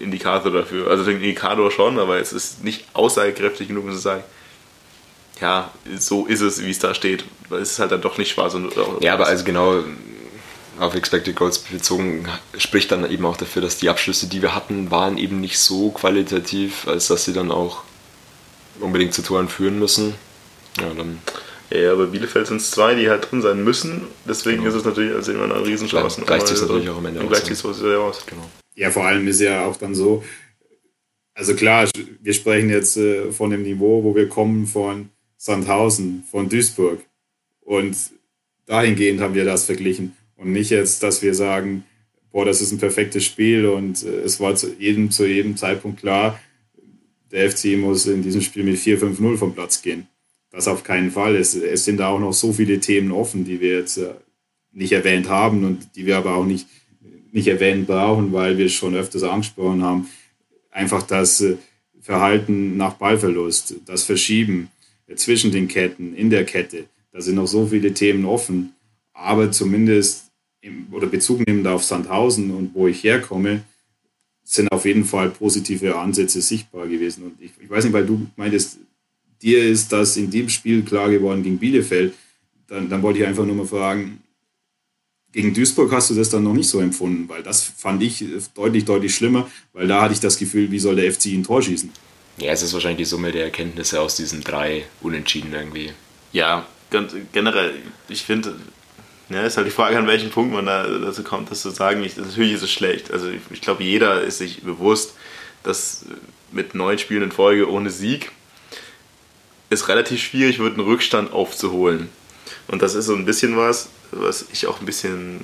Indikator 0.00 0.50
dafür. 0.52 0.88
Also 0.90 1.04
ein 1.04 1.16
Indikator 1.16 1.70
schon, 1.70 1.98
aber 1.98 2.18
es 2.18 2.32
ist 2.32 2.64
nicht 2.64 2.84
aussagekräftig 2.94 3.68
genug, 3.68 3.84
um 3.84 3.92
zu 3.92 3.98
sagen, 3.98 4.22
ja, 5.40 5.70
so 5.98 6.26
ist 6.26 6.40
es, 6.40 6.62
wie 6.64 6.70
es 6.70 6.78
da 6.80 6.94
steht. 6.94 7.24
Weil 7.48 7.62
es 7.62 7.72
ist 7.72 7.78
halt 7.78 7.92
dann 7.92 8.00
doch 8.00 8.18
nicht 8.18 8.30
schwarz 8.32 8.54
und 8.54 8.72
Ja, 9.00 9.14
aber 9.14 9.26
also 9.26 9.44
genau 9.44 9.84
auf 10.80 10.94
Expected 10.94 11.34
Goals 11.36 11.58
bezogen 11.58 12.28
spricht 12.56 12.92
dann 12.92 13.08
eben 13.10 13.24
auch 13.26 13.36
dafür, 13.36 13.62
dass 13.62 13.78
die 13.78 13.88
Abschlüsse, 13.88 14.28
die 14.28 14.42
wir 14.42 14.54
hatten, 14.54 14.90
waren 14.90 15.18
eben 15.18 15.40
nicht 15.40 15.58
so 15.58 15.90
qualitativ, 15.90 16.86
als 16.86 17.08
dass 17.08 17.24
sie 17.24 17.32
dann 17.32 17.50
auch 17.50 17.82
unbedingt 18.80 19.12
zu 19.14 19.22
Toren 19.22 19.48
führen 19.48 19.78
müssen. 19.78 20.14
Ja, 20.80 20.90
dann 20.96 21.18
Ja, 21.70 21.92
aber 21.92 22.06
Bielefeld 22.06 22.46
sind 22.46 22.58
es 22.60 22.70
zwei, 22.70 22.94
die 22.94 23.10
halt 23.10 23.30
drin 23.30 23.42
sein 23.42 23.62
müssen. 23.62 24.06
Deswegen 24.24 24.58
Genau. 24.62 24.68
ist 24.70 24.74
es 24.76 24.84
natürlich 24.84 25.14
als 25.14 25.28
immer 25.28 25.44
eine 25.44 25.64
Riesenchance. 25.66 26.20
Gleicht 26.22 26.46
Aber- 26.50 26.60
natürlich 26.62 26.90
auch 26.90 26.96
am 26.98 27.06
Ende 27.06 27.20
und 27.20 27.26
aus, 27.26 27.30
gleicht 27.32 27.44
ja. 27.44 27.48
sich's 27.54 27.60
so 27.62 27.72
sehr 27.72 27.98
aus. 27.98 28.24
genau. 28.26 28.48
Ja, 28.78 28.92
vor 28.92 29.06
allem 29.06 29.26
ist 29.26 29.40
ja 29.40 29.66
auch 29.66 29.76
dann 29.76 29.96
so, 29.96 30.22
also 31.34 31.56
klar, 31.56 31.88
wir 32.20 32.32
sprechen 32.32 32.70
jetzt 32.70 32.96
äh, 32.96 33.32
von 33.32 33.50
dem 33.50 33.64
Niveau, 33.64 34.04
wo 34.04 34.14
wir 34.14 34.28
kommen 34.28 34.68
von 34.68 35.08
Sandhausen, 35.36 36.22
von 36.30 36.48
Duisburg. 36.48 37.04
Und 37.60 37.96
dahingehend 38.66 39.20
haben 39.20 39.34
wir 39.34 39.44
das 39.44 39.64
verglichen. 39.64 40.16
Und 40.36 40.52
nicht 40.52 40.70
jetzt, 40.70 41.02
dass 41.02 41.22
wir 41.22 41.34
sagen, 41.34 41.82
boah, 42.30 42.44
das 42.44 42.60
ist 42.60 42.70
ein 42.70 42.78
perfektes 42.78 43.24
Spiel 43.24 43.66
und 43.66 44.04
äh, 44.04 44.20
es 44.20 44.38
war 44.38 44.54
zu 44.54 44.72
jedem, 44.78 45.10
zu 45.10 45.26
jedem 45.26 45.56
Zeitpunkt 45.56 45.98
klar, 45.98 46.38
der 47.32 47.50
FC 47.50 47.76
muss 47.76 48.06
in 48.06 48.22
diesem 48.22 48.42
Spiel 48.42 48.62
mit 48.62 48.76
4-5-0 48.76 49.38
vom 49.38 49.54
Platz 49.54 49.82
gehen. 49.82 50.06
Das 50.52 50.68
auf 50.68 50.84
keinen 50.84 51.10
Fall. 51.10 51.34
Es, 51.34 51.56
es 51.56 51.84
sind 51.84 51.96
da 51.96 52.10
auch 52.10 52.20
noch 52.20 52.32
so 52.32 52.52
viele 52.52 52.78
Themen 52.78 53.10
offen, 53.10 53.44
die 53.44 53.60
wir 53.60 53.80
jetzt 53.80 53.96
äh, 53.96 54.14
nicht 54.70 54.92
erwähnt 54.92 55.28
haben 55.28 55.64
und 55.64 55.96
die 55.96 56.06
wir 56.06 56.16
aber 56.16 56.36
auch 56.36 56.46
nicht, 56.46 56.68
nicht 57.32 57.48
erwähnen 57.48 57.86
brauchen, 57.86 58.32
weil 58.32 58.58
wir 58.58 58.68
schon 58.68 58.94
öfters 58.94 59.22
angesprochen 59.22 59.82
haben. 59.82 60.08
Einfach 60.70 61.02
das 61.02 61.40
äh, 61.40 61.56
Verhalten 62.00 62.76
nach 62.76 62.94
Ballverlust, 62.94 63.74
das 63.86 64.04
Verschieben 64.04 64.70
äh, 65.06 65.14
zwischen 65.14 65.52
den 65.52 65.68
Ketten, 65.68 66.14
in 66.14 66.30
der 66.30 66.44
Kette. 66.44 66.84
Da 67.12 67.20
sind 67.20 67.36
noch 67.36 67.46
so 67.46 67.66
viele 67.66 67.92
Themen 67.92 68.24
offen. 68.24 68.74
Aber 69.12 69.50
zumindest 69.50 70.30
im, 70.60 70.86
oder 70.92 71.06
Bezug 71.06 71.46
nehmend 71.46 71.66
auf 71.66 71.84
Sandhausen 71.84 72.50
und 72.50 72.74
wo 72.74 72.86
ich 72.86 73.02
herkomme, 73.04 73.62
sind 74.44 74.72
auf 74.72 74.84
jeden 74.86 75.04
Fall 75.04 75.30
positive 75.30 75.96
Ansätze 75.96 76.40
sichtbar 76.40 76.86
gewesen. 76.86 77.24
Und 77.24 77.34
ich, 77.40 77.50
ich 77.60 77.68
weiß 77.68 77.84
nicht, 77.84 77.92
weil 77.92 78.06
du 78.06 78.26
meintest, 78.36 78.78
dir 79.42 79.62
ist 79.62 79.92
das 79.92 80.16
in 80.16 80.30
dem 80.30 80.48
Spiel 80.48 80.82
klar 80.82 81.10
geworden 81.10 81.42
gegen 81.42 81.58
Bielefeld. 81.58 82.14
Dann, 82.66 82.88
dann 82.88 83.02
wollte 83.02 83.18
ich 83.18 83.26
einfach 83.26 83.44
nur 83.44 83.56
mal 83.56 83.66
fragen, 83.66 84.22
gegen 85.32 85.54
Duisburg 85.54 85.92
hast 85.92 86.10
du 86.10 86.14
das 86.14 86.30
dann 86.30 86.42
noch 86.42 86.54
nicht 86.54 86.68
so 86.68 86.80
empfunden, 86.80 87.28
weil 87.28 87.42
das 87.42 87.62
fand 87.62 88.02
ich 88.02 88.24
deutlich, 88.54 88.84
deutlich 88.84 89.14
schlimmer, 89.14 89.50
weil 89.72 89.86
da 89.86 90.02
hatte 90.02 90.14
ich 90.14 90.20
das 90.20 90.38
Gefühl, 90.38 90.70
wie 90.70 90.78
soll 90.78 90.96
der 90.96 91.12
FC 91.12 91.26
ein 91.26 91.44
Tor 91.44 91.62
schießen? 91.62 91.92
Ja, 92.38 92.52
es 92.52 92.62
ist 92.62 92.72
wahrscheinlich 92.72 92.98
die 92.98 93.04
Summe 93.04 93.32
der 93.32 93.44
Erkenntnisse 93.44 94.00
aus 94.00 94.16
diesen 94.16 94.42
drei 94.42 94.84
Unentschieden 95.00 95.52
irgendwie. 95.52 95.92
Ja, 96.32 96.66
ganz, 96.90 97.12
generell, 97.32 97.74
ich 98.08 98.22
finde, 98.22 98.54
ja, 99.28 99.42
ist 99.42 99.56
halt 99.56 99.66
die 99.66 99.72
Frage, 99.72 99.98
an 99.98 100.06
welchem 100.06 100.30
Punkt 100.30 100.52
man 100.52 100.66
da 100.66 100.86
dazu 100.86 101.22
kommt, 101.22 101.50
das 101.50 101.60
zu 101.60 101.70
sagen. 101.70 102.02
Ich, 102.02 102.16
natürlich 102.16 102.52
ist 102.52 102.62
es 102.62 102.70
schlecht. 102.70 103.10
Also 103.10 103.28
ich, 103.28 103.40
ich 103.50 103.60
glaube, 103.60 103.82
jeder 103.82 104.22
ist 104.22 104.38
sich 104.38 104.62
bewusst, 104.62 105.14
dass 105.62 106.06
mit 106.50 106.74
neun 106.74 106.98
Spielen 106.98 107.24
in 107.24 107.32
Folge 107.32 107.70
ohne 107.70 107.90
Sieg 107.90 108.32
es 109.70 109.88
relativ 109.88 110.22
schwierig 110.22 110.58
wird, 110.60 110.74
einen 110.74 110.86
Rückstand 110.86 111.32
aufzuholen. 111.32 112.08
Und 112.68 112.82
das 112.82 112.94
ist 112.94 113.06
so 113.06 113.14
ein 113.14 113.24
bisschen 113.24 113.56
was, 113.56 113.88
was 114.12 114.46
ich 114.52 114.66
auch 114.66 114.80
ein 114.80 114.86
bisschen 114.86 115.40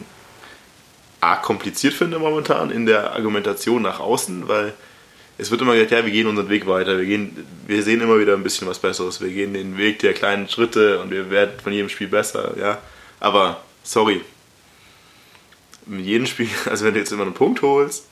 arg 1.21 1.43
kompliziert 1.43 1.95
finde 1.95 2.19
momentan 2.19 2.71
in 2.71 2.87
der 2.87 3.13
Argumentation 3.13 3.83
nach 3.83 3.99
außen, 3.99 4.47
weil 4.47 4.75
es 5.39 5.51
wird 5.51 5.63
immer 5.63 5.75
gesagt, 5.75 5.91
ja, 5.91 6.05
wir 6.05 6.13
gehen 6.13 6.27
unseren 6.27 6.49
Weg 6.49 6.67
weiter, 6.67 6.99
wir, 6.99 7.07
gehen, 7.07 7.47
wir 7.67 7.83
sehen 7.83 8.01
immer 8.01 8.19
wieder 8.21 8.35
ein 8.35 8.43
bisschen 8.43 8.69
was 8.69 8.79
Besseres, 8.79 9.21
wir 9.21 9.31
gehen 9.31 9.55
den 9.55 9.77
Weg 9.79 9.99
der 10.01 10.13
kleinen 10.13 10.49
Schritte 10.49 11.01
und 11.01 11.11
wir 11.11 11.31
werden 11.31 11.59
von 11.63 11.73
jedem 11.73 11.89
Spiel 11.89 12.09
besser, 12.09 12.55
ja. 12.59 12.79
Aber, 13.21 13.63
sorry, 13.83 14.21
mit 15.87 16.05
jedem 16.05 16.27
Spiel, 16.27 16.49
also 16.71 16.85
wenn 16.85 16.95
du 16.95 17.01
jetzt 17.01 17.13
immer 17.13 17.23
einen 17.23 17.35
Punkt 17.35 17.63
holst, 17.63 18.07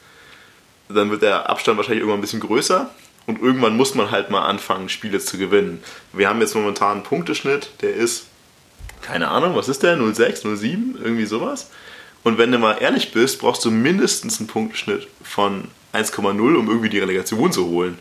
dann 0.88 1.10
wird 1.10 1.22
der 1.22 1.48
Abstand 1.48 1.76
wahrscheinlich 1.76 2.00
irgendwann 2.00 2.18
ein 2.18 2.22
bisschen 2.22 2.40
größer 2.40 2.90
und 3.26 3.40
irgendwann 3.40 3.76
muss 3.76 3.94
man 3.94 4.10
halt 4.10 4.30
mal 4.30 4.46
anfangen, 4.46 4.88
Spiele 4.88 5.20
zu 5.20 5.38
gewinnen. 5.38 5.82
Wir 6.12 6.28
haben 6.28 6.40
jetzt 6.40 6.54
momentan 6.54 6.92
einen 6.92 7.02
Punkteschnitt, 7.02 7.70
der 7.82 7.94
ist, 7.94 8.26
keine 9.02 9.28
Ahnung, 9.28 9.54
was 9.54 9.68
ist 9.68 9.82
der, 9.82 9.96
0,6, 9.96 10.44
0,7, 10.44 11.02
irgendwie 11.02 11.26
sowas. 11.26 11.68
Und 12.24 12.38
wenn 12.38 12.52
du 12.52 12.58
mal 12.58 12.78
ehrlich 12.80 13.12
bist, 13.12 13.40
brauchst 13.40 13.64
du 13.64 13.70
mindestens 13.70 14.38
einen 14.38 14.46
Punkteschnitt 14.46 15.08
von 15.22 15.68
1,0, 15.92 16.30
um 16.30 16.68
irgendwie 16.68 16.88
die 16.88 17.00
Relegation 17.00 17.52
zu 17.52 17.66
holen. 17.66 17.98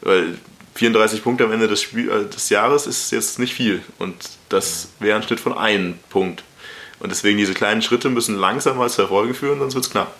Weil 0.00 0.38
34 0.74 1.22
Punkte 1.22 1.44
am 1.44 1.52
Ende 1.52 1.68
des, 1.68 1.82
Spiel, 1.82 2.10
äh, 2.10 2.24
des 2.28 2.48
Jahres 2.48 2.86
ist 2.86 3.10
jetzt 3.12 3.38
nicht 3.38 3.54
viel. 3.54 3.82
Und 3.98 4.14
das 4.48 4.88
wäre 4.98 5.16
ein 5.16 5.22
Schnitt 5.22 5.40
von 5.40 5.56
einem 5.56 5.98
Punkt. 6.10 6.42
Und 7.00 7.10
deswegen 7.10 7.38
diese 7.38 7.54
kleinen 7.54 7.82
Schritte 7.82 8.08
müssen 8.08 8.36
langsam 8.36 8.80
als 8.80 8.98
Erfolge 8.98 9.34
führen, 9.34 9.58
sonst 9.58 9.74
wird 9.74 9.84
es 9.84 9.90
knapp. 9.90 10.14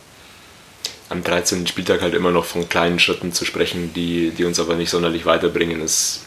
Am 1.08 1.22
13. 1.22 1.66
Spieltag 1.66 2.02
halt 2.02 2.14
immer 2.14 2.30
noch 2.30 2.44
von 2.44 2.68
kleinen 2.68 2.98
Schritten 2.98 3.32
zu 3.32 3.44
sprechen, 3.44 3.92
die, 3.94 4.30
die 4.30 4.44
uns 4.44 4.58
aber 4.58 4.74
nicht 4.74 4.90
sonderlich 4.90 5.26
weiterbringen, 5.26 5.80
ist 5.80 6.22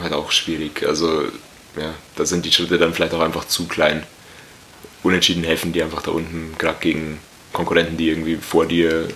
halt 0.00 0.12
auch 0.12 0.30
schwierig. 0.30 0.84
Also, 0.86 1.24
ja, 1.76 1.94
da 2.16 2.24
sind 2.26 2.44
die 2.44 2.52
Schritte 2.52 2.78
dann 2.78 2.94
vielleicht 2.94 3.14
auch 3.14 3.20
einfach 3.20 3.46
zu 3.46 3.66
klein. 3.66 4.02
Unentschieden 5.02 5.44
helfen 5.44 5.72
die 5.72 5.82
einfach 5.82 6.02
da 6.02 6.10
unten, 6.10 6.54
gerade 6.58 6.78
gegen 6.80 7.18
Konkurrenten, 7.52 7.96
die 7.96 8.08
irgendwie 8.08 8.36
vor 8.36 8.66
dir 8.66 9.08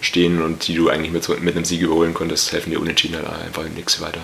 stehen 0.00 0.42
und 0.42 0.66
die 0.66 0.74
du 0.74 0.88
eigentlich 0.88 1.12
mit, 1.12 1.42
mit 1.42 1.56
einem 1.56 1.64
Sieg 1.64 1.82
überholen 1.82 2.14
konntest, 2.14 2.52
helfen 2.52 2.70
dir 2.70 2.80
Unentschieden 2.80 3.16
halt 3.16 3.28
einfach 3.28 3.68
nichts 3.68 4.00
weiter. 4.00 4.22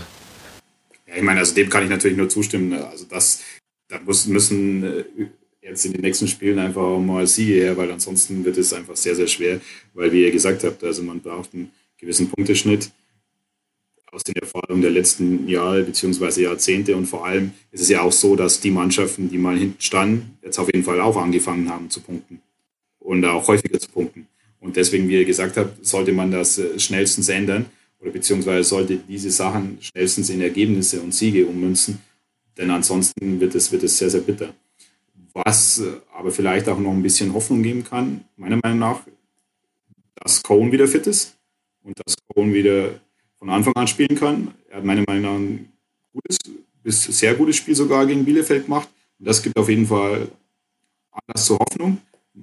Ja, 1.06 1.16
ich 1.16 1.22
meine, 1.22 1.40
also 1.40 1.54
dem 1.54 1.68
kann 1.68 1.84
ich 1.84 1.90
natürlich 1.90 2.16
nur 2.16 2.28
zustimmen. 2.28 2.72
Also 2.72 3.04
das, 3.04 3.42
da 3.88 4.00
müssen 4.00 4.84
äh, 4.84 5.04
jetzt 5.60 5.84
in 5.84 5.92
den 5.92 6.00
nächsten 6.00 6.28
Spielen 6.28 6.58
einfach 6.58 6.82
auch 6.82 7.00
mal 7.00 7.26
Siege 7.26 7.54
her, 7.54 7.76
weil 7.76 7.90
ansonsten 7.90 8.44
wird 8.44 8.56
es 8.56 8.72
einfach 8.72 8.96
sehr, 8.96 9.14
sehr 9.14 9.26
schwer, 9.26 9.60
weil 9.94 10.12
wie 10.12 10.22
ihr 10.22 10.30
gesagt 10.30 10.64
habt, 10.64 10.82
also 10.82 11.02
man 11.02 11.20
braucht 11.20 11.52
einen 11.52 11.70
gewissen 11.98 12.30
Punkteschnitt 12.30 12.90
aus 14.16 14.24
den 14.24 14.36
Erfahrungen 14.36 14.80
der 14.80 14.90
letzten 14.90 15.46
Jahre 15.46 15.82
bzw. 15.82 16.44
Jahrzehnte 16.44 16.96
und 16.96 17.04
vor 17.04 17.26
allem 17.26 17.52
ist 17.70 17.82
es 17.82 17.90
ja 17.90 18.00
auch 18.00 18.12
so, 18.12 18.34
dass 18.34 18.60
die 18.60 18.70
Mannschaften, 18.70 19.28
die 19.28 19.36
mal 19.36 19.58
hinten 19.58 19.80
standen, 19.80 20.38
jetzt 20.42 20.58
auf 20.58 20.68
jeden 20.72 20.84
Fall 20.84 21.02
auch 21.02 21.18
angefangen 21.18 21.68
haben 21.68 21.90
zu 21.90 22.00
punkten 22.00 22.40
und 22.98 23.22
auch 23.26 23.46
häufiger 23.46 23.78
zu 23.78 23.90
punkten. 23.90 24.26
Und 24.58 24.76
deswegen, 24.76 25.06
wie 25.08 25.16
ihr 25.16 25.26
gesagt 25.26 25.58
habt, 25.58 25.84
sollte 25.84 26.12
man 26.12 26.30
das 26.30 26.56
äh, 26.56 26.78
schnellstens 26.78 27.28
ändern 27.28 27.66
oder 28.00 28.10
beziehungsweise 28.10 28.66
sollte 28.66 28.96
diese 28.96 29.30
Sachen 29.30 29.76
schnellstens 29.82 30.30
in 30.30 30.40
Ergebnisse 30.40 30.98
und 31.02 31.12
Siege 31.12 31.44
ummünzen, 31.44 31.98
denn 32.56 32.70
ansonsten 32.70 33.38
wird 33.38 33.54
es, 33.54 33.70
wird 33.70 33.82
es 33.82 33.98
sehr, 33.98 34.08
sehr 34.08 34.22
bitter. 34.22 34.54
Was 35.34 35.80
äh, 35.80 35.92
aber 36.16 36.30
vielleicht 36.30 36.70
auch 36.70 36.78
noch 36.78 36.92
ein 36.92 37.02
bisschen 37.02 37.34
Hoffnung 37.34 37.62
geben 37.62 37.84
kann, 37.84 38.24
meiner 38.38 38.58
Meinung 38.62 38.78
nach, 38.78 39.00
dass 40.14 40.42
Cohen 40.42 40.72
wieder 40.72 40.88
fit 40.88 41.06
ist 41.06 41.36
und 41.82 42.00
dass 42.02 42.16
Cohen 42.34 42.54
wieder 42.54 42.98
von 43.38 43.50
Anfang 43.50 43.74
an 43.76 43.86
spielen 43.86 44.16
kann. 44.16 44.54
Er 44.68 44.78
hat 44.78 44.84
meiner 44.84 45.04
Meinung 45.06 45.22
nach 45.22 45.34
ein 45.34 45.72
gutes, 46.12 46.38
bis 46.82 47.02
sehr 47.04 47.34
gutes 47.34 47.56
Spiel 47.56 47.74
sogar 47.74 48.06
gegen 48.06 48.24
Bielefeld 48.24 48.64
gemacht. 48.64 48.88
Und 49.18 49.28
das 49.28 49.42
gibt 49.42 49.56
auf 49.56 49.68
jeden 49.68 49.86
Fall 49.86 50.28
Anlass 51.10 51.46
zur 51.46 51.58
Hoffnung, 51.58 51.98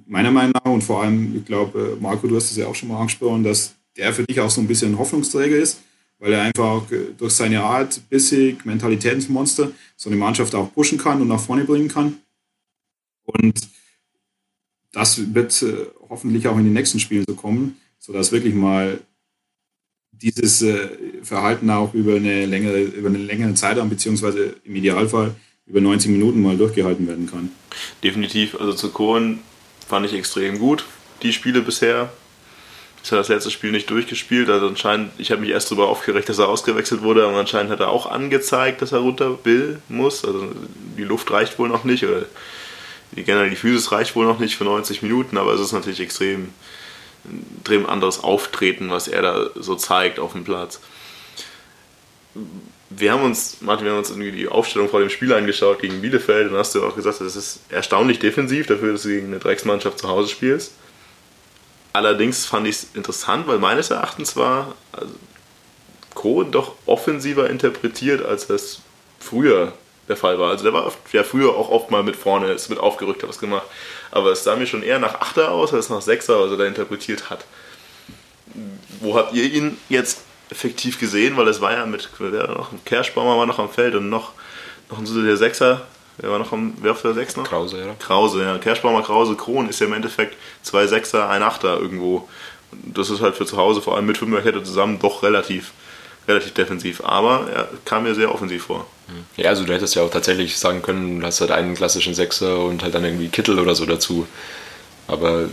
meiner 0.06 0.30
Meinung 0.30 0.52
nach. 0.52 0.70
Und 0.70 0.82
vor 0.82 1.02
allem, 1.02 1.36
ich 1.36 1.44
glaube, 1.44 1.96
Marco, 2.00 2.26
du 2.26 2.36
hast 2.36 2.50
es 2.50 2.56
ja 2.56 2.66
auch 2.66 2.74
schon 2.74 2.88
mal 2.88 2.98
angesprochen, 2.98 3.44
dass 3.44 3.74
der 3.96 4.12
für 4.12 4.24
dich 4.24 4.40
auch 4.40 4.50
so 4.50 4.60
ein 4.60 4.66
bisschen 4.66 4.98
Hoffnungsträger 4.98 5.56
ist, 5.56 5.80
weil 6.18 6.32
er 6.32 6.42
einfach 6.42 6.82
durch 7.16 7.32
seine 7.32 7.62
Art, 7.62 8.00
bissig, 8.08 8.64
Mentalitätsmonster, 8.64 9.70
so 9.96 10.10
eine 10.10 10.16
Mannschaft 10.16 10.54
auch 10.54 10.72
pushen 10.72 10.98
kann 10.98 11.20
und 11.20 11.28
nach 11.28 11.40
vorne 11.40 11.64
bringen 11.64 11.88
kann. 11.88 12.18
Und 13.24 13.68
das 14.92 15.34
wird 15.34 15.60
äh, 15.62 15.86
hoffentlich 16.08 16.46
auch 16.46 16.56
in 16.56 16.64
den 16.64 16.72
nächsten 16.72 17.00
Spielen 17.00 17.24
so 17.26 17.34
kommen, 17.34 17.76
sodass 17.98 18.32
wirklich 18.32 18.54
mal 18.54 19.00
dieses 20.22 20.62
äh, 20.62 20.88
Verhalten 21.22 21.70
auch 21.70 21.94
über 21.94 22.16
eine 22.16 22.46
längere, 22.46 22.80
über 22.80 23.08
eine 23.08 23.18
längere 23.18 23.54
Zeitraum, 23.54 23.90
beziehungsweise 23.90 24.54
im 24.64 24.76
Idealfall 24.76 25.34
über 25.66 25.80
90 25.80 26.10
Minuten 26.10 26.42
mal 26.42 26.56
durchgehalten 26.56 27.08
werden 27.08 27.28
kann. 27.30 27.50
Definitiv, 28.02 28.58
also 28.60 28.72
zu 28.72 28.90
Kohlen 28.90 29.40
fand 29.88 30.06
ich 30.06 30.14
extrem 30.14 30.58
gut, 30.58 30.84
die 31.22 31.32
Spiele 31.32 31.60
bisher. 31.62 32.12
Ist 33.02 33.10
ja 33.10 33.18
das 33.18 33.28
letzte 33.28 33.50
Spiel 33.50 33.70
nicht 33.70 33.90
durchgespielt, 33.90 34.48
also 34.48 34.66
anscheinend, 34.66 35.10
ich 35.18 35.30
habe 35.30 35.42
mich 35.42 35.50
erst 35.50 35.70
darüber 35.70 35.88
aufgeregt, 35.88 36.30
dass 36.30 36.38
er 36.38 36.48
ausgewechselt 36.48 37.02
wurde, 37.02 37.26
aber 37.26 37.36
anscheinend 37.38 37.70
hat 37.70 37.80
er 37.80 37.90
auch 37.90 38.10
angezeigt, 38.10 38.80
dass 38.80 38.92
er 38.92 39.00
runter 39.00 39.38
will, 39.44 39.82
muss. 39.90 40.24
Also 40.24 40.50
die 40.96 41.04
Luft 41.04 41.30
reicht 41.30 41.58
wohl 41.58 41.68
noch 41.68 41.84
nicht, 41.84 42.04
oder 42.04 42.24
generell 43.14 43.50
die 43.50 43.56
Physis 43.56 43.92
reicht 43.92 44.16
wohl 44.16 44.24
noch 44.24 44.38
nicht 44.38 44.56
für 44.56 44.64
90 44.64 45.02
Minuten, 45.02 45.36
aber 45.36 45.52
es 45.52 45.60
ist 45.60 45.72
natürlich 45.72 46.00
extrem, 46.00 46.48
extrem 47.56 47.86
anderes 47.86 48.22
Auftreten, 48.22 48.90
was 48.90 49.08
er 49.08 49.22
da 49.22 49.50
so 49.54 49.74
zeigt 49.74 50.18
auf 50.18 50.32
dem 50.32 50.44
Platz. 50.44 50.80
Wir 52.90 53.12
haben 53.12 53.24
uns, 53.24 53.60
Martin, 53.60 53.86
wir 53.86 53.92
haben 53.92 53.98
uns 53.98 54.10
irgendwie 54.10 54.32
die 54.32 54.48
Aufstellung 54.48 54.88
vor 54.88 55.00
dem 55.00 55.10
Spiel 55.10 55.32
angeschaut 55.32 55.80
gegen 55.80 56.00
Bielefeld 56.00 56.50
und 56.50 56.56
hast 56.56 56.74
du 56.74 56.84
auch 56.84 56.94
gesagt, 56.94 57.20
das 57.20 57.36
ist 57.36 57.60
erstaunlich 57.70 58.18
defensiv 58.18 58.66
dafür, 58.66 58.92
dass 58.92 59.02
du 59.02 59.08
gegen 59.08 59.28
eine 59.28 59.38
Drecksmannschaft 59.38 59.98
zu 59.98 60.08
Hause 60.08 60.28
spielst. 60.28 60.72
Allerdings 61.92 62.44
fand 62.44 62.66
ich 62.66 62.76
es 62.76 62.86
interessant, 62.94 63.46
weil 63.46 63.58
meines 63.58 63.90
Erachtens 63.90 64.36
war 64.36 64.74
also 64.92 65.14
Kohn 66.14 66.52
doch 66.52 66.74
offensiver 66.86 67.50
interpretiert, 67.50 68.24
als 68.24 68.50
es 68.50 68.80
früher 69.18 69.72
der 70.08 70.16
Fall 70.16 70.38
war. 70.38 70.50
Also 70.50 70.64
der 70.64 70.72
war 70.72 70.92
ja 71.12 71.22
früher 71.22 71.50
auch 71.54 71.70
oft 71.70 71.90
mal 71.90 72.02
mit 72.02 72.16
vorne, 72.16 72.52
ist 72.52 72.68
mit 72.68 72.78
aufgerückt, 72.78 73.22
hat 73.22 73.28
was 73.28 73.38
gemacht. 73.38 73.66
Aber 74.10 74.30
es 74.32 74.44
sah 74.44 74.56
mir 74.56 74.66
schon 74.66 74.82
eher 74.82 74.98
nach 74.98 75.20
Achter 75.20 75.50
aus, 75.50 75.72
als 75.72 75.88
nach 75.88 76.02
Sechser, 76.02 76.40
was 76.40 76.50
er 76.50 76.56
da 76.56 76.66
interpretiert 76.66 77.30
hat. 77.30 77.44
Wo 79.00 79.16
habt 79.16 79.34
ihr 79.34 79.44
ihn 79.44 79.78
jetzt 79.88 80.20
effektiv 80.50 81.00
gesehen? 81.00 81.36
Weil 81.36 81.48
es 81.48 81.60
war 81.60 81.72
ja 81.72 81.86
mit, 81.86 82.08
wer 82.18 82.48
noch, 82.48 82.70
Kerschbaumer 82.84 83.36
war 83.38 83.46
noch 83.46 83.58
am 83.58 83.70
Feld 83.70 83.94
und 83.94 84.08
noch, 84.08 84.32
noch 84.90 84.98
ein 84.98 85.24
der 85.24 85.36
Sechser. 85.36 85.82
Wer 86.18 86.30
war 86.30 86.38
noch 86.38 86.52
am, 86.52 86.74
wer 86.80 86.92
auf 86.92 87.02
der 87.02 87.14
Sechs 87.14 87.36
noch? 87.36 87.44
Krause, 87.44 87.80
ja. 87.80 87.94
Krause, 87.98 88.42
ja. 88.42 88.58
Kerschbaumer, 88.58 89.02
Krause, 89.02 89.34
Kron 89.34 89.68
ist 89.68 89.80
ja 89.80 89.86
im 89.86 89.94
Endeffekt 89.94 90.36
zwei 90.62 90.86
Sechser, 90.86 91.28
ein 91.28 91.42
Achter 91.42 91.80
irgendwo. 91.80 92.28
Das 92.70 93.10
ist 93.10 93.20
halt 93.20 93.36
für 93.36 93.46
zu 93.46 93.56
Hause, 93.56 93.82
vor 93.82 93.96
allem 93.96 94.06
mit 94.06 94.18
Fünferkette 94.18 94.62
zusammen, 94.62 94.98
doch 95.00 95.22
relativ 95.22 95.72
relativ 96.26 96.54
defensiv, 96.54 97.02
aber 97.02 97.50
er 97.50 97.68
kam 97.84 98.04
mir 98.04 98.14
sehr 98.14 98.34
offensiv 98.34 98.64
vor. 98.64 98.86
Ja, 99.36 99.50
also 99.50 99.64
du 99.64 99.72
hättest 99.72 99.94
ja 99.94 100.02
auch 100.02 100.10
tatsächlich 100.10 100.56
sagen 100.58 100.82
können, 100.82 101.20
du 101.20 101.26
hast 101.26 101.40
halt 101.40 101.50
einen 101.50 101.74
klassischen 101.74 102.14
Sechser 102.14 102.60
und 102.60 102.82
halt 102.82 102.94
dann 102.94 103.04
irgendwie 103.04 103.28
Kittel 103.28 103.58
oder 103.58 103.74
so 103.74 103.84
dazu. 103.84 104.26
Aber 105.06 105.48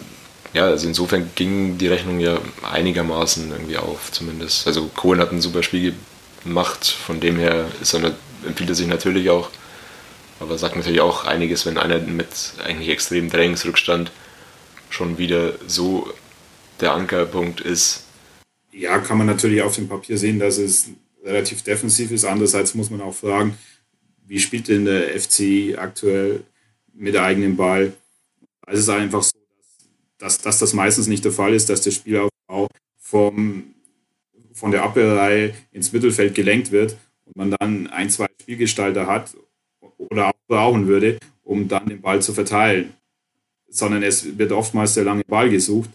ja, 0.53 0.65
also 0.65 0.87
insofern 0.87 1.29
ging 1.35 1.77
die 1.77 1.87
Rechnung 1.87 2.19
ja 2.19 2.37
einigermaßen 2.69 3.51
irgendwie 3.51 3.77
auf, 3.77 4.11
zumindest. 4.11 4.67
Also 4.67 4.89
Cohen 4.95 5.19
hat 5.19 5.31
ein 5.31 5.41
super 5.41 5.63
Spiel 5.63 5.93
gemacht, 6.43 6.85
von 6.85 7.19
dem 7.19 7.37
her 7.37 7.65
ist 7.81 7.93
er, 7.93 8.13
empfiehlt 8.45 8.69
er 8.69 8.75
sich 8.75 8.87
natürlich 8.87 9.29
auch. 9.29 9.49
Aber 10.39 10.57
sagt 10.57 10.75
natürlich 10.75 11.01
auch 11.01 11.25
einiges, 11.25 11.65
wenn 11.65 11.77
einer 11.77 11.99
mit 11.99 12.27
eigentlich 12.65 12.89
extrem 12.89 13.29
Drängungsrückstand 13.29 14.11
schon 14.89 15.17
wieder 15.17 15.53
so 15.67 16.11
der 16.79 16.93
Ankerpunkt 16.93 17.61
ist, 17.61 18.05
ja, 18.71 18.99
kann 18.99 19.17
man 19.17 19.27
natürlich 19.27 19.61
auf 19.61 19.75
dem 19.75 19.87
Papier 19.87 20.17
sehen, 20.17 20.39
dass 20.39 20.57
es 20.57 20.89
relativ 21.23 21.61
defensiv 21.63 22.11
ist. 22.11 22.25
Andererseits 22.25 22.73
muss 22.73 22.89
man 22.89 23.01
auch 23.01 23.13
fragen, 23.13 23.57
wie 24.25 24.39
spielt 24.39 24.67
denn 24.67 24.85
der 24.85 25.19
FC 25.19 25.77
aktuell 25.77 26.43
mit 26.93 27.15
eigenem 27.17 27.55
Ball? 27.55 27.93
Es 28.67 28.79
ist 28.79 28.89
einfach 28.89 29.23
so, 29.23 29.37
dass, 30.17 30.37
dass 30.37 30.59
das 30.59 30.73
meistens 30.73 31.07
nicht 31.07 31.25
der 31.25 31.31
Fall 31.31 31.53
ist, 31.53 31.69
dass 31.69 31.81
der 31.81 31.91
Spielaufbau 31.91 32.67
vom, 32.97 33.73
von 34.53 34.71
der 34.71 34.83
Abwehrreihe 34.83 35.53
ins 35.71 35.91
Mittelfeld 35.91 36.35
gelenkt 36.35 36.71
wird 36.71 36.95
und 37.25 37.35
man 37.35 37.55
dann 37.59 37.87
ein, 37.87 38.09
zwei 38.09 38.27
Spielgestalter 38.41 39.07
hat 39.07 39.35
oder 39.97 40.29
auch 40.29 40.33
brauchen 40.47 40.87
würde, 40.87 41.17
um 41.43 41.67
dann 41.67 41.87
den 41.87 42.01
Ball 42.01 42.21
zu 42.21 42.33
verteilen. 42.33 42.93
Sondern 43.67 44.03
es 44.03 44.37
wird 44.37 44.51
oftmals 44.51 44.93
der 44.93 45.05
lange 45.05 45.23
Ball 45.27 45.49
gesucht 45.49 45.89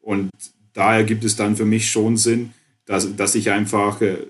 und 0.00 0.30
daher 0.72 1.04
gibt 1.04 1.24
es 1.24 1.36
dann 1.36 1.56
für 1.56 1.64
mich 1.64 1.90
schon 1.90 2.16
Sinn, 2.16 2.52
dass, 2.84 3.16
dass 3.16 3.34
ich 3.34 3.50
einfach 3.50 4.00
äh, 4.00 4.26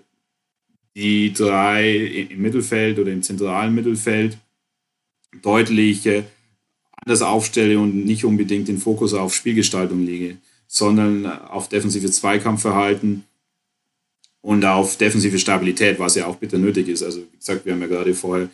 die 0.95 1.33
drei 1.33 1.97
im 1.97 2.43
Mittelfeld 2.43 2.99
oder 2.99 3.13
im 3.13 3.23
zentralen 3.23 3.75
Mittelfeld 3.75 4.39
deutlich 5.43 6.07
äh, 6.07 6.25
anders 6.93 7.23
aufstelle 7.23 7.79
und 7.79 8.05
nicht 8.05 8.25
unbedingt 8.25 8.69
den 8.69 8.79
Fokus 8.79 9.15
auf 9.15 9.35
Spielgestaltung 9.35 10.05
lege, 10.05 10.37
sondern 10.67 11.27
auf 11.27 11.69
defensive 11.69 12.11
Zweikampfverhalten 12.11 13.25
und 14.43 14.65
auf 14.65 14.97
defensive 14.97 15.39
Stabilität, 15.39 15.99
was 15.99 16.15
ja 16.15 16.27
auch 16.27 16.37
bitter 16.37 16.59
nötig 16.59 16.89
ist. 16.89 17.03
Also 17.03 17.21
wie 17.21 17.39
gesagt, 17.39 17.65
wir 17.65 17.73
haben 17.73 17.81
ja 17.81 17.87
gerade 17.87 18.15
vorher 18.15 18.49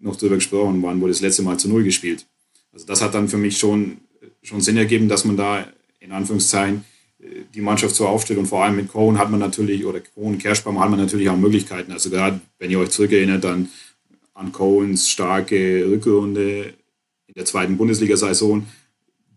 noch 0.00 0.16
darüber 0.16 0.36
gesprochen, 0.36 0.82
wann 0.82 1.00
wurde 1.00 1.12
das 1.12 1.20
letzte 1.20 1.42
Mal 1.42 1.58
zu 1.58 1.68
Null 1.68 1.84
gespielt. 1.84 2.26
Also 2.72 2.86
das 2.86 3.02
hat 3.02 3.14
dann 3.14 3.28
für 3.28 3.36
mich 3.38 3.58
schon, 3.58 3.98
schon 4.42 4.60
Sinn 4.60 4.76
ergeben, 4.76 5.08
dass 5.08 5.24
man 5.24 5.36
da 5.36 5.68
in 6.00 6.12
Anführungszeichen 6.12 6.84
die 7.54 7.60
Mannschaft 7.60 7.94
so 7.94 8.06
aufstellt. 8.06 8.38
Und 8.38 8.46
vor 8.46 8.64
allem 8.64 8.76
mit 8.76 8.88
Cohen 8.88 9.18
hat 9.18 9.30
man 9.30 9.40
natürlich, 9.40 9.84
oder 9.84 10.00
Cohen, 10.00 10.38
Kerschbaum 10.38 10.80
hat 10.80 10.90
man 10.90 10.98
natürlich 10.98 11.28
auch 11.28 11.36
Möglichkeiten. 11.36 11.92
Also 11.92 12.10
gerade, 12.10 12.40
wenn 12.58 12.70
ihr 12.70 12.78
euch 12.78 12.90
zurückerinnert, 12.90 13.44
dann 13.44 13.68
an 14.34 14.52
Cohens 14.52 15.08
starke 15.08 15.86
Rückrunde 15.88 16.74
in 17.26 17.34
der 17.34 17.44
zweiten 17.44 17.76
Bundesliga-Saison, 17.76 18.66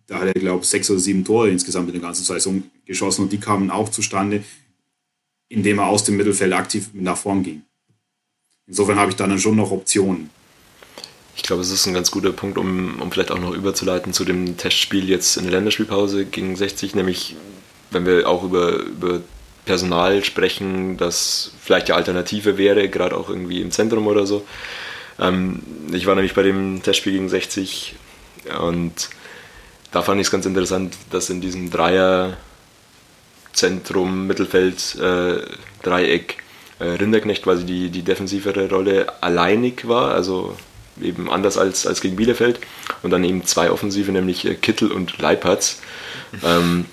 da 0.07 0.19
hat 0.19 0.27
er, 0.27 0.33
glaube 0.33 0.63
ich, 0.63 0.69
sechs 0.69 0.89
oder 0.89 0.99
sieben 0.99 1.23
Tore 1.23 1.49
insgesamt 1.49 1.87
in 1.87 1.93
der 1.93 2.01
ganzen 2.01 2.23
Saison 2.23 2.63
geschossen 2.85 3.23
und 3.23 3.31
die 3.31 3.39
kamen 3.39 3.71
auch 3.71 3.89
zustande, 3.89 4.43
indem 5.49 5.79
er 5.79 5.87
aus 5.87 6.03
dem 6.03 6.17
Mittelfeld 6.17 6.53
aktiv 6.53 6.89
nach 6.93 7.17
vorn 7.17 7.43
ging. 7.43 7.63
Insofern 8.67 8.97
habe 8.97 9.11
ich 9.11 9.15
dann 9.15 9.37
schon 9.39 9.55
noch 9.55 9.71
Optionen. 9.71 10.29
Ich 11.35 11.43
glaube, 11.43 11.61
es 11.61 11.71
ist 11.71 11.85
ein 11.85 11.93
ganz 11.93 12.11
guter 12.11 12.31
Punkt, 12.31 12.57
um, 12.57 12.99
um 13.01 13.11
vielleicht 13.11 13.31
auch 13.31 13.39
noch 13.39 13.53
überzuleiten 13.53 14.13
zu 14.13 14.25
dem 14.25 14.57
Testspiel 14.57 15.09
jetzt 15.09 15.37
in 15.37 15.43
der 15.43 15.51
Länderspielpause 15.51 16.25
gegen 16.25 16.55
60, 16.55 16.95
nämlich 16.95 17.35
wenn 17.91 18.05
wir 18.05 18.27
auch 18.27 18.43
über, 18.43 18.73
über 18.73 19.21
Personal 19.65 20.23
sprechen, 20.23 20.97
das 20.97 21.51
vielleicht 21.61 21.87
die 21.87 21.93
Alternative 21.93 22.57
wäre, 22.57 22.87
gerade 22.89 23.17
auch 23.17 23.29
irgendwie 23.29 23.61
im 23.61 23.71
Zentrum 23.71 24.07
oder 24.07 24.25
so. 24.25 24.45
Ähm, 25.19 25.61
ich 25.91 26.05
war 26.05 26.15
nämlich 26.15 26.33
bei 26.33 26.43
dem 26.43 26.81
Testspiel 26.83 27.13
gegen 27.13 27.29
60 27.29 27.95
Und 28.59 29.09
da 29.91 30.01
fand 30.01 30.21
ich 30.21 30.27
es 30.27 30.31
ganz 30.31 30.45
interessant, 30.45 30.95
dass 31.09 31.29
in 31.29 31.41
diesem 31.41 31.71
Dreier 31.71 32.37
Zentrum, 33.53 34.27
Mittelfeld, 34.27 34.95
äh, 34.95 35.41
Dreieck 35.81 36.37
äh, 36.79 36.85
Rinderknecht 36.85 37.43
quasi 37.43 37.63
die, 37.63 37.89
die 37.89 38.01
defensivere 38.01 38.69
Rolle 38.69 39.07
alleinig 39.23 39.87
war, 39.87 40.13
also 40.13 40.57
eben 41.01 41.31
anders 41.31 41.57
als, 41.57 41.87
als 41.87 42.01
gegen 42.01 42.17
Bielefeld. 42.17 42.59
Und 43.01 43.11
dann 43.11 43.23
eben 43.23 43.45
zwei 43.45 43.71
Offensive, 43.71 44.11
nämlich 44.11 44.45
äh, 44.45 44.55
Kittel 44.55 44.91
und 44.91 45.17
Leipertz. 45.17 45.81
Ähm, 46.43 46.85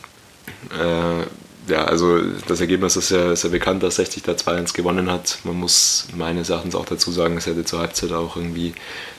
äh, 0.71 1.27
ja, 1.69 1.85
also 1.85 2.21
das 2.49 2.61
Ergebnis 2.61 2.97
ist 2.97 3.11
ja, 3.11 3.33
ist 3.33 3.45
ja 3.45 3.51
bekannt, 3.51 3.83
dass 3.83 3.97
60 3.97 4.23
da 4.25 4.33
2-1 4.33 4.75
gewonnen 4.75 5.11
hat. 5.11 5.39
Man 5.45 5.57
muss 5.57 6.09
meines 6.17 6.51
Erachtens 6.51 6.75
auch 6.75 6.87
dazu 6.87 7.13
sagen, 7.13 7.37
es 7.37 7.47
hätte 7.47 7.65
zur 7.65 7.81
Halbzeit 7.81 8.13
auch 8.13 8.37
irgendwie 8.37 8.75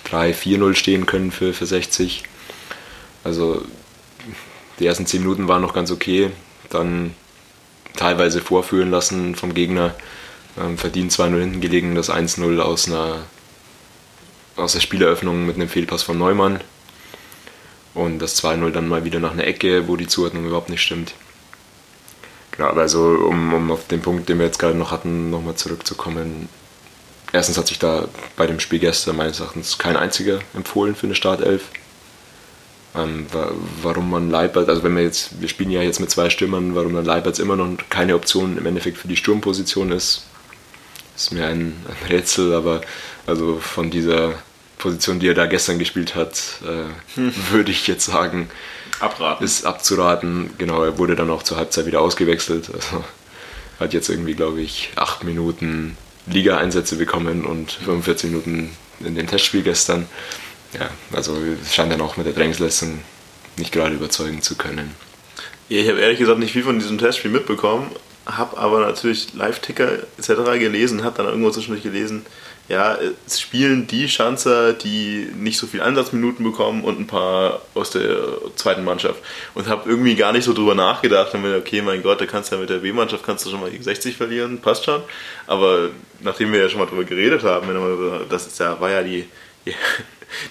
3-4-0 0.10 0.76
stehen 0.76 1.06
können 1.06 1.32
für, 1.32 1.54
für 1.54 1.66
60. 1.66 2.24
Also 3.24 3.64
die 4.80 4.86
ersten 4.86 5.06
10 5.06 5.22
Minuten 5.22 5.48
waren 5.48 5.62
noch 5.62 5.74
ganz 5.74 5.92
okay. 5.92 6.32
Dann 6.70 7.14
teilweise 7.96 8.42
vorführen 8.42 8.92
lassen 8.92 9.36
vom 9.36 9.54
Gegner. 9.54 9.96
Ähm, 10.60 10.78
verdient 10.78 11.12
2-0 11.12 11.40
hinten 11.40 11.62
gelegen, 11.62 11.96
das 11.96 12.12
1-0 12.12 12.60
aus 12.60 12.88
einer 12.88 13.24
aus 14.56 14.74
der 14.74 14.82
Spieleröffnung 14.82 15.48
mit 15.48 15.56
einem 15.56 15.70
Fehlpass 15.70 16.04
von 16.04 16.18
Neumann. 16.18 16.60
Und 17.96 18.20
das 18.20 18.44
2-0 18.44 18.72
dann 18.72 18.88
mal 18.88 19.04
wieder 19.04 19.20
nach 19.20 19.32
einer 19.32 19.48
Ecke, 19.48 19.88
wo 19.88 19.96
die 19.96 20.08
Zuordnung 20.08 20.46
überhaupt 20.46 20.70
nicht 20.70 20.82
stimmt. 20.82 21.14
Genau, 22.56 22.70
aber 22.70 22.82
also 22.82 23.02
um, 23.02 23.54
um 23.54 23.72
auf 23.72 23.88
den 23.88 24.02
Punkt, 24.02 24.30
den 24.30 24.38
wir 24.38 24.46
jetzt 24.46 24.60
gerade 24.60 24.78
noch 24.78 24.92
hatten, 24.92 25.30
nochmal 25.30 25.56
zurückzukommen. 25.56 26.48
Erstens 27.32 27.58
hat 27.58 27.68
sich 27.68 27.80
da 27.80 28.08
bei 28.36 28.46
dem 28.46 28.60
Spiel 28.60 28.80
gestern 28.80 29.16
meines 29.16 29.40
Erachtens 29.40 29.80
kein 29.80 29.98
einziger 29.98 30.40
empfohlen 30.54 30.96
für 30.96 31.08
eine 31.08 31.16
Startelf. 31.16 31.64
Ähm, 32.96 33.26
warum 33.82 34.12
man 34.12 34.30
Leipert, 34.30 34.70
also 34.70 34.84
wenn 34.84 34.96
wir 34.96 35.02
jetzt, 35.02 35.42
wir 35.42 35.50
spielen 35.50 35.72
ja 35.72 35.82
jetzt 35.82 36.00
mit 36.00 36.12
zwei 36.12 36.30
Stürmern, 36.30 36.76
warum 36.76 36.94
dann 36.94 37.06
Leipert 37.06 37.40
immer 37.40 37.56
noch 37.56 37.76
keine 37.90 38.14
Option 38.14 38.56
im 38.56 38.68
Endeffekt 38.68 39.00
für 39.00 39.08
die 39.08 39.16
Sturmposition 39.16 39.92
ist, 39.92 40.28
ist 41.16 41.32
mir 41.32 41.48
ein, 41.48 41.76
ein 41.88 42.08
Rätsel, 42.08 42.54
aber 42.54 42.82
also 43.26 43.58
von 43.58 43.90
dieser 43.90 44.36
Position, 44.78 45.20
die 45.20 45.28
er 45.28 45.34
da 45.34 45.48
gestern 45.48 45.80
gespielt 45.80 46.14
hat, 46.14 46.62
äh, 46.64 47.16
hm. 47.16 47.34
würde 47.52 47.72
ich 47.72 47.88
jetzt 47.88 48.06
sagen, 48.06 48.52
Abraten. 49.00 49.44
ist 49.44 49.66
abzuraten. 49.66 50.52
Genau, 50.58 50.84
er 50.84 50.98
wurde 50.98 51.16
dann 51.16 51.30
auch 51.30 51.44
zur 51.44 51.58
Halbzeit 51.58 51.86
wieder 51.86 52.02
ausgewechselt. 52.02 52.70
Also 52.74 53.04
hat 53.80 53.94
jetzt 53.94 54.10
irgendwie, 54.10 54.34
glaube 54.34 54.62
ich, 54.62 54.92
acht 54.96 55.24
Minuten 55.24 55.98
Liga-Einsätze 56.28 56.96
bekommen 56.96 57.46
und 57.46 57.72
45 57.72 58.32
Minuten 58.32 58.72
in 59.00 59.16
dem 59.16 59.28
Testspiel 59.28 59.64
gestern. 59.64 60.08
Ja, 60.74 60.90
also 61.12 61.38
scheint 61.70 61.92
dann 61.92 62.02
auch 62.02 62.18
mit 62.18 62.26
der 62.26 62.34
Trainingsleistung 62.34 63.00
nicht 63.58 63.72
gerade 63.72 63.96
überzeugen 63.96 64.42
zu 64.42 64.56
können. 64.56 64.96
Ja, 65.70 65.80
ich 65.82 65.90
habe 65.90 66.00
ehrlich 66.00 66.20
gesagt 66.20 66.40
nicht 66.40 66.54
viel 66.54 66.64
von 66.64 66.80
diesem 66.80 66.98
Testspiel 66.98 67.32
mitbekommen, 67.32 67.92
habe 68.26 68.58
aber 68.58 68.82
natürlich 68.82 69.34
Live-Ticker 69.34 70.00
etc. 70.18 70.60
gelesen, 70.60 71.04
habe 71.04 71.18
dann 71.18 71.28
irgendwo 71.28 71.52
zwischendurch 71.52 71.84
gelesen, 71.84 72.26
ja, 72.70 72.98
es 73.28 73.42
spielen 73.42 73.88
die 73.88 74.08
Schanzer, 74.08 74.72
die 74.72 75.28
nicht 75.36 75.58
so 75.58 75.68
viel 75.68 75.82
Einsatzminuten 75.82 76.46
bekommen 76.46 76.84
und 76.84 76.98
ein 76.98 77.08
paar 77.08 77.62
aus 77.74 77.92
der 77.92 78.16
zweiten 78.56 78.86
Mannschaft. 78.86 79.22
Und 79.54 79.68
habe 79.68 79.90
irgendwie 79.90 80.16
gar 80.16 80.32
nicht 80.32 80.46
so 80.46 80.54
drüber 80.54 80.74
nachgedacht. 80.74 81.34
Und 81.34 81.42
mir, 81.42 81.58
okay, 81.58 81.82
mein 81.82 82.02
Gott, 82.02 82.22
da 82.22 82.26
kannst 82.26 82.52
du 82.52 82.56
ja 82.56 82.62
mit 82.62 82.70
der 82.70 82.78
B-Mannschaft 82.78 83.26
kannst 83.26 83.46
du 83.46 83.50
schon 83.50 83.60
mal 83.60 83.70
gegen 83.70 83.84
60 83.84 84.16
verlieren, 84.16 84.62
passt 84.62 84.86
schon. 84.86 85.02
Aber 85.46 85.90
nachdem 86.22 86.54
wir 86.54 86.62
ja 86.62 86.70
schon 86.70 86.80
mal 86.80 86.86
drüber 86.86 87.04
geredet 87.04 87.44
haben, 87.44 87.68
das 88.30 88.48
ist 88.48 88.60
ja, 88.60 88.80
war 88.80 88.90
ja 88.90 89.04
die, 89.04 89.28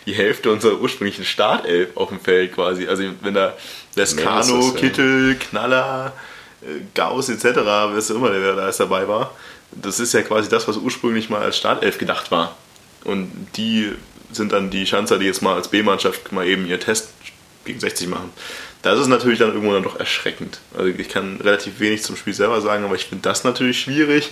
die 0.06 0.12
Hälfte 0.12 0.52
unserer 0.52 0.78
ursprünglichen 0.78 1.24
Startelf 1.24 1.97
auf 1.97 2.10
dem 2.10 2.20
Feld 2.20 2.55
quasi. 2.55 2.89
Also 2.89 3.05
wenn 3.22 3.32
da 3.32 3.55
Lescano, 3.94 4.72
Kittel, 4.72 5.36
Knaller, 5.36 6.12
äh, 6.60 6.82
Gauss 6.94 7.30
etc., 7.30 7.60
wer 7.64 7.97
ist 7.97 8.10
immer 8.10 8.30
der, 8.30 8.55
da 8.55 8.70
dabei 8.70 9.09
war, 9.09 9.34
das 9.73 10.01
ist 10.01 10.12
ja 10.12 10.23
quasi 10.23 10.49
das, 10.49 10.69
was 10.69 10.77
ursprünglich 10.77 11.31
mal 11.31 11.43
als 11.43 11.57
Startelf 11.57 11.99
gedacht 11.99 12.31
war. 12.31 12.57
Und 13.05 13.31
die 13.57 13.93
sind 14.32 14.53
dann 14.53 14.70
die 14.70 14.86
Schanzer, 14.86 15.19
die 15.19 15.27
jetzt 15.27 15.43
mal 15.43 15.55
als 15.55 15.69
B-Mannschaft 15.69 16.32
mal 16.32 16.47
eben 16.47 16.66
ihr 16.66 16.81
Test 16.81 17.11
gegen 17.65 17.81
60 17.81 18.09
machen. 18.09 18.31
Das 18.82 18.99
ist 18.99 19.07
natürlich 19.07 19.39
dann 19.39 19.53
irgendwo 19.53 19.73
dann 19.73 19.85
doch 19.85 19.99
erschreckend. 19.99 20.59
Also 20.77 20.89
ich 20.89 21.09
kann 21.09 21.40
relativ 21.40 21.78
wenig 21.78 22.03
zum 22.03 22.16
Spiel 22.16 22.35
selber 22.35 22.61
sagen, 22.61 22.85
aber 22.85 22.97
ich 22.97 23.05
finde 23.05 23.23
das 23.23 23.44
natürlich 23.44 23.81
schwierig. 23.81 24.31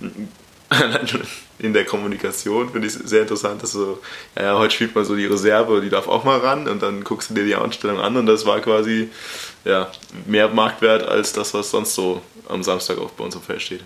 In 1.58 1.72
der 1.72 1.86
Kommunikation 1.86 2.70
finde 2.70 2.86
ich 2.86 2.94
es 2.94 3.00
sehr 3.00 3.22
interessant, 3.22 3.62
dass 3.62 3.72
so, 3.72 3.98
ja, 4.36 4.42
ja, 4.42 4.58
heute 4.58 4.74
spielt 4.74 4.94
man 4.94 5.04
so 5.04 5.16
die 5.16 5.26
Reserve, 5.26 5.80
die 5.80 5.88
darf 5.88 6.06
auch 6.06 6.22
mal 6.22 6.38
ran 6.38 6.68
und 6.68 6.82
dann 6.82 7.02
guckst 7.02 7.30
du 7.30 7.34
dir 7.34 7.44
die 7.44 7.56
Anstellung 7.56 7.98
an 7.98 8.16
und 8.16 8.26
das 8.26 8.46
war 8.46 8.60
quasi 8.60 9.08
ja, 9.64 9.90
mehr 10.26 10.48
Marktwert 10.48 11.02
als 11.02 11.32
das, 11.32 11.54
was 11.54 11.70
sonst 11.70 11.94
so 11.94 12.22
am 12.48 12.62
Samstag 12.62 12.98
auch 12.98 13.10
bei 13.10 13.24
uns 13.24 13.34
im 13.34 13.42
Feld 13.42 13.62
steht. 13.62 13.80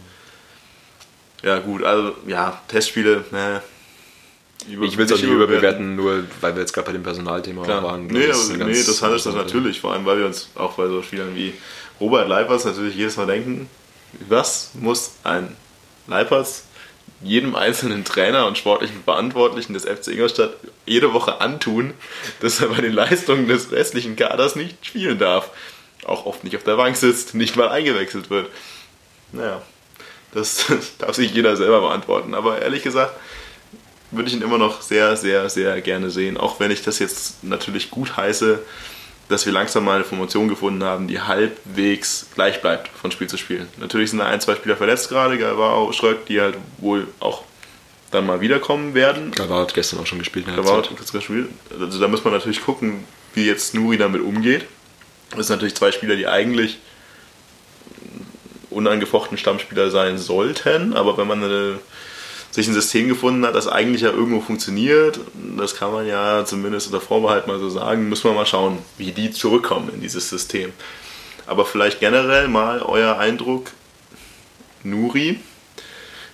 Ja, 1.42 1.58
gut, 1.58 1.82
also 1.82 2.14
ja, 2.26 2.60
Testspiele, 2.68 3.24
ne. 3.30 3.62
Ich 4.68 4.78
will 4.78 5.06
es 5.06 5.12
auch 5.12 5.16
nicht 5.16 5.24
überbewerten, 5.24 5.96
nur 5.96 6.24
weil 6.40 6.54
wir 6.54 6.60
jetzt 6.60 6.72
gerade 6.72 6.86
bei 6.86 6.92
dem 6.92 7.02
Personalthema 7.02 7.64
Klar. 7.64 7.82
waren. 7.82 8.06
Nee, 8.06 8.28
das, 8.28 8.50
also, 8.50 8.64
nee, 8.64 8.72
das 8.72 9.02
heißt 9.02 9.26
das 9.26 9.34
natürlich, 9.34 9.80
vor 9.80 9.92
allem 9.92 10.06
weil 10.06 10.18
wir 10.18 10.26
uns 10.26 10.50
auch 10.54 10.74
bei 10.74 10.86
so 10.86 11.02
Spielern 11.02 11.34
wie 11.34 11.54
Robert 12.00 12.28
Leipers 12.28 12.64
natürlich 12.64 12.94
jedes 12.94 13.16
Mal 13.16 13.26
denken, 13.26 13.68
was 14.28 14.70
muss 14.74 15.14
ein 15.24 15.56
Leipers 16.06 16.64
jedem 17.22 17.54
einzelnen 17.54 18.04
Trainer 18.04 18.46
und 18.46 18.58
sportlichen 18.58 19.02
Verantwortlichen 19.04 19.74
des 19.74 19.84
FC 19.84 20.08
Ingolstadt 20.08 20.54
jede 20.86 21.12
Woche 21.12 21.40
antun, 21.40 21.94
dass 22.40 22.60
er 22.60 22.68
bei 22.68 22.80
den 22.80 22.92
Leistungen 22.92 23.48
des 23.48 23.70
restlichen 23.70 24.16
Kaders 24.16 24.56
nicht 24.56 24.84
spielen 24.84 25.18
darf. 25.18 25.50
Auch 26.04 26.26
oft 26.26 26.42
nicht 26.42 26.56
auf 26.56 26.64
der 26.64 26.76
Bank 26.76 26.96
sitzt, 26.96 27.34
nicht 27.34 27.56
mal 27.56 27.68
eingewechselt 27.68 28.28
wird. 28.28 28.48
Naja, 29.30 29.62
das 30.32 30.66
darf 30.98 31.14
sich 31.16 31.32
jeder 31.32 31.56
selber 31.56 31.80
beantworten. 31.80 32.34
Aber 32.34 32.60
ehrlich 32.60 32.82
gesagt, 32.82 33.12
würde 34.10 34.28
ich 34.28 34.34
ihn 34.34 34.42
immer 34.42 34.58
noch 34.58 34.82
sehr, 34.82 35.16
sehr, 35.16 35.48
sehr 35.48 35.80
gerne 35.80 36.10
sehen. 36.10 36.36
Auch 36.36 36.60
wenn 36.60 36.70
ich 36.70 36.82
das 36.82 36.98
jetzt 36.98 37.42
natürlich 37.44 37.90
gut 37.90 38.16
heiße, 38.16 38.60
dass 39.28 39.46
wir 39.46 39.52
langsam 39.52 39.84
mal 39.84 39.96
eine 39.96 40.04
Formation 40.04 40.48
gefunden 40.48 40.84
haben, 40.84 41.08
die 41.08 41.20
halbwegs 41.20 42.26
gleich 42.34 42.60
bleibt 42.60 42.88
von 42.88 43.10
Spiel 43.10 43.28
zu 43.28 43.38
Spiel. 43.38 43.66
Natürlich 43.78 44.10
sind 44.10 44.18
da 44.18 44.26
ein, 44.26 44.40
zwei 44.40 44.54
Spieler 44.54 44.76
verletzt 44.76 45.08
gerade, 45.08 45.38
Galvao, 45.38 45.92
Schröck, 45.92 46.26
die 46.26 46.40
halt 46.40 46.56
wohl 46.78 47.08
auch 47.20 47.44
dann 48.10 48.26
mal 48.26 48.42
wiederkommen 48.42 48.94
werden. 48.94 49.30
Galvao 49.30 49.60
hat 49.60 49.72
gestern 49.72 50.00
auch 50.00 50.06
schon 50.06 50.18
gespielt. 50.18 50.46
Galvao 50.46 50.78
hat 50.78 50.90
gestern 50.96 51.20
gespielt. 51.20 51.48
Also 51.80 51.98
da 51.98 52.08
muss 52.08 52.22
man 52.24 52.34
natürlich 52.34 52.62
gucken, 52.62 53.04
wie 53.34 53.46
jetzt 53.46 53.74
Nuri 53.74 53.96
damit 53.96 54.20
umgeht. 54.20 54.66
Das 55.34 55.46
sind 55.46 55.56
natürlich 55.56 55.74
zwei 55.74 55.92
Spieler, 55.92 56.16
die 56.16 56.26
eigentlich 56.26 56.78
unangefochten 58.72 59.38
Stammspieler 59.38 59.90
sein 59.90 60.18
sollten, 60.18 60.94
aber 60.94 61.16
wenn 61.18 61.26
man 61.26 61.42
eine, 61.42 61.78
sich 62.50 62.68
ein 62.68 62.74
System 62.74 63.08
gefunden 63.08 63.44
hat, 63.46 63.54
das 63.54 63.68
eigentlich 63.68 64.02
ja 64.02 64.10
irgendwo 64.10 64.40
funktioniert, 64.40 65.20
das 65.56 65.76
kann 65.76 65.92
man 65.92 66.06
ja 66.06 66.44
zumindest 66.44 66.88
unter 66.88 67.00
Vorbehalt 67.00 67.46
mal 67.46 67.58
so 67.58 67.70
sagen, 67.70 68.08
müssen 68.08 68.24
wir 68.24 68.34
mal 68.34 68.46
schauen, 68.46 68.78
wie 68.98 69.12
die 69.12 69.30
zurückkommen 69.30 69.90
in 69.94 70.00
dieses 70.00 70.28
System. 70.28 70.72
Aber 71.46 71.64
vielleicht 71.64 72.00
generell 72.00 72.48
mal 72.48 72.82
euer 72.82 73.18
Eindruck, 73.18 73.70
Nuri 74.84 75.40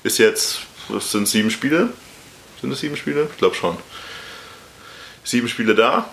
ist 0.02 0.18
jetzt, 0.18 0.60
das 0.88 1.12
sind 1.12 1.28
sieben 1.28 1.50
Spiele, 1.50 1.90
sind 2.60 2.72
es 2.72 2.80
sieben 2.80 2.96
Spiele? 2.96 3.28
Ich 3.30 3.38
glaube 3.38 3.54
schon. 3.54 3.76
Sieben 5.24 5.48
Spiele 5.48 5.74
da, 5.74 6.12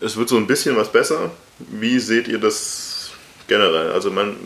es 0.00 0.16
wird 0.16 0.28
so 0.28 0.36
ein 0.36 0.46
bisschen 0.46 0.76
was 0.76 0.90
besser. 0.90 1.30
Wie 1.58 1.98
seht 1.98 2.28
ihr 2.28 2.38
das 2.38 3.10
generell? 3.48 3.92
Also 3.92 4.10
man, 4.10 4.36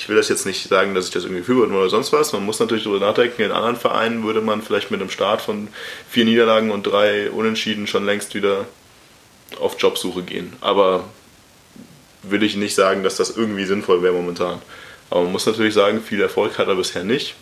ich 0.00 0.08
will 0.08 0.16
das 0.16 0.30
jetzt 0.30 0.46
nicht 0.46 0.66
sagen, 0.66 0.94
dass 0.94 1.04
ich 1.04 1.10
das 1.10 1.24
irgendwie 1.24 1.42
führe 1.42 1.68
oder 1.68 1.90
sonst 1.90 2.10
was. 2.10 2.32
Man 2.32 2.46
muss 2.46 2.58
natürlich 2.58 2.84
darüber 2.84 3.04
nachdenken, 3.04 3.42
in 3.42 3.52
anderen 3.52 3.76
Vereinen 3.76 4.24
würde 4.24 4.40
man 4.40 4.62
vielleicht 4.62 4.90
mit 4.90 4.98
einem 4.98 5.10
Start 5.10 5.42
von 5.42 5.68
vier 6.08 6.24
Niederlagen 6.24 6.70
und 6.70 6.84
drei 6.84 7.30
Unentschieden 7.30 7.86
schon 7.86 8.06
längst 8.06 8.34
wieder 8.34 8.66
auf 9.58 9.76
Jobsuche 9.78 10.22
gehen. 10.22 10.54
Aber 10.62 11.04
will 12.22 12.42
ich 12.42 12.56
nicht 12.56 12.74
sagen, 12.74 13.02
dass 13.02 13.16
das 13.16 13.36
irgendwie 13.36 13.66
sinnvoll 13.66 14.02
wäre 14.02 14.14
momentan. 14.14 14.62
Aber 15.10 15.24
man 15.24 15.32
muss 15.32 15.44
natürlich 15.44 15.74
sagen, 15.74 16.00
viel 16.00 16.22
Erfolg 16.22 16.56
hat 16.56 16.68
er 16.68 16.76
bisher 16.76 17.04
nicht. 17.04 17.34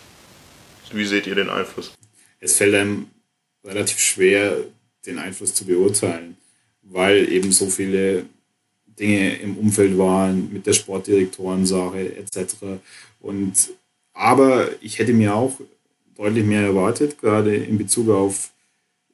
Wie 0.90 1.06
seht 1.06 1.28
ihr 1.28 1.36
den 1.36 1.50
Einfluss? 1.50 1.92
Es 2.40 2.56
fällt 2.56 2.74
einem 2.74 3.06
relativ 3.64 4.00
schwer, 4.00 4.56
den 5.06 5.20
Einfluss 5.20 5.54
zu 5.54 5.64
beurteilen, 5.64 6.36
weil 6.82 7.30
eben 7.30 7.52
so 7.52 7.66
viele 7.70 8.24
Dinge 8.98 9.36
im 9.36 9.56
Umfeld 9.56 9.96
waren, 9.96 10.52
mit 10.52 10.66
der 10.66 10.72
Sportdirektorensache 10.72 12.16
etc. 12.16 12.56
Und, 13.20 13.70
aber 14.12 14.68
ich 14.80 14.98
hätte 14.98 15.12
mir 15.12 15.34
auch 15.34 15.58
deutlich 16.16 16.44
mehr 16.44 16.62
erwartet, 16.62 17.20
gerade 17.20 17.54
in 17.54 17.78
Bezug 17.78 18.10
auf 18.10 18.50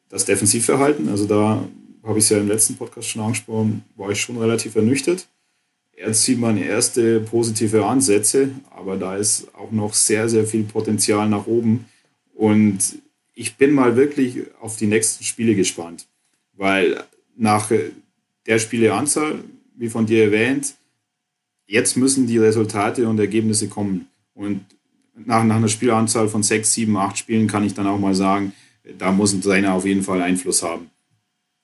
das 0.09 0.25
Defensivverhalten. 0.25 1.09
Also 1.09 1.27
da 1.27 1.67
habe 2.03 2.19
ich 2.19 2.25
es 2.25 2.31
ja 2.31 2.39
im 2.39 2.49
letzten 2.49 2.77
Podcast 2.77 3.09
schon 3.09 3.23
angesprochen, 3.23 3.85
war 3.97 4.11
ich 4.11 4.21
schon 4.21 4.39
relativ 4.39 4.75
ernüchtert. 4.75 5.27
Jetzt 5.97 6.25
sieht 6.25 6.41
man 6.41 6.59
erste 6.59 7.21
positive 7.21 7.87
Ansätze, 7.87 8.51
aber 8.71 8.97
da 8.97 9.17
ist 9.17 9.55
auch 9.55 9.71
noch 9.71 9.95
sehr, 9.95 10.29
sehr 10.29 10.45
viel 10.47 10.65
Potenzial 10.65 11.29
nach 11.29 11.47
oben. 11.47 11.87
Und 12.35 12.99
ich 13.35 13.57
bin 13.57 13.73
mal 13.73 13.97
wirklich 13.97 14.41
auf 14.61 14.77
die 14.77 14.87
nächsten 14.87 15.25
Spiele 15.25 15.55
gespannt, 15.55 16.07
weil 16.55 17.05
nach 17.37 17.71
der 18.47 18.59
Spieleanzahl, 18.59 19.37
wie 19.75 19.89
von 19.89 20.07
dir 20.07 20.25
erwähnt, 20.25 20.75
jetzt 21.67 21.97
müssen 21.97 22.27
die 22.27 22.39
Resultate 22.39 23.09
und 23.09 23.19
Ergebnisse 23.19 23.69
kommen. 23.69 24.09
Und 24.35 24.65
nach, 25.15 25.45
nach 25.45 25.57
einer 25.57 25.69
Spielanzahl 25.69 26.29
von 26.29 26.43
sechs, 26.43 26.73
sieben, 26.73 26.97
acht 26.97 27.19
Spielen 27.19 27.47
kann 27.47 27.65
ich 27.65 27.75
dann 27.75 27.87
auch 27.87 27.99
mal 27.99 28.15
sagen, 28.15 28.53
da 28.99 29.13
muss 29.13 29.33
ein 29.33 29.41
Trainer 29.41 29.75
auf 29.75 29.87
jeden 29.87 30.03
Fall 30.03 30.21
Einfluss 30.21 30.63
haben. 30.63 30.91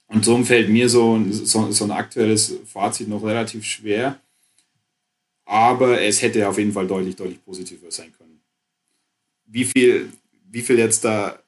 Und 0.06 0.24
so 0.24 0.42
fällt 0.42 0.68
mir 0.68 0.88
so, 0.88 1.22
so, 1.30 1.70
so 1.70 1.84
ein 1.84 1.90
aktuelles 1.92 2.58
Fazit 2.66 3.08
noch 3.08 3.22
relativ 3.22 3.64
schwer. 3.64 4.18
Aber 5.44 6.00
es 6.00 6.22
hätte 6.22 6.48
auf 6.48 6.58
jeden 6.58 6.72
Fall 6.72 6.86
deutlich, 6.86 7.16
deutlich 7.16 7.44
positiver 7.44 7.90
sein 7.90 8.12
können. 8.16 8.40
Wie 9.46 9.64
viel, 9.64 10.12
wie 10.50 10.62
viel 10.62 10.78
jetzt 10.78 11.04
da 11.04 11.38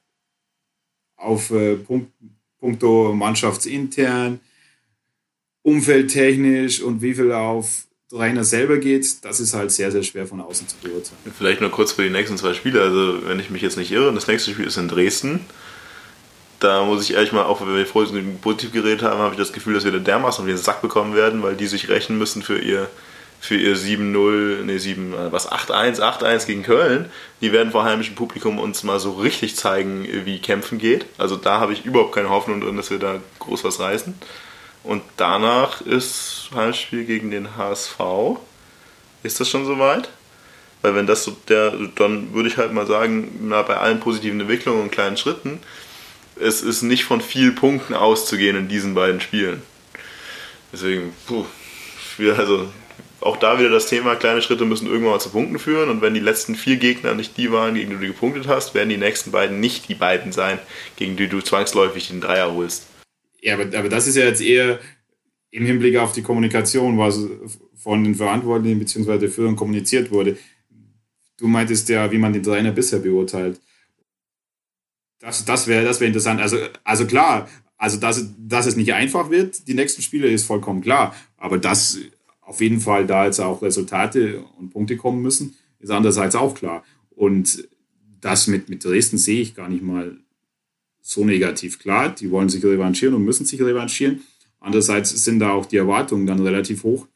auf 1.15 1.51
äh, 1.51 1.75
Punkt, 1.75 2.11
punkto 2.59 3.13
mannschaftsintern, 3.13 4.39
umfeldtechnisch 5.63 6.81
und 6.81 7.01
wie 7.01 7.15
viel 7.15 7.31
auf 7.31 7.85
Trainer 8.13 8.43
selber 8.43 8.77
geht, 8.77 9.25
das 9.25 9.39
ist 9.39 9.55
halt 9.55 9.71
sehr, 9.71 9.91
sehr 9.91 10.03
schwer 10.03 10.27
von 10.27 10.39
außen 10.39 10.67
zu 10.67 10.75
beurteilen. 10.77 11.17
Vielleicht 11.35 11.61
nur 11.61 11.71
kurz 11.71 11.93
für 11.93 12.03
die 12.03 12.11
nächsten 12.11 12.37
zwei 12.37 12.53
Spiele. 12.53 12.81
Also, 12.81 13.27
wenn 13.27 13.39
ich 13.39 13.49
mich 13.49 13.63
jetzt 13.63 13.77
nicht 13.77 13.91
irre, 13.91 14.13
das 14.13 14.27
nächste 14.27 14.51
Spiel 14.51 14.67
ist 14.67 14.77
in 14.77 14.87
Dresden. 14.87 15.39
Da 16.59 16.85
muss 16.85 17.03
ich 17.03 17.15
ehrlich 17.15 17.31
mal, 17.31 17.43
auch 17.43 17.59
wenn 17.61 17.75
wir 17.75 17.85
vorhin 17.85 18.37
positiv 18.39 18.71
geredet 18.71 19.01
haben, 19.01 19.19
habe 19.19 19.33
ich 19.33 19.39
das 19.39 19.51
Gefühl, 19.51 19.73
dass 19.73 19.83
wir 19.83 19.91
da 19.91 19.97
dermaßen 19.97 20.43
auf 20.43 20.47
den 20.47 20.57
Sack 20.57 20.81
bekommen 20.81 21.15
werden, 21.15 21.41
weil 21.41 21.55
die 21.55 21.65
sich 21.65 21.89
rächen 21.89 22.17
müssen 22.17 22.41
für 22.41 22.57
ihr, 22.57 22.87
für 23.41 23.55
ihr 23.55 23.75
7-0, 23.75 24.63
nee, 24.63 24.77
7, 24.77 25.13
was, 25.31 25.51
8-1, 25.51 25.99
8-1 25.99 26.45
gegen 26.45 26.63
Köln. 26.63 27.09
Die 27.41 27.51
werden 27.51 27.71
vor 27.71 27.83
heimischem 27.83 28.15
Publikum 28.15 28.59
uns 28.59 28.83
mal 28.83 28.99
so 28.99 29.13
richtig 29.13 29.55
zeigen, 29.55 30.07
wie 30.23 30.39
Kämpfen 30.39 30.77
geht. 30.77 31.07
Also 31.17 31.35
da 31.35 31.59
habe 31.59 31.73
ich 31.73 31.83
überhaupt 31.83 32.13
keine 32.13 32.29
Hoffnung 32.29 32.61
drin, 32.61 32.77
dass 32.77 32.91
wir 32.91 32.99
da 32.99 33.19
groß 33.39 33.63
was 33.63 33.79
reißen. 33.79 34.13
Und 34.83 35.01
danach 35.17 35.81
ist 35.81 36.49
Heimspiel 36.53 37.05
gegen 37.05 37.31
den 37.31 37.55
HSV. 37.55 37.99
Ist 39.23 39.39
das 39.39 39.49
schon 39.49 39.65
soweit? 39.65 40.09
Weil 40.81 40.95
wenn 40.95 41.07
das 41.07 41.23
so 41.23 41.31
der, 41.47 41.73
dann 41.95 42.33
würde 42.33 42.49
ich 42.49 42.57
halt 42.57 42.73
mal 42.73 42.85
sagen, 42.85 43.39
na, 43.43 43.61
bei 43.61 43.77
allen 43.77 44.01
positiven 44.01 44.41
Entwicklungen 44.41 44.81
und 44.81 44.91
kleinen 44.91 45.15
Schritten, 45.15 45.59
es 46.35 46.61
ist 46.61 46.81
nicht 46.81 47.05
von 47.05 47.21
vielen 47.21 47.55
Punkten 47.55 47.93
auszugehen 47.93 48.57
in 48.57 48.67
diesen 48.67 48.93
beiden 48.93 49.21
Spielen. 49.21 49.61
Deswegen, 50.73 51.13
puh, 51.27 51.45
also 52.37 52.67
auch 53.21 53.37
da 53.37 53.57
wieder 53.59 53.69
das 53.69 53.87
Thema, 53.87 54.15
kleine 54.15 54.41
Schritte 54.41 54.65
müssen 54.65 54.87
irgendwann 54.87 55.13
mal 55.13 55.19
zu 55.19 55.29
Punkten 55.29 55.57
führen 55.57 55.89
und 55.89 56.01
wenn 56.01 56.13
die 56.13 56.19
letzten 56.19 56.55
vier 56.55 56.75
Gegner 56.75 57.13
nicht 57.13 57.37
die 57.37 57.51
waren, 57.51 57.75
gegen 57.75 57.91
die 57.91 57.95
du 57.95 58.07
gepunktet 58.07 58.47
hast, 58.47 58.73
werden 58.73 58.89
die 58.89 58.97
nächsten 58.97 59.31
beiden 59.31 59.61
nicht 59.61 59.87
die 59.87 59.95
beiden 59.95 60.33
sein, 60.33 60.59
gegen 60.97 61.15
die 61.15 61.29
du 61.29 61.39
zwangsläufig 61.39 62.09
den 62.09 62.19
Dreier 62.19 62.51
holst. 62.51 62.87
Ja, 63.43 63.55
aber, 63.55 63.77
aber 63.77 63.89
das 63.89 64.07
ist 64.07 64.15
ja 64.15 64.23
jetzt 64.23 64.41
eher 64.41 64.79
im 65.51 65.65
Hinblick 65.65 65.97
auf 65.97 66.13
die 66.13 66.21
Kommunikation, 66.21 66.97
was 66.97 67.19
von 67.75 68.03
den 68.03 68.15
Verantwortlichen 68.15 68.79
bzw. 68.79 69.19
der 69.19 69.29
Führung 69.29 69.57
kommuniziert 69.57 70.11
wurde. 70.11 70.37
Du 71.37 71.47
meintest 71.47 71.89
ja, 71.89 72.09
wie 72.11 72.17
man 72.17 72.31
den 72.31 72.41
Trainer 72.41 72.71
bisher 72.71 72.99
beurteilt. 72.99 73.59
Das, 75.19 75.43
das 75.43 75.67
wäre 75.67 75.83
das 75.83 75.99
wär 75.99 76.07
interessant. 76.07 76.39
Also, 76.39 76.57
also 76.85 77.05
klar, 77.05 77.49
also 77.77 77.99
dass, 77.99 78.25
dass 78.37 78.65
es 78.65 78.77
nicht 78.77 78.93
einfach 78.93 79.29
wird, 79.29 79.67
die 79.67 79.73
nächsten 79.73 80.01
Spiele 80.01 80.29
ist 80.29 80.45
vollkommen 80.45 80.81
klar. 80.81 81.13
Aber 81.35 81.57
dass 81.57 81.99
auf 82.39 82.61
jeden 82.61 82.79
Fall 82.79 83.05
da 83.05 83.25
jetzt 83.25 83.41
auch 83.41 83.61
Resultate 83.61 84.41
und 84.57 84.69
Punkte 84.69 84.95
kommen 84.95 85.21
müssen, 85.21 85.55
ist 85.79 85.91
andererseits 85.91 86.35
auch 86.35 86.55
klar. 86.55 86.85
Und 87.09 87.67
das 88.21 88.47
mit, 88.47 88.69
mit 88.69 88.85
Dresden 88.85 89.17
sehe 89.17 89.41
ich 89.41 89.53
gar 89.53 89.67
nicht 89.67 89.83
mal 89.83 90.17
so 91.03 91.25
negativ. 91.25 91.77
Klar, 91.77 92.15
die 92.15 92.31
wollen 92.31 92.49
sich 92.49 92.63
revanchieren 92.63 93.13
und 93.13 93.25
müssen 93.25 93.45
sich 93.45 93.61
revanchieren. 93.61 94.23
Andererseits 94.59 95.11
sind 95.23 95.39
da 95.39 95.51
auch 95.51 95.65
die 95.65 95.77
Erwartungen 95.77 96.25
dann 96.25 96.39
relativ 96.39 96.83
hoch 96.83 97.07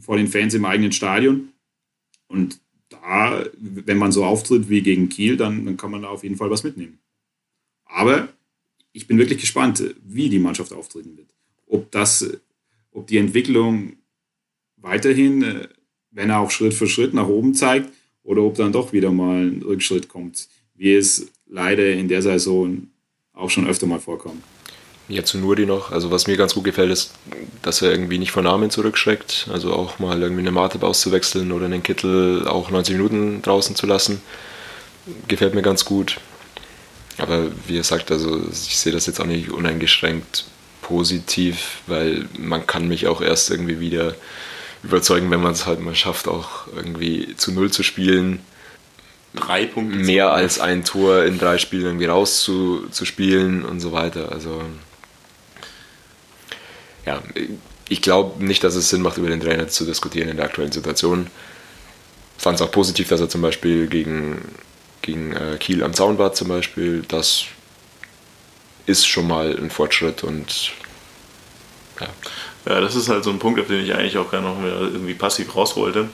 vor 0.00 0.16
den 0.16 0.26
Fans 0.26 0.52
im 0.54 0.64
eigenen 0.64 0.92
Stadion. 0.92 1.50
Und 2.26 2.60
da, 2.88 3.44
wenn 3.56 3.98
man 3.98 4.10
so 4.10 4.24
auftritt 4.24 4.68
wie 4.68 4.82
gegen 4.82 5.08
Kiel, 5.08 5.36
dann, 5.36 5.64
dann 5.64 5.76
kann 5.76 5.92
man 5.92 6.02
da 6.02 6.08
auf 6.08 6.24
jeden 6.24 6.36
Fall 6.36 6.50
was 6.50 6.64
mitnehmen. 6.64 6.98
Aber 7.84 8.28
ich 8.92 9.06
bin 9.06 9.18
wirklich 9.18 9.40
gespannt, 9.40 9.94
wie 10.04 10.28
die 10.28 10.40
Mannschaft 10.40 10.72
auftreten 10.72 11.16
wird. 11.16 11.28
Ob 11.66 11.90
das, 11.92 12.38
ob 12.90 13.06
die 13.06 13.18
Entwicklung 13.18 13.94
weiterhin, 14.76 15.68
wenn 16.10 16.30
er 16.30 16.40
auch 16.40 16.50
Schritt 16.50 16.74
für 16.74 16.88
Schritt 16.88 17.14
nach 17.14 17.28
oben 17.28 17.54
zeigt, 17.54 17.92
oder 18.24 18.42
ob 18.42 18.56
dann 18.56 18.72
doch 18.72 18.92
wieder 18.92 19.12
mal 19.12 19.46
ein 19.46 19.62
Rückschritt 19.62 20.08
kommt, 20.08 20.48
wie 20.74 20.94
es 20.94 21.30
leider 21.46 21.92
in 21.92 22.08
der 22.08 22.22
Saison 22.22 22.89
auch 23.40 23.50
schon 23.50 23.66
öfter 23.66 23.86
mal 23.86 24.00
vorkommen. 24.00 24.42
Ja, 25.08 25.24
zu 25.24 25.38
Nuri 25.38 25.66
noch. 25.66 25.90
Also 25.90 26.12
was 26.12 26.28
mir 26.28 26.36
ganz 26.36 26.54
gut 26.54 26.64
gefällt, 26.64 26.92
ist, 26.92 27.12
dass 27.62 27.82
er 27.82 27.90
irgendwie 27.90 28.18
nicht 28.18 28.30
vor 28.30 28.44
Namen 28.44 28.70
zurückschreckt. 28.70 29.48
Also 29.52 29.72
auch 29.72 29.98
mal 29.98 30.22
irgendwie 30.22 30.42
eine 30.42 30.52
Marteb 30.52 30.84
auszuwechseln 30.84 31.50
oder 31.50 31.64
einen 31.64 31.82
Kittel 31.82 32.46
auch 32.46 32.70
90 32.70 32.94
Minuten 32.94 33.42
draußen 33.42 33.74
zu 33.74 33.86
lassen. 33.86 34.22
Gefällt 35.26 35.54
mir 35.54 35.62
ganz 35.62 35.84
gut. 35.84 36.18
Aber 37.18 37.46
wie 37.66 37.76
er 37.78 37.84
sagt, 37.84 38.12
also 38.12 38.40
ich 38.50 38.78
sehe 38.78 38.92
das 38.92 39.06
jetzt 39.06 39.20
auch 39.20 39.26
nicht 39.26 39.50
uneingeschränkt 39.50 40.44
positiv, 40.80 41.82
weil 41.86 42.26
man 42.38 42.66
kann 42.66 42.86
mich 42.86 43.08
auch 43.08 43.20
erst 43.20 43.50
irgendwie 43.50 43.80
wieder 43.80 44.14
überzeugen, 44.84 45.30
wenn 45.30 45.42
man 45.42 45.52
es 45.52 45.66
halt 45.66 45.80
mal 45.80 45.94
schafft, 45.94 46.28
auch 46.28 46.68
irgendwie 46.74 47.34
zu 47.36 47.52
Null 47.52 47.70
zu 47.70 47.82
spielen 47.82 48.40
drei 49.34 49.66
Punkte 49.66 49.96
mehr 49.96 50.32
als 50.32 50.58
ein 50.58 50.84
Tor 50.84 51.24
in 51.24 51.38
drei 51.38 51.58
Spielen 51.58 51.84
irgendwie 51.84 52.06
rauszuspielen 52.06 53.64
und 53.64 53.80
so 53.80 53.92
weiter. 53.92 54.32
Also 54.32 54.62
ja, 57.06 57.22
ich 57.88 58.02
glaube 58.02 58.44
nicht, 58.44 58.64
dass 58.64 58.74
es 58.74 58.88
Sinn 58.88 59.02
macht, 59.02 59.18
über 59.18 59.28
den 59.28 59.40
Trainer 59.40 59.68
zu 59.68 59.84
diskutieren 59.84 60.28
in 60.28 60.36
der 60.36 60.46
aktuellen 60.46 60.72
Situation. 60.72 61.28
Fand 62.38 62.56
es 62.56 62.62
auch 62.62 62.72
positiv, 62.72 63.08
dass 63.08 63.20
er 63.20 63.28
zum 63.28 63.42
Beispiel 63.42 63.86
gegen, 63.86 64.42
gegen 65.02 65.32
äh, 65.32 65.56
Kiel 65.58 65.84
am 65.84 65.94
Zaun 65.94 66.18
war 66.18 66.32
zum 66.32 66.48
Beispiel. 66.48 67.02
Das 67.06 67.44
ist 68.86 69.06
schon 69.06 69.28
mal 69.28 69.56
ein 69.56 69.70
Fortschritt 69.70 70.24
und 70.24 70.72
ja. 72.00 72.08
Ja, 72.66 72.80
das 72.80 72.94
ist 72.94 73.08
halt 73.08 73.24
so 73.24 73.30
ein 73.30 73.38
Punkt, 73.38 73.60
auf 73.60 73.68
den 73.68 73.84
ich 73.84 73.94
eigentlich 73.94 74.18
auch 74.18 74.30
gerne 74.30 74.48
noch 74.48 74.58
mehr 74.58 74.72
irgendwie 74.72 75.14
passiv 75.14 75.54
raus 75.54 75.76
wollte 75.76 76.08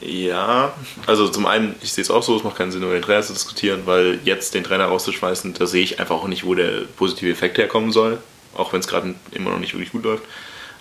ja, 0.00 0.74
also 1.06 1.28
zum 1.28 1.46
einen, 1.46 1.74
ich 1.82 1.92
sehe 1.92 2.02
es 2.02 2.10
auch 2.10 2.22
so, 2.22 2.36
es 2.36 2.44
macht 2.44 2.56
keinen 2.56 2.70
Sinn, 2.70 2.82
über 2.82 2.92
den 2.92 3.02
Trainer 3.02 3.22
zu 3.22 3.32
diskutieren, 3.32 3.82
weil 3.86 4.20
jetzt 4.24 4.54
den 4.54 4.64
Trainer 4.64 4.86
rauszuschmeißen, 4.86 5.54
da 5.54 5.66
sehe 5.66 5.82
ich 5.82 6.00
einfach 6.00 6.16
auch 6.16 6.28
nicht, 6.28 6.44
wo 6.44 6.54
der 6.54 6.82
positive 6.96 7.30
Effekt 7.30 7.56
herkommen 7.58 7.92
soll, 7.92 8.18
auch 8.54 8.72
wenn 8.72 8.80
es 8.80 8.88
gerade 8.88 9.14
immer 9.32 9.50
noch 9.50 9.58
nicht 9.58 9.72
wirklich 9.72 9.92
gut 9.92 10.04
läuft. 10.04 10.24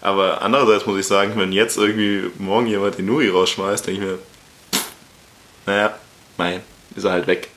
Aber 0.01 0.41
andererseits 0.41 0.85
muss 0.85 0.99
ich 0.99 1.07
sagen, 1.07 1.33
wenn 1.37 1.51
jetzt 1.51 1.77
irgendwie 1.77 2.29
morgen 2.37 2.67
jemand 2.67 2.97
den 2.97 3.05
Nuri 3.05 3.29
rausschmeißt, 3.29 3.87
denke 3.87 4.01
ich 4.01 4.07
mir, 4.07 4.19
naja, 5.65 5.97
mein, 6.37 6.61
ist 6.95 7.05
er 7.05 7.11
halt 7.11 7.27
weg. 7.27 7.49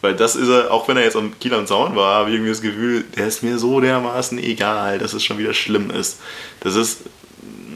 Weil 0.00 0.14
das 0.14 0.34
ist 0.34 0.48
er, 0.48 0.70
auch 0.70 0.88
wenn 0.88 0.96
er 0.96 1.04
jetzt 1.04 1.16
am 1.16 1.38
Kiel 1.38 1.52
am 1.52 1.66
Zaun 1.66 1.94
war, 1.94 2.14
habe 2.14 2.30
ich 2.30 2.36
irgendwie 2.36 2.52
das 2.52 2.62
Gefühl, 2.62 3.04
der 3.16 3.26
ist 3.26 3.42
mir 3.42 3.58
so 3.58 3.80
dermaßen 3.80 4.38
egal, 4.38 4.98
dass 4.98 5.12
es 5.12 5.22
schon 5.22 5.36
wieder 5.38 5.52
schlimm 5.52 5.90
ist. 5.90 6.20
Das 6.60 6.74
ist, 6.74 7.00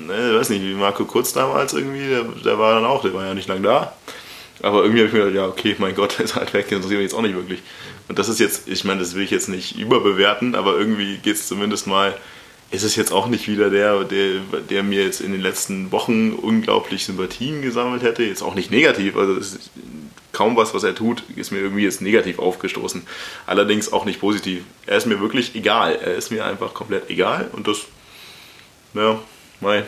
ne, 0.06 0.30
ich 0.32 0.38
weiß 0.38 0.50
nicht, 0.50 0.62
wie 0.62 0.74
Marco 0.74 1.04
Kurz 1.04 1.32
damals 1.32 1.72
irgendwie, 1.72 2.08
der, 2.08 2.22
der 2.22 2.58
war 2.58 2.74
dann 2.74 2.84
auch, 2.84 3.02
der 3.02 3.14
war 3.14 3.26
ja 3.26 3.34
nicht 3.34 3.48
lang 3.48 3.62
da. 3.62 3.92
Aber 4.62 4.82
irgendwie 4.82 5.00
habe 5.00 5.08
ich 5.08 5.12
mir 5.12 5.20
gedacht, 5.20 5.34
ja, 5.34 5.46
okay, 5.46 5.76
mein 5.78 5.94
Gott, 5.94 6.14
der 6.18 6.24
ist 6.24 6.36
halt 6.36 6.52
weg, 6.54 6.70
interessiert 6.70 7.00
mich 7.00 7.10
jetzt 7.10 7.14
auch 7.14 7.22
nicht 7.22 7.34
wirklich. 7.34 7.60
Und 8.08 8.18
das 8.18 8.28
ist 8.28 8.40
jetzt, 8.40 8.68
ich 8.68 8.84
meine, 8.84 9.00
das 9.00 9.14
will 9.14 9.22
ich 9.22 9.30
jetzt 9.30 9.48
nicht 9.48 9.78
überbewerten, 9.78 10.54
aber 10.54 10.76
irgendwie 10.76 11.18
geht 11.18 11.36
es 11.36 11.48
zumindest 11.48 11.86
mal, 11.86 12.14
ist 12.70 12.82
es 12.82 12.96
jetzt 12.96 13.12
auch 13.12 13.28
nicht 13.28 13.48
wieder 13.48 13.70
der, 13.70 14.04
der, 14.04 14.40
der 14.68 14.82
mir 14.82 15.04
jetzt 15.04 15.20
in 15.20 15.32
den 15.32 15.40
letzten 15.40 15.92
Wochen 15.92 16.32
unglaublich 16.32 17.04
Sympathien 17.04 17.62
gesammelt 17.62 18.02
hätte. 18.02 18.24
Jetzt 18.24 18.42
auch 18.42 18.54
nicht 18.54 18.70
negativ, 18.70 19.16
also 19.16 19.38
kaum 20.32 20.56
was, 20.56 20.74
was 20.74 20.82
er 20.82 20.94
tut, 20.94 21.22
ist 21.36 21.52
mir 21.52 21.58
irgendwie 21.58 21.84
jetzt 21.84 22.02
negativ 22.02 22.38
aufgestoßen. 22.38 23.06
Allerdings 23.46 23.92
auch 23.92 24.04
nicht 24.04 24.20
positiv. 24.20 24.64
Er 24.86 24.98
ist 24.98 25.06
mir 25.06 25.20
wirklich 25.20 25.54
egal. 25.54 25.94
Er 25.94 26.14
ist 26.14 26.30
mir 26.30 26.44
einfach 26.44 26.74
komplett 26.74 27.08
egal 27.08 27.48
und 27.52 27.68
das, 27.68 27.86
ja, 28.94 29.18
Mai. 29.64 29.84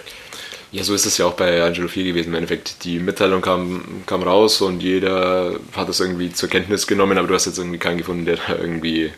Ja, 0.72 0.82
so 0.82 0.94
ist 0.94 1.06
es 1.06 1.16
ja 1.16 1.26
auch 1.26 1.34
bei 1.34 1.62
Angelo 1.62 1.88
4 1.88 2.04
gewesen. 2.04 2.28
Im 2.28 2.34
Endeffekt, 2.34 2.84
die 2.84 2.98
Mitteilung 2.98 3.40
kam, 3.40 4.02
kam 4.04 4.22
raus 4.22 4.60
und 4.60 4.82
jeder 4.82 5.54
hat 5.74 5.88
es 5.88 6.00
irgendwie 6.00 6.32
zur 6.32 6.48
Kenntnis 6.48 6.86
genommen, 6.86 7.16
aber 7.18 7.28
du 7.28 7.34
hast 7.34 7.46
jetzt 7.46 7.58
irgendwie 7.58 7.78
keinen 7.78 7.98
gefunden, 7.98 8.24
der 8.24 8.36
da 8.36 8.56
irgendwie 8.56 9.12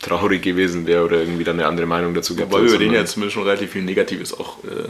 traurig 0.00 0.42
gewesen 0.42 0.86
wäre 0.86 1.04
oder 1.04 1.18
irgendwie 1.18 1.42
dann 1.42 1.58
eine 1.58 1.68
andere 1.68 1.86
Meinung 1.86 2.14
dazu 2.14 2.36
gehabt 2.36 2.52
Weil 2.52 2.62
wir 2.62 2.68
über 2.68 2.78
den 2.78 2.92
ja 2.92 3.04
zumindest 3.04 3.34
schon 3.34 3.44
relativ 3.44 3.72
viel 3.72 3.82
Negatives 3.82 4.38
auch 4.38 4.58
äh, 4.64 4.88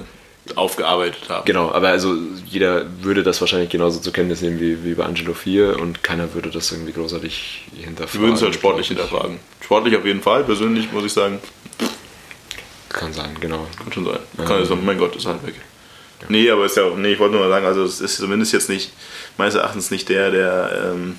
aufgearbeitet 0.55 1.29
haben. 1.29 1.45
Genau, 1.45 1.71
aber 1.73 1.89
also 1.89 2.15
jeder 2.47 2.87
würde 3.03 3.23
das 3.23 3.41
wahrscheinlich 3.41 3.71
genauso 3.71 4.01
zur 4.01 4.13
Kenntnis 4.13 4.43
nehmen 4.43 4.61
wie, 4.61 4.85
wie 4.85 4.95
bei 4.95 5.05
Angelo 5.05 5.35
4 5.35 5.81
und 5.81 6.03
keiner 6.03 6.35
würde 6.35 6.51
das 6.51 6.71
irgendwie 6.71 6.93
großartig 6.93 7.63
hinterfragen. 7.75 8.13
Wir 8.13 8.21
würden 8.21 8.35
es 8.35 8.43
halt 8.43 8.55
sportlich 8.55 8.89
hinterfragen. 8.89 9.39
Sportlich 9.61 9.97
auf 9.97 10.05
jeden 10.05 10.23
Fall, 10.23 10.45
persönlich 10.45 10.93
muss 10.93 11.05
ich 11.05 11.13
sagen, 11.13 11.39
kann 12.97 13.13
sein, 13.13 13.37
genau. 13.41 13.67
Kann 13.79 13.93
schon 13.93 14.05
sein. 14.05 14.19
Kann 14.39 14.53
also, 14.53 14.75
mein 14.75 14.99
Gott, 14.99 15.15
ist 15.15 15.27
halt 15.27 15.47
weg. 15.47 15.55
Ja. 16.23 16.27
Nee, 16.31 16.51
aber 16.51 16.65
ist 16.65 16.77
ja 16.77 16.85
auch, 16.85 16.97
nee, 16.97 17.13
ich 17.13 17.19
wollte 17.19 17.37
nur 17.37 17.45
mal 17.45 17.51
sagen, 17.51 17.67
also 17.67 17.85
es 17.85 18.01
ist 18.01 18.17
zumindest 18.17 18.53
jetzt 18.53 18.69
nicht, 18.69 18.93
meines 19.37 19.55
Erachtens 19.55 19.91
nicht 19.91 20.09
der, 20.09 20.31
der 20.31 20.93
ähm, 20.93 21.19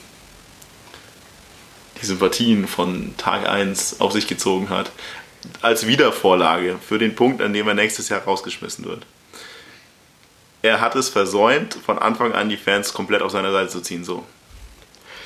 die 2.02 2.06
Sympathien 2.06 2.68
von 2.68 3.16
Tag 3.18 3.48
1 3.48 4.02
auf 4.02 4.12
sich 4.12 4.28
gezogen 4.28 4.70
hat. 4.70 4.92
als 5.62 5.88
Wiedervorlage 5.88 6.78
für 6.86 6.98
den 6.98 7.16
Punkt, 7.16 7.42
an 7.42 7.54
dem 7.54 7.68
er 7.68 7.74
nächstes 7.74 8.10
Jahr 8.10 8.22
rausgeschmissen 8.22 8.86
wird. 8.86 9.06
Er 10.64 10.82
hat 10.82 10.96
es 10.96 11.10
versäumt, 11.10 11.76
von 11.86 12.00
Anfang 12.00 12.34
an 12.34 12.50
die 12.50 12.58
Fans 12.58 12.94
komplett 12.94 13.22
auf 13.22 13.32
seine 13.32 13.52
Seite 13.52 13.70
zu 13.70 13.82
ziehen. 13.82 14.04
So. 14.04 14.26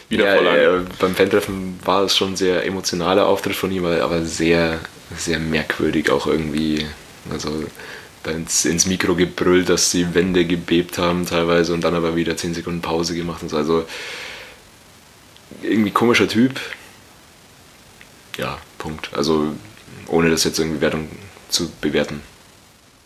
Wiedervorlage. 0.10 0.62
Ja, 0.62 0.76
ja, 0.76 0.84
beim 1.00 1.16
Fantreffen 1.16 1.80
war 1.84 2.04
es 2.04 2.16
schon 2.16 2.34
ein 2.34 2.36
sehr 2.36 2.66
emotionaler 2.66 3.26
Auftritt 3.26 3.56
von 3.56 3.72
ihm, 3.72 3.86
aber 3.86 4.24
sehr, 4.26 4.80
sehr 5.18 5.40
merkwürdig 5.40 6.10
auch 6.10 6.28
irgendwie. 6.28 6.86
Also 7.30 7.66
ins, 8.30 8.66
ins 8.66 8.86
Mikro 8.86 9.16
gebrüllt, 9.16 9.70
dass 9.70 9.92
die 9.92 10.14
Wände 10.14 10.46
gebebt 10.46 10.98
haben 10.98 11.26
teilweise 11.26 11.74
und 11.74 11.84
dann 11.84 11.96
aber 11.96 12.16
wieder 12.16 12.38
10 12.38 12.54
Sekunden 12.54 12.82
Pause 12.82 13.16
gemacht 13.16 13.42
und 13.42 13.50
so. 13.50 13.58
Also 13.58 13.86
irgendwie 15.64 15.92
komischer 15.92 16.28
Typ. 16.28 16.60
Ja, 18.38 18.60
Punkt. 18.78 19.14
Also 19.14 19.54
ohne 20.08 20.30
das 20.30 20.44
jetzt 20.44 20.60
irgendwie 20.60 20.82
Wertung 20.82 21.08
zu 21.50 21.70
bewerten. 21.82 22.22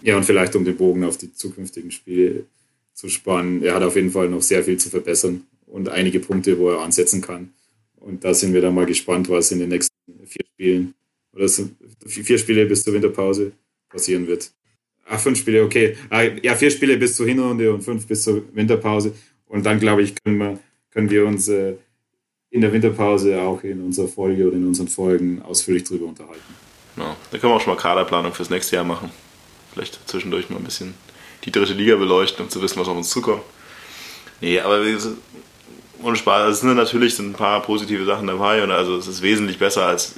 Ja, 0.01 0.17
und 0.17 0.23
vielleicht 0.23 0.55
um 0.55 0.65
den 0.65 0.77
Bogen 0.77 1.03
auf 1.03 1.17
die 1.17 1.33
zukünftigen 1.33 1.91
Spiele 1.91 2.45
zu 2.93 3.09
spannen. 3.09 3.63
Er 3.63 3.75
hat 3.75 3.83
auf 3.83 3.95
jeden 3.95 4.11
Fall 4.11 4.29
noch 4.29 4.41
sehr 4.41 4.63
viel 4.63 4.77
zu 4.77 4.89
verbessern 4.89 5.43
und 5.67 5.89
einige 5.89 6.19
Punkte, 6.19 6.57
wo 6.59 6.69
er 6.69 6.81
ansetzen 6.81 7.21
kann. 7.21 7.53
Und 7.95 8.23
da 8.23 8.33
sind 8.33 8.53
wir 8.53 8.61
dann 8.61 8.75
mal 8.75 8.85
gespannt, 8.85 9.29
was 9.29 9.51
in 9.51 9.59
den 9.59 9.69
nächsten 9.69 9.95
vier 10.25 10.45
Spielen 10.53 10.93
oder 11.33 11.47
vier 12.05 12.37
Spiele 12.37 12.65
bis 12.65 12.83
zur 12.83 12.93
Winterpause 12.93 13.51
passieren 13.89 14.27
wird. 14.27 14.51
Ach, 15.07 15.19
fünf 15.19 15.39
Spiele, 15.39 15.63
okay. 15.63 15.95
Ah, 16.09 16.23
ja, 16.23 16.55
vier 16.55 16.71
Spiele 16.71 16.97
bis 16.97 17.15
zur 17.15 17.27
Hinrunde 17.27 17.73
und 17.73 17.81
fünf 17.81 18.07
bis 18.07 18.23
zur 18.23 18.43
Winterpause. 18.53 19.13
Und 19.47 19.65
dann, 19.65 19.79
glaube 19.79 20.01
ich, 20.01 20.15
können 20.23 20.37
wir, 20.37 20.59
können 20.91 21.09
wir 21.09 21.25
uns 21.25 21.47
äh, 21.47 21.75
in 22.49 22.61
der 22.61 22.73
Winterpause 22.73 23.39
auch 23.41 23.63
in 23.63 23.81
unserer 23.81 24.07
Folge 24.07 24.47
oder 24.47 24.55
in 24.55 24.65
unseren 24.65 24.87
Folgen 24.87 25.41
ausführlich 25.41 25.83
drüber 25.83 26.07
unterhalten. 26.07 26.41
Ja, 26.97 27.15
da 27.29 27.37
können 27.37 27.51
wir 27.51 27.57
auch 27.57 27.61
schon 27.61 27.73
mal 27.73 27.81
Kaderplanung 27.81 28.33
fürs 28.33 28.49
nächste 28.49 28.77
Jahr 28.77 28.85
machen. 28.85 29.11
Vielleicht 29.73 29.99
zwischendurch 30.09 30.49
mal 30.49 30.57
ein 30.57 30.63
bisschen 30.63 30.93
die 31.43 31.51
dritte 31.51 31.73
Liga 31.73 31.95
beleuchten, 31.97 32.45
um 32.45 32.49
zu 32.49 32.61
wissen, 32.61 32.79
was 32.79 32.87
auf 32.87 32.97
uns 32.97 33.09
zukommt. 33.09 33.43
Nee, 34.41 34.59
aber 34.59 34.81
ohne 36.01 36.15
Spaß, 36.15 36.41
also 36.41 36.51
es 36.51 36.59
sind 36.61 36.75
natürlich 36.75 37.17
ein 37.19 37.33
paar 37.33 37.61
positive 37.61 38.05
Sachen 38.05 38.27
dabei 38.27 38.63
und 38.63 38.71
also 38.71 38.97
es 38.97 39.07
ist 39.07 39.21
wesentlich 39.21 39.59
besser 39.59 39.85
als 39.85 40.15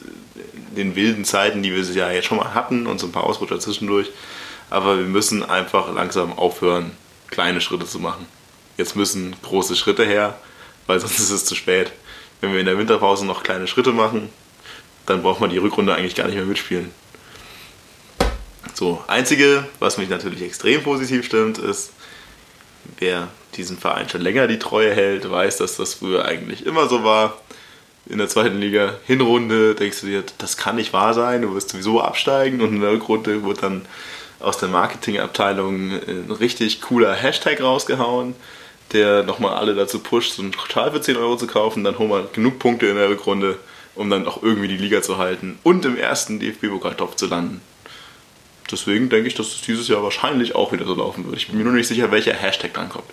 den 0.77 0.95
wilden 0.95 1.25
Zeiten, 1.25 1.63
die 1.63 1.75
wir 1.75 1.83
ja 1.93 2.11
jetzt 2.11 2.27
schon 2.27 2.37
mal 2.37 2.53
hatten 2.53 2.87
und 2.87 2.99
so 2.99 3.07
ein 3.07 3.11
paar 3.11 3.23
Ausrutscher 3.23 3.59
zwischendurch. 3.59 4.11
Aber 4.69 4.97
wir 4.97 5.05
müssen 5.05 5.43
einfach 5.43 5.93
langsam 5.93 6.37
aufhören, 6.37 6.91
kleine 7.29 7.61
Schritte 7.61 7.85
zu 7.85 7.99
machen. 7.99 8.25
Jetzt 8.77 8.95
müssen 8.95 9.35
große 9.41 9.75
Schritte 9.75 10.05
her, 10.05 10.39
weil 10.85 10.99
sonst 10.99 11.19
ist 11.19 11.31
es 11.31 11.45
zu 11.45 11.55
spät. 11.55 11.91
Wenn 12.39 12.53
wir 12.53 12.59
in 12.59 12.65
der 12.65 12.77
Winterpause 12.77 13.25
noch 13.25 13.43
kleine 13.43 13.67
Schritte 13.67 13.91
machen, 13.91 14.29
dann 15.05 15.23
braucht 15.23 15.41
man 15.41 15.49
die 15.49 15.57
Rückrunde 15.57 15.95
eigentlich 15.95 16.15
gar 16.15 16.27
nicht 16.27 16.35
mehr 16.35 16.45
mitspielen. 16.45 16.91
So, 18.73 19.03
einzige, 19.07 19.65
was 19.79 19.97
mich 19.97 20.09
natürlich 20.09 20.43
extrem 20.43 20.83
positiv 20.83 21.25
stimmt, 21.25 21.57
ist, 21.57 21.93
wer 22.99 23.29
diesem 23.55 23.77
Verein 23.77 24.07
schon 24.07 24.21
länger 24.21 24.47
die 24.47 24.59
Treue 24.59 24.93
hält, 24.93 25.29
weiß, 25.29 25.57
dass 25.57 25.77
das 25.77 25.95
früher 25.95 26.25
eigentlich 26.25 26.65
immer 26.65 26.87
so 26.87 27.03
war. 27.03 27.41
In 28.09 28.19
der 28.19 28.29
zweiten 28.29 28.59
Liga 28.59 28.95
Hinrunde 29.05 29.75
denkst 29.75 30.01
du 30.01 30.07
dir, 30.07 30.23
das 30.37 30.57
kann 30.57 30.77
nicht 30.77 30.93
wahr 30.93 31.13
sein, 31.13 31.41
du 31.41 31.53
wirst 31.53 31.69
sowieso 31.69 32.01
absteigen 32.01 32.61
und 32.61 32.73
in 32.73 32.81
der 32.81 32.91
Rückrunde 32.91 33.43
wird 33.43 33.63
dann 33.63 33.85
aus 34.39 34.57
der 34.57 34.69
Marketingabteilung 34.69 35.91
ein 35.91 36.31
richtig 36.31 36.81
cooler 36.81 37.13
Hashtag 37.13 37.61
rausgehauen 37.61 38.35
der 38.93 39.23
nochmal 39.23 39.55
alle 39.55 39.75
dazu 39.75 39.99
pusht, 39.99 40.33
so 40.33 40.41
einen 40.41 40.53
Schal 40.53 40.91
für 40.91 41.01
10 41.01 41.17
Euro 41.17 41.35
zu 41.35 41.47
kaufen. 41.47 41.83
Dann 41.83 41.97
holen 41.97 42.09
wir 42.09 42.29
genug 42.33 42.59
Punkte 42.59 42.87
in 42.87 42.95
der 42.95 43.09
Rückrunde, 43.09 43.57
um 43.95 44.09
dann 44.09 44.27
auch 44.27 44.41
irgendwie 44.41 44.67
die 44.67 44.77
Liga 44.77 45.01
zu 45.01 45.17
halten 45.17 45.59
und 45.63 45.85
im 45.85 45.97
ersten 45.97 46.39
DFB-Pokaltopf 46.39 47.15
zu 47.15 47.27
landen. 47.27 47.61
Deswegen 48.71 49.09
denke 49.09 49.27
ich, 49.27 49.35
dass 49.35 49.47
es 49.47 49.61
dieses 49.61 49.87
Jahr 49.87 50.03
wahrscheinlich 50.03 50.55
auch 50.55 50.73
wieder 50.73 50.85
so 50.85 50.95
laufen 50.95 51.25
wird. 51.25 51.37
Ich 51.37 51.47
bin 51.47 51.57
mir 51.57 51.63
nur 51.63 51.73
nicht 51.73 51.87
sicher, 51.87 52.11
welcher 52.11 52.33
Hashtag 52.33 52.73
dann 52.73 52.89
kommt. 52.89 53.09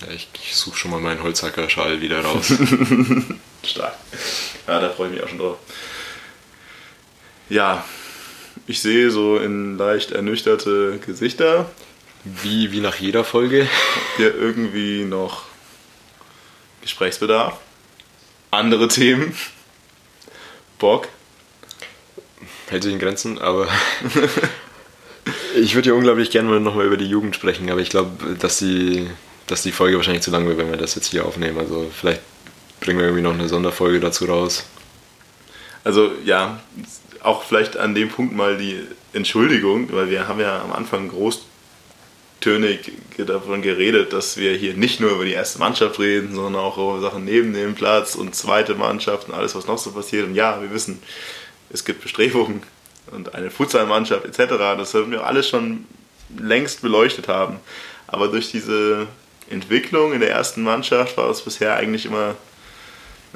Ja, 0.00 0.12
ich, 0.14 0.28
ich 0.34 0.56
suche 0.56 0.76
schon 0.76 0.90
mal 0.90 1.00
meinen 1.00 1.22
Holzhacker-Schal 1.22 2.00
wieder 2.00 2.24
raus. 2.24 2.52
Stark. 3.64 3.94
Ja, 4.66 4.80
da 4.80 4.90
freue 4.90 5.08
ich 5.08 5.14
mich 5.14 5.22
auch 5.22 5.28
schon 5.28 5.38
drauf. 5.38 5.58
Ja, 7.48 7.84
ich 8.66 8.80
sehe 8.80 9.10
so 9.10 9.36
in 9.36 9.76
leicht 9.76 10.12
ernüchterte 10.12 10.98
Gesichter. 11.04 11.70
Wie, 12.24 12.72
wie 12.72 12.80
nach 12.80 12.96
jeder 12.96 13.24
Folge. 13.24 13.68
Hier 14.16 14.34
irgendwie 14.34 15.04
noch 15.04 15.44
Gesprächsbedarf? 16.80 17.58
Andere 18.50 18.88
Themen? 18.88 19.36
Bock? 20.78 21.08
Hält 22.68 22.82
sich 22.82 22.92
in 22.92 22.98
Grenzen, 22.98 23.38
aber 23.38 23.68
ich 25.56 25.74
würde 25.74 25.90
ja 25.90 25.94
unglaublich 25.94 26.30
gerne 26.30 26.60
nochmal 26.60 26.86
über 26.86 26.96
die 26.96 27.08
Jugend 27.08 27.34
sprechen, 27.36 27.70
aber 27.70 27.80
ich 27.80 27.90
glaube, 27.90 28.36
dass 28.36 28.58
die, 28.58 29.08
dass 29.46 29.62
die 29.62 29.72
Folge 29.72 29.96
wahrscheinlich 29.96 30.22
zu 30.22 30.30
lang 30.30 30.46
wird, 30.46 30.58
wenn 30.58 30.70
wir 30.70 30.76
das 30.76 30.94
jetzt 30.94 31.08
hier 31.08 31.26
aufnehmen. 31.26 31.58
Also 31.58 31.90
vielleicht 31.92 32.22
bringen 32.80 32.98
wir 32.98 33.06
irgendwie 33.06 33.22
noch 33.22 33.34
eine 33.34 33.48
Sonderfolge 33.48 34.00
dazu 34.00 34.26
raus. 34.26 34.64
Also 35.84 36.12
ja, 36.24 36.60
auch 37.22 37.42
vielleicht 37.42 37.76
an 37.76 37.94
dem 37.94 38.08
Punkt 38.08 38.34
mal 38.34 38.56
die 38.56 38.80
Entschuldigung, 39.12 39.92
weil 39.92 40.10
wir 40.10 40.28
haben 40.28 40.40
ja 40.40 40.62
am 40.62 40.72
Anfang 40.72 41.08
groß 41.08 41.42
tönig 42.40 42.92
davon 43.16 43.62
geredet, 43.62 44.12
dass 44.12 44.36
wir 44.36 44.52
hier 44.52 44.74
nicht 44.74 45.00
nur 45.00 45.12
über 45.12 45.24
die 45.24 45.32
erste 45.32 45.58
Mannschaft 45.58 45.98
reden, 45.98 46.34
sondern 46.34 46.62
auch 46.62 46.76
über 46.76 47.00
Sachen 47.00 47.24
neben 47.24 47.54
dem 47.54 47.74
Platz 47.74 48.14
und 48.14 48.34
zweite 48.34 48.74
Mannschaft 48.74 49.28
und 49.28 49.34
alles, 49.34 49.54
was 49.54 49.66
noch 49.66 49.78
so 49.78 49.92
passiert. 49.92 50.26
Und 50.26 50.34
ja, 50.34 50.60
wir 50.60 50.70
wissen, 50.70 51.02
es 51.70 51.84
gibt 51.84 52.02
Bestrebungen 52.02 52.62
und 53.12 53.34
eine 53.34 53.50
Futsalmannschaft 53.50 54.26
etc. 54.26 54.54
Das 54.76 54.92
werden 54.92 55.10
wir 55.10 55.24
alles 55.26 55.48
schon 55.48 55.86
längst 56.38 56.82
beleuchtet 56.82 57.28
haben. 57.28 57.60
Aber 58.06 58.28
durch 58.28 58.50
diese 58.50 59.06
Entwicklung 59.50 60.12
in 60.12 60.20
der 60.20 60.30
ersten 60.30 60.62
Mannschaft 60.62 61.16
war 61.16 61.30
es 61.30 61.42
bisher 61.42 61.76
eigentlich 61.76 62.06
immer 62.06 62.34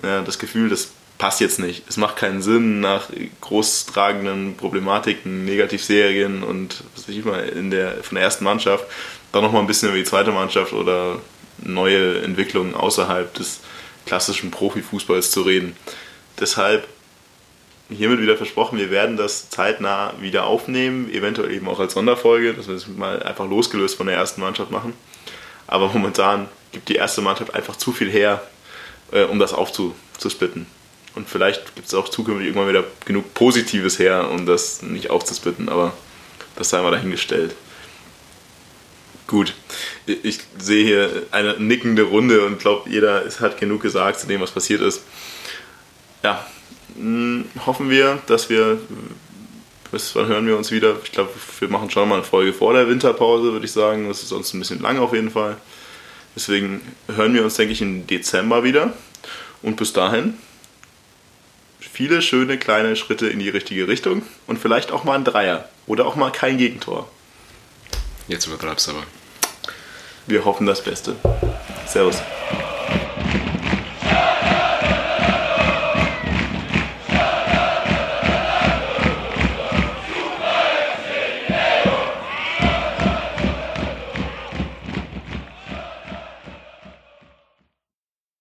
ja, 0.02 0.22
das 0.22 0.38
Gefühl, 0.38 0.68
das 0.68 0.90
passt 1.18 1.40
jetzt 1.40 1.58
nicht. 1.58 1.82
Es 1.88 1.96
macht 1.96 2.16
keinen 2.16 2.42
Sinn, 2.42 2.80
nach 2.80 3.10
großtragenden 3.40 4.56
Problematiken, 4.56 5.44
Negativserien 5.44 6.42
und 6.42 6.84
was 6.94 7.08
weiß 7.08 7.16
ich 7.16 7.24
mal 7.24 7.40
in 7.48 7.70
der, 7.70 8.02
von 8.04 8.14
der 8.14 8.24
ersten 8.24 8.44
Mannschaft 8.44 8.86
dann 9.32 9.42
nochmal 9.42 9.60
ein 9.60 9.66
bisschen 9.66 9.88
über 9.88 9.98
die 9.98 10.04
zweite 10.04 10.32
Mannschaft 10.32 10.72
oder 10.72 11.20
neue 11.58 12.22
Entwicklungen 12.22 12.74
außerhalb 12.74 13.34
des 13.34 13.60
klassischen 14.06 14.50
Profifußballs 14.50 15.30
zu 15.30 15.42
reden. 15.42 15.76
Deshalb 16.40 16.86
hiermit 17.90 18.20
wieder 18.20 18.36
versprochen, 18.36 18.78
wir 18.78 18.90
werden 18.90 19.16
das 19.16 19.50
zeitnah 19.50 20.14
wieder 20.20 20.46
aufnehmen, 20.46 21.10
eventuell 21.12 21.52
eben 21.52 21.68
auch 21.68 21.80
als 21.80 21.94
Sonderfolge, 21.94 22.54
dass 22.54 22.68
wir 22.68 22.74
es 22.74 22.86
mal 22.86 23.22
einfach 23.22 23.48
losgelöst 23.48 23.96
von 23.96 24.06
der 24.06 24.16
ersten 24.16 24.40
Mannschaft 24.40 24.70
machen. 24.70 24.94
Aber 25.68 25.88
momentan 25.88 26.48
gibt 26.72 26.88
die 26.88 26.96
erste 26.96 27.20
Mannschaft 27.20 27.54
einfach 27.54 27.76
zu 27.76 27.92
viel 27.92 28.10
her, 28.10 28.42
äh, 29.12 29.22
um 29.24 29.38
das 29.38 29.52
aufzusplitten. 29.52 30.66
Und 31.14 31.28
vielleicht 31.28 31.74
gibt 31.74 31.86
es 31.86 31.94
auch 31.94 32.08
zukünftig 32.08 32.48
irgendwann 32.48 32.68
wieder 32.68 32.84
genug 33.04 33.34
Positives 33.34 33.98
her, 33.98 34.30
um 34.30 34.46
das 34.46 34.82
nicht 34.82 35.10
aufzusplitten, 35.10 35.68
aber 35.68 35.92
das 36.56 36.70
sei 36.70 36.80
mal 36.82 36.90
dahingestellt. 36.90 37.54
Gut, 39.26 39.54
ich 40.06 40.40
sehe 40.58 40.84
hier 40.84 41.26
eine 41.32 41.54
nickende 41.58 42.02
Runde 42.02 42.46
und 42.46 42.58
glaube, 42.60 42.88
jeder 42.88 43.24
hat 43.40 43.58
genug 43.58 43.82
gesagt 43.82 44.20
zu 44.20 44.26
dem, 44.26 44.40
was 44.40 44.50
passiert 44.50 44.80
ist. 44.80 45.02
Ja, 46.22 46.46
hm, 46.94 47.44
hoffen 47.66 47.90
wir, 47.90 48.20
dass 48.26 48.48
wir, 48.48 48.80
bis 49.90 50.14
wann 50.14 50.26
hören 50.26 50.46
wir 50.46 50.56
uns 50.56 50.70
wieder? 50.70 50.96
Ich 51.02 51.12
glaube, 51.12 51.30
wir 51.60 51.68
machen 51.68 51.90
schon 51.90 52.08
mal 52.08 52.16
eine 52.16 52.24
Folge 52.24 52.52
vor 52.52 52.72
der 52.72 52.88
Winterpause, 52.88 53.52
würde 53.52 53.64
ich 53.64 53.72
sagen. 53.72 54.08
Das 54.08 54.22
ist 54.22 54.28
sonst 54.28 54.54
ein 54.54 54.58
bisschen 54.58 54.80
lang 54.80 54.98
auf 54.98 55.12
jeden 55.12 55.30
Fall. 55.30 55.56
Deswegen 56.36 56.80
hören 57.08 57.34
wir 57.34 57.44
uns, 57.44 57.56
denke 57.56 57.72
ich, 57.72 57.82
im 57.82 58.06
Dezember 58.06 58.64
wieder. 58.64 58.92
Und 59.62 59.76
bis 59.76 59.92
dahin 59.92 60.34
viele 61.98 62.22
schöne 62.22 62.58
kleine 62.58 62.94
Schritte 62.94 63.26
in 63.26 63.40
die 63.40 63.48
richtige 63.48 63.88
Richtung 63.88 64.22
und 64.46 64.58
vielleicht 64.58 64.92
auch 64.92 65.02
mal 65.02 65.14
ein 65.14 65.24
Dreier 65.24 65.68
oder 65.88 66.06
auch 66.06 66.14
mal 66.14 66.30
kein 66.30 66.56
Gegentor. 66.56 67.08
Jetzt 68.28 68.46
übertreibst 68.46 68.86
du 68.86 68.92
aber. 68.92 69.02
Wir 70.28 70.44
hoffen 70.44 70.66
das 70.66 70.84
Beste. 70.84 71.16
Servus. 71.86 72.22